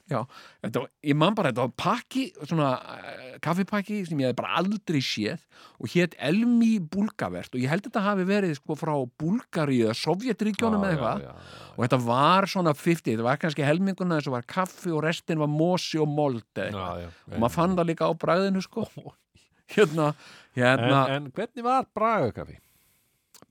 þetta 0.62 0.82
var, 0.84 0.90
ég 1.02 1.16
man 1.18 1.34
bara, 1.38 1.50
þetta 1.50 1.64
var 1.66 1.74
pakki 1.82 2.26
svona 2.46 2.68
uh, 2.78 3.30
kaffipakki 3.42 4.02
sem 4.06 4.20
ég 4.22 4.30
hef 4.32 4.38
bara 4.38 4.60
aldrei 4.62 5.02
séð 5.02 5.42
og 5.82 5.90
hét 5.96 6.14
Elmi 6.30 6.76
Búlkavert 6.80 7.56
og 7.58 7.64
ég 7.64 7.72
held 7.72 7.88
þetta 7.88 8.04
hafi 8.06 8.28
verið 8.30 8.54
sko 8.60 8.78
frá 8.78 8.94
Búlgaríu 9.22 9.88
eða 9.88 9.98
Sovjetríkjónum 9.98 10.86
Já, 10.86 10.92
eða 10.92 10.92
já, 10.92 10.96
eitthvað 10.96 11.24
já, 11.26 11.32
já. 11.34 11.70
og 11.76 11.84
þetta 11.88 12.00
var 12.06 12.50
svona 12.54 12.76
50, 12.78 13.08
þetta 13.12 13.28
var 13.30 13.42
kannski 13.42 13.66
helminguna 13.66 14.20
þess 14.20 14.30
að 14.30 14.38
var 14.38 14.50
kaffi 14.56 14.94
og 14.94 15.02
restin 15.08 15.42
var 15.42 15.52
mosi 15.52 16.02
og 16.02 16.12
mold 16.12 16.44
eða 16.54 16.68
eitthvað 16.68 17.00
Já, 17.02 17.08
já. 17.08 17.34
og 17.34 17.40
maður 17.42 17.56
fann 17.58 17.80
það 17.80 17.90
líka 17.92 18.10
á 18.10 18.14
bræðinu 18.26 18.64
sko 18.66 18.86
hérna, 19.76 20.12
hérna 20.54 21.02
en, 21.10 21.16
en 21.18 21.34
hvernig 21.34 21.66
var 21.66 21.90
bragakaffi? 21.98 22.60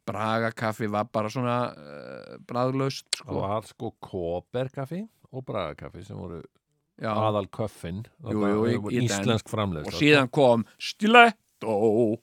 bragakaffi 0.04 0.88
var 0.92 1.08
bara 1.12 1.30
svona 1.32 1.58
uh, 1.72 2.36
bræðlaust 2.48 3.06
Það 3.16 3.24
sko 3.24 3.40
var 3.40 3.68
sko 3.68 3.90
kóberkaffi 4.04 5.02
og 5.34 5.44
bragakaffi 5.48 6.04
sem 6.06 6.16
voru 6.18 6.42
Já, 7.02 7.10
aðal 7.10 7.48
köffin. 7.50 8.04
Jú, 8.22 8.38
jú, 8.46 8.90
den. 8.90 9.02
íslensk 9.02 9.48
framleið 9.50 9.88
og 9.90 9.96
síðan 9.98 10.28
kom 10.30 10.62
Stiletto? 10.78 12.20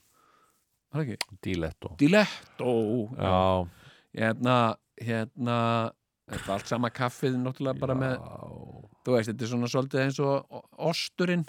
Diletto 1.43 1.95
Diletto 1.99 2.71
Já, 3.15 3.67
hérna, 4.15 4.55
hérna 4.99 5.57
þetta 6.31 6.45
er 6.47 6.53
allt 6.55 6.67
sama 6.71 6.89
kaffið 6.95 7.37
náttúrulega 7.39 7.79
bara 7.79 7.95
með, 7.99 8.13
þú 9.05 9.15
veist, 9.17 9.31
þetta 9.31 9.43
er 9.47 9.51
svona 9.51 9.69
svolítið 9.71 10.03
eins 10.05 10.19
og 10.23 10.61
osturinn. 10.91 11.43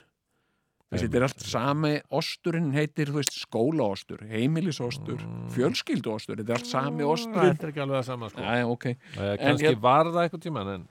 Þetta 0.92 1.16
er 1.20 1.24
allt 1.24 1.44
sami 1.48 1.92
osturinn 2.12 2.72
heitir, 2.74 3.08
þú 3.12 3.20
veist, 3.20 3.36
skólaostur 3.46 4.24
heimilisostur, 4.28 5.22
fjölskylduostur 5.54 6.42
þetta 6.42 6.52
er 6.52 6.58
allt 6.58 6.68
sami 6.72 7.06
osturinn. 7.06 7.54
Þetta 7.54 7.68
er 7.68 7.72
ekki 7.72 7.84
alveg 7.86 8.00
það 8.00 8.08
sama 8.10 8.30
sko. 8.34 8.42
Já, 8.42 8.66
ok, 8.74 8.86
Eh, 8.92 9.36
Kannski 9.40 9.70
ég- 9.70 9.80
var 9.80 10.04
það 10.10 10.20
eitthvað 10.26 10.42
tíman 10.48 10.72
en 10.74 10.88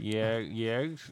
ég, 0.00 0.50
ég, 0.58 1.06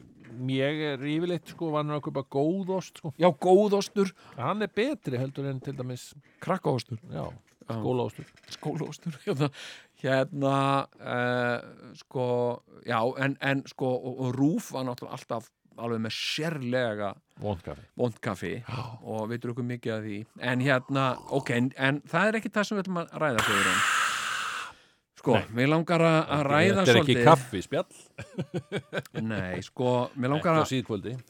ég 0.49 0.83
er 0.91 1.05
yfirleitt 1.13 1.53
sko 1.53 1.71
vannur 1.73 1.99
að 1.99 2.05
kaupa 2.09 2.25
góðost 2.37 3.01
sko. 3.01 3.13
já, 3.19 3.29
góðostur. 3.31 4.13
Hann 4.37 4.65
er 4.65 4.71
betri 4.73 5.19
heldur 5.21 5.49
en 5.51 5.59
til 5.63 5.75
dæmis 5.77 6.11
krakkaostur, 6.43 6.99
já, 7.11 7.25
Já. 7.63 7.77
skólaostur. 7.79 8.25
Skólaostur 8.51 9.17
hérna, 9.25 9.49
hérna 10.03 10.55
uh, 10.99 11.93
sko, 11.95 12.25
já, 12.83 12.99
en, 13.23 13.37
en 13.41 13.63
sko, 13.71 13.93
og, 13.95 14.23
og 14.27 14.33
Rúf 14.35 14.71
var 14.75 14.87
náttúrulega 14.89 15.15
alltaf 15.19 15.51
alveg 15.73 16.03
með 16.03 16.13
sérlega 16.13 17.13
vondkaffi 17.97 18.51
og 19.01 19.23
við 19.31 19.39
drukum 19.47 19.65
mikið 19.71 19.93
af 19.95 20.03
því. 20.05 20.17
En 20.51 20.61
hérna, 20.61 21.05
ok, 21.33 21.49
en, 21.55 21.71
en 21.81 22.01
það 22.05 22.27
er 22.29 22.37
ekki 22.41 22.51
það 22.53 22.67
sem 22.67 22.77
við 22.77 22.83
ætlum 22.85 22.99
að 23.01 23.15
ræða 23.23 23.45
fyrir 23.47 23.69
hann 23.71 23.81
sko, 25.23 25.37
mér 25.55 25.69
langar 25.71 26.03
að 26.03 26.41
ræða 26.49 26.83
Þetta 26.83 26.91
er 26.91 26.99
ekki 26.99 27.13
svolítið 27.15 27.27
kaffi 27.29 27.61
spjall. 27.63 28.01
Nei, 29.31 29.61
sko, 29.63 29.93
mér 30.19 30.33
langar 30.35 30.59
að 30.59 30.73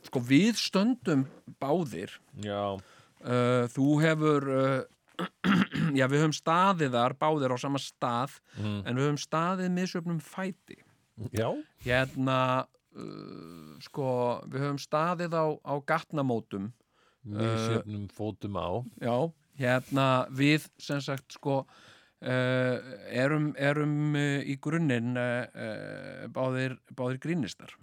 sko, 0.08 0.22
við 0.26 0.58
stöndum 0.58 1.28
báðir. 1.62 2.16
Já, 2.42 2.74
uh, 2.74 3.64
þú 3.74 3.88
hefur 4.02 4.50
uh, 4.50 4.80
já, 6.00 6.08
við 6.10 6.24
höfum 6.24 6.34
staðið 6.34 6.98
þar 6.98 7.18
báðir 7.22 7.54
á 7.54 7.58
sama 7.62 7.82
stað 7.82 8.40
mm. 8.58 8.80
en 8.82 8.98
við 8.98 9.06
höfum 9.06 9.22
staðið 9.22 9.72
misjöfnum 9.78 10.20
fæti. 10.26 10.80
Já. 11.30 11.52
hérna 11.86 12.40
uh, 12.98 13.78
sko, 13.86 14.08
við 14.50 14.66
höfum 14.66 14.82
staðið 14.82 15.38
á, 15.38 15.46
á 15.62 15.74
gatnamótum. 15.86 16.72
Við 17.24 17.56
sjöfnum 17.62 18.08
fótum 18.12 18.58
á. 18.58 18.70
Já, 19.00 19.18
hérna 19.62 20.08
við 20.34 20.66
sem 20.82 21.00
sagt 21.04 21.38
sko 21.38 21.62
erum, 22.24 23.50
erum 23.60 23.96
uh, 24.16 24.40
í 24.48 24.56
grunninn 24.64 25.18
uh, 25.20 26.28
báðir, 26.34 26.78
báðir 26.96 27.20
grínistar 27.24 27.74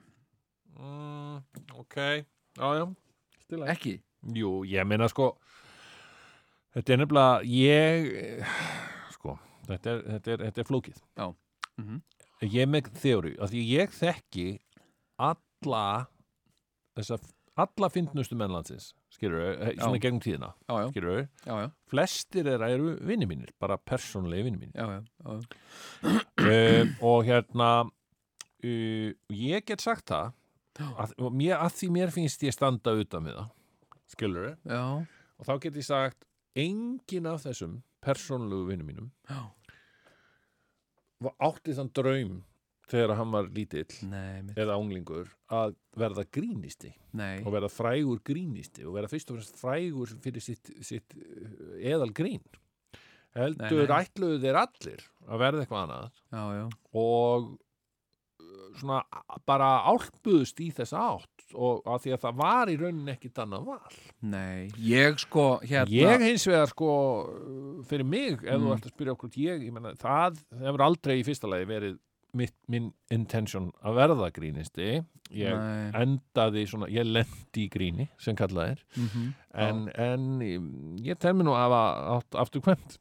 mm, 0.78 1.40
Ok, 1.80 1.96
já, 2.56 2.68
já 2.80 2.84
Stila. 3.44 3.68
ekki? 3.74 3.98
Jú, 4.36 4.60
ég 4.68 4.86
meina 4.88 5.08
sko 5.12 5.34
Þetta 6.70 6.92
er 6.94 7.00
nefnilega 7.00 7.40
ég 7.50 8.10
eh, 8.20 8.50
sko, 9.16 9.34
þetta 9.66 9.90
er, 9.96 10.02
þetta 10.14 10.32
er, 10.36 10.44
þetta 10.48 10.62
er 10.64 10.68
flókið 10.68 11.00
Mhm. 11.80 12.00
Ég 12.44 12.62
er 12.62 12.68
með 12.68 12.88
þjóri 13.00 13.30
að 13.40 13.52
því 13.54 13.60
ég 13.70 13.92
þekki 13.96 14.44
alla 15.20 15.84
þessa, 16.96 17.16
alla 17.56 17.88
fyndnustu 17.92 18.36
mennlandsins 18.36 18.90
skilur 19.20 19.44
svona 19.76 19.98
Já. 19.98 20.02
gegnum 20.06 20.20
tíðina 20.24 20.50
Já, 20.64 20.72
já, 20.72 20.88
skilur 20.94 21.20
já, 21.20 21.70
flestir 21.92 22.48
þeirra 22.48 22.72
eru 22.72 22.96
vinni 23.04 23.28
mínir 23.28 23.52
bara 23.60 23.76
persónulegi 23.76 24.46
vinni 24.48 24.64
mínir. 24.64 25.04
Uh, 26.40 26.88
og 27.04 27.28
hérna 27.28 27.70
uh, 27.84 29.08
ég 29.28 29.66
get 29.68 29.84
sagt 29.84 30.08
það 30.08 30.32
að, 30.80 31.14
mér, 31.36 31.58
að 31.60 31.76
því 31.76 31.92
mér 31.98 32.12
finnst 32.14 32.42
ég 32.46 32.56
standa 32.56 32.96
utan 32.96 33.28
við 33.28 33.36
það 33.36 33.48
skilur 34.10 34.50
já. 34.64 34.82
og 35.04 35.46
þá 35.46 35.54
get 35.66 35.78
ég 35.78 35.86
sagt 35.86 36.26
engin 36.58 37.28
af 37.30 37.44
þessum 37.44 37.80
persónlegu 38.04 38.66
vinnum 38.70 38.88
mínum 38.88 39.10
Já. 39.28 39.52
var 41.20 41.36
átti 41.50 41.76
þann 41.76 41.92
draum 41.94 42.38
þegar 42.90 43.14
hann 43.20 43.30
var 43.34 43.48
lítill 43.54 43.86
Nei, 44.10 44.42
eða 44.58 44.76
unglingur 44.80 45.30
að 45.54 45.76
verða 46.00 46.24
grínisti 46.34 46.90
nei. 47.16 47.40
og 47.44 47.52
verða 47.54 47.70
frægur 47.72 48.20
grínisti 48.26 48.84
og 48.86 48.96
verða 48.98 49.12
fyrst 49.14 49.30
og 49.32 49.38
fremst 49.40 49.60
frægur 49.60 50.12
fyrir 50.24 50.44
sitt, 50.44 50.72
sitt 50.86 51.16
uh, 51.16 51.78
eðal 51.80 52.10
grín 52.16 52.42
heldur 53.36 53.86
Nei, 53.86 53.96
ætluðu 54.02 54.38
þeir 54.42 54.60
allir 54.66 55.02
að 55.30 55.42
verða 55.44 55.64
eitthvað 55.64 55.82
annað 55.84 56.22
Já, 56.34 56.44
já, 56.58 56.64
og 56.98 57.50
uh, 57.50 58.64
svona 58.80 59.02
bara 59.46 59.68
álpuðust 59.90 60.60
í 60.64 60.70
þessa 60.74 61.04
átt 61.14 61.36
og 61.50 61.80
að 61.90 62.04
því 62.04 62.12
að 62.14 62.20
það 62.22 62.36
var 62.38 62.70
í 62.70 62.74
rauninni 62.78 63.10
ekkit 63.10 63.38
annað 63.42 63.64
val. 63.72 63.94
Nei 64.30 64.68
Ég 64.86 65.16
sko, 65.18 65.46
hérna 65.66 65.90
ég 65.90 66.22
hins 66.22 66.44
vegar 66.46 66.70
sko 66.70 66.90
uh, 67.24 67.80
fyrir 67.90 68.06
mig, 68.06 68.36
ef 68.44 68.54
þú 68.54 68.68
Mm. 68.68 68.74
ert 68.76 68.86
að 68.86 68.94
spyrja 68.94 69.14
okkur 69.16 69.32
ég, 69.42 69.64
ég 69.66 69.74
menna, 69.74 69.90
það 69.98 70.38
hefur 70.60 70.84
aldrei 70.86 71.16
í 71.18 71.24
fyrsta 71.26 71.50
lagi 71.50 71.66
verið 71.66 71.98
mitt, 72.36 72.54
minn 72.68 72.92
intention 73.10 73.70
að 73.84 73.94
verða 74.00 74.30
grínisti 74.34 74.88
ég 75.30 75.54
Nei. 75.54 75.90
endaði 76.02 76.64
svona, 76.70 76.88
ég 76.90 77.06
lendi 77.06 77.66
í 77.66 77.70
gríni 77.70 78.08
sem 78.18 78.34
kallað 78.38 78.72
er 78.76 78.84
Mhm. 78.96 79.28
en, 79.54 79.88
en 79.94 80.40
ég 81.04 81.18
tel 81.18 81.34
mér 81.34 81.44
nú 81.46 81.54
að 81.54 81.64
hafa 81.68 81.84
átt 82.18 82.40
aftur 82.44 82.62
kvæmt 82.66 82.98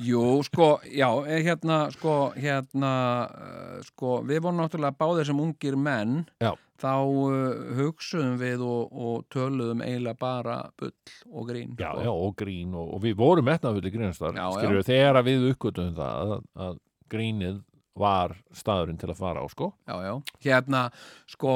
Jú, 0.00 0.40
sko, 0.46 0.78
já, 0.86 1.08
eh, 1.26 1.42
hérna, 1.44 1.90
sko, 1.92 2.30
hérna, 2.38 2.92
uh, 3.28 3.80
sko, 3.82 4.20
við 4.24 4.38
vorum 4.40 4.60
náttúrulega 4.62 4.96
báðir 4.96 5.26
sem 5.26 5.36
ungir 5.42 5.74
menn, 5.76 6.22
Já. 6.40 6.54
þá 6.80 6.92
uh, 7.04 7.74
hugsuðum 7.76 8.38
við 8.40 8.62
og, 8.64 8.92
og 8.94 9.24
töluðum 9.34 9.82
eiginlega 9.84 10.16
bara 10.16 10.70
bull 10.78 10.92
og 11.34 11.48
grín. 11.50 11.74
já, 11.76 11.90
sko. 11.90 12.04
já, 12.06 12.12
og 12.14 12.36
grín 12.38 12.72
og, 12.78 12.94
og 12.94 13.02
við 13.02 13.16
vorum 13.18 13.44
Já, 13.44 14.46
já. 14.46 14.46
skilur 14.56 14.86
þegar 14.86 15.18
að 15.20 15.24
við 15.28 15.50
uppgötum 15.50 15.92
það 15.98 16.14
að, 16.22 16.46
að 16.56 16.78
grínið 17.10 17.60
var 18.00 18.34
staðurinn 18.56 19.00
til 19.00 19.10
að 19.12 19.20
fara 19.20 19.44
á 19.44 19.46
sko 19.52 19.70
já, 19.86 19.94
já. 20.06 20.14
Hérna, 20.46 20.86
sko, 21.30 21.54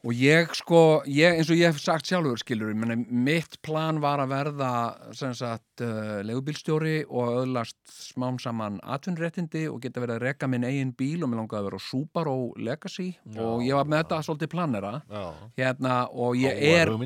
og 0.00 0.14
ég, 0.16 0.52
sko, 0.56 0.78
ég, 1.10 1.36
eins 1.40 1.50
og 1.52 1.58
ég 1.58 1.68
hef 1.68 1.80
sagt 1.82 2.08
sjálfur, 2.08 2.38
skilur, 2.40 2.72
meni, 2.78 2.96
mitt 3.10 3.58
plan 3.66 3.98
var 4.00 4.22
að 4.22 4.30
verða, 4.32 4.70
sagt, 5.36 5.82
uh, 5.84 6.20
legubílstjóri 6.24 7.02
og 7.08 7.42
öðlast 7.42 7.76
smám 7.92 8.38
saman 8.40 8.78
atvinnréttindi 8.80 9.66
og 9.68 9.80
geta 9.84 10.00
verið 10.00 10.16
að 10.16 10.24
reka 10.24 10.48
minn 10.50 10.64
eigin 10.64 10.94
bíl 10.96 11.20
og 11.24 11.30
mér 11.32 11.42
langaði 11.42 11.60
að 11.60 11.68
vera 11.68 11.82
Subaru 11.84 12.36
Legacy 12.60 13.10
Já. 13.12 13.40
og 13.44 13.64
ég 13.66 13.76
var 13.76 13.90
með 13.92 14.02
þetta 14.04 14.20
svolítið 14.28 14.52
planera. 14.54 14.92
já. 15.10 15.24
hérna 15.60 15.96
og 16.12 16.36
ég 16.40 16.62
er, 16.70 16.94
um 16.94 17.04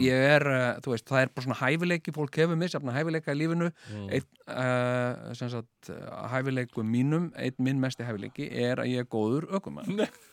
ég 0.10 0.26
er 0.36 0.46
uh, 0.50 0.90
veist, 0.90 1.08
það 1.08 1.22
er 1.24 1.32
bara 1.34 1.46
svona 1.46 1.60
hæfileiki, 1.62 2.12
fólk 2.16 2.36
hefur 2.42 2.60
misjafna 2.60 2.96
hæfileika 2.96 3.32
í 3.32 3.40
lífinu 3.40 3.70
Mm. 3.90 4.08
einn, 4.12 4.24
uh, 4.52 5.32
sagt, 5.34 5.88
uh, 5.90 6.28
hæfileikum 6.30 6.86
mínum, 6.86 7.30
einn 7.38 7.56
minn 7.58 7.80
mesti 7.82 8.04
hæfileiki 8.06 8.50
er 8.52 8.82
að 8.82 8.92
ég 8.92 9.04
er 9.04 9.08
góður 9.10 9.48
ökumann. 9.56 10.04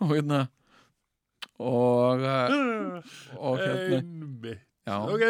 og 0.00 0.12
hérna 0.16 0.46
og 1.58 2.22
uh, 2.22 3.02
og 3.36 3.58
hérna. 3.58 3.96
Einmitt. 3.96 4.60
já, 4.86 4.96
ok, 4.98 5.22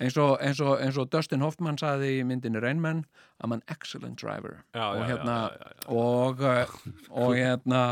eins, 0.00 0.16
og, 0.16 0.38
eins, 0.42 0.60
og, 0.60 0.80
eins 0.82 0.96
og 0.98 1.12
Dustin 1.12 1.40
Hoffman 1.44 1.78
sagði 1.78 2.16
í 2.18 2.24
myndinni 2.26 2.62
Rainman 2.62 3.04
I'm 3.42 3.52
an 3.54 3.62
excellent 3.70 4.18
driver. 4.18 4.64
Já, 4.74 4.86
og 4.88 5.04
hérna 5.06 5.36
já, 5.50 5.68
já, 5.68 5.92
og, 5.92 6.40
uh, 6.40 6.66
og 7.10 7.36
hérna 7.36 7.82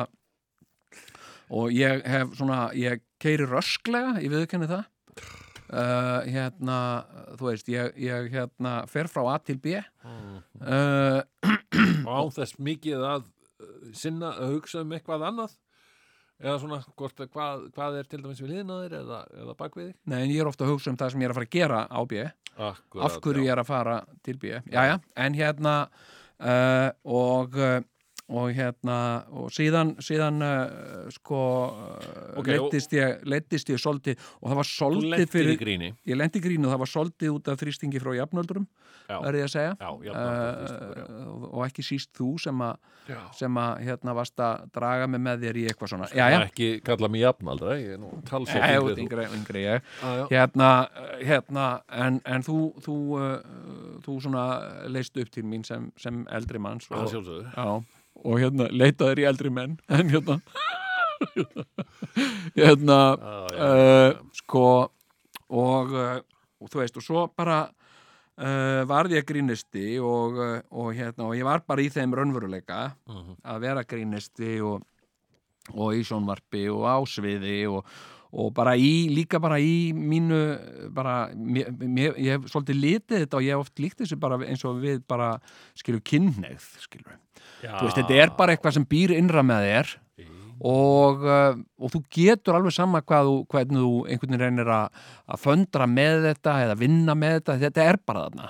og 1.50 1.70
ég 1.74 2.02
hef 2.06 2.34
svona 2.38 2.70
ég 2.74 3.02
keiri 3.22 3.46
rösklega, 3.46 4.18
ég 4.22 4.30
viðkenni 4.32 4.70
það. 4.70 4.84
Uh, 5.70 6.26
hérna 6.26 6.76
þú 7.38 7.46
veist, 7.46 7.68
ég, 7.70 7.94
ég 8.02 8.30
hérna 8.32 8.80
fer 8.90 9.06
frá 9.10 9.22
A 9.34 9.38
til 9.38 9.58
B. 9.62 9.78
Uh, 10.58 11.22
og 12.06 12.10
án 12.10 12.32
þess 12.34 12.58
mikið 12.58 13.04
að 13.06 13.28
sinna 13.94 14.32
að 14.40 14.56
hugsa 14.56 14.82
um 14.82 14.94
eitthvað 14.96 15.26
annað 15.28 15.54
eða 16.40 16.56
svona 16.62 16.78
hvort, 16.96 17.20
að 17.20 17.32
hvað, 17.34 17.64
hvað 17.76 17.98
er 18.00 18.08
til 18.10 18.20
dæmis 18.22 18.40
við 18.42 18.52
liðnaðir 18.54 18.96
eða, 19.00 19.20
eða 19.42 19.56
bakviðir 19.58 19.94
nei, 20.08 20.18
en 20.22 20.32
ég 20.32 20.40
er 20.42 20.50
ofta 20.50 20.66
að 20.66 20.72
hugsa 20.74 20.92
um 20.92 20.98
það 21.00 21.12
sem 21.14 21.24
ég 21.24 21.28
er 21.28 21.34
að 21.34 21.40
fara 21.40 21.48
að 21.50 21.56
gera 21.58 21.80
á 21.86 22.00
B. 22.08 22.24
Akkurat, 22.60 23.04
af 23.06 23.18
hverju 23.24 23.44
ég 23.44 23.54
er 23.54 23.62
að 23.62 23.70
fara 23.70 23.96
til 24.26 24.36
B. 24.40 24.54
Jæja, 24.72 24.98
en 25.24 25.36
hérna 25.38 25.74
uh, 25.86 26.88
og 27.04 27.60
uh, 27.60 27.78
og 28.30 28.52
hérna 28.54 28.96
og 29.34 29.48
síðan, 29.54 29.94
síðan 30.04 30.38
uh, 30.44 31.08
sko 31.14 31.40
uh, 31.40 32.38
Ok, 32.38 32.46
og- 32.46 32.50
leittist 32.70 32.94
ég, 32.94 33.24
ég 33.26 33.80
svolítið 33.82 34.20
og 34.40 34.50
það 34.52 34.60
var 34.60 34.68
svolítið 34.70 35.26
fyrir 35.32 35.64
ég 36.06 36.18
lendi 36.18 36.38
í 36.38 36.44
grínu 36.44 36.68
og 36.68 36.74
það 36.74 36.82
var 36.84 36.92
svolítið 36.94 37.34
út 37.34 37.50
af 37.50 37.60
þrýstingi 37.60 38.02
frá 38.02 38.12
jafnöldurum, 38.20 38.66
verði 39.10 39.42
ég 39.42 39.48
að 39.48 39.52
segja. 39.54 39.74
Já, 39.80 40.14
uh, 40.14 41.50
og 41.50 41.64
ekki 41.66 41.84
síst 41.84 42.12
þú 42.16 42.30
sem 42.42 42.62
að 42.64 42.78
sem 43.34 43.56
að 43.58 43.80
hérna 43.88 44.14
varst 44.14 44.38
að 44.44 44.66
draga 44.76 45.08
mig 45.10 45.22
með 45.24 45.44
þér 45.46 45.58
í 45.58 45.64
eitthvað 45.70 45.92
svona. 45.94 46.08
Já, 46.14 46.26
já, 46.30 46.38
ekki 46.46 46.68
kalla 46.86 47.10
mig 47.10 47.24
jafnaldra 47.24 47.78
ég 47.80 47.96
er 47.96 48.02
nú 48.02 48.12
talsett 48.28 48.62
Já, 48.62 48.78
yngri 48.94 49.26
yngri, 49.34 49.64
já. 49.66 49.80
hérna, 50.30 50.70
uh, 50.86 51.14
hérna 51.26 51.66
en, 51.90 52.20
en 52.24 52.46
þú 52.46 52.58
þú, 52.84 52.98
uh, 53.18 53.98
þú 54.06 54.18
svona 54.22 54.44
leist 54.92 55.18
upp 55.18 55.32
til 55.34 55.46
mín 55.48 55.66
sem, 55.66 55.90
sem 56.00 56.22
eldri 56.30 56.62
manns 56.62 56.86
og, 56.90 57.08
sjálfsögðu. 57.10 57.50
Já, 57.50 57.99
og 58.24 58.38
hérna 58.42 58.68
leitaður 58.72 59.22
í 59.22 59.28
eldri 59.30 59.50
menn 59.50 59.78
en 59.88 60.08
hérna 60.12 60.40
hérna 62.56 62.98
Já, 63.20 63.34
já, 63.56 63.66
uh, 63.66 64.20
sko 64.40 64.64
og, 65.50 65.92
uh, 65.92 66.20
og 66.62 66.70
þú 66.70 66.80
veist 66.82 66.96
og 67.00 67.04
svo 67.04 67.24
bara 67.36 67.58
uh, 67.66 68.82
varð 68.88 69.16
ég 69.18 69.26
grínisti 69.28 69.98
og, 70.02 70.38
uh, 70.38 70.60
og 70.70 70.92
hérna 70.96 71.26
og 71.28 71.34
ég 71.38 71.44
var 71.46 71.64
bara 71.68 71.82
í 71.84 71.90
þeim 71.92 72.14
raunveruleika 72.16 72.92
Mhm. 73.08 73.36
að 73.44 73.60
vera 73.66 73.84
grínisti 73.84 74.60
og, 74.64 74.82
og 75.74 75.92
í 75.94 76.04
sjónvarpi 76.06 76.68
og 76.72 76.86
á 76.88 76.96
sviði 77.06 77.66
og, 77.68 77.84
og 78.32 78.52
bara 78.54 78.76
í, 78.78 79.08
líka 79.10 79.40
bara 79.42 79.58
í 79.58 79.90
mínu 79.92 80.40
bara, 80.94 81.28
mér, 81.34 81.72
mér, 81.82 82.14
ég 82.16 82.38
hef 82.38 82.50
svolítið 82.52 82.78
litið 82.80 83.24
þetta 83.24 83.36
og 83.36 83.42
ég 83.42 83.50
hef 83.56 83.64
oft 83.66 83.78
líkt 83.82 83.98
þessu 84.04 84.16
bara 84.22 84.38
eins 84.46 84.64
og 84.64 84.78
við 84.80 85.02
bara 85.08 85.34
skilur 85.74 86.00
já. 87.12 87.18
þú 87.18 87.29
veist, 87.62 87.98
þetta 87.98 88.20
er 88.24 88.32
bara 88.38 88.54
eitthvað 88.54 88.78
sem 88.78 88.86
býr 88.90 89.16
innra 89.16 89.44
með 89.46 89.66
þér 89.68 89.92
og, 90.60 91.24
uh, 91.24 91.60
og 91.80 91.92
þú 91.94 92.02
getur 92.12 92.58
alveg 92.58 92.76
sama 92.76 93.00
hvað 93.00 93.30
þú, 93.30 93.36
hvernig 93.52 93.84
þú 93.84 93.92
einhvern 94.06 94.34
veginn 94.34 94.44
reynir 94.44 94.72
að, 94.76 95.04
föndra 95.40 95.88
með 95.88 96.26
þetta 96.28 96.56
eða 96.66 96.78
vinna 96.80 97.16
með 97.16 97.36
þetta, 97.38 97.58
þetta 97.64 97.86
er 97.88 98.00
bara 98.04 98.24
þarna. 98.26 98.48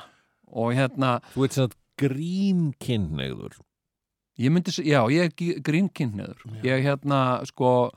Og 0.51 0.73
hérna, 0.75 1.11
Þú 1.31 1.45
ert 1.47 1.59
satt 1.59 1.77
grínkynnegður 2.01 3.61
ég 4.41 4.53
myndi 4.55 4.73
já, 4.89 5.03
ég 5.13 5.29
er 5.29 5.61
grínkynneiður 5.61 6.65
ég 6.65 6.87
hérna, 6.87 7.21
sko 7.49 7.93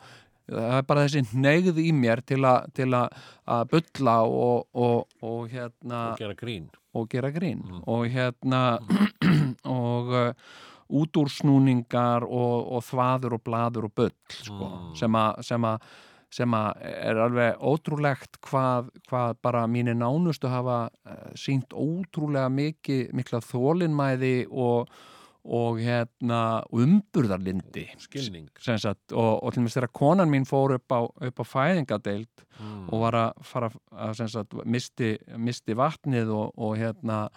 það 0.49 0.77
er 0.77 0.85
bara 0.89 1.05
þessi 1.05 1.23
hneigð 1.31 1.79
í 1.79 1.89
mér 1.95 2.21
til, 2.27 2.41
að 2.43 3.63
bulla 3.71 4.17
og, 4.27 4.67
og, 4.75 5.07
og 5.23 5.47
hérna 5.53 6.01
og 6.11 6.19
gera 6.19 6.35
grín. 6.37 6.67
og 6.93 7.07
gera 7.11 7.31
grín. 7.31 7.63
Mm. 7.63 7.81
og 7.87 8.05
hérna 8.11 8.63
og 9.79 10.11
uh, 10.11 10.59
útúrsnúningar 10.89 12.25
og, 12.27 12.71
og 12.77 12.83
þvaður 12.87 13.37
og 13.37 13.43
blaður 13.45 13.89
og 13.89 13.95
bull 13.95 14.15
sko, 14.33 14.71
Mm. 14.73 14.95
sem 14.97 15.15
að 15.69 15.87
sem 16.33 16.53
að 16.57 16.79
er 16.81 17.19
alveg 17.21 17.59
ótrúlegt 17.61 18.39
hvað, 18.41 18.87
hvað 19.05 19.35
bara 19.45 19.67
mínir 19.69 19.93
nánustu 19.93 20.49
hafa 20.49 20.87
uh, 20.89 21.27
sínt 21.37 21.69
ótrúlega 21.77 22.49
mikið, 22.49 23.11
mikla 23.13 23.37
þólinmæði 23.45 24.47
og, 24.49 24.89
og 25.45 25.77
hérna 25.77 26.63
umburðarlindi 26.73 27.85
skilning 28.01 28.49
sagt, 28.57 29.13
og, 29.13 29.43
og 29.43 29.53
til 29.53 29.61
mér 29.61 29.75
þegar 29.75 29.93
konan 29.93 30.31
mín 30.33 30.47
fór 30.49 30.73
upp 30.79 30.95
á, 30.97 31.05
upp 31.05 31.43
á 31.43 31.45
fæðingadeild 31.45 32.45
mm. 32.57 32.85
og 32.89 33.03
var 33.05 33.19
að 33.27 33.43
fara 33.53 33.69
að 33.93 34.23
sagt, 34.25 34.57
misti, 34.65 35.17
misti 35.37 35.77
vatnið 35.77 36.33
og, 36.33 36.53
og 36.57 36.79
hérna 36.81 37.27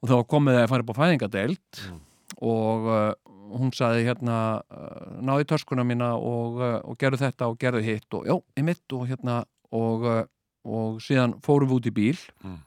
og 0.00 0.08
þá 0.08 0.16
komið 0.24 0.62
að 0.62 0.70
fara 0.72 0.86
upp 0.86 0.94
á 0.96 1.00
fæðingadeild 1.04 1.84
Mm. 1.90 2.06
Og 2.40 2.86
uh, 2.88 3.12
hún 3.58 3.72
saði 3.74 4.04
hérna 4.06 4.36
uh, 4.70 5.20
náði 5.20 5.44
töskuna 5.50 5.84
mína 5.84 6.12
og, 6.16 6.60
uh, 6.60 6.78
og 6.88 6.96
gerðu 7.00 7.18
þetta 7.26 7.48
og 7.50 7.58
gerðu 7.60 7.82
hitt 7.84 8.14
og 8.16 8.26
já, 8.28 8.36
ég 8.56 8.64
mitt 8.64 8.94
og 8.96 9.06
hérna 9.10 9.42
og, 9.72 10.04
uh, 10.06 10.22
og 10.64 11.00
síðan 11.04 11.36
fórum 11.44 11.68
við 11.70 11.78
út 11.80 11.90
í 11.90 11.94
bíl 12.00 12.18
Mm. 12.44 12.58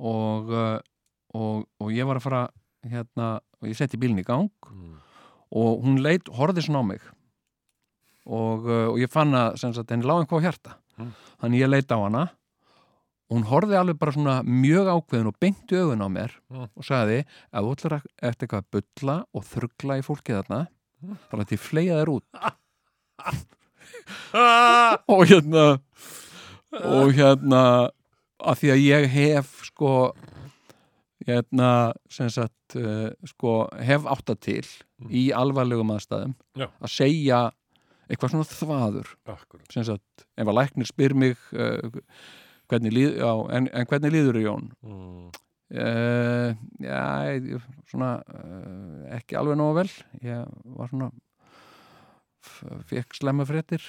og, 0.00 0.50
uh, 0.50 0.78
og 1.36 1.66
og 1.80 1.92
ég 1.92 2.06
var 2.08 2.16
að 2.20 2.24
fara 2.24 2.42
hérna 2.88 3.30
og 3.60 3.68
ég 3.68 3.76
setti 3.76 3.98
bílinn 4.00 4.22
í 4.22 4.26
gang 4.26 4.48
Mm. 4.70 4.96
og 5.52 5.82
hún 5.84 6.00
leit, 6.02 6.24
horfði 6.30 6.62
svona 6.64 6.80
á 6.80 6.86
mig 6.86 7.00
og, 8.26 8.64
uh, 8.66 8.88
og 8.92 8.98
ég 8.98 9.10
fann 9.10 9.32
að 9.34 9.58
henni 9.90 10.06
lág 10.06 10.24
einhvað 10.24 10.40
á 10.40 10.44
hjarta 10.46 10.76
Mm. 10.98 11.12
þannig 11.40 11.60
ég 11.60 11.68
leit 11.70 11.88
á 11.92 11.96
hana 12.00 12.30
og 13.30 13.36
hún 13.38 13.46
horfði 13.46 13.76
alveg 13.78 13.98
bara 14.00 14.12
svona 14.16 14.36
mjög 14.42 14.88
ákveðin 14.90 15.28
og 15.30 15.36
beinti 15.40 15.78
augun 15.78 16.02
á 16.02 16.08
mér 16.10 16.32
Mm. 16.50 16.66
og 16.76 16.82
sagði, 16.84 17.20
ef 17.22 17.60
þú 17.62 17.74
ætlar 17.76 17.94
að- 18.00 18.10
eftir 18.30 18.48
eitthvað 18.48 18.64
að 18.64 18.70
bulla 18.74 19.16
og 19.34 19.44
þruggla 19.46 19.98
í 20.00 20.02
fólkið 20.06 20.40
þarna 20.42 20.60
þá 21.30 21.32
er 21.32 21.44
þetta 21.44 21.58
fleia 21.58 22.00
þér 22.00 22.10
út 22.16 22.24
Ah! 22.34 22.56
og 25.12 25.24
hérna 25.28 25.64
og 26.80 27.12
hérna 27.16 27.62
að 28.40 28.58
því 28.60 28.70
að 28.74 28.82
ég 28.86 29.06
hef 29.12 29.48
sko 29.68 29.92
hérna 31.26 31.70
sem 32.10 32.30
sagt 32.32 32.76
uh, 32.80 33.10
sko 33.28 33.68
hef 33.84 34.06
átta 34.08 34.36
til 34.40 34.64
í 35.10 35.28
alvarlegum 35.36 35.90
aðstæðum 35.94 36.34
Já. 36.56 36.68
að 36.80 36.92
segja 36.94 37.40
eitthvað 38.10 38.32
svona 38.32 38.48
þvaður 38.50 39.10
Akkurat. 39.30 39.66
sem 39.70 39.84
sagt, 39.86 40.24
ef 40.36 40.48
að 40.48 40.56
læknir 40.58 40.88
spyr 40.88 41.14
mig 41.14 41.36
uh, 41.52 42.00
hvernig 42.70 42.92
líð, 42.94 43.16
já, 43.20 43.30
en, 43.56 43.68
en 43.74 43.88
hvernig 43.90 44.12
líður 44.14 44.40
Jón? 44.44 44.68
Mm. 44.86 45.30
Uh, 45.70 46.50
já, 46.82 47.02
ég- 47.38 47.66
svona 47.90 48.16
uh, 48.26 49.02
ekki 49.14 49.36
alveg 49.38 49.58
nógu 49.60 49.76
vel 49.76 49.90
ég 50.26 50.48
var 50.78 50.90
svona 50.90 51.10
fekk 52.90 53.14
slemma 53.14 53.46
fréttir 53.46 53.84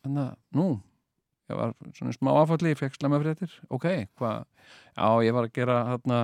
þannig 0.00 0.22
að, 0.22 0.36
nú 0.56 0.68
ég 1.50 1.58
var 1.60 1.74
svona 1.98 2.14
smá 2.16 2.30
áfalli, 2.40 2.72
ég 2.72 2.80
fekk 2.80 2.96
slemma 2.96 3.20
fréttir 3.20 3.52
ok, 3.68 3.84
hvað, 4.16 4.46
já, 4.96 5.08
ég 5.28 5.36
var 5.36 5.48
að 5.50 5.54
gera 5.60 5.76
hérna 5.90 6.20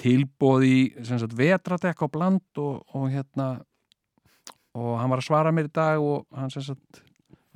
tilbóð 0.00 0.64
í, 0.68 0.78
sagt, 1.04 1.34
vetradekk 1.36 2.06
á 2.06 2.08
bland 2.14 2.62
og, 2.62 2.80
og 2.94 3.08
hérna 3.12 3.50
og 4.78 4.92
hann 5.00 5.10
var 5.10 5.20
að 5.20 5.26
svara 5.28 5.52
mér 5.54 5.68
í 5.68 5.74
dag 5.74 6.00
og 6.00 6.24
hann 6.38 6.52
sem 6.54 6.62
sagt, 6.70 7.02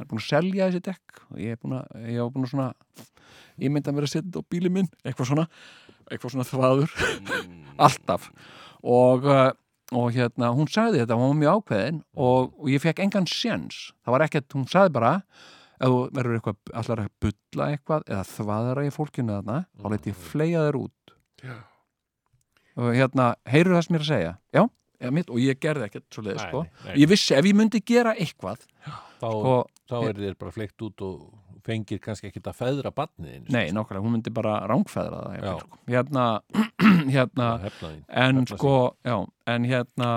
hann 0.02 0.06
er 0.06 0.10
búin 0.10 0.22
að 0.22 0.28
selja 0.28 0.68
þessi 0.68 0.82
dekk 0.88 1.22
og 1.30 1.40
ég 1.42 1.54
er 1.54 1.60
búin 1.62 1.78
að, 1.78 1.96
ég 2.10 2.18
var 2.18 2.32
búin 2.34 2.46
að 2.48 2.52
svona 2.52 2.68
ég 3.62 3.72
myndi 3.72 3.90
að 3.90 3.98
vera 3.98 4.08
að 4.08 4.12
setja 4.12 4.26
þetta 4.28 4.42
á 4.42 4.50
bílinn 4.52 4.74
minn 4.76 4.90
eitthvað 5.06 5.28
svona, 5.30 5.46
eitthvað 6.10 6.34
svona 6.34 6.46
þvaður. 6.48 6.94
Alltaf. 7.86 8.28
Og, 8.82 9.26
uh, 9.28 9.50
og 9.94 10.08
hérna, 10.16 10.50
hún 10.56 10.70
sagði 10.72 11.02
þetta 11.02 11.18
hún 11.20 11.32
var 11.34 11.40
mjög 11.42 11.58
ákveðin 11.62 12.02
og, 12.16 12.52
og 12.58 12.70
ég 12.72 12.82
fekk 12.82 13.02
engan 13.04 13.28
séns, 13.30 13.82
það 14.02 14.16
var 14.16 14.26
ekkert, 14.26 14.48
hún 14.56 14.68
sagði 14.70 14.96
bara 14.98 15.12
ef 15.82 15.90
þú 15.90 15.98
verður 16.16 16.38
eitthvað, 16.38 16.60
allar 16.82 17.02
að 17.04 17.10
bulla 17.22 17.68
eitthvað 17.72 18.06
eða 18.08 18.26
þvaðara 18.30 18.86
í 18.86 18.92
fólkinu 18.94 19.36
þarna 19.38 19.58
þá 19.78 19.88
leit 19.92 20.08
ég 20.10 20.20
fleia 20.30 20.66
þér 20.68 20.78
út. 20.82 21.16
Já. 21.42 21.56
og 22.78 22.94
hérna, 22.96 23.32
heyrðu 23.50 23.74
það 23.76 23.84
sem 23.86 23.94
ég 23.94 24.00
er 24.00 24.04
að 24.06 24.12
segja? 24.12 24.34
Já, 25.02 25.10
mitt, 25.10 25.30
og 25.34 25.40
ég 25.42 25.58
gerði 25.58 25.88
ekkert 25.88 26.14
svo 26.14 26.22
leið, 26.22 26.38
Nei, 26.38 26.44
sko. 26.46 26.60
ég 26.94 27.10
vissi, 27.10 27.34
ef 27.34 27.48
ég 27.48 27.56
myndi 27.58 27.80
gera 27.82 28.12
eitthvað 28.14 28.60
Þá, 28.86 29.26
sko, 29.26 29.56
þá 29.90 29.96
er 30.00 30.20
þér 30.20 30.36
bara 30.40 30.54
fleikt 30.54 30.84
út 30.86 31.02
og 31.06 31.16
fengir 31.66 32.00
kannski 32.02 32.28
ekkert 32.30 32.50
að 32.50 32.58
feðra 32.58 32.92
barniðin 32.94 33.48
nei, 33.52 33.70
nákvæmlega, 33.74 34.02
hún 34.04 34.16
myndi 34.16 34.32
bara 34.34 34.60
rángfæðra 34.70 35.24
það 35.26 35.60
sko. 35.62 35.82
hérna, 35.90 36.28
hérna 37.16 37.50
hefnaðin 37.62 38.00
en 38.08 38.40
Hefna 38.42 38.56
sko, 38.58 38.78
já, 39.06 39.18
en 39.54 39.68
hérna 39.70 40.08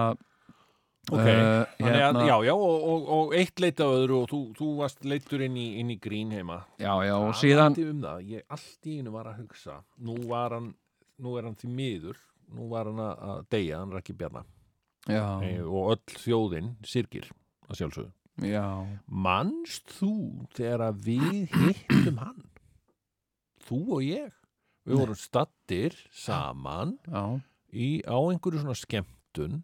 Ok, 1.06 1.22
eh, 1.22 1.28
Þannig 1.78 1.86
að, 1.86 2.00
hérna, 2.02 2.22
já, 2.26 2.36
já, 2.48 2.52
og, 2.56 2.86
og, 2.90 3.10
og 3.14 3.34
eitt 3.38 3.62
leit 3.62 3.78
á 3.78 3.86
öðru 3.86 4.16
og 4.24 4.32
þú, 4.32 4.40
þú 4.58 4.70
varst 4.80 5.04
leittur 5.06 5.44
inn 5.46 5.60
í, 5.62 5.66
inn 5.78 5.92
í 5.94 6.00
grín 6.02 6.32
heima. 6.34 6.64
Já, 6.82 6.90
já, 7.06 7.14
og 7.14 7.28
Talandi 7.28 7.44
síðan 7.44 7.78
um 7.92 8.00
það, 8.08 8.24
ég 8.32 8.56
allt 8.58 8.90
í 8.90 8.96
einu 8.98 9.14
var 9.14 9.30
að 9.30 9.44
hugsa 9.44 9.76
nú 10.02 10.16
var 10.32 10.56
hann, 10.58 10.72
nú 11.22 11.36
er 11.38 11.46
hann 11.46 11.60
því 11.62 11.70
miður 11.78 12.24
nú 12.58 12.72
var 12.74 12.90
hann 12.90 13.04
að 13.06 13.46
deyja, 13.54 13.84
hann 13.84 13.94
er 13.94 14.02
ekki 14.02 14.18
bjarna. 14.18 14.42
Já, 15.06 15.26
e, 15.46 15.54
og 15.62 15.94
öll 15.94 16.18
þjóðin 16.26 16.74
sirkir 16.90 17.30
að 17.70 17.84
sjálfsögðu 17.84 18.14
já, 18.44 18.66
Manst 19.08 19.94
þú 20.00 20.12
þegar 20.58 20.88
að 20.90 21.06
við 21.08 21.54
hittum 21.54 22.20
hann? 22.24 22.44
Þú 23.66 23.80
og 23.98 24.04
ég. 24.06 24.34
Við 24.86 25.00
vorum 25.02 25.18
stattir 25.18 25.96
saman 26.14 26.98
í, 27.74 28.04
á 28.06 28.18
einhverju 28.22 28.62
svona 28.62 28.78
skemmtun 28.78 29.64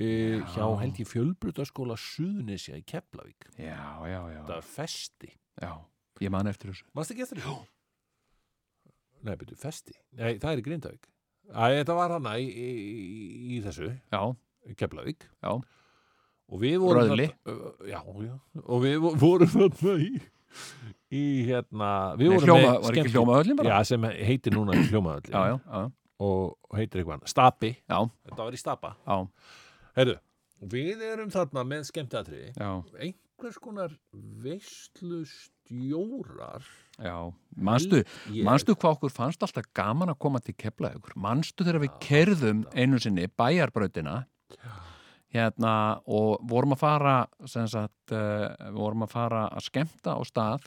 e, 0.00 0.40
hjá 0.54 0.64
Já. 0.64 0.78
held 0.80 1.02
ég 1.02 1.10
fjölbrutaskóla 1.10 1.98
Suðunisja 2.00 2.78
í 2.80 2.84
Keflavík. 2.88 3.50
Já, 3.60 4.00
já, 4.08 4.20
já, 4.32 4.40
það 4.40 4.54
var 4.56 4.68
festi. 4.70 5.34
Já 5.60 5.74
ég 6.20 6.32
man 6.32 6.48
eftir 6.50 6.72
þessu. 6.72 6.86
Manst 6.96 7.14
ekki 7.14 7.24
eftir 7.24 7.40
þessu? 7.40 7.56
Nei, 9.26 9.34
byrju, 9.40 9.56
festi. 9.60 9.96
Nei, 10.16 10.38
það 10.40 10.52
er 10.52 10.62
í 10.62 10.64
Grindavík. 10.64 11.08
Æ, 11.50 11.64
þetta 11.80 11.96
var 11.98 12.14
hana 12.16 12.36
í, 12.40 12.46
í, 12.48 12.68
í, 12.70 13.26
í 13.56 13.60
þessu. 13.64 13.90
Já, 14.12 14.20
í 14.68 14.76
Keflavík. 14.80 15.26
Já. 15.44 15.52
Og 16.50 16.60
við 16.60 16.76
vorum 16.82 17.10
Röðli. 17.12 17.28
já, 17.88 18.00
já, 18.02 18.34
og 18.66 18.82
við 18.84 18.96
vo- 19.04 19.14
vorum 19.20 19.48
þarna 19.54 19.94
í 20.02 20.10
í 21.10 21.22
hérna 21.46 21.90
við 22.18 22.26
Nei, 22.28 22.34
vorum 22.36 22.48
hljóma, 22.48 22.60
með 22.60 22.70
var 22.70 22.80
ekki 22.80 22.94
skemmti- 23.00 23.14
hljómaöllin 23.14 23.56
bara? 23.60 23.68
já, 23.70 23.84
sem 23.86 24.02
heitir 24.02 24.52
núna 24.54 24.74
hljómaðalli 24.90 25.30
já, 25.34 25.42
já, 25.46 25.56
já, 25.70 25.92
og 26.20 26.56
heitir 26.76 27.00
eitthvað 27.00 27.16
annað. 27.18 27.28
Stapi, 27.32 27.70
já, 27.88 27.98
þetta 28.28 28.44
var 28.44 28.52
í 28.52 28.58
Stapa. 28.60 28.96
Já, 29.06 29.16
Heyrðu, 29.96 30.18
við 30.74 31.02
erum 31.02 31.30
þarna 31.32 31.64
með 31.66 31.86
skemmtiatriði. 31.90 32.52
Já, 32.54 32.70
einhvers 33.00 33.58
konar 33.62 33.94
veislu 34.14 35.22
stjórar 35.26 36.62
já. 36.98 37.32
manstu, 37.56 38.02
Ég- 38.30 38.44
manstu 38.44 38.74
hvað 38.76 38.98
okkur 38.98 39.10
fannst 39.14 39.42
alltaf 39.42 39.64
gaman 39.74 40.08
að 40.12 40.18
koma 40.18 40.38
til 40.40 40.54
Keflavíkur? 40.54 41.16
Manstu 41.16 41.64
þegar 41.64 41.80
við 41.86 41.98
kerðum 42.00 42.64
einu 42.74 42.98
sinni 43.00 43.26
bæjarbrautina 43.26 44.26
hérna 45.34 45.74
og 46.10 46.40
vorum 46.50 46.74
að 46.74 46.82
fara 46.82 47.16
sagt, 47.46 48.12
uh, 48.14 48.50
vorum 48.74 49.06
að 49.06 49.14
fara 49.14 49.44
að 49.48 49.68
skemmta 49.68 50.16
á 50.18 50.20
stað 50.26 50.66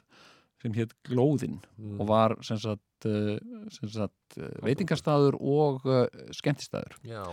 sem 0.64 0.74
hétt 0.78 0.94
Glóðin 1.04 1.60
Mm. 1.78 2.00
og 2.00 2.08
var 2.08 2.38
sem 2.42 2.58
sagt, 2.58 3.06
uh, 3.06 3.36
sem 3.70 3.90
sagt 3.92 4.38
uh, 4.38 4.48
veitingastaður 4.64 5.36
og 5.40 5.84
uh, 5.86 6.06
skemmtistaður. 6.32 6.96
Já, 7.04 7.24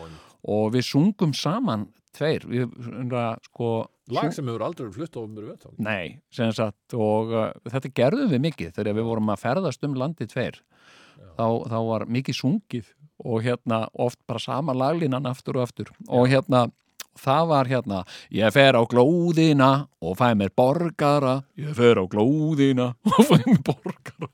og 0.43 0.73
við 0.75 0.89
sungum 0.89 1.33
saman 1.37 1.87
tveir. 2.17 2.47
Við, 2.49 2.67
svona, 2.83 3.37
sko, 3.47 3.69
lag 4.11 4.33
sem 4.35 4.49
hefur 4.51 4.65
aldrei 4.67 4.91
flutt 4.91 5.15
á 5.15 5.23
mér 5.23 5.53
veit 5.53 5.69
Nei, 5.79 6.19
sem 6.35 6.51
sagt 6.57 6.97
og 6.99 7.31
uh, 7.31 7.53
þetta 7.71 7.93
gerðum 7.95 8.33
við 8.35 8.43
mikið 8.49 8.75
þegar 8.75 8.99
við 8.99 9.09
vorum 9.13 9.31
að 9.31 9.45
ferðast 9.45 9.87
um 9.87 9.95
landið 9.95 10.33
tveir. 10.35 10.61
Þá, 11.37 11.47
þá 11.71 11.79
var 11.87 12.07
mikið 12.11 12.37
sungið 12.37 12.91
og 13.21 13.45
hérna 13.45 13.85
oft 13.95 14.19
bara 14.29 14.41
sama 14.41 14.75
laglinan 14.75 15.29
aftur 15.29 15.61
og 15.61 15.69
aftur. 15.69 15.91
Og 16.09 16.27
hérna 16.33 16.67
það 17.19 17.51
var 17.51 17.71
hérna 17.71 18.01
ég 18.35 18.55
fer 18.55 18.79
á 18.79 18.83
glóðina 18.89 19.71
og 20.01 20.19
fæ 20.21 20.33
mér 20.39 20.53
borgara. 20.57 21.41
Ég 21.59 21.75
fer 21.77 22.01
á 22.01 22.05
glóðina 22.11 22.93
og 23.17 23.23
fæ 23.29 23.39
mér 23.47 23.63
borgara. 23.67 24.31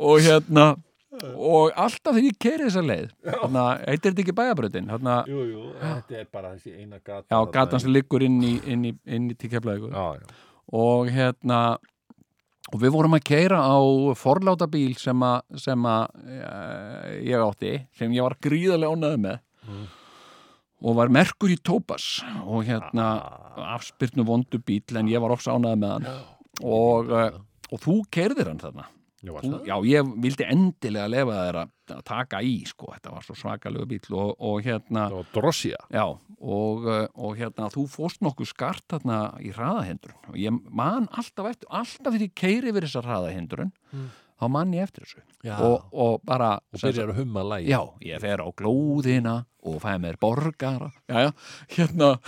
Og 0.00 0.22
hérna 0.24 0.72
og 1.20 1.74
alltaf 1.76 2.14
þegar 2.16 2.26
ég 2.30 2.38
keri 2.40 2.66
þessa 2.66 2.82
leið. 2.84 3.10
Hérna, 3.26 3.64
heitir 3.84 4.10
þetta 4.12 4.22
ekki 4.24 4.36
bæjabröðin 4.38 4.88
hérna, 4.88 5.16
Jú, 5.28 5.42
jú, 5.50 5.64
þetta 5.82 6.20
er 6.22 6.28
bara 6.32 6.54
þessi 6.54 6.72
eina 6.78 6.96
gata 6.98 7.26
já, 7.28 7.50
gatan 7.52 7.82
sem 7.82 7.92
liggur 7.92 8.24
inn 8.24 8.40
í, 8.40 8.54
inn 8.64 8.86
í, 8.88 8.94
inn 9.04 9.28
í 9.34 9.36
já, 9.36 10.06
og 10.70 11.10
hérna 11.12 11.60
og 12.70 12.82
við 12.82 12.92
vorum 12.94 13.16
að 13.18 13.24
keira 13.26 13.60
á 13.66 13.78
forláta 14.18 14.68
bíl 14.70 14.94
sem 14.98 15.22
að, 15.26 15.40
sem 15.58 15.86
að 15.90 16.04
eh, 16.38 17.14
ég 17.30 17.42
átti, 17.42 17.72
sem 17.98 18.12
ég 18.14 18.26
var 18.26 18.36
gríðarlega 18.42 18.94
ánæði 18.94 19.22
með. 19.24 19.40
Mm. 19.66 19.88
Og 20.80 20.96
var 20.96 21.12
merkur 21.12 21.52
í 21.52 21.58
tópas 21.60 22.20
og 22.44 22.64
hérna 22.68 23.10
afspyrnu 23.76 24.24
vondu 24.26 24.60
bíl 24.64 24.96
en 24.96 25.10
ég 25.10 25.22
var 25.22 25.34
ofsa 25.34 25.56
ánæði 25.56 25.82
með 25.82 25.92
hann. 25.96 26.08
Og, 26.60 27.12
eh, 27.16 27.36
og 27.70 27.84
þú 27.84 28.00
keirðir 28.12 28.50
hann 28.52 28.62
þarna? 28.62 28.88
Já, 29.20 29.34
þú, 29.36 29.58
já, 29.68 29.74
ég 29.84 30.12
vildi 30.24 30.44
endilega 30.48 31.10
lefa 31.12 31.40
þér 31.44 31.56
að, 31.60 31.72
taka 32.08 32.38
í, 32.40 32.54
sko, 32.64 32.88
þetta 32.94 33.10
var 33.12 33.26
svo 33.26 33.34
svakalegu 33.36 33.88
bíl 33.90 34.14
og, 34.16 34.30
og 34.48 34.62
hérna 34.64 35.10
Já, 35.92 36.06
og, 36.40 36.86
uh, 36.88 37.02
og 37.20 37.36
hérna 37.36 37.68
þú 37.74 37.84
fórst 37.92 38.24
nokkuð 38.24 38.48
skart 38.48 38.86
þarna 38.88 39.18
í 39.44 39.52
hraðahindrun. 39.52 40.16
Og 40.32 40.40
ég 40.40 40.56
man 40.72 41.10
alltaf 41.12 41.50
eftir, 41.52 41.68
alltaf 41.68 42.14
þegar 42.14 42.24
ég 42.24 42.34
keiri 42.40 42.72
yfir 42.72 42.88
þessar 42.88 43.10
hraðahindrun 43.10 43.74
þá 44.40 44.46
man 44.56 44.74
ég 44.74 44.88
eftir 44.88 45.04
þessu. 45.06 45.22
Já. 45.44 45.56
og, 45.66 45.86
og 45.92 46.20
bara 46.26 46.54
og 46.58 46.80
byrjar 46.80 47.12
að 47.12 47.20
humma 47.22 47.44
lægi 47.54 47.70
Já, 47.72 47.80
ég 48.08 48.22
fer 48.24 48.42
á 48.44 48.48
glóðina 48.56 49.36
og 49.60 49.80
fæ 49.82 49.92
mér 50.00 50.16
borgara. 50.20 50.90
Já, 51.08 51.28
já, 51.28 51.30
hérna. 51.76 52.14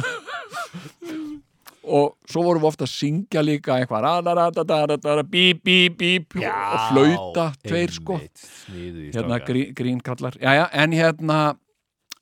Og 1.83 2.13
svo 2.31 2.45
vorum 2.47 2.63
við 2.63 2.69
ofta 2.69 2.87
að 2.87 2.93
syngja 2.93 3.43
líka 3.43 3.75
eitthvað 3.81 4.05
radadadadadada, 4.05 5.25
bíp, 5.27 5.65
bíp, 5.67 5.97
bíp 5.99 6.37
og 6.39 6.85
flauta, 6.93 7.49
tveir 7.59 7.91
sko. 7.91 8.21
hérna 8.23 9.11
strákar. 9.11 9.47
grí, 9.49 9.65
grínkallar 9.75 10.39
já, 10.39 10.53
já, 10.61 10.67
en 10.73 10.95
hérna 10.95 11.41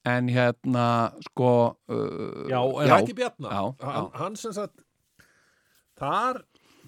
en 0.05 0.29
hérna 0.33 1.13
sko 1.29 1.77
uh, 1.93 2.49
Já, 2.49 2.61
en 2.65 2.89
Raki 2.89 3.13
Bjarnar 3.13 3.53
já, 3.53 3.75
já. 3.85 4.11
hann 4.15 4.37
sem 4.37 4.53
sagt 4.53 4.81
þar 6.01 6.41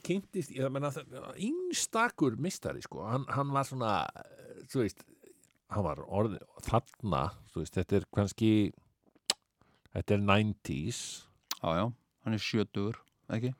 kynntist, 0.06 0.52
ég 0.54 0.68
meina 0.72 0.90
einstakur 1.36 2.36
mistari 2.42 2.82
sko, 2.84 3.04
hann, 3.08 3.26
hann 3.32 3.52
var 3.54 3.68
svona 3.68 3.94
eh, 4.18 4.62
þú 4.72 4.84
veist, 4.84 5.04
hann 5.72 5.86
var 5.86 6.02
orðið 6.04 6.44
þarna, 6.68 7.24
þú 7.52 7.64
veist, 7.64 7.78
þetta 7.80 8.00
er 8.00 8.08
kannski 8.14 8.52
þetta 9.92 10.16
er 10.16 10.24
90s 10.28 11.02
já, 11.58 11.68
já, 11.80 11.84
hann 12.24 12.38
er 12.38 12.42
sjötugur 12.42 13.02
ekki? 13.32 13.54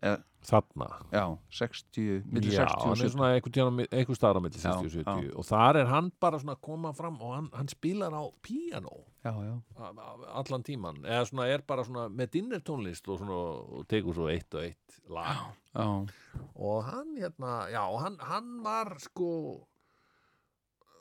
þarna. 0.00 0.88
Já, 1.12 1.24
60, 1.52 2.22
milli 2.32 2.54
Já, 2.54 2.64
60 2.64 2.76
og 2.80 2.86
hann 2.86 2.92
er 2.92 3.10
70 3.10 3.12
svona 3.12 3.86
einhver 3.90 4.16
staðar 4.16 4.40
á 4.40 4.42
milli 4.44 4.60
Já, 4.60 4.72
60 4.80 4.86
og 4.86 4.94
70 4.94 5.26
já. 5.28 5.34
og 5.36 5.46
þar 5.50 5.80
er 5.82 5.90
hann 5.90 6.10
bara 6.20 6.40
svona 6.40 6.56
að 6.56 6.62
koma 6.64 6.92
fram 6.96 7.18
og 7.20 7.34
hann, 7.36 7.48
hann 7.52 7.68
spilar 7.68 8.14
á 8.16 8.24
píanó 8.44 8.94
já, 9.24 9.32
já, 9.44 9.54
allan 10.40 10.62
tíman 10.64 11.02
eða 11.04 11.24
svona 11.28 11.48
er 11.52 11.64
bara 11.68 11.84
svona 11.84 12.06
með 12.08 12.30
dinner 12.38 12.62
tónlist 12.64 13.08
og 13.12 13.18
svona 13.20 13.40
og 13.80 13.88
tekur 13.90 14.16
svo 14.16 14.28
eitt 14.32 14.54
og 14.56 14.64
eitt 14.68 15.00
lag 15.12 15.42
já, 15.74 15.88
og 16.54 16.84
hann 16.88 17.16
hérna, 17.20 17.56
já, 17.72 17.82
hann, 18.04 18.16
hann 18.30 18.54
var 18.64 18.94
sko 19.02 19.32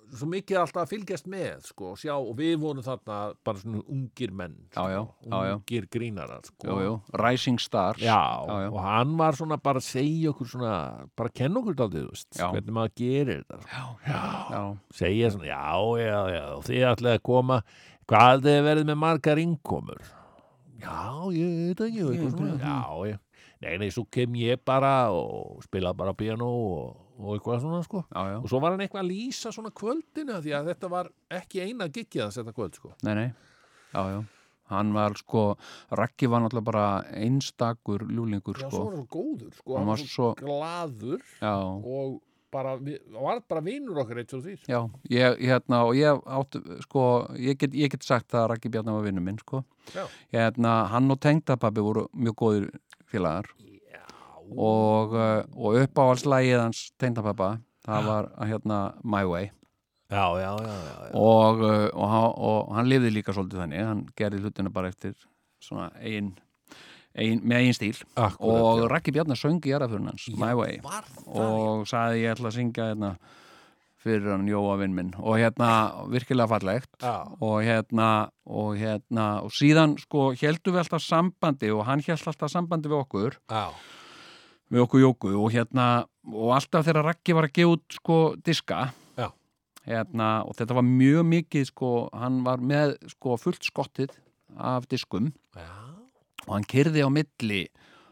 svo 0.10 0.26
mikið 0.26 0.58
alltaf 0.58 0.88
að 0.88 0.90
fylgjast 0.96 1.28
með 1.30 1.66
sko, 1.70 1.92
sjá, 2.02 2.16
og 2.18 2.32
við 2.40 2.56
vorum 2.64 2.82
þarna 2.82 3.18
bara 3.46 3.60
svona 3.62 3.84
ungir 3.94 4.32
menn 4.34 4.56
Já, 4.74 4.82
já, 4.90 5.04
sko, 5.06 5.30
já, 5.30 5.42
já. 5.46 5.54
ungir 5.60 5.86
grínarar 5.94 6.48
sko. 6.50 6.78
Rising 7.22 7.60
Stars 7.62 8.02
Já, 8.02 8.16
Já, 8.50 8.56
já. 8.66 8.72
og 8.74 8.80
hann 8.88 9.14
var 9.20 9.38
svona 9.38 9.60
bara 9.62 9.78
að 9.84 9.86
segja 9.86 10.32
okkur 10.34 10.50
svona, 10.50 10.74
bara 11.14 11.30
að 11.30 11.38
kenna 11.44 11.62
okkur 11.62 11.78
daldið, 11.84 12.10
Já. 12.34 12.48
hvernig 12.56 12.74
maður 12.80 12.96
gerir 13.04 13.44
þetta 13.46 13.62
sko. 13.62 13.86
já, 14.10 14.24
já, 14.56 14.64
segja 15.04 15.32
svona, 15.36 15.46
já, 15.52 15.62
já, 16.02 16.20
já 16.40 16.44
og 16.58 16.66
þið 16.72 16.88
ætlaði 16.90 17.20
að 17.22 17.26
koma, 17.30 17.60
hvað 18.10 18.48
verið 18.66 18.88
með 18.90 18.98
margar 19.00 19.42
innkomur? 19.42 20.00
Já, 20.80 21.28
ég 21.36 21.52
veit 21.70 21.84
ekki, 21.86 22.00
Ég 22.00 22.16
eitthvað 22.16 22.38
svona 22.38 22.56
já, 22.58 23.12
já, 23.12 23.18
nei, 23.66 23.76
nei, 23.82 23.90
svo 23.94 24.06
kem 24.12 24.38
ég 24.40 24.64
bara 24.66 25.12
og 25.12 25.60
spila 25.66 25.92
bara 25.98 26.16
piano 26.18 26.48
og, 26.48 26.98
og 27.20 27.36
eitthvað 27.36 27.66
svona, 27.66 27.84
sko. 27.86 28.06
Já, 28.08 28.22
já. 28.32 28.40
og 28.40 28.48
svo 28.50 28.62
var 28.64 28.76
hann 28.76 28.86
eitthvað 28.86 29.04
að 29.04 29.12
lýsa 29.12 29.54
svona 29.56 29.74
kvöldina 29.76 30.40
því 30.46 30.56
að 30.56 30.72
þetta 30.72 30.92
var 30.96 31.12
ekki 31.42 31.64
eina 31.68 31.90
giggið 31.92 32.26
hans 32.26 32.40
þetta 32.40 32.56
kvöld, 32.56 32.80
sko. 32.80 32.94
Nei, 33.04 33.14
nei, 33.20 33.30
já, 33.94 34.04
já. 34.16 34.20
Hann 34.70 34.92
var 34.94 35.16
sko, 35.18 35.44
Raggi 35.98 36.28
var 36.30 36.44
náttúrulega 36.44 36.68
bara 36.68 36.88
einstakur 37.18 38.04
ljúlingur 38.06 38.60
já, 38.62 38.68
sko. 38.68 38.70
svo 38.70 38.84
var 38.86 38.98
hann 39.00 39.08
góður, 39.10 39.54
sko, 39.58 39.78
Hann 39.80 39.90
var 39.90 40.04
svo 40.04 40.28
glaður 40.38 41.24
Já, 41.42 41.56
og 41.58 42.20
bara, 42.52 42.76
var 43.14 43.42
bara 43.50 43.62
vinur 43.66 44.02
okkar 44.04 44.18
eitt 44.24 44.34
og 44.34 44.44
þrýr 44.46 44.64
já, 44.70 44.80
ég, 45.14 45.38
hérna, 45.50 45.84
og 45.88 45.96
ég 45.98 46.22
átt, 46.26 46.58
sko, 46.86 47.04
ég 47.38 47.58
get, 47.62 47.74
ég 47.78 47.92
get 47.94 48.04
sagt 48.04 48.34
að 48.34 48.48
Raggi 48.54 48.70
Bjarnar 48.74 48.98
var 49.00 49.06
vinnu 49.08 49.22
minn, 49.22 49.38
sko. 49.42 49.64
Já. 49.94 50.06
Hérna, 50.34 50.88
hann 50.92 51.12
og 51.12 51.20
tengdapabbi 51.24 51.82
voru 51.86 52.08
mjög 52.14 52.36
góðir 52.44 52.70
félagar. 53.10 53.50
Og, 54.50 55.14
uh, 55.14 55.44
og 55.54 55.76
uppáhaldslægið 55.84 56.58
hans 56.64 56.80
tengdapappa, 56.98 57.60
það 57.86 58.08
var 58.08 58.30
hérna 58.50 58.80
My 59.06 59.22
Way. 59.30 59.52
Já, 60.10 60.24
já, 60.42 60.52
já, 60.58 60.74
já, 60.74 60.94
já. 61.06 61.12
og, 61.14 61.60
uh, 61.62 61.90
og, 61.94 62.08
hann- 62.10 62.34
og 62.50 62.72
hann 62.76 62.88
lifði 62.90 63.12
líka 63.14 63.34
svolítið 63.36 63.62
þannig, 63.62 63.84
hann 63.86 64.02
gerði 64.18 64.40
hlutina 64.42 64.72
bara 64.74 64.90
eftir 64.90 65.14
svona 65.62 65.92
ein, 66.02 66.32
ein 67.16 67.42
með 67.44 67.64
eigin 67.64 67.78
stíl. 67.78 68.00
Akkurat, 68.16 68.40
og 68.40 68.80
já. 68.84 68.88
Raggi 68.94 69.14
Bjarnar 69.16 69.40
söng 69.40 69.60
í 69.66 69.74
jarðaförun 69.74 70.10
hans, 70.12 70.28
My 70.38 70.54
Way. 70.58 70.80
og 71.28 71.86
sagði 71.90 72.24
ég 72.26 72.36
ætla 72.36 72.52
að 72.52 72.58
syngja 72.60 72.90
hérna 72.92 73.14
fyrir 74.00 74.32
hann 74.32 74.48
Jóa 74.48 74.78
vinn 74.80 74.96
minn. 74.96 75.12
Og 75.20 75.40
hérna 75.42 76.06
virkilega 76.12 76.48
fallegt. 76.48 76.92
Og 77.42 77.60
hérna 77.66 78.30
og 78.46 78.78
hérna 78.80 79.28
og 79.44 79.52
síðan 79.52 79.98
sko 80.00 80.32
heldur 80.40 80.76
við 80.78 80.84
alltaf 80.86 81.04
sambandi 81.04 81.72
og 81.76 81.86
hann 81.90 82.04
held 82.06 82.28
alltaf 82.32 82.52
sambandi 82.54 82.92
við 82.92 83.02
okkur. 83.04 83.40
Já, 83.52 83.68
við 84.72 84.86
okkur 84.86 85.04
Jóku 85.04 85.36
og 85.36 85.52
hérna 85.52 85.90
og 86.30 86.56
alltaf 86.56 86.88
þegar 86.88 87.10
Raggi 87.12 87.36
var 87.36 87.50
að 87.50 87.56
gefa 87.58 87.76
út 87.76 88.00
sko 88.00 88.20
diska 88.46 88.90
hérna 89.90 90.30
og 90.46 90.56
þetta 90.60 90.76
var 90.78 90.86
mjög 90.86 91.26
mikið 91.26 91.70
sko 91.72 91.92
hann 92.14 92.42
var 92.46 92.62
með 92.62 92.96
sko 93.16 93.38
fullt 93.42 93.66
skottið 93.66 94.14
af 94.58 94.88
diskum. 94.92 95.32
Já. 95.58 95.89
Og 96.50 96.58
hann 96.58 96.66
kyrði 96.66 97.06
á 97.06 97.10
milli 97.14 97.62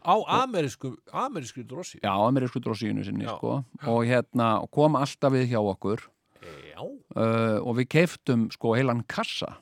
á 0.06 0.14
amerísku 0.44 0.94
amerísku 1.12 1.64
drossi 1.66 1.98
já, 2.00 2.12
amerísku 2.14 2.62
drósíunu 2.62 3.04
sinni 3.04 3.26
Já. 3.26 3.36
sko. 3.36 3.64
Og 3.86 4.06
hérna 4.06 4.62
og 4.62 4.70
kom 4.70 4.96
alltaf 4.96 5.34
við 5.34 5.50
hjá 5.52 5.60
okkur. 5.60 6.06
Já, 6.72 6.80
uh, 6.80 7.58
og 7.66 7.76
við 7.80 7.88
keiftum 7.88 8.48
sko 8.54 8.76
heilan 8.78 9.02
kassa. 9.04 9.58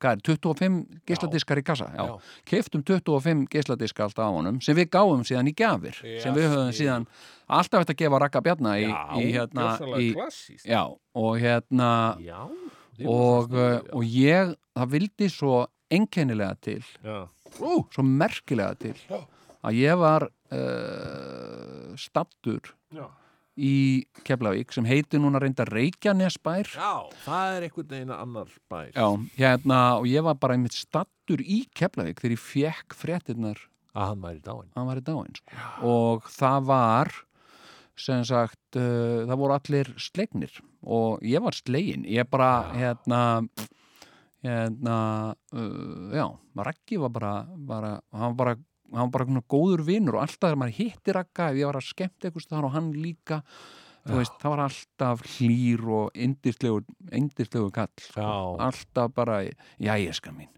Hvað 0.00 0.16
er, 0.16 0.22
25 0.26 0.78
geisladiskar 1.06 1.60
í 1.60 1.64
kassa? 1.64 1.86
Já, 1.94 2.04
Já. 2.08 2.40
keiftum 2.50 2.82
25 2.82 3.46
geisladiska 3.52 4.04
alltaf 4.08 4.26
á 4.26 4.32
honum 4.34 4.58
sem 4.60 4.76
við 4.76 4.90
gáum 4.92 5.22
síðan 5.24 5.48
í 5.48 5.54
gafir 5.56 5.94
Já, 6.02 6.18
sem 6.24 6.34
við 6.34 6.50
höfum 6.50 6.72
síðan 6.74 7.06
alltaf 7.46 7.84
þetta 7.84 7.96
gefa 8.02 8.20
rakka 8.24 8.42
bjarna 8.44 8.74
í, 8.82 8.90
í 8.90 9.30
hérna 9.32 9.78
í, 9.96 10.10
já, 10.66 10.82
og 10.90 11.38
hérna 11.40 12.18
já, 12.20 12.42
og, 13.06 13.54
uh, 13.54 13.78
og 13.94 14.04
ég, 14.04 14.52
það 14.74 14.92
vildi 14.98 15.30
svo 15.32 15.62
einkennilega 15.94 16.58
til 16.60 16.82
já, 16.82 17.24
Ú, 17.60 17.84
svo 17.94 18.04
merkilega 18.06 18.74
til 18.80 18.94
að 19.64 19.76
ég 19.78 20.00
var 20.00 20.26
uh, 20.28 21.92
stattur 22.00 22.72
já. 22.94 23.06
í 23.56 24.04
Keflavík 24.26 24.74
sem 24.74 24.88
heitir 24.88 25.22
núna 25.22 25.40
reynda 25.42 25.66
Reykjanesbær. 25.68 26.72
Já, 26.74 27.12
það 27.24 27.58
er 27.58 27.68
einhvern 27.68 27.92
veginn 27.92 28.16
annar 28.16 28.56
bær. 28.70 28.90
Já, 28.90 29.06
hérna, 29.38 29.82
og 30.00 30.10
ég 30.10 30.26
var 30.26 30.40
bara 30.40 30.58
einmitt 30.58 30.76
stattur 30.76 31.40
í 31.44 31.64
Keflavík 31.76 32.20
þegar 32.20 32.36
ég 32.36 32.44
fekk 32.44 32.98
fréttinnar 32.98 33.62
að 33.94 34.10
hann 34.10 34.42
dáin 34.42 34.86
var 34.88 34.98
í 34.98 35.04
dáin 35.06 35.36
sko. 35.38 35.60
og 35.86 36.26
það 36.34 36.66
var 36.66 37.12
sem 37.94 38.24
sagt 38.26 38.78
uh, 38.78 39.22
það 39.22 39.38
voru 39.38 39.54
allir 39.54 39.90
slegnir 40.02 40.56
og 40.82 41.22
ég 41.22 41.42
var 41.44 41.54
slegin 41.54 42.02
ég 42.10 42.26
bara, 42.30 42.72
hérna 42.74 43.20
hérna 44.44 44.96
uh, 45.56 46.14
já, 46.14 46.26
Raggi 46.68 47.00
var 47.00 47.12
bara, 47.14 47.34
bara 47.56 47.94
hann 48.12 48.34
var 48.34 48.38
bara 48.40 48.56
hann 48.94 49.08
var 49.08 49.14
bara 49.24 49.44
góður 49.48 49.84
vinnur 49.86 50.18
og 50.18 50.26
alltaf 50.26 50.50
þegar 50.50 50.60
maður 50.60 50.78
hitti 50.78 51.14
Ragga 51.16 51.48
ef 51.50 51.60
ég 51.60 51.70
var 51.70 51.80
að 51.80 51.88
skemmt 51.88 52.26
eitthvað 52.26 52.50
þar 52.52 52.68
og 52.68 52.76
hann 52.76 52.92
líka 52.92 53.40
þú 54.04 54.18
veist, 54.20 54.34
það 54.40 54.52
var 54.52 54.62
alltaf 54.66 55.24
hlýr 55.34 55.86
og 55.98 56.18
indislegur 56.20 57.72
kall 57.72 57.94
sko. 58.00 58.20
Já. 58.20 58.34
alltaf 58.66 59.16
bara, 59.16 59.40
já 59.80 59.94
ég 59.96 60.14
skal 60.16 60.36
mín 60.36 60.52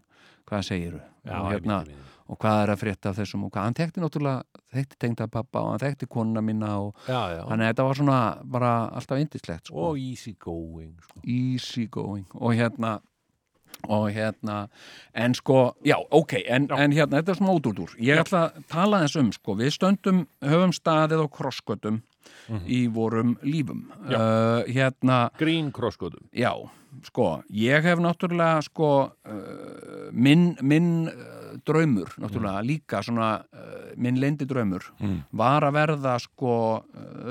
hvað 0.47 0.67
segiru 0.67 0.99
og, 0.99 1.49
hérna, 1.51 1.81
og 2.27 2.39
hvað 2.39 2.61
er 2.63 2.71
að 2.71 2.81
frétta 2.83 3.11
af 3.11 3.19
þessum 3.19 3.47
og 3.47 3.51
hvað, 3.51 3.67
hann 3.67 3.77
þekkti 3.79 4.03
náttúrulega 4.03 4.63
þekkti 4.75 4.99
tengda 5.03 5.27
pappa 5.31 5.63
og 5.63 5.73
hann 5.73 5.83
þekkti 5.83 6.09
konuna 6.11 6.43
mína 6.43 6.73
og 6.83 7.03
þannig 7.07 7.63
að 7.63 7.67
þetta 7.67 7.87
var 7.87 7.99
svona 8.01 8.21
bara 8.57 8.71
alltaf 8.99 9.23
indislegt 9.23 9.71
sko. 9.71 9.89
og 9.89 9.99
easy 9.99 10.35
going 10.39 10.95
sko. 11.03 11.21
easy 11.23 11.87
going 11.91 12.27
og 12.35 12.55
hérna 12.55 12.97
og 13.85 14.09
hérna, 14.11 14.67
en 15.13 15.35
sko 15.37 15.75
já, 15.85 15.97
ok, 16.11 16.39
en, 16.47 16.67
en 16.71 16.95
hérna, 16.95 17.19
þetta 17.19 17.33
er 17.33 17.39
svona 17.39 17.55
ódúrdúr 17.57 17.95
ég 18.03 18.21
ætla 18.23 18.47
að 18.47 18.61
tala 18.71 19.03
þess 19.05 19.19
um, 19.21 19.31
sko 19.35 19.57
við 19.59 19.73
stöndum, 19.75 20.23
höfum 20.43 20.73
staðið 20.75 21.23
á 21.23 21.27
krosskötum 21.37 22.01
í 22.67 22.87
vorum 22.91 23.37
lífum. 23.43 23.85
Uh, 24.07 24.63
hérna, 24.67 25.27
grín 25.39 25.71
krosskotum 25.75 26.25
já, 26.35 26.51
sko 27.07 27.41
ég 27.53 27.85
hef 27.87 28.01
náttúrulega 28.03 28.63
sko 28.65 28.91
uh, 29.07 30.07
minn, 30.11 30.49
minn 30.61 31.07
uh, 31.11 31.55
draumur, 31.67 32.11
náttúrulega 32.19 32.63
líka 32.65 33.03
svona 33.03 33.37
minn 33.97 34.19
leindi 34.21 34.45
draumur 34.45 34.83
var 35.33 35.65
að 35.65 35.73
verða 35.73 36.17
sko 36.21 36.51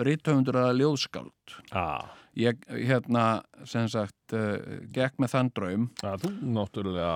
rithöfundur 0.05 0.59
að 0.65 0.81
ljóðskáld. 0.81 1.55
Ah. 1.71 2.11
Ég 2.37 2.67
hérna 2.69 3.27
sem 3.69 3.89
sagt 3.93 4.37
uh, 4.37 4.59
gekk 4.93 5.17
með 5.23 5.33
þann 5.35 5.55
draum. 5.57 5.89
Að 6.05 6.27
þú 6.27 6.35
náttúrulega 6.57 7.15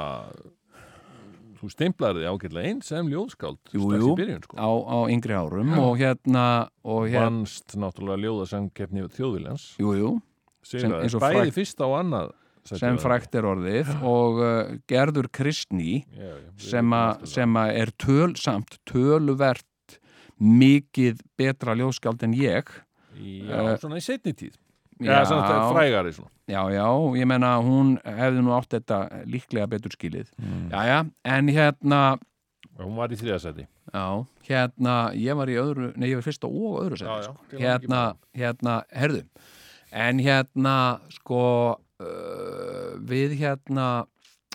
þú 1.61 1.69
stimplaði 1.75 2.25
ágætlega 2.25 2.71
einn 2.71 2.81
sem 2.85 3.09
ljóðskáld 3.13 3.75
Jú, 3.77 3.91
jú. 3.93 4.13
byrjun 4.17 4.45
sko. 4.47 4.57
á, 4.57 4.71
á 4.73 4.99
yngri 5.13 5.37
árum 5.37 5.73
og 5.77 5.99
hérna 6.01 6.45
og 6.81 7.11
hérna, 7.11 7.27
vannst 7.27 7.77
náttúrulega 7.77 8.25
ljóðasangkeppni 8.25 9.05
þjóðviljans. 9.17 9.67
Eins 9.81 11.17
bæði 11.21 11.53
fyrsta 11.57 11.89
og 11.89 11.99
annað 12.01 12.33
sem 12.71 12.99
frækt 13.01 13.37
er 13.37 13.49
orðið 13.49 13.93
og 14.07 14.41
uh, 14.41 14.73
Gerður 14.89 15.31
Kristný 15.33 16.03
Já, 16.05 16.33
já, 16.33 16.49
sem, 16.61 16.97
a, 16.97 17.05
sem 17.29 17.61
að 17.61 17.77
er 17.83 17.93
töl 18.01 18.33
samt 18.41 18.77
töluvert 18.89 19.67
mikið 20.41 21.21
betra 21.37 21.75
ljóðskáld 21.77 22.23
en 22.25 22.33
ég. 22.37 22.69
Já, 23.21 23.57
eh, 23.61 23.75
svona 23.81 23.99
í 24.01 24.05
setni 24.05 24.33
tíð 24.33 24.57
Já. 25.01 25.23
já, 25.25 25.73
frægari 25.73 26.13
svona 26.13 26.31
já, 26.51 26.63
já, 26.75 26.87
ég 27.17 27.27
menna 27.31 27.55
hún 27.63 27.95
hefði 28.05 28.43
nú 28.45 28.53
átt 28.57 28.75
þetta 28.75 28.99
líklega 29.27 29.67
betur 29.71 29.91
skilið 29.97 30.29
Mm. 30.41 30.71
já, 30.73 30.81
já, 30.87 30.99
en 31.25 31.49
hérna 31.49 32.01
hún 32.81 32.97
var 32.97 33.09
í 33.13 33.17
þriðasæti 33.21 33.67
Já, 33.91 34.25
hérna, 34.47 35.11
ég 35.19 35.35
var 35.35 35.49
í 35.51 35.57
öðru, 35.59 35.89
nei, 35.99 36.11
ég 36.13 36.21
var 36.21 36.23
fyrsta 36.23 36.47
og 36.47 36.77
öðru 36.85 36.95
Já, 36.95 37.01
seti, 37.01 37.11
já, 37.11 37.23
sko. 37.27 37.35
hamingju 37.51 37.67
hérna, 37.67 38.03
hérna, 38.39 38.75
herðu, 38.95 39.23
en 39.91 40.19
hérna, 40.23 40.75
sko, 41.11 41.41
uh, 41.99 42.93
við 43.11 43.35
hérna, 43.41 43.87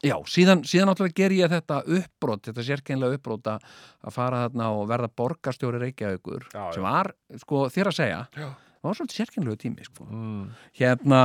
já, 0.05 0.15
síðan, 0.31 0.63
síðan 0.63 0.87
náttúrulega 0.91 1.17
ger 1.19 1.35
ég 1.35 1.51
þetta 1.51 1.81
uppbrot, 1.97 2.45
þetta 2.47 2.63
sérkeinlega 2.69 3.17
uppbrot 3.19 3.49
að 3.57 3.67
að 4.05 4.13
fara 4.15 4.43
þarna 4.45 4.69
og 4.77 4.87
verða 4.93 5.09
borgarstjóri 5.19 5.79
Reykjavíkur, 5.83 6.47
Já, 6.53 6.61
já. 6.69 6.73
sem 6.77 6.83
var, 6.87 7.11
sko, 7.41 7.65
þér 7.73 7.91
að 7.91 7.97
segja, 7.99 8.21
Já. 8.39 8.49
Það 8.85 8.91
var 8.91 8.99
svolítið 8.99 9.19
sérkeinlega 9.21 9.61
tími, 9.65 9.87
sko, 9.87 10.05
mm. 10.05 10.45
hérna, 10.79 11.21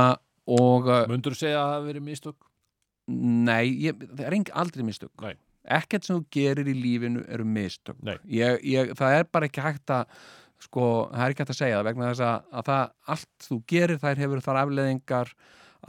og, 0.49 0.89
uh, 0.89 1.05
mundur 1.11 1.37
segja 1.37 1.61
að 1.61 1.67
það 1.69 1.77
hafi 1.77 1.89
verið 1.91 2.05
mistök 2.09 2.49
nei, 3.11 3.71
ég, 3.85 4.03
það 4.11 4.27
er 4.27 4.37
engin 4.37 4.59
aldrei 4.61 4.85
mistök. 4.87 5.13
Nei. 5.21 5.33
ekkert 5.77 6.07
sem 6.07 6.17
þú 6.17 6.25
gerir 6.33 6.69
í 6.71 6.75
lífinu 6.77 7.25
eru 7.29 7.45
mistök 7.45 7.99
ég, 8.25 8.61
ég, 8.65 8.93
það 8.97 9.17
er 9.19 9.27
bara 9.29 9.49
ekki 9.49 9.63
hægt 9.65 9.93
að 9.93 10.21
sko, 10.61 10.87
það 11.11 11.23
er 11.23 11.33
ekki 11.33 11.43
hægt 11.43 11.53
að 11.53 11.59
segja 11.59 11.79
það 11.79 11.87
vegna 11.89 12.09
þess 12.11 12.25
að, 12.25 12.49
að 12.51 12.67
það, 12.69 12.83
allt 13.15 13.47
þú 13.47 13.57
gerir 13.73 14.01
þær 14.01 14.21
hefur 14.23 14.43
þar 14.45 14.61
afleðingar 14.61 15.33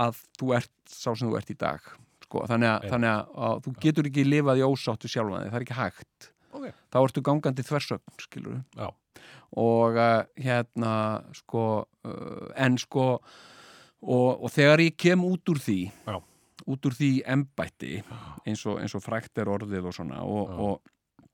að 0.03 0.23
þú 0.39 0.55
ert 0.59 0.73
sá 0.89 1.09
sem 1.11 1.29
þú 1.29 1.39
ert 1.41 1.53
í 1.53 1.59
dag 1.61 1.89
sko, 2.27 2.45
þannig 2.49 2.71
að, 2.71 2.87
þannig 2.93 3.13
að, 3.13 3.33
að 3.49 3.65
þú 3.67 3.75
getur 3.85 4.09
ekki 4.09 4.27
lifað 4.29 4.63
í 4.63 4.67
ósáttu 4.69 5.11
sjálfan 5.13 5.45
þig, 5.45 5.53
það 5.53 5.59
er 5.61 5.67
ekki 5.67 5.81
hægt 5.81 6.29
Ok. 6.53 6.67
þá 6.93 6.99
ertu 7.03 7.25
gangandi 7.25 7.65
þversögn, 7.65 8.17
skilur 8.21 8.61
Já. 8.77 8.89
Og 9.59 9.97
uh, 9.97 10.23
hérna 10.41 11.23
sko, 11.37 11.65
uh, 12.05 12.53
en 12.57 12.79
sko 12.81 13.07
og, 14.03 14.43
og 14.43 14.49
þegar 14.53 14.83
ég 14.83 14.97
kem 14.99 15.25
út 15.27 15.53
úr 15.53 15.61
því 15.63 15.81
Já. 16.09 16.17
út 16.67 16.89
úr 16.89 16.97
því 16.99 17.11
embætti 17.35 17.99
eins 18.47 18.65
og, 18.67 18.81
eins 18.83 18.97
og 18.99 19.05
frækt 19.05 19.43
er 19.43 19.51
orðið 19.53 19.91
og 19.91 19.97
svona 19.97 20.23
og, 20.25 20.55
og, 20.57 21.29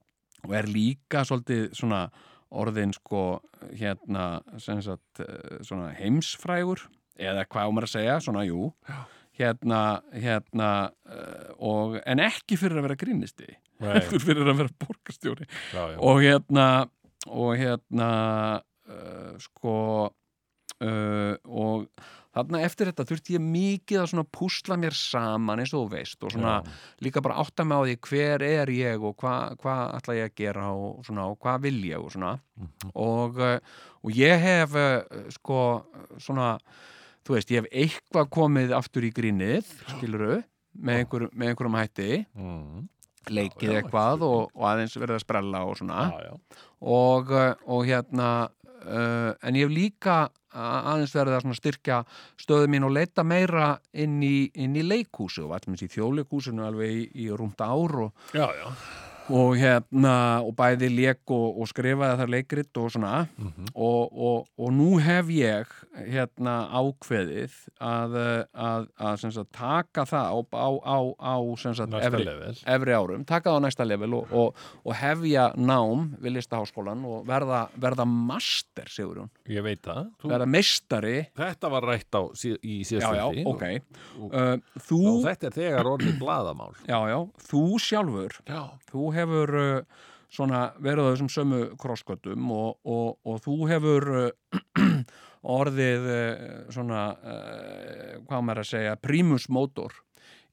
og 0.44 0.56
er 0.56 0.68
líka 0.70 1.24
svolítið 1.28 1.70
svona 1.78 2.06
orðin 2.48 2.94
sko 2.96 3.40
hérna 3.76 4.40
sagt 4.64 5.20
eh, 5.20 5.60
svona 5.60 5.92
heimsfrægur 5.98 6.86
eða 7.18 7.44
hvað 7.50 7.68
á 7.68 7.70
maður 7.74 7.88
að 7.88 7.94
segja, 7.96 8.18
svona 8.24 8.44
jú 8.46 8.70
Já. 8.88 8.98
hérna, 9.40 9.80
hérna 10.14 10.68
og, 11.58 11.98
en 12.06 12.22
ekki 12.24 12.56
fyrir 12.60 12.80
að 12.80 12.88
vera 12.88 13.00
grínisti 13.00 13.50
fyrir 14.26 14.48
að 14.48 14.62
vera 14.62 14.72
já. 15.74 15.98
og 15.98 16.22
hérna 16.24 16.68
og 17.30 17.56
hérna 17.60 18.10
uh, 18.88 19.34
sko 19.42 19.74
uh, 20.08 21.34
og 21.44 21.88
þarna 22.38 22.60
eftir 22.62 22.90
þetta 22.90 23.06
þurfti 23.08 23.34
ég 23.34 23.42
mikið 23.42 24.00
að 24.02 24.10
svona 24.12 24.26
púsla 24.38 24.76
mér 24.78 24.94
saman 24.94 25.62
eins 25.62 25.72
og 25.74 25.88
þú 25.88 25.94
veist 25.96 26.22
og 26.22 26.34
svona 26.34 26.58
Já. 26.62 26.74
líka 27.06 27.22
bara 27.24 27.40
átta 27.42 27.64
mig 27.66 27.74
á 27.74 27.82
því 27.88 27.96
hver 28.08 28.44
er 28.46 28.70
ég 28.74 29.02
og 29.08 29.16
hvað 29.18 29.56
hva 29.64 29.76
ætla 29.98 30.18
ég 30.20 30.28
að 30.30 30.36
gera 30.38 30.68
og, 30.74 31.00
svona, 31.08 31.24
og 31.32 31.38
hvað 31.42 31.64
vil 31.66 31.80
ég 31.90 31.98
og 32.04 32.12
svona 32.14 32.36
Mhm. 32.58 32.92
og, 32.94 33.38
uh, 33.38 33.58
og 34.04 34.10
ég 34.14 34.38
hef 34.42 34.72
sko 35.34 35.58
svona 36.18 36.58
þú 37.26 37.34
veist, 37.36 37.50
ég 37.50 37.60
hef 37.62 37.68
eitthvað 37.72 38.30
komið 38.32 38.70
aftur 38.72 39.04
í 39.04 39.10
grínið, 39.12 39.66
skiluru 39.96 40.38
með, 40.78 41.02
einhver, 41.02 41.28
með 41.34 41.50
einhverjum 41.52 41.76
hætti 41.78 42.26
Mm. 42.38 42.88
Leikið 43.28 43.74
eitthvað 43.78 44.24
og, 44.26 44.52
og 44.54 44.68
aðeins 44.70 44.96
verið 44.98 45.18
að 45.18 45.24
sprella 45.24 45.64
og 45.68 45.78
svona 45.80 46.08
Já, 46.12 46.28
já. 46.30 46.62
og, 46.80 47.32
uh, 47.34 47.52
og 47.66 47.86
hérna 47.88 48.28
uh, 48.48 49.32
en 49.42 49.58
ég 49.58 49.66
hef 49.68 49.74
líka 49.74 50.18
aðeins 50.58 51.12
verið 51.14 51.36
að 51.36 51.58
styrkja 51.58 51.98
stöðu 52.40 52.70
mín 52.72 52.86
og 52.88 52.94
leita 52.96 53.24
meira 53.26 53.74
inn 53.92 54.16
í, 54.24 54.48
inn 54.56 54.78
í 54.78 54.84
leikhúsi 54.86 55.44
og 55.44 55.52
allmest 55.58 55.84
í 55.84 55.90
þjóleikúsinu 55.92 56.64
alveg 56.64 56.94
í, 56.94 57.04
í 57.26 57.28
rúmt 57.30 57.60
ár 57.60 58.00
og, 58.08 58.24
Já, 58.32 58.48
já. 58.56 58.72
Og 59.30 59.56
hérna 59.60 60.14
og 60.44 60.54
bæði 60.56 60.88
leik 60.94 61.30
og, 61.34 61.58
og 61.60 61.68
skrifaði 61.68 62.18
þar 62.22 62.30
leikrit 62.32 62.80
og 62.80 62.90
svona 62.94 63.26
Mhm. 63.38 63.68
og, 63.74 64.12
og, 64.12 64.46
og 64.58 64.72
nú 64.72 64.98
hef 65.02 65.26
ég 65.32 65.66
hérna 66.08 66.68
ákveðið 66.72 67.52
að, 67.82 68.14
að, 68.54 68.86
að 68.98 69.16
sagt, 69.24 69.50
taka 69.52 70.04
það 70.08 70.46
á, 70.54 70.68
á, 70.80 70.98
á, 71.18 71.34
sagt, 71.58 71.94
efri, 72.00 72.26
efri 72.66 72.94
árum, 72.96 73.24
taka 73.28 73.50
það 73.50 73.58
á 73.58 73.64
næsta 73.66 73.86
level 73.86 74.14
og, 74.20 74.32
og, 74.32 74.54
og 74.84 74.94
hefja 74.94 75.48
nám 75.58 76.14
við 76.22 76.36
listaháskólan 76.38 77.04
og 77.08 77.26
verða, 77.28 77.66
verða 77.76 78.06
master, 78.08 78.86
Sigurjón, 78.88 79.28
Ég 79.48 79.62
veit 79.66 79.82
það. 79.84 80.08
Verða 80.24 80.46
meistari 80.48 81.16
þetta 81.36 81.70
var 81.70 81.82
rætt 81.90 82.14
á 82.14 82.22
í 82.62 82.78
já, 82.80 82.88
síðast 82.88 83.18
já, 83.18 83.26
þætti 83.28 83.46
ok 83.46 83.64
og- 84.22 84.34
uh, 84.34 85.22
þetta 85.28 85.50
er 85.50 85.56
þegar 85.58 85.84
orðið 85.96 86.18
blaðamál. 86.22 86.72
já, 86.86 86.98
já, 87.10 87.18
þú 87.50 87.62
sjálfur 87.82 88.38
Já. 88.48 88.62
þú 88.92 89.02
hefur 89.12 89.17
uh, 89.58 90.02
svona 90.32 90.66
verið 90.84 91.08
á 91.08 91.10
þessum 91.12 91.30
sömu 91.32 91.62
krossköttum 91.80 92.50
og, 92.52 92.76
og, 92.84 93.16
og 93.24 93.40
þú 93.44 93.56
hefur 93.70 94.08
uh, 94.18 95.00
orðið 95.58 96.10
uh, 96.12 96.58
svona 96.74 97.06
uh, 97.16 98.12
hvað 98.28 98.44
maður 98.44 98.62
að 98.64 98.70
segja 98.72 98.98
primus 99.00 99.48
motor 99.48 99.96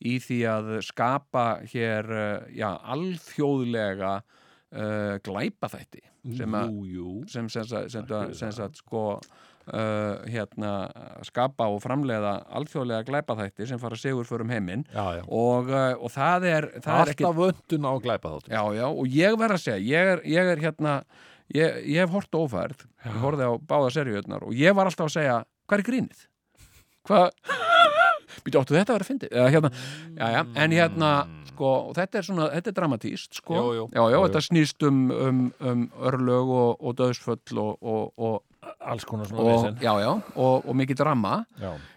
í 0.05 0.17
því 0.23 0.39
að 0.51 0.71
skapa 0.85 1.45
hér 1.71 2.11
uh, 2.11 2.47
já, 2.55 2.69
alþjóðlega 2.95 4.15
uh, 4.21 5.15
sem 6.35 6.55
að 6.57 6.71
Jú, 6.71 6.85
jú. 6.89 7.11
sem 7.29 7.49
sem 7.51 8.55
sko 8.79 9.03
uh, 9.71 10.23
hérna 10.29 10.73
skapa 11.25 11.67
og 11.71 11.81
framleiða 11.83 12.37
alþjóðlega 12.59 13.07
glæpaþætti 13.09 13.69
sem 13.69 13.81
fara 13.81 13.97
sigur 13.99 14.27
fyrir 14.27 14.45
um 14.45 14.53
heiminn. 14.53 14.85
Og, 14.95 15.71
uh, 15.71 15.93
og 15.97 16.13
það 16.13 16.49
er, 16.51 16.69
það 16.85 17.01
er 17.01 17.13
ekki 17.13 17.27
Alltaf 17.27 17.39
vöndun 17.41 17.87
á 17.87 17.91
að 17.93 18.03
glæpa 18.05 18.33
þáttum. 18.35 18.55
Já, 18.57 18.63
já, 18.79 18.85
og 18.89 19.15
ég 19.19 19.39
verð 19.41 19.57
að 19.57 19.63
segja, 19.65 19.85
ég 19.91 20.13
er, 20.15 20.25
ég 20.35 20.51
er 20.53 20.63
hérna, 20.63 20.97
ég, 21.53 21.79
ég 21.95 22.03
hef 22.03 22.13
hort 22.15 22.37
á 22.37 22.39
ófærð, 22.41 22.85
ég 23.05 23.21
horfði 23.23 23.49
á 23.49 23.53
báða 23.69 23.93
seriuðnar 23.97 24.45
og 24.47 24.57
ég 24.57 24.77
var 24.77 24.89
alltaf 24.89 25.09
að 25.09 25.15
segja, 25.19 25.39
hvað 25.65 25.81
er 25.81 25.87
grínið? 25.89 26.27
Hvað, 27.05 27.25
býttu 28.45 28.61
áttu 28.61 28.77
þetta 28.77 28.93
að 28.93 28.99
vera 28.99 29.09
fyndið? 29.09 29.33
Eða 29.33 29.49
hérna, 29.55 29.73
já, 30.15 30.27
já, 30.35 30.41
en 30.63 30.77
hérna, 30.79 31.11
sko, 31.55 31.71
þetta 31.95 32.19
er 32.19 32.27
svona, 32.27 32.49
þetta 32.55 32.71
er 32.71 32.77
dramatíst, 32.79 33.39
sko, 33.41 33.61
já, 33.75 34.01
já, 34.11 34.17
þetta 34.17 34.43
snýst 34.47 34.87
um, 34.87 35.05
um, 35.13 35.45
um 35.61 35.85
örlög 36.09 36.51
og, 36.55 36.71
og 36.81 36.97
döðsföll 36.99 37.61
og, 37.61 37.77
og, 37.81 38.11
og, 38.17 38.41
Alls 38.85 39.05
konar 39.09 39.29
svona 39.29 39.41
og 39.43 39.81
já, 39.81 39.91
já, 40.01 40.09
og, 40.35 40.65
og 40.65 40.75
mikið 40.77 40.99
drama. 41.01 41.35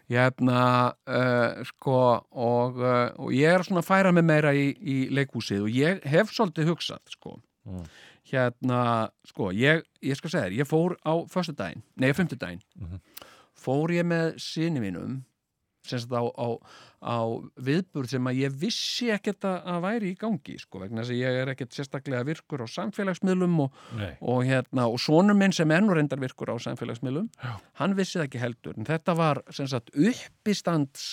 Hérna 0.08 0.60
uh, 1.04 1.64
sko 1.68 1.98
og, 2.32 2.78
uh, 2.80 3.10
og 3.20 3.32
ég 3.36 3.52
er 3.52 3.64
svona 3.66 3.82
að 3.84 3.90
færa 3.90 4.12
mig 4.16 4.24
meira 4.24 4.54
í, 4.56 4.70
í 4.72 4.98
leikhúsið 5.12 5.66
og 5.66 5.76
ég 5.76 6.04
hef 6.08 6.32
svolítið 6.32 6.72
hugsað 6.72 7.02
sko. 7.12 7.36
Mm. 7.68 7.84
hérna 8.30 8.82
sko 9.28 9.50
ég, 9.56 9.82
ég 10.04 10.16
skal 10.16 10.32
segja 10.32 10.48
þér, 10.48 10.56
ég 10.60 10.68
fór 10.68 10.94
á 11.04 11.12
föstudaginn, 11.32 11.82
nei, 12.00 12.12
fimmtudaginn. 12.16 12.62
Mhm. 12.76 13.00
fór 13.58 13.92
ég 13.92 14.06
með 14.06 14.38
sinni 14.40 14.80
mínum 14.80 15.22
sem 15.88 15.98
sagt 15.98 16.12
á, 16.12 16.22
á, 16.24 16.48
á 16.98 17.18
viðburð 17.62 18.10
sem 18.10 18.26
að 18.30 18.40
ég 18.42 18.56
vissi 18.58 19.08
ekkert 19.14 19.46
að, 19.46 19.78
væri 19.84 20.10
í 20.12 20.16
gangi 20.18 20.56
sko, 20.58 20.80
vegna 20.82 21.04
þess 21.04 21.14
að 21.14 21.20
ég 21.20 21.38
er 21.42 21.52
ekkert 21.52 21.76
sérstaklega 21.76 22.26
virkur 22.26 22.64
á 22.64 22.68
samfélagsmiðlum 22.74 23.54
og, 23.64 23.78
og 24.18 24.42
hérna, 24.48 24.88
og 24.90 24.98
sonur 25.02 25.38
minn 25.38 25.54
sem 25.54 25.70
er 25.74 25.84
nú 25.84 25.94
reyndar 25.94 26.20
virkur 26.22 26.50
á 26.50 26.56
samfélagsmiðlum 26.66 27.30
Já. 27.38 27.54
hann 27.80 27.96
vissi 27.98 28.18
það 28.18 28.26
ekki 28.28 28.42
heldur 28.42 28.78
en 28.78 28.88
þetta 28.88 29.16
var 29.18 29.42
sagt 29.54 29.94
uppistands 29.94 31.08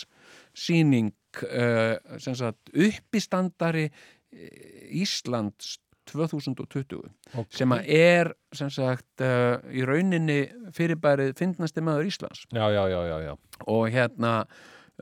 síning 0.57 1.13
uh, 1.45 1.95
sagt 2.21 2.71
uppistandari 2.73 3.89
eh, 3.89 5.01
Íslands 5.03 5.77
2020 6.05 7.01
Ok. 7.33 7.49
sem 7.49 7.71
að 7.73 7.87
er 7.93 8.29
sem 8.53 8.69
sagt 8.73 9.23
uh, 9.25 9.57
í 9.73 9.81
rauninni 9.85 10.43
fyrirbærið 10.75 11.33
fyndnasti 11.39 11.81
maður 11.85 12.09
Íslands 12.11 12.45
Já, 12.53 12.65
já, 12.73 12.83
já, 12.89 12.99
já, 13.09 13.17
já. 13.29 13.33
og 13.65 13.87
hérna 13.93 14.33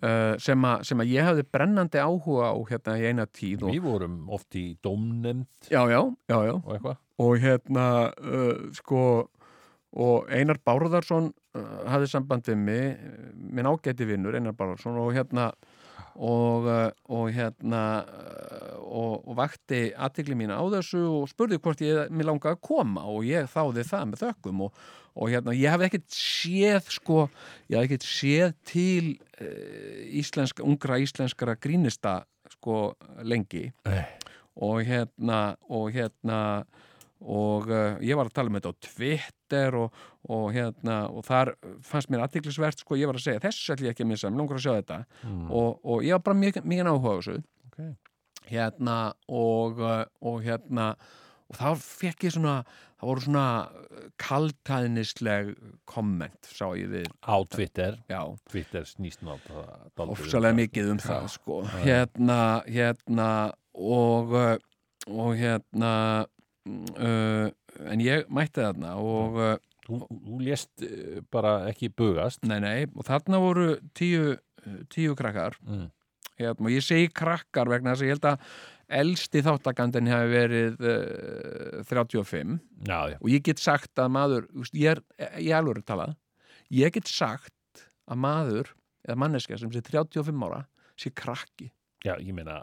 uh, 0.01 0.33
sem, 0.41 0.65
að, 0.69 0.85
sem 0.89 1.03
að 1.03 1.11
ég 1.13 1.27
hafði 1.27 1.45
brennandi 1.53 2.01
áhuga 2.01 2.49
á 2.53 2.57
hérna 2.69 2.97
í 2.99 3.05
eina 3.11 3.27
tíð 3.29 3.67
og, 3.67 3.75
Við 3.75 3.85
vorum 3.85 4.17
oft 4.33 4.57
í 4.59 4.65
dómnefnd 4.83 5.69
já, 5.69 5.81
já, 5.91 6.01
já, 6.31 6.39
já 6.47 6.55
og 6.55 6.73
eitthvað. 6.77 6.97
og 7.25 7.37
hérna 7.43 7.85
uh, 8.09 8.65
sko 8.79 9.03
og 9.93 10.33
Einar 10.33 10.57
Bárðarsson 10.65 11.29
uh, 11.29 11.77
hafði 11.91 12.09
samband 12.09 12.49
við 12.49 12.57
mig 12.57 13.07
minn 13.37 13.69
ágæti 13.69 14.07
vinnur 14.09 14.39
Einar 14.39 14.57
Bárðarsson 14.57 14.97
og 14.97 15.13
hérna 15.13 15.51
og, 16.13 16.67
og 17.09 17.29
hérna 17.33 17.83
og, 18.85 19.23
og 19.25 19.37
vakti 19.37 19.87
aðtikli 19.97 20.35
mína 20.37 20.59
á 20.61 20.65
þessu 20.75 21.01
og 21.09 21.23
spurði 21.31 21.57
hvort 21.57 21.81
ég 21.81 22.11
mér 22.13 22.29
langaði 22.29 22.53
að 22.53 22.65
koma 22.69 23.05
og 23.09 23.25
ég 23.25 23.49
þáði 23.49 23.85
það 23.89 24.11
með 24.11 24.21
þökkum 24.27 24.61
og, 24.67 24.83
og 25.15 25.29
hérna 25.29 25.53
ég 25.53 25.69
hafði 25.69 25.89
ekkert 25.91 26.15
séð 26.17 26.87
sko, 26.95 27.17
ég 27.69 27.77
hafði 27.77 27.89
ekkert 27.91 28.07
séð 28.09 28.53
til 28.65 29.11
uh, 29.41 29.99
íslenska, 30.21 30.63
ungra 30.65 30.97
íslenskara 31.03 31.55
grínista 31.61 32.23
sko 32.57 32.93
lengi 33.23 33.67
Nei. 33.87 34.03
og 34.61 34.81
hérna 34.87 35.55
og 35.69 35.91
hérna 35.95 36.39
og 37.23 37.69
uh, 37.71 37.95
ég 38.03 38.17
var 38.19 38.27
að 38.27 38.33
tala 38.35 38.51
um 38.51 38.57
þetta 38.57 38.73
á 38.73 38.81
Twitter 38.83 39.77
og, 39.79 39.93
og 40.27 40.49
hérna 40.55 40.97
og 41.07 41.23
þar 41.23 41.53
fannst 41.87 42.09
mér 42.11 42.25
aðtiklisvert 42.25 42.81
sko, 42.83 42.97
ég 42.99 43.07
var 43.07 43.15
að 43.15 43.23
segja 43.29 43.43
þessu 43.45 43.71
ætlum 43.77 43.87
ég 43.87 43.93
ekki 43.95 44.03
að 44.03 44.09
missa, 44.11 44.31
mér 44.33 44.41
langar 44.43 44.59
að 44.59 44.65
sjá 44.65 44.73
þetta 44.81 44.97
Mm. 45.23 45.45
og, 45.55 45.79
og 45.87 46.03
ég 46.03 46.17
var 46.17 46.23
bara 46.25 46.35
mjög, 46.41 46.57
mjög 46.67 46.89
áhuga 46.91 47.13
á 47.13 47.17
þessu 47.21 47.37
Ok. 47.69 47.77
hérna 48.51 48.97
og, 49.31 49.79
uh, 49.79 50.03
og 50.21 50.41
hérna 50.43 50.89
og 51.47 51.55
þá 51.59 51.69
fekk 51.79 52.27
ég 52.27 52.33
svona 52.35 52.57
það 53.03 53.09
voru 53.11 53.23
svona 53.27 53.45
kaltæðnisleg 54.23 55.53
komment 55.89 56.47
sá 56.49 56.65
ég 56.77 56.89
við 56.91 57.07
Á 57.23 57.35
Twitter. 57.51 57.97
já, 58.09 58.21
Twitter 58.49 58.85
snýst 58.87 59.23
ná 59.25 59.35
ofsalega 60.07 60.55
mikið 60.57 60.91
um 60.95 61.01
það 61.03 61.27
sko. 61.33 61.59
hérna, 61.83 62.39
hérna 62.67 63.29
og 63.73 64.33
uh, 64.37 64.55
og 65.11 65.33
hérna 65.35 65.93
uh, 66.23 67.49
en 67.91 67.99
ég 68.03 68.27
mætti 68.31 68.63
þarna 68.63 68.95
og 69.01 69.39
uh, 69.41 69.53
Þú, 69.83 69.97
þú 70.07 70.37
lést 70.39 70.79
bara 71.27 71.65
ekki 71.67 71.89
bugast. 71.91 72.45
nei, 72.47 72.55
nei, 72.63 72.85
og 72.95 73.03
þarna 73.03 73.35
voru 73.43 73.65
tíu, 73.91 74.37
tíu 74.87 75.11
krakkar 75.19 75.57
Mm. 75.59 75.89
hérna, 76.39 76.63
og 76.63 76.71
ég 76.71 76.85
segi 76.87 77.09
krakkar 77.11 77.67
vegna 77.67 77.91
þess 77.91 77.99
að 78.01 78.07
ég 78.07 78.13
held 78.15 78.27
að 78.29 78.45
elsti 78.99 79.41
þáttakandinn 79.45 80.09
hefði 80.11 80.31
verið 80.33 80.85
uh, 80.89 81.81
35 81.89 82.57
Já, 82.87 82.99
já. 83.13 83.17
og 83.19 83.29
ég 83.31 83.43
get 83.45 83.61
sagt 83.63 83.99
að 84.01 84.13
maður 84.15 84.47
ég 84.77 84.95
er, 84.95 85.03
er 85.17 85.57
alveg 85.59 85.83
talað. 85.87 86.15
Ég 86.73 86.93
get 86.95 87.09
sagt 87.11 87.85
að 88.09 88.21
maður 88.23 88.71
eða 89.07 89.19
manneska 89.19 89.57
sem 89.59 89.71
sé 89.73 89.83
35 89.85 90.45
ára 90.47 90.63
sé 90.99 91.11
krakki. 91.15 91.71
Já, 92.05 92.15
ég 92.19 92.33
meina, 92.35 92.61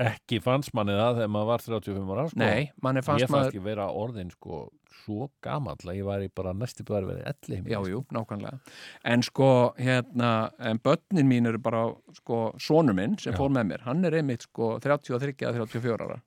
ekki 0.00 0.38
fannst 0.42 0.72
manni 0.76 0.94
það 0.96 1.18
þegar 1.18 1.32
maður 1.34 1.48
var 1.50 1.64
35 1.66 2.12
ára, 2.14 2.24
sko. 2.30 2.38
Nei, 2.40 2.70
manni 2.82 3.02
Ég 3.02 3.06
fannst 3.06 3.20
fannst 3.26 3.34
maður 3.34 3.50
ekki 3.50 3.62
vera 3.66 3.86
orðin, 3.92 4.30
sko, 4.32 4.60
svo 5.02 5.28
gamall 5.44 5.76
að 5.84 5.98
ég 5.98 6.06
væri 6.08 6.30
bara 6.34 6.52
næstu 6.56 6.84
bara 6.88 7.08
verið 7.08 7.28
elli 7.32 7.58
heim. 7.58 7.70
Já, 7.72 7.78
jú, 7.92 8.02
nákvæmlega. 8.14 8.58
En 9.12 9.22
sko, 9.26 9.48
hérna, 9.78 10.32
en 10.58 10.80
börnin 10.84 11.28
mín 11.28 11.48
eru 11.50 11.60
bara, 11.62 11.84
sko, 12.16 12.42
sonur 12.62 12.96
minn 12.96 13.16
sem 13.20 13.32
Já. 13.34 13.38
fór 13.40 13.52
með 13.52 13.68
mér, 13.72 13.86
hann 13.88 14.04
er 14.08 14.16
einmitt, 14.20 14.46
sko, 14.48 14.74
33 14.80 15.34
eða 15.48 15.66
34 15.66 16.08
ára. 16.08 16.20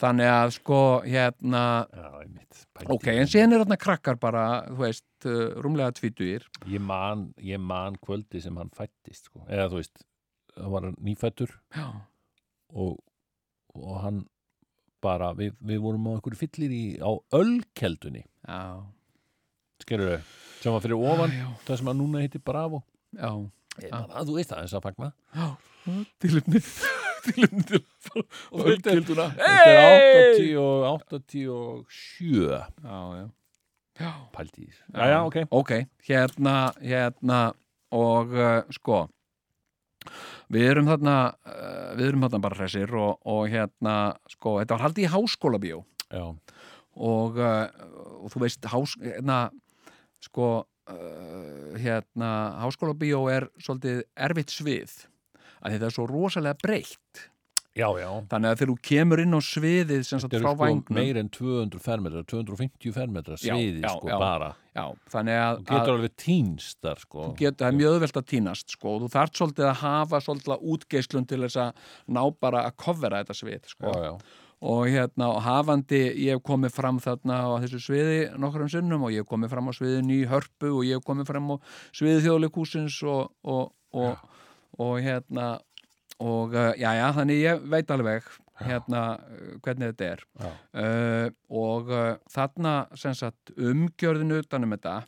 Þannig 0.00 0.30
að, 0.30 0.52
sko, 0.56 0.80
hérna, 1.04 1.64
Já, 1.92 2.10
einmitt. 2.22 2.66
ok, 2.86 3.08
en 3.12 3.26
síðan 3.28 3.52
er 3.56 3.64
þarna 3.64 3.80
krakkar 3.82 4.20
bara, 4.22 4.44
þú 4.70 4.78
veist, 4.86 5.04
uh, 5.26 5.50
rúmlega 5.60 5.92
tvítugir. 5.98 6.46
Ég 6.70 6.80
man, 6.80 7.34
ég 7.42 7.60
man 7.60 7.96
kvöldi 8.00 8.40
sem 8.40 8.56
hann 8.56 8.70
fættist, 8.72 9.26
sko. 9.28 9.42
Eða, 9.50 9.68
þú 9.72 9.82
veist, 9.82 10.06
hann 10.56 10.70
var 10.72 10.88
nýfættur 10.96 11.52
Já, 11.74 11.90
og, 12.72 12.98
og 13.76 13.96
hann 14.04 14.22
bara, 15.00 15.32
við, 15.36 15.54
við 15.64 15.80
vorum 15.82 16.08
á 16.08 16.10
einhverju 16.16 16.40
fyllir 16.42 16.74
í, 16.76 16.82
á 17.00 17.10
ölkeldunni, 17.36 18.24
já, 18.44 18.60
skerur 19.84 20.12
þau, 20.12 20.36
sem 20.60 20.76
var 20.76 20.84
fyrir 20.84 21.06
ofan, 21.12 21.34
já, 21.34 21.48
það 21.66 21.80
sem 21.80 21.92
að 21.92 22.00
núna 22.02 22.24
heitir 22.24 22.44
Bravo. 22.44 22.84
já. 23.16 23.32
Man 23.90 24.10
að 24.12 24.28
þú 24.28 24.34
veist 24.36 24.50
það 24.50 24.64
eins 24.64 24.72
að 24.76 24.82
fagna. 24.84 25.08
Tilumni, 26.20 26.60
tilumni 27.24 27.78
til 28.04 28.24
Og 28.52 28.66
Öldkilduna. 28.68 29.28
Þetta 29.38 29.70
er 29.70 29.78
80 30.90 31.46
og 31.54 31.86
87 31.94 32.42
Já, 32.50 32.98
já. 33.16 33.28
Já, 34.00 34.10
þessu. 34.36 34.82
Já, 34.94 35.06
já, 35.12 35.18
ok. 35.28 35.38
Ok, 35.52 35.72
hérna, 36.08 36.54
hérna 36.80 37.40
og 37.92 38.32
uh, 38.36 38.62
sko 38.72 39.02
við 40.52 40.66
erum 40.72 40.90
þarna 40.90 41.16
uh, 41.32 41.92
við 41.98 42.06
erum 42.08 42.26
þarna 42.26 42.42
bara 42.46 42.58
hressir 42.60 42.94
og, 42.98 43.20
og 43.28 43.46
hérna, 43.52 43.96
sko, 44.32 44.58
þetta 44.60 44.76
var 44.76 44.86
haldið 44.88 45.06
í 45.06 45.12
háskóla 45.14 45.62
bíó 45.62 45.82
Já, 46.10 46.24
og, 46.26 47.38
uh, 47.38 47.66
og 48.20 48.32
þú 48.34 48.44
veist 48.44 48.70
hás, 48.72 48.96
hérna, 49.02 49.40
sko 50.24 50.50
uh, 50.60 51.76
hérna, 51.80 52.30
háskóla 52.64 52.96
bíó 52.98 53.24
er 53.32 53.50
svolítið 53.62 54.04
erfitt 54.16 54.54
svið 54.54 54.96
að 55.60 55.76
þetta 55.76 55.90
er 55.90 55.96
svo 55.96 56.08
rosalega 56.08 56.60
breytt 56.62 57.26
já, 57.80 57.86
já. 58.02 58.08
þannig 58.32 58.50
að 58.50 58.58
þegar 58.60 58.72
þú 58.72 58.76
kemur 58.90 59.22
inn 59.24 59.36
á 59.36 59.40
sviðið 59.48 60.02
sem 60.08 60.22
sagt 60.22 60.36
frá 60.36 60.48
sko 60.50 60.58
vængnum 60.60 60.98
meir 61.00 61.20
en 61.20 61.30
200 61.36 61.84
fermetrar, 61.84 62.26
250 62.30 62.94
fermetrar 62.96 63.40
Já, 63.40 63.54
sviði, 63.54 63.80
já, 63.84 63.94
sko, 63.96 64.12
bara. 64.20 64.50
þannig 65.14 65.40
að, 65.40 65.62
Þú 65.64 65.78
getur 65.78 65.94
alveg 65.96 66.14
týnst 66.24 66.78
þar, 66.84 67.02
sko. 67.06 67.30
getur, 67.40 67.58
það 67.64 67.72
er 67.72 67.80
mjög 67.80 67.96
öðvelt 67.96 68.20
að 68.20 68.28
týnast 68.34 68.76
sko, 68.76 68.98
þú 69.02 69.10
þarft 69.16 69.40
svolítið 69.40 69.70
að 69.70 69.80
hafa 69.86 70.22
svolítið 70.28 70.68
útgeislun 70.76 71.26
til 71.32 71.40
þess 71.46 71.60
að 71.64 71.90
ná 72.16 72.22
bara 72.40 72.66
að 72.68 72.78
kofvera 72.84 73.24
þetta 73.24 73.38
svið 73.40 73.74
sko. 73.74 73.96
Já, 73.96 74.12
og 74.60 74.82
hérna 74.92 75.30
og 75.32 75.40
hafandi 75.40 76.00
ég 76.20 76.36
hef 76.36 76.42
komið 76.44 76.74
fram 76.76 76.98
þarna 77.00 77.38
á 77.48 77.50
þessu 77.62 77.80
sviði 77.80 78.18
nokkrum 78.40 78.68
sinnum 78.68 79.06
og 79.08 79.14
ég 79.14 79.24
hef 79.24 79.30
komið 79.30 79.54
fram 79.54 79.70
á 79.70 79.72
sviðinu 79.72 80.18
í 80.18 80.26
hörpu 80.28 80.72
og 80.74 80.82
ég 80.84 81.00
hef 81.00 81.06
komið 81.06 81.30
fram 81.32 81.48
á 81.48 81.56
sviði 81.96 82.26
þjóðleikúsins 82.26 82.98
og, 83.08 83.30
og, 83.48 83.70
og, 83.96 84.20
og 84.76 84.98
hérna 85.00 85.46
og 86.20 86.54
uh, 86.54 86.70
já 86.78 86.90
já 86.98 87.06
þannig 87.16 87.42
ég 87.42 87.66
veit 87.72 87.90
alveg 87.90 88.26
hérna 88.60 89.02
uh, 89.16 89.52
hvernig 89.64 89.92
þetta 89.92 90.08
er. 90.14 90.24
Já. 90.40 90.50
uh, 90.84 91.26
og 91.62 91.92
uh, 91.94 92.14
þarna 92.30 92.74
sem 92.98 93.16
sagt 93.16 93.54
umgjörðin 93.56 94.38
utanum 94.40 94.76
þetta 94.76 95.00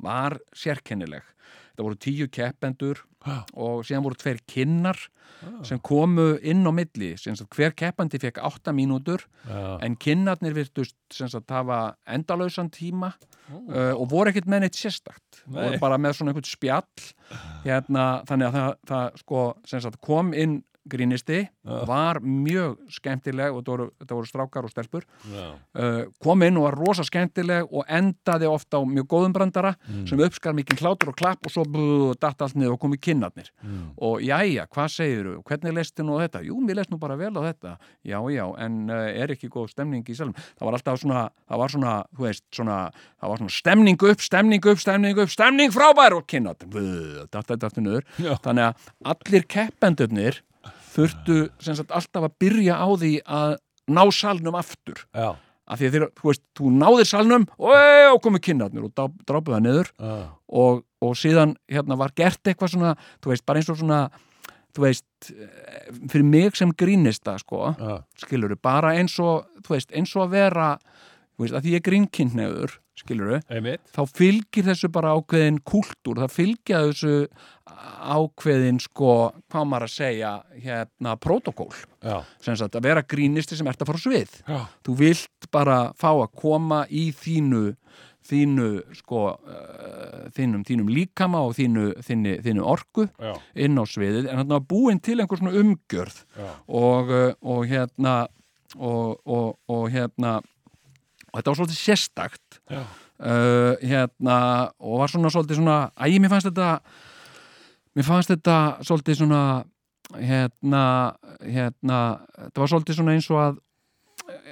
var 0.00 0.38
sérkennileg 0.56 1.24
þetta 1.80 1.88
voru 1.88 2.00
tíu 2.00 2.28
keppendur 2.28 3.00
Já. 3.20 3.40
og 3.56 3.82
síðan 3.84 4.04
voru 4.04 4.16
tveir 4.20 4.38
kinnar 4.48 4.98
sem 5.64 5.80
komu 5.84 6.34
inn 6.44 6.64
á 6.64 6.72
milli 6.72 7.10
sagt, 7.16 7.52
hver 7.56 7.74
keppandi 7.76 8.20
fekk 8.20 8.40
átta 8.44 8.72
mínútur 8.76 9.24
Já. 9.48 9.78
en 9.84 9.96
kinnarnir 10.00 10.56
virtust 10.56 10.96
sagt 11.12 11.52
hafa 11.52 11.96
endalausan 12.08 12.70
tíma 12.72 13.12
uh, 13.12 13.94
og 13.96 14.08
voru 14.12 14.32
ekkert 14.32 14.48
með 14.50 14.66
neitt 14.66 14.80
sérstakt 14.80 15.42
Nei. 15.46 15.62
voru 15.66 15.80
bara 15.82 16.00
með 16.00 16.18
svona 16.18 16.34
einhvern 16.34 16.48
spjall 16.48 17.06
hérna, 17.64 18.08
þannig 18.28 18.50
að 18.50 18.58
það, 18.58 18.74
það 18.90 19.22
sko, 19.24 19.44
sagt, 19.72 20.00
kom 20.04 20.34
inn 20.36 20.60
grínisti 20.88 21.42
var 21.64 22.20
mjög 22.24 22.78
skemmtileg 22.92 23.52
og 23.52 23.60
þetta 23.60 23.72
voru, 23.72 23.86
þetta 24.00 24.18
voru 24.18 24.30
strákar 24.30 24.68
og 24.68 24.72
stelpur. 24.72 25.06
Já. 25.30 25.46
uh, 25.76 26.02
kom 26.22 26.44
inn 26.46 26.58
og 26.60 26.66
var 26.68 26.78
rosa 26.80 27.04
skemmtileg 27.06 27.68
og 27.68 27.84
endaði 27.88 28.48
ofta 28.50 28.80
á 28.80 28.82
mjög 28.86 29.08
góðum 29.10 29.34
brandara 29.36 29.74
sem 30.08 30.20
uppskar 30.20 30.56
mikið 30.56 30.84
hlátur 30.84 31.12
og 31.12 31.18
klapp 31.18 31.46
og 31.46 31.54
svo 31.54 31.66
datt 32.20 32.42
allt 32.42 32.56
niður 32.58 32.76
og 32.76 32.82
komu 32.84 32.98
kinnarnir. 33.00 33.50
Og 34.00 34.22
jæja, 34.24 34.66
hvað 34.70 34.94
segirðu, 34.96 35.36
hvernig 35.46 35.76
leistu 35.76 36.06
nú 36.06 36.18
á 36.18 36.24
þetta? 36.24 36.44
Jú, 36.46 36.60
mér 36.64 36.80
leist 36.80 36.92
nú 36.92 37.00
bara 37.00 37.18
vel 37.20 37.32
á 37.36 37.42
þetta. 37.50 37.76
Já, 38.06 38.18
já, 38.32 38.44
en 38.64 38.80
uh, 38.90 39.06
er 39.10 39.34
ekki 39.36 39.50
góð 39.52 39.70
stemning 39.74 40.06
í 40.08 40.16
selum 40.16 40.34
það 40.60 40.66
var 40.66 40.76
alltaf 40.78 41.00
svona, 41.00 41.22
það 41.48 41.62
var 41.62 41.74
svona 41.74 41.94
þú 42.16 42.26
veist, 42.26 42.44
svona, 42.56 42.76
það 43.20 43.32
var 43.32 43.42
svona 43.42 43.56
stemning 43.56 44.04
upp 44.10 44.24
stemning 44.24 44.68
upp, 44.72 44.82
stemning 44.82 45.22
upp, 45.24 45.32
stemning 45.32 45.74
frábær 45.74 46.18
og 46.18 46.26
kinnarnir, 46.30 47.26
datt 47.32 47.52
aftur 47.56 47.84
niður. 47.84 48.06
Þannig 48.44 48.70
að 48.70 48.92
allir 49.14 49.48
keppendurnir 49.50 50.40
þurftu 51.00 51.38
sagt 51.64 51.90
alltaf 51.96 52.26
að 52.28 52.34
byrja 52.44 52.76
á 52.78 52.88
því 53.00 53.12
að 53.26 53.56
ná 53.90 54.02
salnum 54.14 54.54
aftur 54.60 55.00
Já. 55.16 55.32
af 55.70 55.78
því 55.80 55.88
að 55.88 55.94
þeir, 55.96 56.06
þú 56.20 56.28
veist, 56.30 56.42
þú 56.58 56.72
náðir 56.78 57.08
salnum 57.10 57.46
og, 57.58 58.18
komið 58.22 58.44
kinnarnir 58.48 58.86
og 58.86 58.92
dráp- 58.94 59.20
drápuð 59.26 59.56
það 59.56 59.64
niður 59.66 59.92
og, 60.60 60.82
og 61.02 61.14
síðan 61.18 61.56
hérna 61.70 61.96
var 61.98 62.12
gert 62.18 62.42
eitthvað 62.46 62.74
svona, 62.76 62.94
þú 63.22 63.32
veist, 63.32 63.46
bara 63.48 63.62
eins 63.62 63.70
og 63.72 63.80
svona 63.80 64.00
þú 64.70 64.84
veist, 64.84 65.32
fyrir 66.12 66.26
mig 66.30 66.54
sem 66.58 66.70
grínista, 66.78 67.34
sko, 67.42 67.72
Já. 67.74 67.96
skilur 68.22 68.54
bara 68.62 68.92
eins 69.00 69.16
og, 69.18 69.48
þú 69.66 69.74
veist, 69.74 69.90
eins 69.98 70.12
og 70.14 70.28
að 70.28 70.36
vera 70.36 70.68
þú 71.34 71.42
veist, 71.46 71.56
að 71.58 71.64
því 71.64 71.72
ég 71.74 71.80
er 71.80 71.86
grínkynneiður 71.88 72.76
skilur 73.00 73.38
Einmitt. 73.48 73.82
þá 73.94 74.02
fylgir 74.08 74.68
þessu 74.68 74.90
bara 74.92 75.14
ákveðin 75.16 75.60
kúltúr, 75.66 76.20
það 76.22 76.36
fylgja 76.36 76.82
þessu 76.88 77.14
ákveðin 78.10 78.80
sko, 78.82 79.14
hvað 79.50 79.68
maður 79.70 79.86
að 79.86 79.94
segja 79.94 80.32
hérna, 80.60 81.16
protokól 81.20 81.70
sem 82.42 82.56
sagt 82.58 82.76
að 82.76 82.88
vera 82.88 83.04
grínisti 83.06 83.58
sem 83.58 83.68
ert 83.70 83.82
að 83.82 83.92
fara 83.92 84.02
svið 84.02 84.38
Já. 84.44 84.60
þú 84.86 84.96
vilt 85.00 85.50
bara 85.52 85.78
fá 85.98 86.10
að 86.12 86.30
koma 86.40 86.84
í 86.88 87.10
þínu 87.16 87.64
þínu 88.30 88.68
sko 88.98 89.22
uh, 89.32 90.26
þínum, 90.36 90.64
þínum 90.68 90.90
líkama 90.92 91.40
og 91.46 91.54
þínu, 91.56 91.86
þínu, 92.04 92.34
þínu 92.44 92.66
orku 92.68 93.06
Já. 93.16 93.32
inn 93.64 93.80
á 93.80 93.84
sviðið 93.88 94.28
en 94.28 94.42
þarna 94.42 94.58
var 94.58 94.66
búin 94.70 95.00
til 95.02 95.16
einhver 95.18 95.40
svona 95.40 95.56
umgjörð 95.56 96.20
og, 96.68 97.10
uh, 97.10 97.32
og 97.40 97.64
hérna 97.70 98.14
og, 98.76 99.20
og, 99.24 99.56
og 99.72 99.88
hérna 99.90 100.38
og 101.30 101.38
þetta 101.38 101.52
var 101.52 101.58
svolítið 101.60 101.80
sérstakt 101.80 102.60
Já. 102.70 102.82
uh, 102.82 103.72
hérna 103.80 104.36
og 104.78 105.00
var 105.02 105.12
svona 105.12 105.32
svolítið 105.32 105.60
svona 105.62 105.78
æ, 105.96 106.04
mér 106.18 106.32
fannst 106.32 106.50
þetta 106.50 106.70
mér 107.96 108.06
fannst 108.06 108.32
þetta 108.34 108.56
svolítið 108.86 109.20
svona 109.22 109.42
hérna 110.18 110.84
hérna, 111.46 111.98
þetta 112.34 112.62
var 112.64 112.72
svolítið 112.72 112.98
svona 112.98 113.16
eins 113.16 113.30
og 113.30 113.42
að 113.44 113.58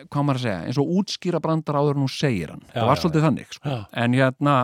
hvað 0.08 0.24
maður 0.26 0.38
að 0.38 0.44
segja, 0.44 0.62
eins 0.66 0.78
og 0.80 0.92
útskýra 1.00 1.40
brandar 1.42 1.78
áður 1.78 1.98
en 1.98 2.04
hún 2.06 2.10
segir 2.10 2.50
hann, 2.54 2.62
Já, 2.70 2.80
það 2.80 2.88
var 2.88 2.96
já, 2.98 3.02
svolítið 3.02 3.26
þannig 3.26 3.52
sko. 3.54 3.68
Já. 3.68 3.78
en 4.02 4.16
hérna 4.18 4.54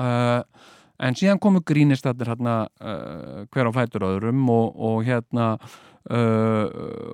uh, 0.00 0.70
en 1.04 1.18
síðan 1.18 1.40
komu 1.42 1.62
grínist 1.66 2.06
þetta 2.06 2.28
hérna 2.30 2.54
uh, 2.80 3.42
hver 3.52 3.68
á 3.68 3.72
fætur 3.76 4.06
öðrum 4.08 4.44
og, 4.52 4.76
og 4.88 5.02
hérna 5.08 5.48
uh, 5.58 6.66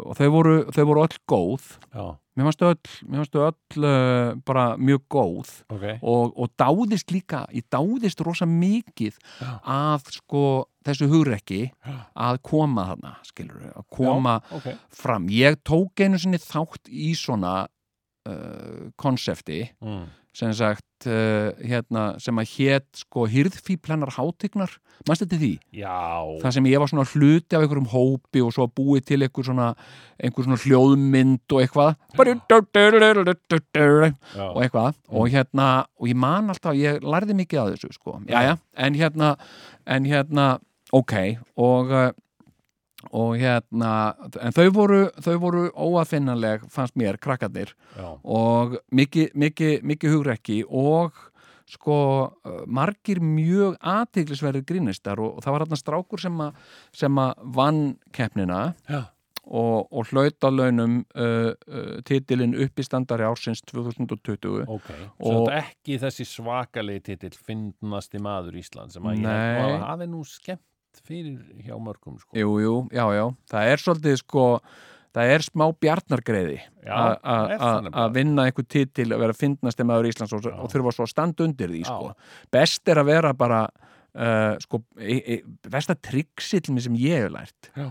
og 0.04 0.18
þau 0.18 0.28
voru, 0.34 0.56
þau 0.74 0.84
voru 0.92 1.06
öll 1.06 1.20
góð 1.30 1.70
Já. 1.94 2.04
Mér 2.40 2.48
fannst 2.48 2.62
öll, 2.64 2.80
mér 3.06 3.20
fannst 3.22 3.38
öll 3.40 3.84
uh, 3.84 4.34
bara 4.48 4.64
mjög 4.80 5.02
góð 5.12 5.50
Ok. 5.70 5.84
og, 6.00 6.32
og 6.40 6.50
dáðist 6.60 7.12
líka, 7.14 7.44
ég 7.54 7.66
dáðist 7.72 8.22
rosa 8.26 8.48
mikið 8.48 9.18
Já. 9.40 9.50
að 9.64 10.10
sko 10.16 10.42
þessu 10.86 11.08
hugrekki 11.12 11.60
Já. 11.84 11.96
að 12.16 12.40
koma 12.48 12.86
þarna, 12.94 13.12
skilur 13.28 13.66
að 13.74 13.84
koma 13.92 14.38
Já. 14.40 14.56
Ok. 14.56 14.70
fram. 15.02 15.28
Ég 15.28 15.60
tók 15.68 16.00
einu 16.00 16.18
sinni 16.22 16.40
þátt 16.40 16.88
í 16.88 17.12
svona 17.18 17.66
uh, 18.28 18.88
konsepti 18.96 19.66
Mm. 19.80 20.08
Sem 20.36 20.52
sagt 20.54 21.08
uh, 21.10 21.50
hérna, 21.58 22.04
sem 22.22 22.38
að 22.38 22.52
hét 22.52 22.86
sko 23.02 23.24
hýrðfíplanar 23.30 24.12
hátignar 24.14 24.76
mannstu 25.08 25.26
þetta 25.26 25.38
því? 25.40 25.50
Já. 25.80 25.96
Það 26.42 26.54
sem 26.56 26.68
ég 26.70 26.82
var 26.82 26.90
svona 26.92 27.06
hluti 27.08 27.56
af 27.56 27.64
einhverjum 27.64 27.88
hópi 27.90 28.42
og 28.44 28.52
svo 28.54 28.68
búið 28.70 29.06
til 29.10 29.20
einhver 29.24 29.46
svona, 29.48 29.68
einhver 30.20 30.46
svona 30.46 30.60
hljóðmynd 30.62 31.56
og 31.56 31.64
eitthvað 31.64 31.92
Já. 34.36 34.46
og 34.52 34.62
eitthvað 34.62 34.98
og 35.10 35.30
hérna, 35.34 35.68
og 35.98 36.10
ég 36.12 36.20
man 36.26 36.54
alltaf, 36.54 36.78
ég 36.78 37.02
lærði 37.02 37.38
mikið 37.42 37.62
af 37.64 37.72
þessu 37.74 37.94
sko, 37.96 38.18
jæja, 38.30 38.58
en 38.76 38.98
hérna 39.00 39.34
en 39.90 40.06
hérna, 40.06 40.50
ok 40.94 41.16
og 41.58 41.90
uh, 41.90 42.10
og 43.16 43.36
hérna, 43.40 43.92
en 44.44 44.52
þau 44.56 44.66
voru 44.76 45.00
þau 45.24 45.36
voru 45.40 45.62
óafinnanleg 45.72 46.66
fannst 46.72 46.96
mér, 47.00 47.16
krakkarnir. 47.22 47.72
Já. 47.96 48.10
og 48.24 48.76
mikið, 48.92 49.30
mikið, 49.34 49.76
mikið 49.92 50.16
hugrekki 50.16 50.58
og 50.68 51.16
sko 51.70 51.96
margir 52.66 53.20
mjög 53.22 53.76
aðteglisverðir 53.78 54.64
grínistar 54.66 55.20
og, 55.22 55.36
og 55.38 55.44
það 55.44 55.54
var 55.54 55.64
hérna 55.64 55.78
strákur 55.78 56.20
sem 56.22 56.40
að 56.42 56.76
sem 56.98 57.20
að 57.22 57.44
vann 57.54 57.80
keppnina 58.16 58.60
og, 59.50 59.86
og 59.90 60.10
hlaut 60.10 60.46
að 60.46 60.56
launum 60.58 60.96
uh, 61.14 61.52
uh, 61.54 61.92
titilin 62.06 62.56
uppistandari 62.66 63.24
ársins 63.26 63.62
2020 63.70 64.66
Ok, 64.66 64.90
Og- 64.90 65.22
svo 65.22 65.36
þetta 65.46 65.60
ekki 65.62 66.00
þessi 66.02 66.26
svakalegi 66.28 67.04
titill 67.12 67.38
finnasti 67.38 68.18
maður 68.22 68.58
Ísland 68.60 68.94
sem 68.94 69.06
að 69.06 69.22
að 69.30 69.76
hafi 69.86 70.10
nú 70.10 70.24
skemmt 70.26 70.66
fyrir 71.06 71.38
hjá 71.66 71.76
mörgum 71.80 72.18
sko. 72.20 72.30
Jú, 72.36 72.54
jú, 72.62 72.74
já, 72.94 73.04
já, 73.16 73.24
það 73.50 73.70
er 73.74 73.82
svolítið 73.84 74.16
sko 74.22 74.46
það 75.10 75.32
er 75.34 75.42
smá 75.42 75.64
nefnilega. 77.50 78.02
að 78.04 78.12
vinna 78.14 78.44
einhver 78.46 78.66
titil 78.70 79.06
að 79.10 79.22
vera 79.24 79.34
fyndnasti 79.40 79.86
maður 79.90 80.10
Íslands 80.12 80.34
og, 80.38 80.46
og 80.54 80.70
þurfa 80.70 80.92
svo 80.94 81.06
að 81.06 81.12
standa 81.14 81.44
undir 81.48 81.72
því 81.72 81.80
sko. 81.88 82.12
best 82.54 82.88
er 82.94 83.00
að 83.02 83.08
vera 83.10 83.32
bara 83.34 83.62
uh, 83.66 84.54
sko, 84.62 84.82
besta 85.70 85.96
mig 86.76 86.84
sem 86.86 86.94
ég 87.00 87.24
hef 87.24 87.32
lært 87.34 87.70
Já. 87.74 87.88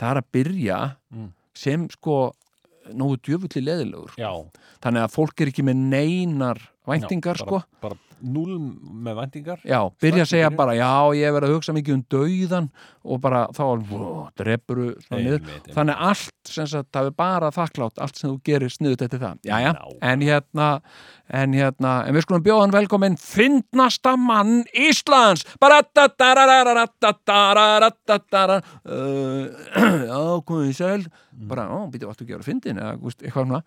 það 0.00 0.10
er 0.14 0.22
að 0.22 0.30
byrja 0.38 0.80
Mm. 1.12 1.28
sem 1.54 1.82
sko 1.92 2.32
nógu 2.96 3.18
djöfulli 3.20 3.60
leðilegur 3.62 4.14
Já, 4.16 4.30
þannig 4.80 5.02
að 5.04 5.12
fólk 5.12 5.42
er 5.44 5.50
ekki 5.52 5.62
með 5.68 5.76
neinar 5.92 6.58
væntingar 6.88 7.36
já, 7.36 7.44
sko 7.44 7.60
bara, 7.84 7.98
bara 8.22 8.32
núl 8.32 8.56
með 9.02 9.16
væntingar 9.18 9.62
Já, 9.66 9.80
byrja 10.02 10.24
að 10.24 10.30
segja 10.30 10.50
byrja. 10.50 10.56
bara, 10.56 10.74
já, 10.78 10.90
ég 11.18 11.34
verið 11.34 11.48
að 11.48 11.56
hugsa 11.56 11.74
mikið 11.76 11.94
um 11.96 12.04
dauðan 12.12 12.68
og 13.02 13.20
bara 13.20 13.46
þá 13.56 13.62
einmitt. 15.10 15.72
Þannig 15.74 15.96
allt, 15.98 16.34
sem 16.48 16.66
sagt, 16.66 16.90
það 16.94 17.10
er 17.10 17.16
bara 17.18 17.50
þakklátt, 17.54 17.98
allt 17.98 18.16
sem 18.16 18.30
þú 18.30 18.38
gerir 18.46 18.72
sniðut 18.72 19.02
eftir 19.06 19.22
það. 19.22 19.40
Jæja, 19.46 19.72
Nákvæmlega. 19.74 20.12
en 20.12 20.24
hérna, 20.26 20.68
en 21.32 21.56
hérna, 21.56 21.92
en 22.06 22.14
við 22.16 22.26
skulum 22.26 22.44
bjóðan 22.46 22.74
velkomin 22.74 23.18
fyndnasta 23.20 24.14
mann 24.16 24.64
Íslands 24.74 25.44
uh, 28.86 29.46
Já, 30.12 30.18
komið 30.46 30.70
í 30.70 30.76
sæl 30.76 31.06
bara, 31.48 31.66
ó, 31.72 31.88
býtu, 31.90 32.10
ekki 32.12 32.28
að 32.28 32.36
vera 32.36 32.46
fyndin 32.46 32.78
eða, 32.82 32.98
eitthvað 33.00 33.48
svona 33.48 33.62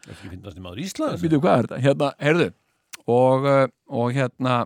Býtu, 1.19 1.41
hvað 1.43 1.57
er 1.57 1.67
þetta? 1.67 1.81
Hérna, 1.85 2.13
heyrðu 2.21 2.51
og, 3.11 3.45
uh, 3.45 3.67
og 3.91 4.15
hérna 4.15 4.63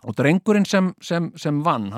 og 0.00 0.14
drengurinn 0.16 0.64
sem, 0.64 0.94
sem, 1.04 1.26
sem 1.36 1.58
vann 1.60 1.90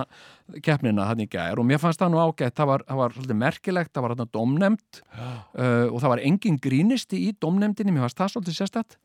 keppnina 0.67 1.05
hann 1.07 1.21
í 1.23 1.29
gær 1.31 1.61
og 1.63 1.67
mér 1.69 1.79
fannst 1.79 2.01
það 2.03 2.11
nú 2.11 2.19
ágætt, 2.19 2.57
það 2.59 2.71
var, 2.73 2.85
það 2.89 2.99
var 2.99 3.15
svolítið 3.15 3.39
merkilegt, 3.45 3.93
það 3.95 4.03
var 4.03 4.15
hann 4.17 4.31
domnemnd 4.35 5.03
uh, 5.15 5.87
og 5.87 6.01
það 6.03 6.13
var 6.17 6.23
engin 6.27 6.59
grínisti 6.65 7.21
í 7.29 7.33
domnemndinni, 7.39 7.95
mér 7.95 8.09
fannst 8.09 8.19
það 8.19 8.33
svolítið 8.35 8.59
sérstætt 8.59 8.99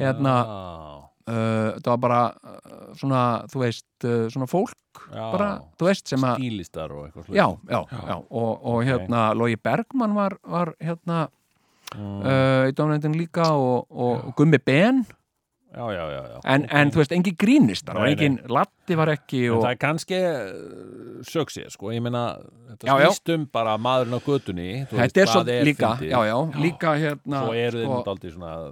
hérna, 0.00 0.36
uh, 1.28 1.76
það 1.76 1.90
var 1.92 2.00
bara 2.06 2.22
svona, 2.98 3.22
þú 3.52 3.62
veist, 3.66 3.86
svona 4.32 4.48
fólk 4.50 5.04
já. 5.12 5.22
bara, 5.28 5.50
þú 5.76 5.90
veist, 5.90 6.08
sem 6.08 6.24
að 6.26 6.40
Stílistar 6.40 6.96
og 6.96 7.06
eitthvað 7.10 7.36
já, 7.36 7.46
já, 7.68 7.80
já, 7.92 8.16
og, 8.16 8.50
og 8.56 8.80
Ok. 8.80 8.88
hérna 8.88 9.22
Logi 9.36 9.60
Bergmann 9.60 10.16
var, 10.16 10.40
var 10.42 10.72
hérna 10.80 11.26
uh, 11.28 12.64
í 12.68 12.72
domnemndin 12.76 13.16
líka 13.20 13.52
og, 13.52 13.92
og 13.92 14.32
Gummi 14.40 14.56
Ben 14.64 15.04
já, 15.72 15.84
já, 15.96 16.04
já, 16.12 16.22
já. 16.32 16.38
en, 16.54 16.66
en 16.80 16.92
þú 16.92 17.00
veist, 17.00 17.14
engin 17.16 17.36
grínistar 17.38 17.96
og 17.96 18.06
engin 18.08 18.38
Latti 18.52 18.96
var 18.98 19.12
ekki 19.14 19.42
og, 19.52 19.62
það 19.64 19.70
er 19.70 19.80
kannski 19.80 20.20
sögsið, 21.28 21.68
sko, 21.72 21.92
ég 21.94 22.04
meina 22.04 22.24
þetta 22.72 22.88
Já, 22.88 22.94
já. 23.02 23.08
snýst 23.10 23.34
um 23.36 23.46
bara 23.52 23.76
maðurinn 23.80 24.18
á 24.18 24.20
götunni 24.26 24.68
þú 24.90 24.98
veist, 24.98 25.16
þetta 25.16 25.22
er 25.22 25.32
hvað 25.32 25.34
svo 25.34 25.66
líka 25.70 25.92
já, 26.08 26.18
já, 26.28 26.36
líka 26.66 26.94
hérna 27.00 27.42
svo 27.46 27.56
eru 27.64 27.84
sko, 27.86 27.98
daldið 28.10 28.36
svona 28.36 28.52
að 28.58 28.70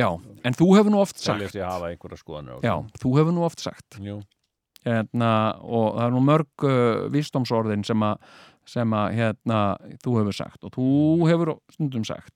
já, 0.00 0.08
en 0.44 0.58
þú 0.60 0.68
hefur 0.78 0.94
nú 0.94 1.00
oft 1.04 1.22
sagt 1.22 1.56
já, 1.56 2.74
þú 3.04 3.16
hefur 3.18 3.34
nú 3.36 3.46
oft 3.46 3.64
sagt 3.64 4.00
Jú. 4.02 4.20
hérna, 4.86 5.32
og 5.60 5.98
það 5.98 6.06
er 6.06 6.14
nú 6.16 6.22
mörg 6.24 6.66
uh, 6.66 7.08
vísdómsorðin 7.12 7.86
sem 7.86 8.06
að 8.06 8.22
sem 8.70 8.92
að 8.94 9.14
hérna, 9.18 9.60
þú 10.04 10.18
hefur 10.20 10.36
sagt 10.36 10.66
og 10.66 10.74
þú 10.76 10.90
hefur 11.26 11.54
stundum 11.74 12.04
sagt 12.06 12.34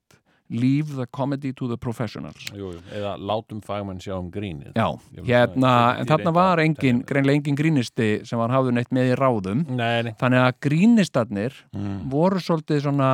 leave 0.50 0.96
the 0.96 1.06
comedy 1.06 1.52
to 1.52 1.68
the 1.68 1.76
professionals. 1.80 2.36
Jú, 2.52 2.74
jú. 2.74 2.80
eða 2.92 3.14
látum 3.16 3.62
fagmenn 3.64 4.00
sjá 4.02 4.14
um 4.18 4.30
grínið. 4.32 4.74
Já, 4.76 4.88
hérna 5.24 5.72
en 6.00 6.08
þarna 6.10 6.34
var 6.36 6.60
að 6.60 6.68
engin, 6.68 7.02
greinlega 7.08 7.40
engin 7.40 7.58
grínisti 7.58 8.08
sem 8.28 8.38
var 8.38 8.52
hafður 8.52 8.76
neitt 8.76 8.92
með 8.94 9.14
í 9.14 9.18
ráðum. 9.18 9.64
Nei, 9.72 10.02
nei. 10.08 10.12
Þannig 10.20 10.44
að 10.44 10.58
grínistarnir 10.68 11.60
mm. 11.72 11.98
voru 12.12 12.42
svolítið 12.44 12.84
svona 12.84 13.10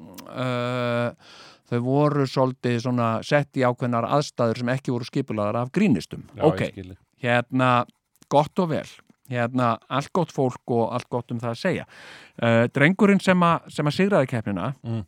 uh, 0.00 1.32
þau 1.70 1.80
voru 1.84 2.26
svolítið 2.28 2.78
svona 2.86 3.08
sett 3.26 3.60
í 3.60 3.64
ákveðnar 3.66 4.08
aðstæður 4.16 4.62
sem 4.62 4.72
ekki 4.74 4.94
voru 4.94 5.08
skipulaðar 5.08 5.60
af 5.64 5.72
grínistum. 5.74 6.24
Já, 6.32 6.46
ok, 6.48 6.64
hérna 7.24 7.72
gott 8.32 8.64
og 8.64 8.72
vel. 8.72 8.86
Hérna 9.32 9.74
allt 9.88 10.12
gott 10.12 10.32
fólk 10.32 10.72
og 10.76 10.90
allt 10.92 11.08
gott 11.12 11.32
um 11.32 11.38
það 11.40 11.52
að 11.54 11.60
segja. 11.60 11.84
Uh, 12.40 12.64
drengurinn 12.72 13.22
sem, 13.24 13.40
a, 13.44 13.56
sem 13.72 13.88
að 13.88 14.00
sigraði 14.00 14.32
keppnina 14.32 14.74
Mm. 14.84 15.04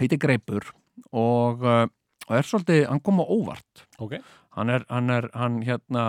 heitir 0.00 0.20
Greipur 0.20 0.66
og, 1.12 1.62
uh, 1.62 1.86
og 2.26 2.34
er 2.36 2.48
svolítið, 2.48 2.82
hann 2.90 3.02
kom 3.04 3.22
á 3.22 3.26
óvart. 3.26 3.86
Ok, 4.02 4.18
hann 4.56 4.72
er, 4.72 4.84
hann 4.88 5.10
er 5.12 5.28
hann 5.36 5.58
hérna 5.66 6.04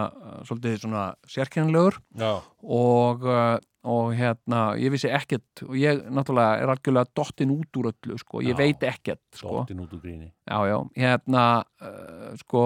svolítið 0.47 0.83
svona 0.85 1.07
sérkennilegur 1.27 1.97
já, 2.17 2.39
og, 2.63 3.25
uh, 3.27 3.57
og 3.87 4.11
hérna, 4.17 4.61
ég 4.79 4.91
vissi 4.91 5.11
ekkert 5.13 5.63
og 5.67 5.75
ég 5.79 6.01
náttúrulega 6.11 6.63
er 6.63 6.71
algjörlega 6.73 7.11
dottin 7.15 7.53
út 7.53 7.79
úr 7.79 7.89
öllu, 7.91 8.17
sko, 8.19 8.41
ég 8.43 8.55
Já. 8.55 8.59
veit 8.59 8.83
ekkert 8.87 9.23
sko, 9.35 9.61
dóttin 9.61 9.81
út 9.83 9.95
úr 9.95 10.03
gríni. 10.03 10.31
Já, 10.47 10.59
já, 10.71 10.77
hérna 10.97 11.45
uh, 11.83 12.29
sko, 12.43 12.63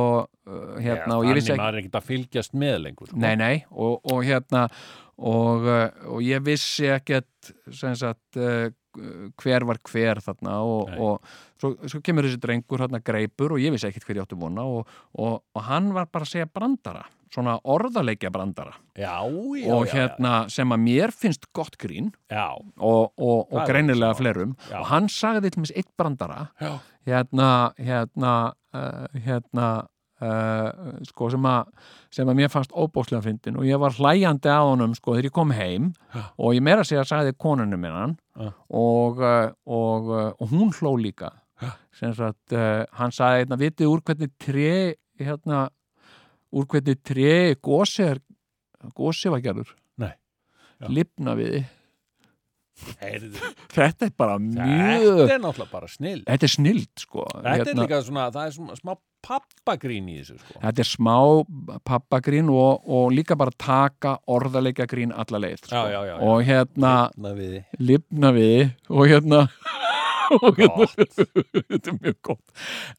uh, 0.47 0.75
hérna 0.81 1.17
og 1.19 1.29
ég 1.29 1.37
vissi 1.37 1.53
ekki, 1.53 1.61
maður 1.61 1.79
er 1.79 1.83
ekkert 1.83 2.01
að 2.01 2.09
fylgjast 2.09 2.57
með 2.57 2.77
lengur 2.85 3.11
sko. 3.11 3.21
nei, 3.21 3.33
nei. 3.41 3.55
Og, 3.71 3.99
og 4.13 4.21
hérna 4.25 4.67
og, 5.21 5.67
og 6.09 6.21
ég 6.25 6.41
vissi 6.45 6.89
ekkert 6.89 7.51
sem 7.73 7.93
sagt 7.97 8.37
hver 9.41 9.65
var 9.69 9.79
hver 9.87 10.21
þarna 10.23 10.57
og, 10.67 10.91
og 10.97 11.33
svo, 11.61 11.73
svo 11.85 12.01
kemur 12.03 12.27
þessi 12.27 12.41
drengur 12.43 12.83
hérna 12.83 13.01
greipur 13.03 13.55
og 13.55 13.63
ég 13.63 13.73
vissi 13.73 13.87
ekkert 13.89 14.07
hver 14.07 14.19
ég 14.19 14.27
átti 14.27 14.39
vona 14.39 14.65
og, 14.67 14.91
og, 15.15 15.41
og 15.55 15.65
hann 15.67 15.91
var 15.95 16.09
bara 16.11 16.27
að 16.27 16.33
segja 16.35 16.49
brandara 16.51 17.05
svona 17.31 17.53
orðaleikja 17.63 18.31
brandara. 18.33 18.73
Já, 18.99 19.23
já, 19.55 19.67
og 19.71 19.85
já, 19.87 19.93
hérna 19.95 20.33
sem 20.51 20.73
að 20.75 20.81
mér 20.83 21.13
finnst 21.15 21.47
gott 21.55 21.77
grín 21.79 22.11
Já, 22.27 22.51
og, 22.59 23.13
og, 23.15 23.45
og 23.47 23.61
Það 23.61 23.69
greinilega 23.71 24.17
flerum 24.19 24.55
Já. 24.67 24.81
og 24.81 24.89
hann 24.91 25.07
sagði 25.11 25.53
til 25.53 25.63
mér 25.63 25.73
eitt 25.79 25.91
brandara 25.99 26.41
já, 26.59 26.73
hérna 27.07 27.47
hérna 27.79 28.33
uh, 28.75 29.07
hérna 29.15 29.69
uh, 30.21 30.95
sko 31.09 31.29
sem 31.33 31.47
að 31.49 31.89
sem 32.11 32.27
að 32.27 32.39
mér 32.41 32.51
fannst 32.51 32.73
óbóðslega 32.75 33.23
fyndin 33.25 33.59
og 33.59 33.67
ég 33.67 33.79
var 33.81 33.95
hlæjandi 33.95 34.51
að 34.51 34.69
honum 34.69 34.95
sko 34.97 35.15
þegar 35.15 35.29
ég 35.29 35.35
kom 35.35 35.53
heim 35.55 35.91
Já. 36.13 36.23
og 36.37 36.55
ég 36.57 36.65
meira 36.65 36.83
að 36.83 36.89
segja 36.91 37.03
að 37.05 37.11
sagði 37.11 37.35
konunum 37.39 37.83
minnan 37.83 38.15
Já. 38.35 38.49
og, 38.81 39.21
uh, 39.21 39.51
og, 39.65 40.09
uh, 40.11 40.31
og 40.37 40.55
hún 40.55 40.73
hló 40.79 40.95
líka 40.99 41.31
Já. 41.61 41.75
sem 41.99 42.15
sagt 42.17 42.55
uh, 42.57 42.83
hann 42.99 43.15
sagði 43.15 43.45
hérna 43.45 43.61
vitið 43.61 43.91
úr 43.91 44.03
hvernig 44.07 44.33
tré 44.41 44.73
hérna 45.21 45.67
úr 46.51 46.67
hvernig 46.67 46.99
tré 47.05 47.55
gósi 47.61 48.09
gósi 48.97 49.31
var 49.31 49.43
gerður 49.45 49.75
lifna 50.89 51.35
við 51.37 51.53
því. 51.53 51.61
Heyrðu. 53.01 53.53
Þetta 53.71 54.07
er 54.07 54.13
bara 54.17 54.37
mjög 54.41 55.07
Þetta 55.21 55.35
er 55.35 55.43
náttúrulega 55.45 55.71
bara 55.71 55.89
snill. 55.91 56.19
Þetta 56.27 56.47
er 56.47 56.53
snild 56.55 57.03
sko. 57.03 57.25
Þetta 57.37 57.73
er 57.73 57.81
líka 57.81 58.01
svona, 58.07 58.27
það 58.33 58.49
er 58.49 58.55
svona 58.57 58.77
smá 58.79 58.93
pappagrín 59.21 60.09
í 60.09 60.17
þessu 60.19 60.37
sko. 60.39 60.57
Þetta 60.63 60.83
er 60.83 60.89
smá 60.89 61.17
pappagrín 61.87 62.49
og, 62.53 62.87
og 62.89 63.11
líka 63.15 63.37
bara 63.39 63.53
taka 63.53 64.15
orðaleika 64.31 64.87
grín 64.89 65.13
alla 65.13 65.43
leið 65.45 65.61
sko. 65.65 65.75
Já, 65.75 65.93
já, 65.93 66.01
já, 66.09 66.15
og 66.25 66.43
hérna 66.47 66.95
Na 67.21 67.35
við 67.37 67.61
lifna 67.79 68.33
við 68.35 68.67
og 68.89 69.07
hérna 69.11 69.45
hérna 70.31 70.87
þetta 70.95 71.91
er 71.91 71.97
mjög 71.97 72.19
gott. 72.23 72.43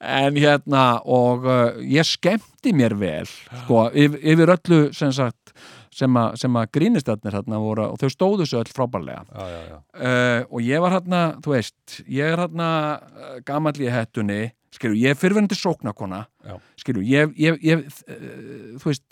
En 0.00 0.36
hérna 0.36 0.86
og 1.04 1.46
uh, 1.48 1.78
ég 1.80 2.06
skemmti 2.06 2.74
mér 2.76 2.96
vel 3.00 3.28
sko, 3.28 3.86
yfir, 3.90 4.18
yfir 4.34 4.54
öllu 4.56 4.82
sem 4.96 5.12
sagt 5.16 5.54
sem 5.92 6.16
að, 6.16 6.38
sem 6.40 6.56
að 6.56 6.70
grínistarnir 6.76 7.36
hérna 7.36 7.60
voru 7.60 7.86
og 7.92 8.00
þau 8.00 8.10
stóðu 8.12 8.46
svo 8.48 8.62
öll 8.62 8.72
frábærlega 8.72 9.24
Já, 9.28 9.44
já, 9.52 9.60
já 9.68 9.76
uh, 9.76 10.40
og 10.48 10.64
ég 10.64 10.82
var 10.84 10.96
hérna, 10.96 11.22
þú 11.44 11.54
veist 11.56 11.98
ég 12.08 12.32
er 12.32 12.42
hérna 12.46 12.68
uh, 12.96 13.34
gamall 13.48 13.80
í 13.80 13.90
hettunni 13.92 14.40
skilju, 14.72 14.96
ég 15.02 15.12
er 15.12 15.20
fyrirverandi 15.20 15.58
sóknakona 15.58 16.22
Já. 16.48 16.56
skilju, 16.80 17.04
ég, 17.04 17.34
ég, 17.40 17.60
ég 17.66 17.84
uh, 17.84 18.78
þú 18.80 18.88
veist, 18.88 19.04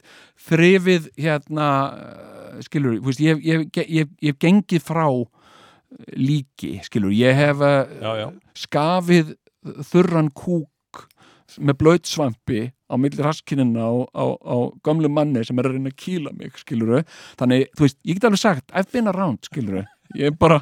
þrifið 0.48 1.11
hérna, 1.20 1.69
skilju 2.65 2.97
ég, 3.27 3.69
ég, 3.77 4.40
gengið 4.40 4.86
frá 4.86 5.05
líki, 6.16 6.78
skilju, 6.86 7.12
ég 7.12 7.36
hef 7.36 7.61
Já, 7.61 8.11
já. 8.23 8.28
skafið 8.57 9.35
þurran 9.90 10.32
kúk 10.32 10.70
með 11.59 11.78
blöytsvampi 11.82 12.60
á 12.90 12.94
milli 12.98 13.22
raskinina 13.22 13.86
á, 13.86 13.93
á, 14.14 14.24
á 14.39 14.56
gamlu 14.86 15.09
manni 15.12 15.43
sem 15.47 15.59
er 15.59 15.68
að 15.70 15.77
reyna 15.77 15.90
að 15.93 15.98
kýla 16.02 16.32
mig, 16.36 16.55
skiluru 16.59 17.02
þannig, 17.40 17.68
þú 17.77 17.86
veist, 17.86 17.98
ég 18.06 18.18
get 18.18 18.28
alveg 18.31 18.43
sagt 18.43 18.74
I've 18.74 18.90
been 18.93 19.10
around, 19.10 19.43
skiluru 19.47 19.85
ég 20.18 20.31
er 20.32 20.36
bara, 20.39 20.60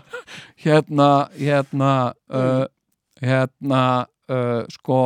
hérna 0.65 1.29
hérna 1.39 1.93
uh, 2.29 2.67
hérna 3.25 3.83
uh, 4.29 4.63
sko 4.73 5.01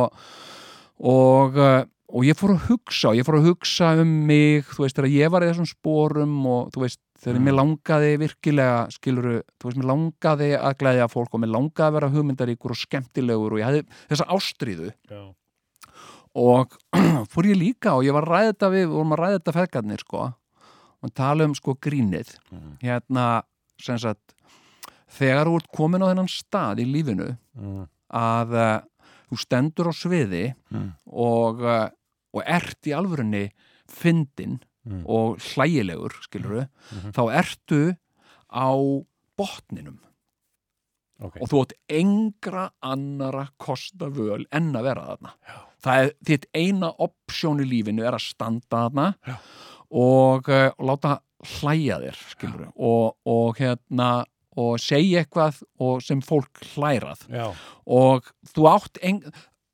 og, 1.03 1.57
uh, 1.57 1.83
og 2.13 2.27
ég 2.27 2.37
fór 2.37 2.53
að 2.55 2.67
hugsa 2.69 3.13
ég 3.17 3.25
fór 3.27 3.39
að 3.39 3.47
hugsa 3.51 3.93
um 4.01 4.11
mig 4.27 4.67
þú 4.73 4.85
veist, 4.85 4.97
þegar 4.99 5.13
ég 5.15 5.31
var 5.33 5.45
í 5.45 5.49
þessum 5.51 5.69
sporum 5.69 6.35
og 6.47 6.73
þú 6.75 6.85
veist, 6.85 6.99
þegar 7.23 7.39
Mm. 7.39 7.45
mér 7.47 7.55
langaði 7.55 8.17
virkilega, 8.19 8.79
skiluru, 8.91 9.37
þú 9.55 9.69
veist, 9.69 9.77
mér 9.79 9.87
langaði 9.93 10.49
að 10.59 10.73
glæðja 10.81 11.07
fólk 11.07 11.33
og 11.33 11.39
mér 11.39 11.53
langaði 11.55 11.87
að 11.87 11.93
vera 11.95 12.09
hugmyndaríkur 12.11 12.73
og 12.75 12.81
skemmtilegur 12.81 13.55
og 13.55 13.61
ég 13.61 13.69
hefði 13.69 13.85
þessa 14.11 14.27
ástríðu 14.35 14.89
Já. 14.91 15.21
Og 16.35 16.73
fór 17.31 17.45
ég 17.51 17.57
líka 17.59 17.93
og 17.97 18.03
ég 18.07 18.13
var 18.15 18.25
ræða 18.25 18.53
þetta 18.53 18.69
við, 18.73 18.85
við 18.87 18.93
vorum 18.97 19.13
að 19.15 19.21
ræða 19.23 19.37
þetta 19.39 19.55
feðgarnir 19.59 19.99
sko 20.05 20.21
og 21.03 21.13
tala 21.13 21.45
um 21.49 21.55
sko 21.55 21.75
grínið 21.83 22.37
Mhm. 22.51 22.77
hérna, 22.81 23.43
sem 23.81 23.97
sagt 23.99 24.33
þegar 25.13 25.45
þú 25.49 25.55
ert 25.59 25.71
komin 25.75 26.01
á 26.05 26.09
þennan 26.13 26.31
stað 26.31 26.79
í 26.83 26.85
lífinu 26.89 27.37
Mm. 27.53 27.87
að 28.09 28.53
uh, 28.57 28.81
þú 29.29 29.37
stendur 29.37 29.89
á 29.89 29.93
sviði 29.93 30.55
Mm. 30.73 30.93
og, 31.05 31.61
uh, 31.61 31.89
og 32.33 32.41
ert 32.45 32.81
í 32.89 32.93
alvörunni 32.97 33.51
fyndin 33.87 34.59
Mm. 34.85 35.03
og 35.07 35.37
hlægilegur, 35.39 36.11
skilur 36.25 36.67
Mhm. 36.91 37.11
þá 37.13 37.21
ertu 37.39 37.95
á 38.51 38.67
botninum 39.37 39.99
Ok. 41.23 41.37
og 41.39 41.51
þú 41.51 41.61
átt 41.63 41.75
engra 42.01 42.65
annara 42.83 43.45
kosta 43.61 44.09
völ 44.11 44.43
en 44.51 44.73
að 44.75 44.89
vera 44.89 45.05
þarna 45.11 45.35
það 45.83 46.01
er 46.01 46.11
þitt 46.29 46.49
eina 46.55 46.91
opsjón 47.05 47.63
í 47.63 47.69
lífinu 47.69 48.05
er 48.05 48.17
að 48.17 48.27
standa 48.27 48.83
þarna 48.87 49.07
Já. 49.23 49.37
og, 50.03 50.51
uh, 50.51 50.69
láta 50.83 51.17
hlæja 51.59 51.99
þér 52.03 52.21
og, 52.75 53.15
og 53.27 53.59
hérna 53.59 54.11
og 54.59 54.77
segja 54.81 55.23
eitthvað 55.23 55.63
og 55.81 56.03
sem 56.05 56.21
fólk 56.23 56.61
hlærað 56.73 57.25
Já. 57.31 57.47
og 57.89 58.29
þú 58.53 58.67
átt 58.69 59.01
en, 59.01 59.23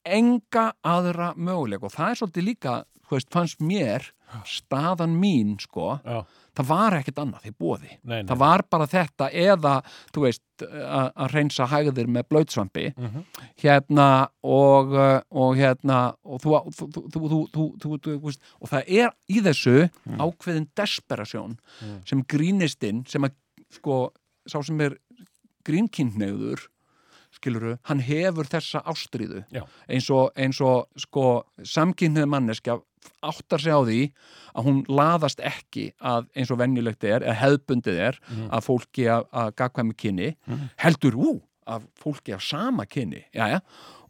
enga 0.08 0.70
aðra 0.88 1.34
möguleik 1.36 1.84
og 1.84 1.94
það 1.94 2.14
er 2.14 2.22
svolítið 2.22 2.48
líka 2.48 2.78
veist, 3.10 3.30
fannst 3.34 3.62
mér 3.62 4.12
staðan 4.46 5.16
mín 5.20 5.58
sko, 5.62 5.98
Já. 6.06 6.22
Það 6.60 6.68
var 6.69 6.95
ekkert 6.99 7.19
annað 7.23 7.48
í 7.49 7.53
bóði 7.56 7.90
Nei, 8.03 8.19
nei. 8.22 8.27
það 8.30 8.38
var 8.44 8.64
bara 8.69 8.88
þetta 8.91 9.30
eða 9.31 9.73
þú 10.14 10.23
veist 10.27 10.44
að 10.60 11.30
hreinsa 11.31 11.68
hægðir 11.72 12.07
með 12.11 12.26
blautsvampi 12.34 12.86
Mhm. 12.98 13.26
hérna 13.64 14.07
og, 14.44 14.94
uh, 14.94 15.22
og 15.31 15.56
hérna 15.56 15.99
og 16.26 16.41
þú, 16.44 16.56
þú, 16.76 16.88
þú, 16.91 17.03
þú, 17.10 17.19
þú, 17.23 17.40
þú, 17.53 17.68
þú, 17.80 17.99
þú 18.03 18.18
veist, 18.27 18.41
og 18.61 18.69
það 18.73 18.84
er 18.99 19.14
í 19.31 19.40
þessu 19.45 19.77
ákveðin 20.19 20.68
desperasjón 20.76 21.57
Mm. 21.81 22.02
sem 22.06 22.23
grínistinn 22.23 23.06
sem 23.07 23.23
að 23.23 23.31
sko, 23.72 24.11
sá 24.49 24.60
sem 24.65 24.81
er 24.81 24.98
grínkynneiður 25.68 26.68
skiluru, 27.40 27.78
hann 27.90 28.03
hefur 28.03 28.52
þessa 28.52 28.84
ástríðu. 28.90 29.45
Já. 29.56 29.64
eins 29.88 30.11
og, 30.14 30.30
eins 30.38 30.60
og 30.61 30.88
sko, 30.99 31.26
samkynnið 31.64 32.30
manneskja 32.30 32.80
áttar 33.24 33.61
sig 33.64 33.72
á 33.72 33.80
því 33.80 33.99
að 34.60 34.66
hún 34.68 34.80
laðast 34.91 35.40
ekki 35.45 35.90
að 36.03 36.28
eins 36.36 36.52
og 36.52 36.60
venjulegt 36.60 37.06
er, 37.07 37.24
eða 37.24 37.38
hefðbundið 37.44 37.99
er 38.10 38.20
að 38.49 38.66
fólki 38.66 39.07
að, 39.11 39.28
gagkvæmi 39.60 39.95
kynni 39.99 40.30
heldur, 40.84 41.16
ú, 41.16 41.34
að 41.70 41.88
fólki 42.02 42.36
af 42.36 42.44
sama 42.44 42.86
kynni, 42.90 43.24
já, 43.36 43.45
já 43.56 43.60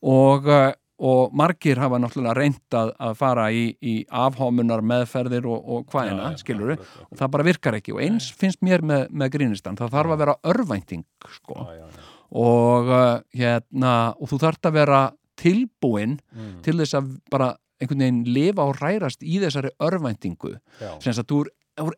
og, 0.01 0.47
uh, 0.47 0.71
og 0.99 1.33
margir 1.35 1.79
hafa 1.79 1.99
náttúrulega 2.01 2.35
reynt 2.35 2.75
að, 2.75 2.93
fara 3.19 3.45
í, 3.55 3.69
í 3.79 3.95
afhámunar 4.09 4.81
meðferðir 4.83 5.45
og, 5.47 5.59
og 5.63 5.85
hvaðina, 5.93 6.33
skiluru 6.39 6.75
og 6.79 7.13
það 7.19 7.33
bara 7.35 7.47
virkar 7.47 7.77
ekki 7.77 7.95
og 7.95 8.01
eins 8.03 8.31
finnst 8.35 8.63
mér 8.65 8.83
með, 8.83 9.05
með 9.11 9.33
grínistan, 9.37 9.77
það 9.79 9.93
þarf 9.95 10.15
að 10.15 10.23
vera 10.25 10.37
örvænting 10.53 11.05
sko, 11.37 11.61
Já, 11.61 11.77
já, 11.77 11.85
já. 11.85 11.98
Og 12.31 12.89
uh, 12.91 13.21
hérna, 13.35 14.13
og 14.19 14.29
þú 14.29 14.39
þarft 14.43 14.69
að 14.69 14.77
vera 14.81 15.01
tilbúin 15.39 16.19
Mm. 16.35 16.61
til 16.63 16.75
þess 16.81 16.93
að 16.99 17.13
bara 17.31 17.53
einhvern 17.81 18.01
veginn 18.03 18.23
lifa 18.27 18.65
og 18.67 18.75
rærast 18.81 19.21
í 19.23 19.39
þessari 19.39 19.69
örvæntingu 19.79 20.57
sem 20.99 21.13
að 21.13 21.25
þú 21.31 21.37
er, 21.45 21.51
þú 21.79 21.87
er 21.93 21.97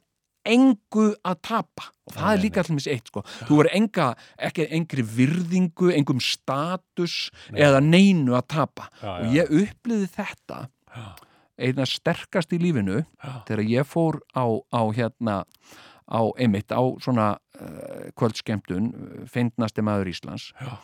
engu 0.51 1.05
að 1.25 1.39
tapa 1.45 1.87
og 2.07 2.13
það 2.15 2.25
Nei, 2.27 2.33
er 2.35 2.41
líka 2.43 2.61
allir 2.63 2.87
eitt 2.93 3.07
sko. 3.09 3.23
þú 3.49 3.59
er 3.63 3.69
enga, 3.77 4.07
ekki 4.37 4.67
engri 4.73 5.03
virðingu 5.05 5.91
engum 5.97 6.21
status 6.21 7.31
eða 7.53 7.81
neinu 7.81 8.33
að 8.37 8.47
tapa 8.47 8.87
Já, 9.01 9.09
og 9.09 9.25
já. 9.25 9.41
ég 9.41 9.51
upplýði 9.65 10.07
þetta 10.15 10.59
Já. 10.95 11.05
einna 11.61 11.85
sterkast 11.85 12.53
í 12.53 12.61
lífinu 12.61 13.03
þegar 13.47 13.65
ég 13.69 13.85
fór 13.89 14.21
á, 14.37 14.45
á 14.73 14.81
hérna 14.93 15.43
á 16.11 16.21
einmitt 16.35 16.71
á 16.75 16.81
svona 16.99 17.33
uh, 17.39 18.09
kvöldskemtun, 18.19 18.91
uh, 18.91 19.21
feindnasti 19.31 19.83
maður 19.85 20.11
Íslands. 20.11 20.51
Já. 20.59 20.75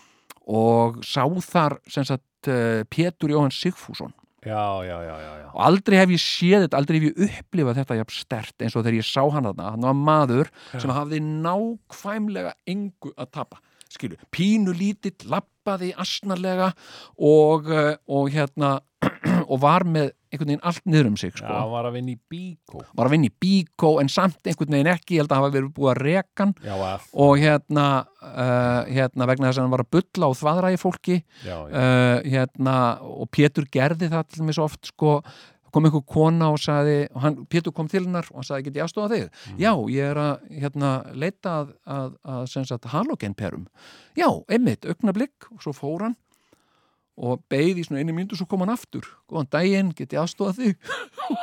og 0.48 1.02
sá 1.04 1.28
þar 1.44 1.76
sem 1.92 2.06
sagt 2.08 2.48
uh, 2.48 2.88
Pétur 2.88 3.34
Jóhann 3.34 3.52
Sigfússon. 3.52 4.14
Já, 4.48 4.80
já, 4.86 5.04
já, 5.04 5.16
já, 5.20 5.32
já. 5.42 5.48
og 5.52 5.62
aldrei 5.66 5.98
hef 6.00 6.12
ég 6.14 6.22
séð 6.24 6.62
þetta, 6.64 6.78
aldrei 6.80 7.00
hef 7.02 7.08
ég 7.10 7.40
upplifað 7.42 7.80
þetta 7.82 7.98
jafn 7.98 8.16
stert 8.16 8.64
eins 8.64 8.76
og 8.78 8.86
þegar 8.86 9.00
ég 9.02 9.08
sá 9.08 9.24
hann 9.34 9.50
þarna. 9.50 9.72
Hann 9.74 9.88
var 9.90 9.98
maður 10.08 10.52
sem 10.78 10.94
hafði 10.94 11.20
nákvæmlega 11.26 12.54
engu 12.70 13.12
að 13.18 13.32
tapa 13.34 13.60
skilu, 13.92 14.20
pínu 14.32 14.76
lítill, 14.78 15.16
lappaði 15.32 15.94
asnarlega 16.00 16.72
og, 17.18 17.68
og 18.08 18.32
hérna 18.32 18.78
og 19.52 19.60
var 19.64 19.88
með 19.88 20.14
einhvern 20.38 20.54
veginn 20.54 20.64
allt 20.72 20.86
niður 20.88 21.10
um 21.12 21.18
sig 21.20 21.34
Já, 21.34 21.40
sko. 21.42 21.50
hann 21.52 21.72
var 21.74 21.90
að 21.90 21.98
vinna 21.98 22.14
í 22.14 22.20
bíkó. 22.32 22.84
var 22.96 23.10
að 23.10 23.16
vinna 23.18 23.30
í 23.32 23.34
bíkó 23.44 23.92
en 24.02 24.12
samt 24.14 24.48
einhvern 24.48 24.78
veginn 24.78 24.92
ekki, 24.94 25.18
ég 25.18 25.26
held 25.26 25.34
að 25.34 25.42
hafa 25.44 25.54
verið 25.58 25.74
búið 25.76 25.92
að 25.96 26.02
reka 26.08 26.46
hann 26.46 26.56
Já, 26.64 26.74
að, 26.78 27.10
og 27.26 27.36
hérna, 27.42 27.88
uh, 28.22 28.80
hérna 28.94 29.28
vegna 29.34 29.50
þess 29.52 29.60
að 29.60 29.68
hann 29.68 29.76
var 29.76 29.86
að 29.86 29.92
bulla 29.98 30.32
og 30.32 30.40
þvaðra 30.40 30.72
í 30.74 30.80
fólki 30.82 31.20
já, 31.44 31.54
já. 31.58 31.68
uh, 31.68 32.18
hérna, 32.38 32.78
og 33.02 33.30
Pétur 33.36 33.68
gerði 33.74 34.12
það 34.14 34.28
til 34.36 34.48
mér 34.48 34.58
svo 34.60 34.68
oft 34.70 34.92
sko, 34.94 35.18
kom 35.76 35.86
einhver 35.90 36.06
kona 36.08 36.48
og 36.54 36.62
sagði 36.64 37.00
og 37.12 37.22
hann, 37.26 37.40
Pétur 37.52 37.74
kom 37.76 37.90
til 37.92 38.06
hennar 38.06 38.30
og 38.32 38.40
hann 38.40 38.48
sagði, 38.48 38.70
get 38.70 38.80
ég 38.80 38.86
aðstofa 38.88 39.10
þig? 39.14 39.42
Já, 39.60 39.72
ég 39.94 40.14
er 40.14 40.22
að 40.22 40.46
hérna, 40.62 40.92
leita 41.14 41.58
að, 41.64 41.74
að, 41.98 42.14
að 42.24 42.46
sagt, 42.56 42.88
halogenperum 42.94 43.68
já, 44.18 44.30
einmitt, 44.50 44.88
augnablík 44.88 45.52
og 45.54 45.62
svo 45.66 45.76
fór 45.76 46.08
hann 46.08 46.16
og 47.18 47.42
beigði 47.50 47.82
í 47.82 47.88
svona 47.88 48.04
einu 48.04 48.14
myndu 48.14 48.38
svo 48.38 48.46
kom 48.50 48.62
hann 48.64 48.74
aftur. 48.74 49.08
Góðan 49.30 49.50
daginn, 49.54 49.94
get 49.98 50.14
ég 50.14 50.22
aðstofa 50.22 50.54
þig? 50.58 50.78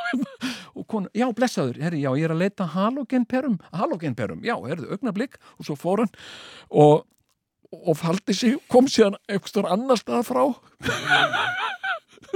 Og 0.75 0.83
kona, 0.91 1.07
já, 1.15 1.27
blessaður. 1.35 1.77
Herri, 1.83 2.01
já, 2.03 2.09
ég 2.19 2.27
er 2.27 2.33
að 2.33 2.41
leita 2.41 2.65
halogenperum 2.73 3.59
halogenperum, 3.75 4.41
já, 4.43 4.55
herðu, 4.65 4.89
augnablík 4.91 5.37
og 5.55 5.67
svo 5.67 5.77
fór 5.79 6.03
hann 6.03 6.15
og 6.69 7.05
og 7.75 7.97
faldi 7.99 8.31
sig, 8.35 8.53
kom 8.71 8.85
síðan 8.87 9.17
einhverstur 9.27 9.65
annar 9.67 9.99
stað 9.99 10.27
frá 10.29 10.43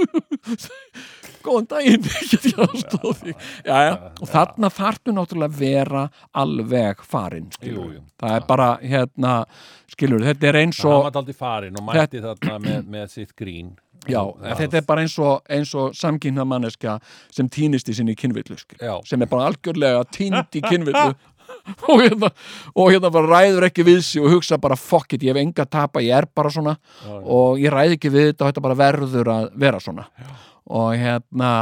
góðan 1.44 1.68
daginn 1.70 2.06
já, 3.70 3.76
já, 3.86 3.92
og 4.20 4.30
þarna 4.30 4.70
þartu 4.74 5.14
náttúrulega 5.16 5.58
vera 5.60 6.06
alveg 6.36 7.04
farin 7.06 7.50
skilur. 7.56 7.90
Jú, 7.90 7.98
jú. 7.98 8.02
það 8.20 8.36
er 8.38 8.48
bara 8.48 8.70
hérna, 8.82 9.36
skilur, 9.92 10.24
þetta 10.26 10.50
er 10.50 10.60
eins 10.64 10.82
og 10.84 11.06
var 11.06 11.20
aldrei 11.22 11.38
farin 11.38 11.78
og 11.80 11.86
mætti 11.88 12.22
þarna 12.24 12.58
með, 12.66 12.82
með 12.96 13.08
sitt 13.14 13.34
grín. 13.38 13.72
já, 14.08 14.22
þetta 14.60 14.80
er 14.80 14.86
bara 14.88 15.04
eins 15.04 15.18
og, 15.20 15.42
eins 15.52 15.74
og 15.76 15.96
samkynna 15.96 16.46
manneska 16.48 16.98
sem 17.32 17.48
týnist 17.52 17.90
í 17.92 17.96
sinni 17.98 18.16
kynvillu 18.16 18.56
sem 19.04 19.20
er 19.20 19.28
bara 19.30 19.50
algjörlega 19.50 20.06
týnd 20.14 20.56
í 20.56 20.64
kynvillu 20.64 21.10
og 21.88 22.00
hérna, 22.04 22.30
og 22.74 22.90
hérna 22.92 23.10
bara 23.14 23.30
ræður 23.40 23.66
ekki 23.68 23.84
við 23.86 24.00
sig 24.06 24.22
og 24.22 24.30
hugsa 24.36 24.58
bara 24.60 24.76
fuck 24.76 25.12
it, 25.16 25.22
ég 25.22 25.34
hef 25.34 25.42
enga 25.42 25.64
að 25.66 25.70
tapa, 25.76 26.00
ég 26.04 26.16
er 26.16 26.26
bara 26.34 26.50
svona 26.54 26.76
Já, 26.76 27.10
já. 27.10 27.20
og 27.24 27.58
ég 27.62 27.74
ræði 27.74 27.98
ekki 27.98 28.12
við 28.14 28.30
þetta 28.32 28.46
og 28.46 28.50
þetta 28.52 28.64
bara 28.68 28.78
verður 28.84 29.32
að 29.34 29.50
vera 29.66 29.80
svona 29.82 30.06
og 30.70 30.90
hérna 31.00 31.52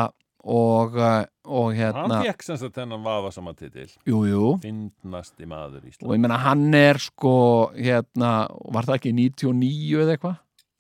og, 0.49 0.95
uh, 0.97 1.25
og 1.49 1.75
Hann 1.75 1.79
hérna 2.09 2.19
fekk 2.25 2.43
sem 2.47 2.57
sagt 2.61 2.77
þennan 2.79 3.03
vafa 3.05 3.31
sama 3.35 3.53
titil. 3.59 3.89
jú, 4.07 4.23
jú, 4.29 4.45
Finnasti 4.63 5.45
maður 5.49 5.83
í 5.83 5.89
og 5.89 5.93
Ísland. 5.93 6.13
ég 6.15 6.23
meina 6.25 6.39
hann 6.45 6.75
er 6.79 6.99
sko 7.03 7.35
hérna, 7.77 8.31
var 8.73 8.87
það 8.89 8.99
ekki 9.01 9.13
99 9.19 10.03
eða 10.05 10.15
eitthvað? 10.17 10.37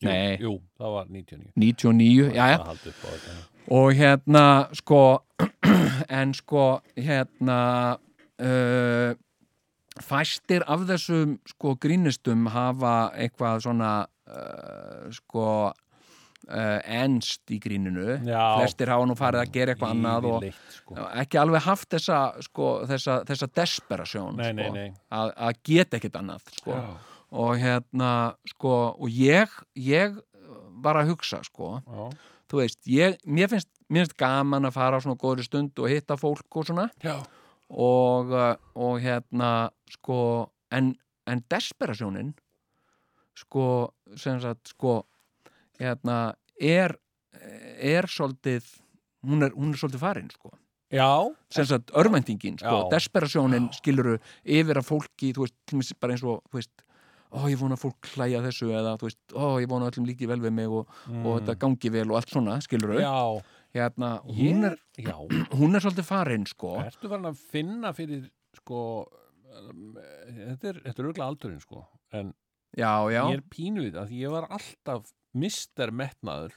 Nei, 0.06 0.36
Jú, 0.38 0.52
það 0.78 0.92
var 0.94 1.06
99. 1.10 1.52
99, 1.58 2.28
já, 2.36 2.44
já 2.54 2.58
og 3.68 3.88
hérna 3.98 4.44
sko 4.78 5.00
en 6.08 6.30
sko 6.38 6.80
hérna 6.96 7.98
uh, 8.42 9.10
fæstir 9.98 10.64
af 10.70 10.86
þessum 10.88 11.36
sko 11.48 11.74
grínistum 11.80 12.46
hafa 12.52 13.10
eitthvað 13.18 13.64
svona 13.66 13.92
uh, 14.06 15.08
sko 15.14 15.48
uh, 16.48 16.78
enst 16.84 17.50
í 17.52 17.58
gríninu 17.62 18.18
Já. 18.26 18.42
flestir 18.60 18.92
hafa 18.92 19.08
nú 19.08 19.16
farið 19.18 19.42
að 19.42 19.52
gera 19.56 19.74
eitthvað 19.74 19.94
annað 19.96 20.28
og 20.30 20.46
sko. 20.76 20.96
ekki 21.22 21.40
alveg 21.42 21.66
haft 21.66 21.90
þessa 21.96 22.20
sko, 22.46 22.70
þessa, 22.88 23.20
þessa 23.28 23.50
desperasjón 23.60 24.40
Nei, 24.40 24.52
nei, 24.52 24.64
sko, 24.68 24.74
nei. 24.78 24.88
Að, 25.20 25.34
að 25.48 25.62
geta 25.70 25.98
ekkert 26.00 26.20
annað 26.22 26.50
sko. 26.60 26.80
Og 27.38 27.58
hérna 27.60 28.12
sko, 28.54 28.74
og 28.96 29.12
ég 29.12 29.52
ég 29.76 30.16
var 30.82 31.00
að 31.00 31.12
hugsa 31.12 31.42
sko 31.46 31.78
Já. 31.82 32.04
þú 32.48 32.62
veist, 32.62 32.80
ég, 32.88 33.18
mér, 33.26 33.50
finnst, 33.52 33.70
mér 33.90 34.06
finnst 34.06 34.20
gaman 34.20 34.68
að 34.68 34.78
fara 34.78 35.00
á 35.00 35.04
svona 35.04 35.20
góðri 35.20 35.44
stund 35.44 35.76
og 35.82 35.90
hitta 35.92 36.16
fólk 36.20 36.60
og 36.60 36.70
svona 36.70 36.88
Já. 37.04 37.18
Og, 37.70 38.30
uh, 38.32 38.54
og 38.74 39.00
hérna 39.04 39.70
sko, 39.92 40.18
en, 40.72 40.94
en 41.28 41.42
desperasjónin 41.52 42.34
sko, 43.38 43.66
sem 44.18 44.40
sagt 44.42 44.72
sko, 44.74 45.02
hérna 45.78 46.34
er, 46.60 46.96
er 47.78 48.08
svolítið 48.10 48.66
hún 49.28 49.44
er, 49.46 49.52
hún 49.54 49.72
er 49.74 49.78
svolítið 49.80 50.02
farin 50.02 50.32
sko. 50.32 50.50
Já, 50.88 51.04
sem 51.52 51.66
sagt 51.68 51.90
örvendingin, 52.00 52.56
sko, 52.58 52.86
desperasjónin 52.94 53.68
skiluru 53.76 54.16
yfir 54.48 54.80
að 54.80 54.86
fólki 54.88 55.34
þú 55.36 55.44
veist, 55.44 55.94
bara 56.00 56.14
eins 56.16 56.24
og, 56.24 56.40
þú 56.48 56.56
veist 56.62 56.84
ó, 57.28 57.44
ég 57.52 57.58
vona 57.60 57.76
að 57.76 57.82
fólk 57.82 58.08
hlæja 58.14 58.40
þessu 58.46 58.70
eða, 58.72 58.94
þú 58.96 59.10
veist, 59.10 59.20
ó, 59.36 59.44
ég 59.60 59.68
vona 59.68 59.84
að 59.84 59.92
öllum 59.98 60.06
líki 60.08 60.28
vel 60.30 60.40
við 60.40 60.54
mig 60.56 60.72
og, 60.72 60.88
og 61.12 61.42
þetta 61.42 61.58
gangi 61.60 61.90
vel 61.92 62.06
og 62.08 62.16
allt 62.22 62.32
svona, 62.32 62.56
skiluru 62.64 62.96
Mm. 62.96 63.04
já 63.04 63.42
hérna, 63.78 64.10
hún 64.26 64.68
er, 64.68 64.76
Já, 64.98 65.14
hún 65.54 65.74
er 65.78 65.84
svolítið 65.84 66.06
farin, 66.08 66.44
sko. 66.50 66.74
Ertu 66.82 67.08
farin 67.10 67.30
að 67.30 67.40
finna 67.52 67.92
fyrir 67.96 68.26
sko 68.58 68.80
um, 69.06 69.96
þetta 69.96 70.72
er, 70.72 70.80
þetta 70.88 71.02
er 71.02 71.08
auðvitað 71.08 71.26
aldurinn 71.28 71.62
sko 71.62 71.84
en 72.18 72.32
já, 72.76 72.90
já, 73.12 73.22
ég 73.30 73.38
er 73.38 73.44
pínu 73.52 73.84
við 73.86 73.96
það 73.98 74.10
því 74.12 74.20
ég 74.24 74.32
var 74.34 74.46
alltaf 74.58 75.12
mister 75.38 75.90
metnaður 75.94 76.54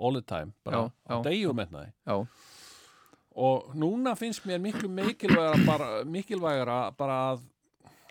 all 0.00 0.16
the 0.16 0.22
time, 0.24 0.54
bara 0.64 0.86
Já, 0.86 0.92
já. 1.10 1.16
degjur 1.26 1.56
metnaði. 1.58 1.90
Já, 2.08 2.14
og 3.40 3.74
núna 3.78 4.14
finnst 4.18 4.46
mér 4.48 4.60
miklu 4.62 4.88
mikilvægara 4.92 5.58
bara, 5.66 5.88
mikilvægara 6.08 6.78
bara 6.98 7.18
að, 7.34 7.42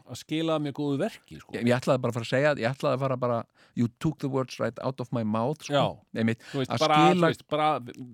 að 0.10 0.19
skila 0.23 0.57
mér 0.64 0.73
góðu 0.77 0.98
verki 1.03 1.38
sko. 1.40 1.53
ég, 1.56 1.68
ég 1.69 1.76
ætlaði 1.77 2.02
bara 2.03 2.11
að 2.14 2.18
fara 2.19 2.27
að 2.27 2.34
segja 2.34 2.52
ég 2.64 2.69
ætlaði 2.73 2.98
að 2.98 3.03
fara 3.06 3.18
bara, 3.22 3.40
you 3.77 3.88
took 3.99 4.18
the 4.23 4.30
words 4.31 4.60
right 4.60 4.80
out 4.84 4.99
of 5.03 5.11
my 5.15 5.23
mouth, 5.23 5.61
sko 5.64 5.73
Já. 5.77 5.86
Einmitt, 6.23 6.41
veist, 6.53 6.72
að 6.73 6.84
bara, 6.86 6.99
skila- 7.10 7.30
veist, 7.31 7.45
bara 7.49 7.69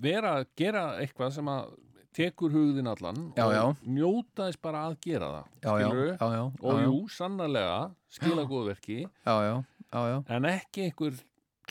vera 0.07 0.33
að 0.41 0.47
gera 0.59 0.85
eitthvað 1.01 1.31
sem 1.37 1.51
að 1.55 1.73
tekur 2.15 2.51
hugðin 2.53 2.87
allan 2.87 3.17
Já, 3.35 3.45
já. 3.51 3.61
og 3.67 3.87
njóta 3.91 4.45
þess 4.49 4.61
bara 4.63 4.83
að 4.89 4.97
gera 5.03 5.31
það 5.33 5.45
já, 5.45 5.71
já, 5.71 5.87
skilurðu? 5.87 6.11
já, 6.15 6.27
já, 6.35 6.43
og 6.71 6.83
jú, 6.85 6.99
sannarlega 7.11 7.79
skila 8.19 8.45
góðu 8.47 8.69
verki 8.71 8.99
já, 9.03 9.33
já, 9.49 9.55
já, 9.91 10.01
já. 10.13 10.19
en 10.37 10.47
ekki 10.53 10.85
einhver 10.89 11.17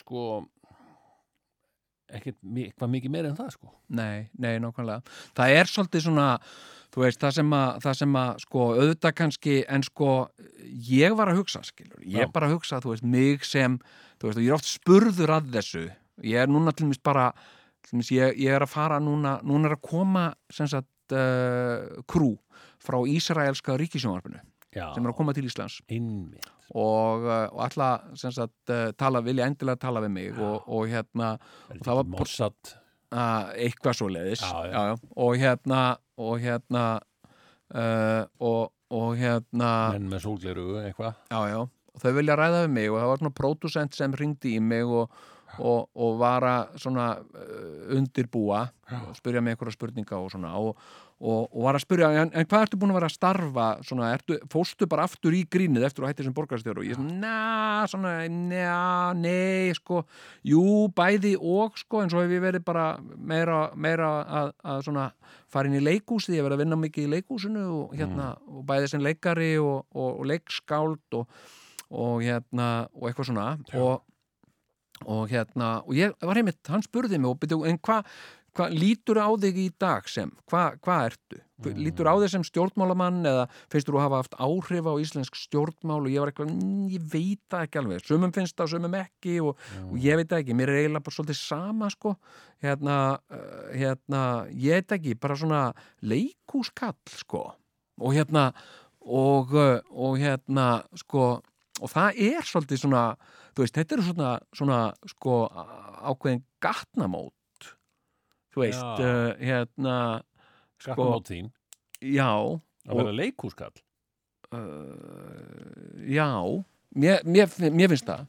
sko 0.02 0.24
ekkert 2.14 2.36
eitthvað 2.44 2.92
mikið 2.92 3.12
meira 3.14 3.30
en 3.32 3.38
það 3.38 3.54
sko 3.56 3.70
Nei, 3.94 4.26
nei, 4.40 4.56
nákvæmlega. 4.62 5.02
Það 5.36 5.52
er 5.54 5.68
svolítið 5.70 6.02
svona, 6.06 6.26
þú 6.94 7.02
veist, 7.02 7.20
það 7.22 7.34
sem 7.38 7.56
að, 7.58 7.82
það 7.84 7.98
sem 8.00 8.16
að 8.20 8.30
sko, 8.44 8.68
auðvitað 8.78 9.16
kannski, 9.18 9.56
en 9.76 9.84
sko, 9.86 10.12
ég 10.90 11.18
var 11.18 11.32
að 11.32 11.42
hugsa, 11.42 11.64
skilur, 11.66 12.00
ég 12.06 12.32
bara 12.34 12.48
að 12.48 12.56
hugsa, 12.56 12.80
þú 12.84 12.94
veist, 12.94 13.06
mig 13.16 13.44
sem, 13.48 13.76
þú 14.20 14.30
veist, 14.30 14.38
og 14.38 14.46
ég 14.46 14.52
er 14.52 14.58
oft 14.58 14.70
spurður 14.70 15.34
að 15.38 15.52
þessu, 15.58 15.84
ég 16.30 16.44
er 16.44 16.50
núna 16.50 16.74
til 16.76 16.88
mér 16.90 17.02
bara, 17.06 17.28
til 17.88 17.98
mér, 17.98 18.10
ég, 18.14 18.40
ég 18.46 18.56
er 18.56 18.66
að 18.66 18.74
fara 18.76 19.02
núna, 19.02 19.36
núna 19.46 19.70
er 19.70 19.78
að 19.78 19.86
koma, 19.90 20.26
sem 20.54 20.70
sagt, 20.70 20.90
uh, 21.12 22.02
krú 22.10 22.34
frá 22.84 23.00
Ísraelska 23.10 23.78
ríkisjónvarpinu, 23.80 24.42
Já, 24.74 24.88
sem 24.94 25.04
er 25.04 25.10
að 25.12 25.18
koma 25.18 25.34
til 25.34 25.48
Íslands. 25.48 25.80
Innmitt 25.92 26.50
og, 26.74 27.26
uh, 27.26 27.48
og 27.52 27.60
alla, 27.68 27.90
sem 28.18 28.32
sagt, 28.34 28.56
uh, 28.72 28.88
tala, 28.98 29.22
vilja 29.24 29.46
endilega 29.50 29.82
tala 29.84 30.02
við 30.04 30.14
mig 30.14 30.40
og, 30.40 30.64
og 30.66 30.88
hérna, 30.90 31.34
Er 31.70 31.82
það 31.84 32.00
var 32.00 32.08
uh, 32.08 32.72
eitthvað 33.14 33.98
svo 33.98 34.08
leiðis 34.12 34.44
og 34.44 35.36
hérna 35.40 35.82
og 36.20 36.38
hérna 36.42 36.84
uh, 37.74 38.24
og, 38.38 38.72
og 38.94 39.14
hérna 39.18 39.70
menn 39.94 40.10
með 40.12 40.26
sólgleru 40.26 40.66
eitthvað. 40.84 41.16
Já, 41.30 41.40
já, 41.50 41.60
og 41.64 42.02
þau 42.02 42.12
vilja 42.18 42.38
ræða 42.38 42.64
við 42.64 42.74
mig 42.78 42.90
og 42.90 43.00
það 43.00 43.12
var 43.12 43.22
svona 43.22 43.38
pródusent 43.40 43.98
sem 43.98 44.18
ringdi 44.18 44.56
í 44.58 44.62
mig 44.62 44.84
og, 44.86 45.14
og, 45.58 45.88
og 45.94 46.18
var 46.22 46.46
að 46.50 46.76
svona 46.84 47.08
uh, 47.22 47.96
undirbúa 47.96 48.64
og 49.00 49.18
spyrja 49.18 49.42
mig 49.42 49.56
einhverja 49.56 49.76
spurninga 49.78 50.20
og 50.20 50.30
svona. 50.34 50.54
Og, 50.60 50.78
og, 51.22 51.46
og 51.54 51.60
var 51.62 51.78
að 51.78 51.84
spyrja, 51.84 52.08
en, 52.24 52.30
en 52.34 52.46
hvað 52.48 52.66
ertu 52.66 52.78
búin 52.80 52.90
að 52.90 52.98
vera 52.98 53.08
að 53.10 53.14
starfa 53.14 53.66
svona, 53.86 54.10
ertu, 54.16 54.38
fóstu 54.50 54.88
bara 54.90 55.06
aftur 55.06 55.36
í 55.36 55.44
grínið 55.50 55.86
eftir 55.86 56.04
að 56.04 56.10
hætti 56.10 56.26
sem 56.26 56.34
borgarstjóru 56.34 56.82
og 56.82 56.88
ég 56.88 56.98
svona, 56.98 57.14
na, 57.22 57.36
svona, 57.90 58.14
na, 58.28 58.78
nei, 59.18 59.70
sko 59.78 60.02
jú, 60.46 60.64
bæði 60.96 61.36
og 61.38 61.78
sko 61.80 62.02
en 62.02 62.12
svo 62.12 62.24
hef 62.24 62.34
ég 62.34 62.42
verið 62.44 62.66
bara 62.66 62.86
meira, 63.14 63.60
meira 63.78 64.10
að, 64.24 64.54
að 64.74 64.86
svona 64.88 65.08
fara 65.54 65.70
inn 65.70 65.78
í 65.78 65.84
leikhúsið, 65.84 66.36
ég 66.36 66.42
hef 66.42 66.48
verið 66.48 66.58
að 66.58 66.64
vinna 66.64 66.80
mikið 66.82 67.06
í 67.06 67.12
leikhúsinu 67.14 67.66
og 67.78 67.98
hérna, 67.98 68.32
og 68.50 68.64
bæði 68.68 68.90
sem 68.90 69.04
leikari 69.04 69.52
og, 69.62 69.84
og, 69.94 70.10
og 70.10 70.26
leikskáld 70.32 71.20
og, 71.20 71.44
og 71.94 72.24
hérna, 72.24 72.70
og 72.98 73.06
eitthvað 73.08 73.30
svona. 73.30 73.52
Og, 73.78 74.02
og 75.10 75.28
hérna, 75.30 75.76
og 75.84 75.94
ég 75.98 76.14
var 76.22 76.38
einmitt, 76.40 76.62
hann 76.70 76.82
spurði 76.84 77.20
mig 77.20 77.30
og 77.30 77.38
byrju, 77.42 77.64
en 77.70 77.78
hvað 77.78 78.10
hva, 78.54 78.68
lítur 78.70 79.18
á 79.18 79.28
þig 79.40 79.58
í 79.58 79.66
dag 79.80 80.06
sem, 80.10 80.30
hvað 80.50 80.78
hva 80.84 80.98
ertu? 81.08 81.40
Hva, 81.62 81.72
Lítur 81.78 82.08
á 82.10 82.14
þig 82.18 82.30
sem 82.32 82.44
stjórnmálamann 82.46 83.22
eða 83.28 83.44
finnst 83.72 83.88
þú 83.88 83.96
að 83.96 84.02
hafa 84.04 84.20
haft 84.20 84.34
áhrif 84.42 84.88
á 84.90 84.94
íslensk 85.00 85.38
stjórnmál 85.38 86.00
og 86.02 86.10
ég 86.10 86.20
var 86.20 86.32
eitthvað, 86.32 86.50
"Mm, 86.50 86.88
ég 86.90 87.02
veit 87.12 87.40
það 87.48 87.62
ekki 87.66 87.78
alveg, 87.80 88.04
sumum 88.04 88.32
finnst 88.32 88.56
það, 88.56 88.70
sumum 88.74 88.94
ekki 88.94 89.40
og, 89.40 89.56
og 89.90 89.96
ég 89.96 90.16
veit 90.16 90.28
það 90.28 90.42
ekki, 90.42 90.54
mér 90.54 90.68
er 90.68 90.78
eiginlega 90.82 91.04
bara 91.04 91.16
svolítið 91.16 91.38
sama 91.38 91.90
sko, 91.90 92.16
hérna, 92.62 93.18
uh, 93.30 93.70
hérna, 93.72 94.22
ég 94.50 94.82
veit 94.82 94.98
ekki, 94.98 95.14
bara 95.20 95.36
svona 95.36 95.74
leikúskall 96.02 96.94
sko, 97.06 97.54
og 98.00 98.12
hérna, 98.12 98.52
og, 99.00 99.54
uh, 99.54 99.80
og 99.90 100.18
hérna, 100.18 100.84
sko, 100.96 101.40
og 101.80 101.90
það 101.90 102.18
er 102.18 102.42
svolítið 102.42 102.82
svona, 102.82 103.16
þú 103.54 103.62
veist, 103.62 103.74
þetta 103.74 103.92
eru 103.92 104.02
svona, 104.02 104.40
svona 104.52 104.94
sko, 105.06 105.48
ákveðin 106.02 106.42
gatnamót, 106.60 107.32
þú 108.54 108.62
veist, 108.62 108.84
uh, 109.02 109.32
hérna, 109.40 109.96
sko, 110.78 110.92
skattamót 110.92 111.32
þín. 111.32 111.50
já, 112.00 112.30
að 112.86 113.00
vera 113.00 113.16
leikúskall 113.18 113.74
uh, 114.54 116.04
já, 116.06 116.28
mér, 116.94 117.24
mér, 117.26 117.50
mér 117.74 117.90
finnst 117.94 118.06
það, 118.06 118.28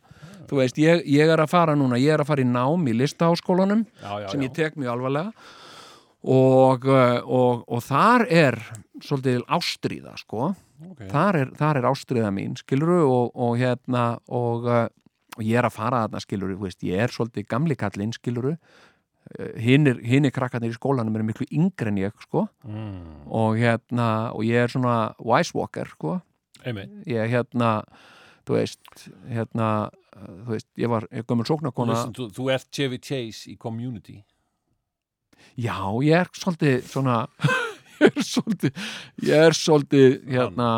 þú 0.49 0.61
veist, 0.61 0.81
ég, 0.81 1.05
ég 1.13 1.35
er 1.35 1.43
að 1.43 1.53
fara 1.53 1.77
núna, 1.77 2.01
ég 2.01 2.15
er 2.15 2.23
að 2.23 2.31
fara 2.31 2.45
í 2.45 2.49
nám 2.49 2.89
í 2.89 2.97
listaháskólanum, 2.97 3.85
já, 4.01 4.11
já, 4.25 4.27
sem 4.33 4.47
ég 4.47 4.57
tek 4.57 4.79
mjög 4.79 4.95
alvarlega. 4.97 5.47
Og, 6.25 6.87
uh, 6.89 7.19
og, 7.29 7.67
og 7.69 7.81
þar 7.85 8.23
er 8.33 8.55
svolítið 9.03 9.43
ástríða 9.53 10.15
sko, 10.17 10.55
okay. 10.89 11.09
þar, 11.11 11.37
er, 11.43 11.51
þar 11.59 11.79
er 11.79 11.87
ástríða 11.91 12.31
mín 12.33 12.55
skiluru 12.57 13.03
og, 13.05 13.35
og 13.37 13.59
hérna 13.61 14.05
og, 14.25 14.65
og 14.65 15.43
ég 15.45 15.59
er 15.59 15.67
að 15.67 15.75
fara 15.75 16.01
þarna 16.05 16.23
skiluru 16.23 16.57
veist, 16.63 16.81
ég 16.87 17.03
er 17.05 17.13
svolítið 17.13 17.45
gamli 17.51 17.77
kallinn 17.77 18.15
skiluru 18.15 18.55
hinnir 19.59 19.99
hinn 20.05 20.27
krakkarnir 20.31 20.73
í 20.73 20.77
skólanum 20.77 21.15
eru 21.17 21.25
miklu 21.27 21.47
yngri 21.49 21.91
en 21.91 21.99
ég 21.99 22.13
sko. 22.23 22.45
Mm. 22.63 23.25
og 23.25 23.57
hérna 23.59 24.09
og 24.35 24.45
ég 24.45 24.65
er 24.65 24.71
svona 24.71 25.15
wise 25.19 25.55
walker 25.57 25.89
sko. 25.95 26.19
Einmitt. 26.65 26.93
Ég 27.09 27.29
hérna 27.33 27.81
þú 28.45 28.59
veist 28.59 29.09
hérna 29.31 29.89
uh, 29.89 30.29
þú 30.45 30.53
veist, 30.53 30.69
ég 30.77 30.93
var, 30.93 31.09
gömur 31.27 31.49
sóknarkona. 31.49 31.97
Listen, 31.97 32.15
þú, 32.15 32.29
þú 32.37 32.47
ert 32.55 32.71
Chevy 32.71 33.01
Chase 33.01 33.51
í 33.51 33.57
Community. 33.59 34.21
Já, 35.59 35.77
ég 36.05 36.21
er 36.21 36.31
svolítið 36.35 36.87
svona 36.89 37.19
ég 38.05 38.07
er 38.07 38.25
svolítið 38.29 38.87
ég 39.25 39.45
er 39.49 39.57
svolítið 39.57 40.17
hérna 40.31 40.71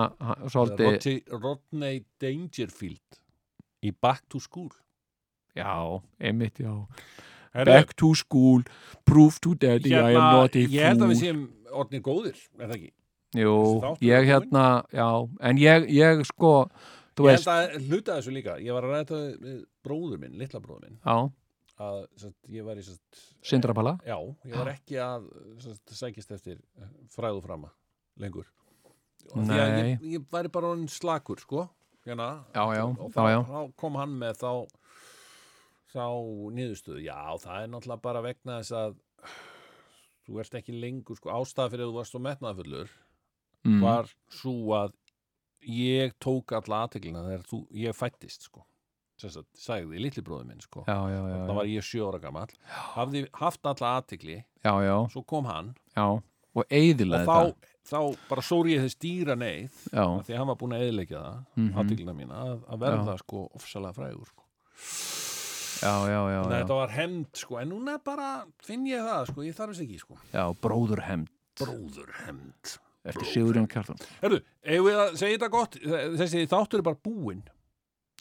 svolítið, 0.49 1.23
Rodney, 1.35 2.03
Dangerfield 2.21 3.21
í 3.83 3.93
Back 3.93 4.25
to 4.31 4.41
School. 4.43 4.71
Já, 5.57 5.99
einmitt, 6.21 6.61
já 6.61 6.87
Back 7.65 7.95
to 7.97 8.13
school, 8.15 8.61
prove 9.05 9.39
to 9.41 9.55
daddy 9.55 9.95
I 9.95 10.11
am 10.13 10.21
not 10.37 10.55
a 10.55 10.59
ég 10.59 10.83
held 10.85 11.01
að 11.01 11.11
við 11.13 11.17
fool 11.17 11.23
séum 11.23 11.41
orðnir 11.81 12.03
góðir, 12.05 12.37
er 12.59 12.67
það 12.69 12.75
ekki? 12.77 12.91
Jú, 13.37 13.55
ég 14.07 14.29
hérna, 14.29 14.65
já 14.93 15.07
en 15.49 15.57
ég, 15.61 15.89
ég 15.91 16.21
sko, 16.29 16.53
þú 17.17 17.27
Ég 17.27 17.33
veist 17.33 17.49
held 17.49 17.75
að 17.75 17.89
hluta 17.89 18.19
þessu 18.19 18.35
líka, 18.35 18.55
ég 18.63 18.77
var 18.77 18.87
að 18.87 18.93
ræða 18.93 19.03
þetta 19.09 19.57
bróður 19.83 20.21
minn, 20.21 20.37
litla 20.39 20.61
bróður 20.63 20.85
minn. 20.87 20.99
Já, 21.03 21.17
að 21.87 21.97
sest, 22.17 22.37
ég 22.49 22.65
var 22.67 22.79
í 22.79 22.85
Sindrapala 23.45 23.97
Já, 24.07 24.17
ég 24.47 24.55
var 24.57 24.71
ekki 24.71 25.01
að 25.03 25.27
sækist 25.93 26.31
eftir 26.37 26.61
fræðu 27.13 27.43
frama 27.43 27.73
lengur. 28.21 28.47
Og 29.33 29.43
því 29.43 29.59
að 29.59 29.73
ég, 29.75 30.05
ég 30.15 30.27
væri 30.31 30.49
bara 30.53 30.71
slakur 30.89 31.41
sko 31.43 31.67
hérna, 32.07 32.45
Já, 32.55 32.63
já, 32.77 32.83
og 32.87 33.11
þá 33.11 33.73
kom 33.75 33.97
hann 33.99 34.13
með 34.21 34.39
þá 34.39 34.51
þá 35.93 36.05
niðurstöðu. 36.57 37.01
Já, 37.05 37.19
það 37.43 37.63
er 37.63 37.71
náttúrulega 37.73 38.03
bara 38.07 38.23
vegna 38.25 38.59
þess 38.61 38.75
að 38.75 38.95
þú 40.27 40.39
ert 40.43 40.57
ekki 40.59 40.75
lengur 40.75 41.19
sko, 41.19 41.31
ástæða 41.31 41.71
fyrir 41.73 41.85
að 41.87 41.91
þú 41.91 41.97
varst 41.97 42.15
svo 42.15 42.21
metnaðfullur 42.23 42.89
mm, 43.67 43.77
var 43.83 44.09
svo 44.33 44.55
að 44.75 44.95
ég 45.67 46.15
tók 46.23 46.51
alla 46.57 46.83
aðteglina 46.85 47.23
þegar 47.25 47.45
þú, 47.47 47.61
ég 47.83 47.95
fættist 47.95 48.49
sko. 48.49 48.65
Sagt, 49.17 49.47
sagði 49.57 49.97
litli 50.03 50.21
bróður 50.21 50.45
minn 50.51 50.61
sko. 50.61 50.83
Já, 50.85 50.97
já, 51.09 51.21
já, 51.25 51.37
þá 51.47 51.53
var 51.57 51.69
ég 51.71 51.85
sjö 51.87 52.03
ára 52.05 52.19
gamall. 52.21 52.51
Hafði 52.93 53.23
haft 53.39 53.65
alla 53.65 53.93
já, 54.85 54.95
svo 55.15 55.23
kom 55.25 55.47
hann. 55.49 55.71
Já 55.97 56.05
og 56.57 56.65
og 56.73 57.27
þá, 57.27 57.69
þá 57.85 57.99
bara 58.29 58.43
sóri 58.45 58.73
ég 58.75 58.81
þess 58.85 58.97
dýra 59.03 59.35
neyð 59.37 59.75
því 60.25 60.37
hann 60.39 60.49
var 60.49 60.57
búin 60.57 60.73
að 60.77 60.85
eðilegja 60.87 61.19
það 61.21 61.35
mm 61.37 61.67
Mhm. 61.67 61.77
aðteglina 61.81 62.15
mína 62.17 62.39
að, 62.47 62.63
að 62.73 62.79
verða 62.85 63.17
sko 63.21 63.43
ofsalega 63.57 63.93
frægur 63.97 64.31
sko. 64.31 64.43
Já, 65.81 65.93
já, 66.11 66.19
já, 66.33 66.41
þetta 66.51 66.77
var 66.81 66.93
hemd 66.97 67.41
sko 67.41 67.59
en 67.61 67.71
núna 67.73 67.97
bara 68.03 68.29
finn 68.65 68.85
ég 68.89 69.03
það 69.05 69.31
sko 69.31 69.47
ég 69.47 69.57
þarf 69.57 69.73
þess 69.75 69.85
ekki 69.85 69.99
sko. 70.01 70.19
Bróður 70.63 71.03
hemd 71.07 71.33
bróður 71.57 72.13
hemd 72.25 72.77
eftir 73.07 73.29
Sigurjón 73.31 73.67
Kjartan? 73.71 73.99
Herru, 74.21 74.41
eigum 74.65 74.89
við 74.89 75.01
að 75.01 75.13
segja 75.19 75.37
þetta 75.37 75.51
gott? 75.53 75.77
Þessi 76.21 76.47
þáttur 76.51 76.81
er 76.81 76.87
bara 76.89 76.99
búinn. 77.07 77.43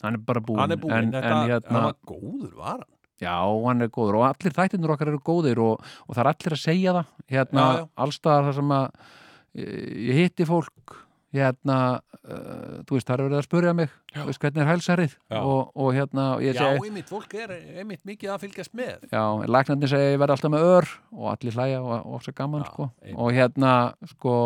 Hann 0.02 0.18
er 0.18 0.22
bara 0.28 0.42
búinn 0.44 0.74
er 0.74 0.80
búinn, 0.80 0.96
en, 0.96 1.14
þetta, 1.14 1.32
en 1.32 1.50
hérna, 1.50 1.72
hann 1.72 1.88
var 1.88 1.98
góður 2.06 2.52
var 2.58 2.72
hann? 2.74 2.92
Já, 3.16 3.36
hann 3.64 3.80
er 3.80 3.92
góður 3.92 4.18
og 4.18 4.26
allir 4.28 4.56
þættinur 4.58 4.92
okkar 4.92 5.10
eru 5.12 5.22
góðir 5.24 5.60
og, 5.64 5.86
og 6.04 6.12
það 6.12 6.22
er 6.22 6.30
allir 6.34 6.56
að 6.56 6.62
segja 6.62 6.92
það. 6.98 7.12
Hérna, 7.32 7.66
allstaðar 8.04 8.50
þar 8.50 8.58
sem 8.58 8.74
að 8.76 8.86
eh, 9.56 9.86
ég 10.10 10.20
hitti 10.20 10.48
fólk 10.48 10.96
hérna, 11.34 12.00
uh, 12.22 12.82
þú 12.86 12.96
veist, 12.96 13.06
það 13.08 13.14
er 13.16 13.24
verið 13.26 13.38
að 13.38 13.46
spurja 13.46 13.72
mig 13.76 13.90
þú 14.14 14.26
veist, 14.28 14.40
hvernig 14.44 14.62
er 14.62 14.70
hælsarið 14.70 15.16
og, 15.40 15.72
og 15.74 15.88
hérna, 15.96 16.26
og 16.36 16.44
ég 16.46 16.54
Já, 16.54 16.62
segi 16.62 16.86
einmitt, 16.90 17.08
fólk 17.10 17.34
er 17.34 17.56
einmitt 17.82 18.04
mikið 18.08 18.30
að 18.32 18.44
fylgjast 18.46 18.76
með. 18.78 19.08
Já, 19.12 19.24
læknandi 19.50 19.90
segja 19.90 20.12
ég 20.14 20.20
verði 20.22 20.36
alltaf 20.36 20.54
með 20.54 20.68
ör 20.70 20.88
og 21.16 21.26
allir 21.34 21.58
hlæja 21.58 21.82
og, 21.82 22.06
og 22.06 22.22
svo 22.24 22.36
gaman 22.38 22.64
Já, 22.64 22.70
sko. 22.70 22.88
einmitt. 23.02 23.18
og 23.18 23.32
hérna 23.36 23.72
sko, 24.14 24.36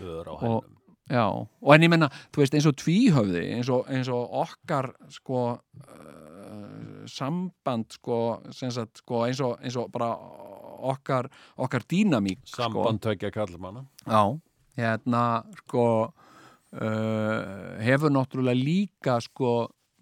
Ör 0.00 0.30
á 0.30 0.34
hennum 0.40 0.70
já, 1.12 1.26
og 1.28 1.74
en 1.74 1.82
ég 1.84 1.90
menna 1.92 2.08
þú 2.32 2.40
veist 2.40 2.54
eins 2.56 2.66
og 2.70 2.78
tvíhöfði 2.80 3.42
eins 3.58 3.68
og, 3.68 3.84
eins 3.92 4.08
og 4.08 4.32
okkar 4.44 4.88
sko 5.12 5.42
uh, 5.58 7.04
samband 7.10 7.92
sko, 7.92 8.18
sem 8.56 8.70
sagt, 8.72 9.02
sko 9.02 9.26
eins, 9.26 9.42
og, 9.44 9.58
eins 9.60 9.76
og 9.76 9.90
bara 9.92 10.08
okkar, 10.84 11.28
okkar 11.60 11.84
dýnamík 11.88 12.40
sko. 12.44 12.62
Samband 12.62 13.02
tökja 13.04 13.30
kallmanna 13.34 13.84
Já, 14.06 14.22
hérna 14.78 15.24
sko 15.62 15.86
uh, 16.04 17.40
hefur 17.84 18.14
náttúrulega 18.14 18.58
líka 18.58 19.18
sko 19.22 19.54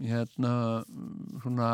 hérna 0.02 0.82
svona 1.42 1.72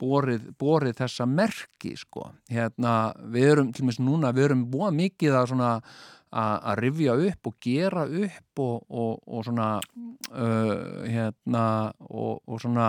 borið, 0.00 0.50
borið 0.58 0.98
þessa 1.00 1.26
merki 1.28 1.94
sko. 1.96 2.28
Hérna 2.52 3.14
við 3.32 3.52
erum 3.52 3.72
til 3.72 3.86
dæmis 3.86 4.00
núna 4.02 4.34
við 4.36 4.50
erum 4.50 4.66
búa 4.72 4.90
mikið 4.94 5.38
að 5.38 5.48
svona 5.52 5.70
að 6.36 6.80
rifja 6.82 7.14
upp 7.30 7.48
og 7.48 7.54
gera 7.62 8.02
upp 8.04 8.60
og, 8.60 8.82
og, 8.90 9.12
og 9.24 9.44
svona 9.46 9.68
uh, 9.78 11.06
hérna 11.06 11.64
og, 12.10 12.42
og 12.44 12.60
svona 12.60 12.88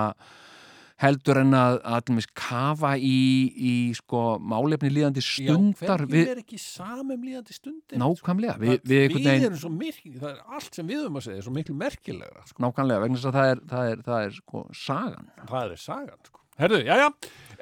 heldur 0.97 1.37
en 1.43 1.51
að, 1.53 1.75
að 1.85 1.99
dæmis 2.07 2.27
kafa 2.37 2.95
í, 2.97 3.17
í 3.53 3.73
sko 3.97 4.21
málefni 4.41 4.89
líðandi 4.95 5.21
stundar 5.21 6.01
Já, 6.01 6.07
hvernig 6.07 6.31
er 6.33 6.41
ekki 6.41 6.57
samum 6.61 7.21
líðandi 7.27 7.53
stundir 7.57 8.01
nákvæmlega 8.01 8.55
við, 8.61 8.79
við, 8.81 9.03
við, 9.13 9.19
veginn, 9.19 9.45
erum 9.51 9.61
svo 9.61 9.69
merki 9.75 10.15
það 10.17 10.31
er 10.31 10.39
allt 10.57 10.79
sem 10.79 10.89
við 10.89 11.03
höfum 11.03 11.19
að 11.21 11.27
segja, 11.27 11.37
er 11.43 11.45
svo 11.45 11.53
miklu 11.59 11.75
merkilegra 11.77 12.41
sko. 12.49 12.63
nákvæmlega 12.65 13.03
vegna 13.05 13.19
þess 13.21 13.29
að 13.29 13.37
það 13.37 13.51
er, 13.53 13.61
það 13.75 13.91
er, 13.93 14.01
það 14.09 14.25
er 14.25 14.35
sko 14.41 14.65
sagan 14.87 15.31
það 15.45 15.63
er 15.77 15.81
sagan 15.85 16.19
sko. 16.25 16.41
Herðu, 16.57 16.79
já, 16.87 16.95
já, 16.97 17.09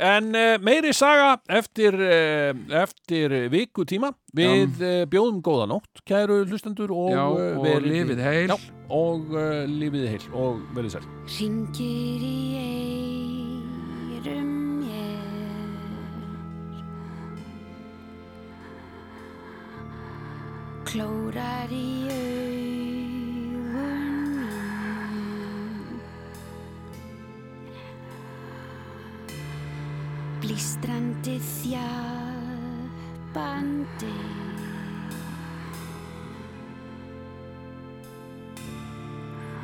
en 0.08 0.30
uh, 0.40 0.54
meiri 0.64 0.94
saga 0.96 1.34
eftir, 1.52 1.98
uh, 2.00 2.56
eftir 2.80 3.34
viku 3.52 3.84
tíma 3.84 4.14
við 4.32 4.80
uh, 4.80 5.02
bjóðum 5.12 5.42
góða 5.44 5.68
nótt, 5.74 6.00
kæru 6.08 6.46
hlustendur 6.48 6.96
og, 6.96 7.12
Já, 7.12 7.26
og 7.28 7.60
verið- 7.68 7.92
lifið 7.92 8.24
heil. 8.24 8.48
já, 8.56 8.72
og 8.96 9.36
uh, 9.36 9.68
lífið 9.68 10.08
heil 10.14 10.26
og 10.32 10.64
verið 10.80 10.96
sæl 10.96 11.06
Klórar 20.96 21.68
í 21.76 22.08
augun 22.08 22.86
mín 24.32 26.00
Blístrandi 30.40 31.36
þjabandi. 31.50 32.24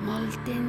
Moldin 0.04 0.68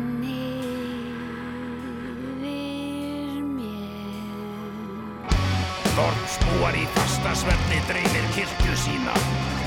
Þorpsbúar 5.93 6.77
í 6.81 6.87
fastasvefni 6.95 7.79
dreifir 7.85 8.29
kirkju 8.33 8.77
sína. 8.81 9.13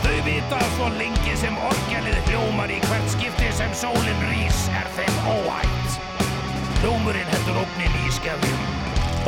Þau 0.01 0.15
vita 0.25 0.57
að 0.57 0.71
svo 0.73 0.87
lengi 0.95 1.35
sem 1.37 1.57
orgelið 1.67 2.17
hljómar 2.31 2.73
í 2.73 2.79
hvert 2.87 3.11
skipti 3.13 3.51
sem 3.53 3.75
sólinn 3.77 4.23
rís 4.31 4.63
er 4.73 4.89
þeim 4.97 5.19
óhætt. 5.29 5.99
Hljómurinn 6.79 7.29
heldur 7.29 7.61
ógnin 7.61 7.99
í 8.01 8.13
skefjum. 8.17 8.65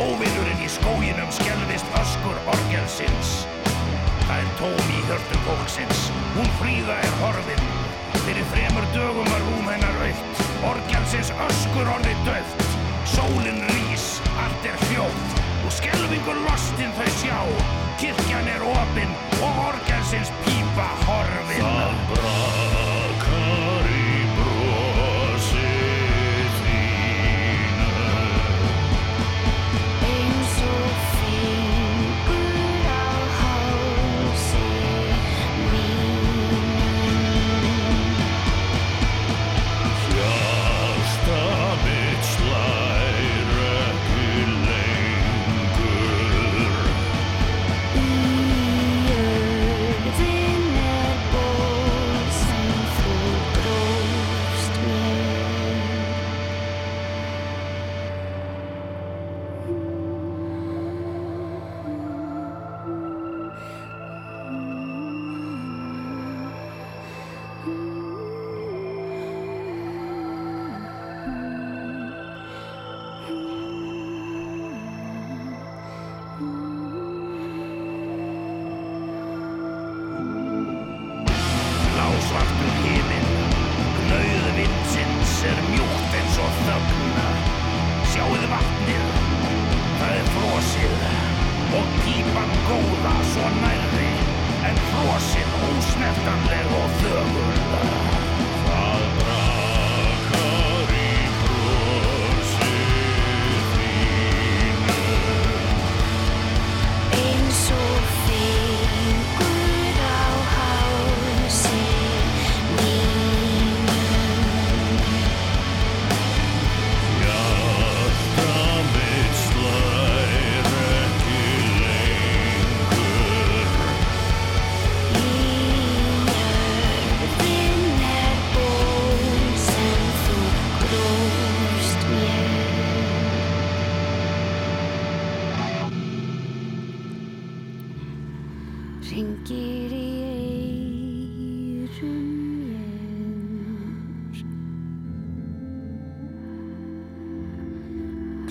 Óvinnurinn 0.01 0.65
í 0.65 0.71
skóginum 0.73 1.29
skelvist 1.37 1.93
öskur 2.01 2.41
orgelsins. 2.55 3.33
Það 4.25 4.41
er 4.41 4.51
tóm 4.63 4.93
í 4.97 5.01
hjörtum 5.05 5.47
fólksins. 5.51 6.05
Hún 6.33 6.49
fríða 6.57 6.97
er 6.97 7.17
horfin. 7.21 7.65
Fyrir 8.23 8.53
þremur 8.55 8.89
dögum 8.97 9.35
var 9.35 9.45
rúm 9.51 9.69
hennar 9.69 10.01
aukt. 10.07 10.45
Orgelsins 10.73 11.29
öskur 11.45 11.93
orðið 11.99 12.25
döft. 12.31 12.71
Sólinn 13.13 13.61
rís, 13.69 14.15
allt 14.33 14.73
er 14.73 14.89
hljótt. 14.89 15.46
Og 15.67 15.73
skelfingur 15.75 16.37
lostin 16.45 16.93
þau 16.95 17.07
sjá. 17.19 17.39
Kirkjan 17.99 18.47
er 18.53 18.63
opin 18.71 19.11
og 19.41 19.59
orgelsins 19.65 20.31
pípa 20.45 20.87
horfin. 21.03 22.66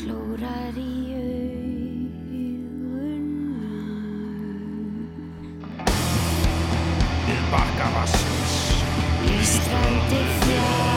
Klórar 0.07 0.77
í 0.79 0.91
augun 1.19 2.05
við 7.27 7.43
bakka 7.51 7.89
vassins. 7.97 8.55
Ístrandi 9.35 10.23
fjarbandi 10.45 10.45
Fríða, 10.45 10.96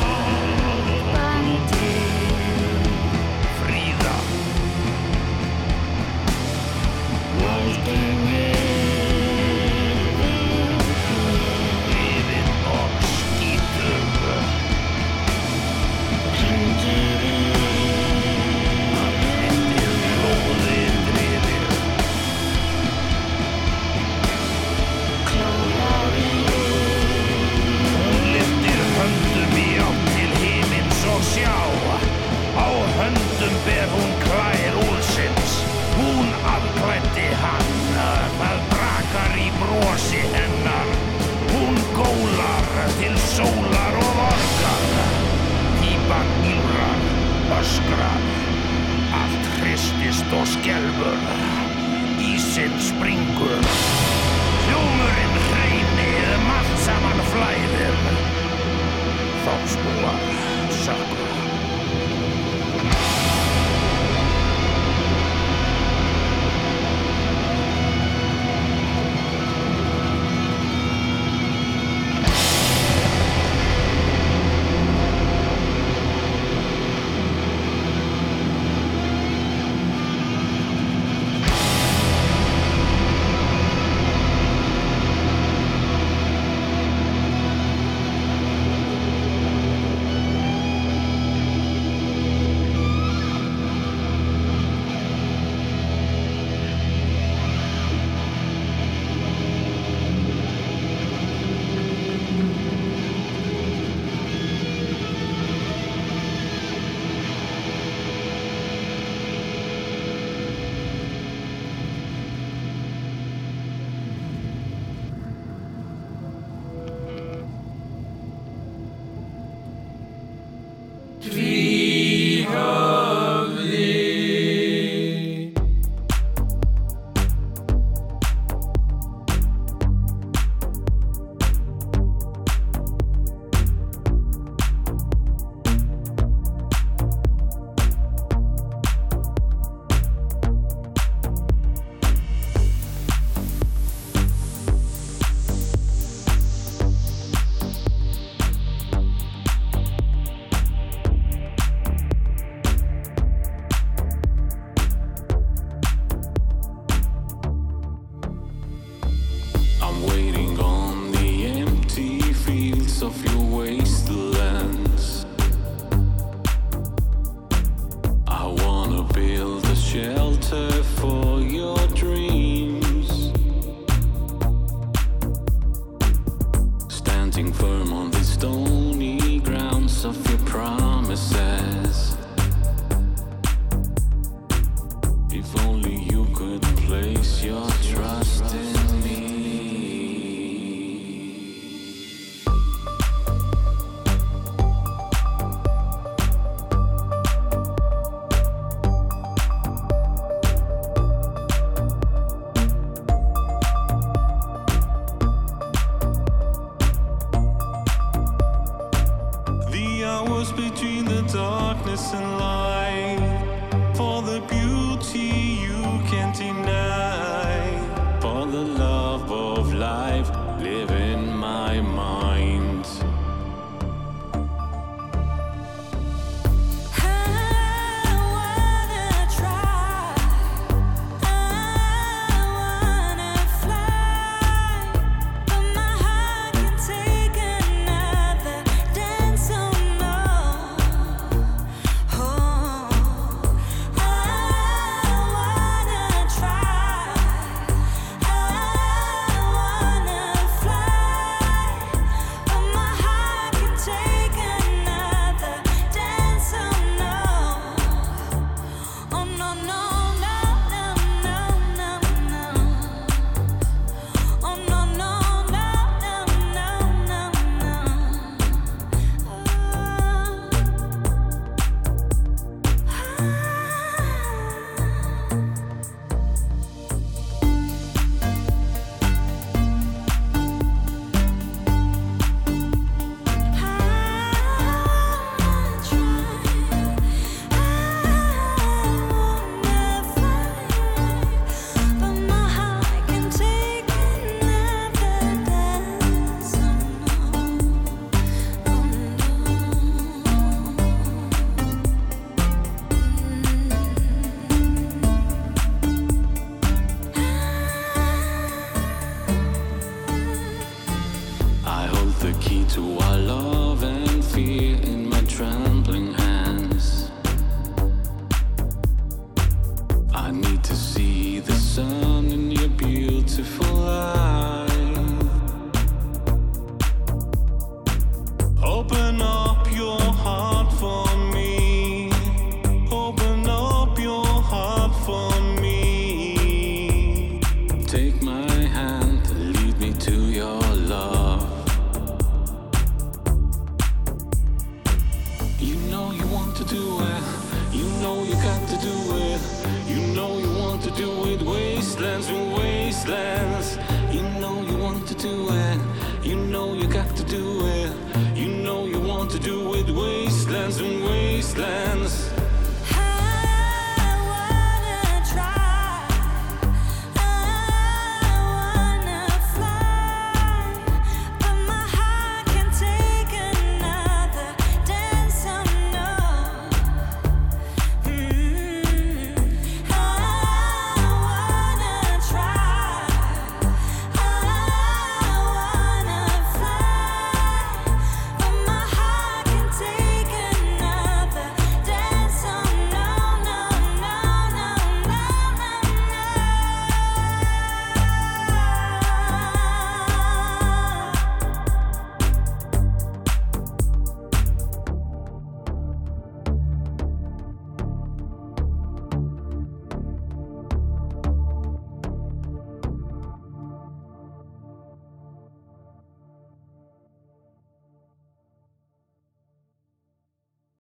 innocent 212.00 212.40
love. 212.40 212.69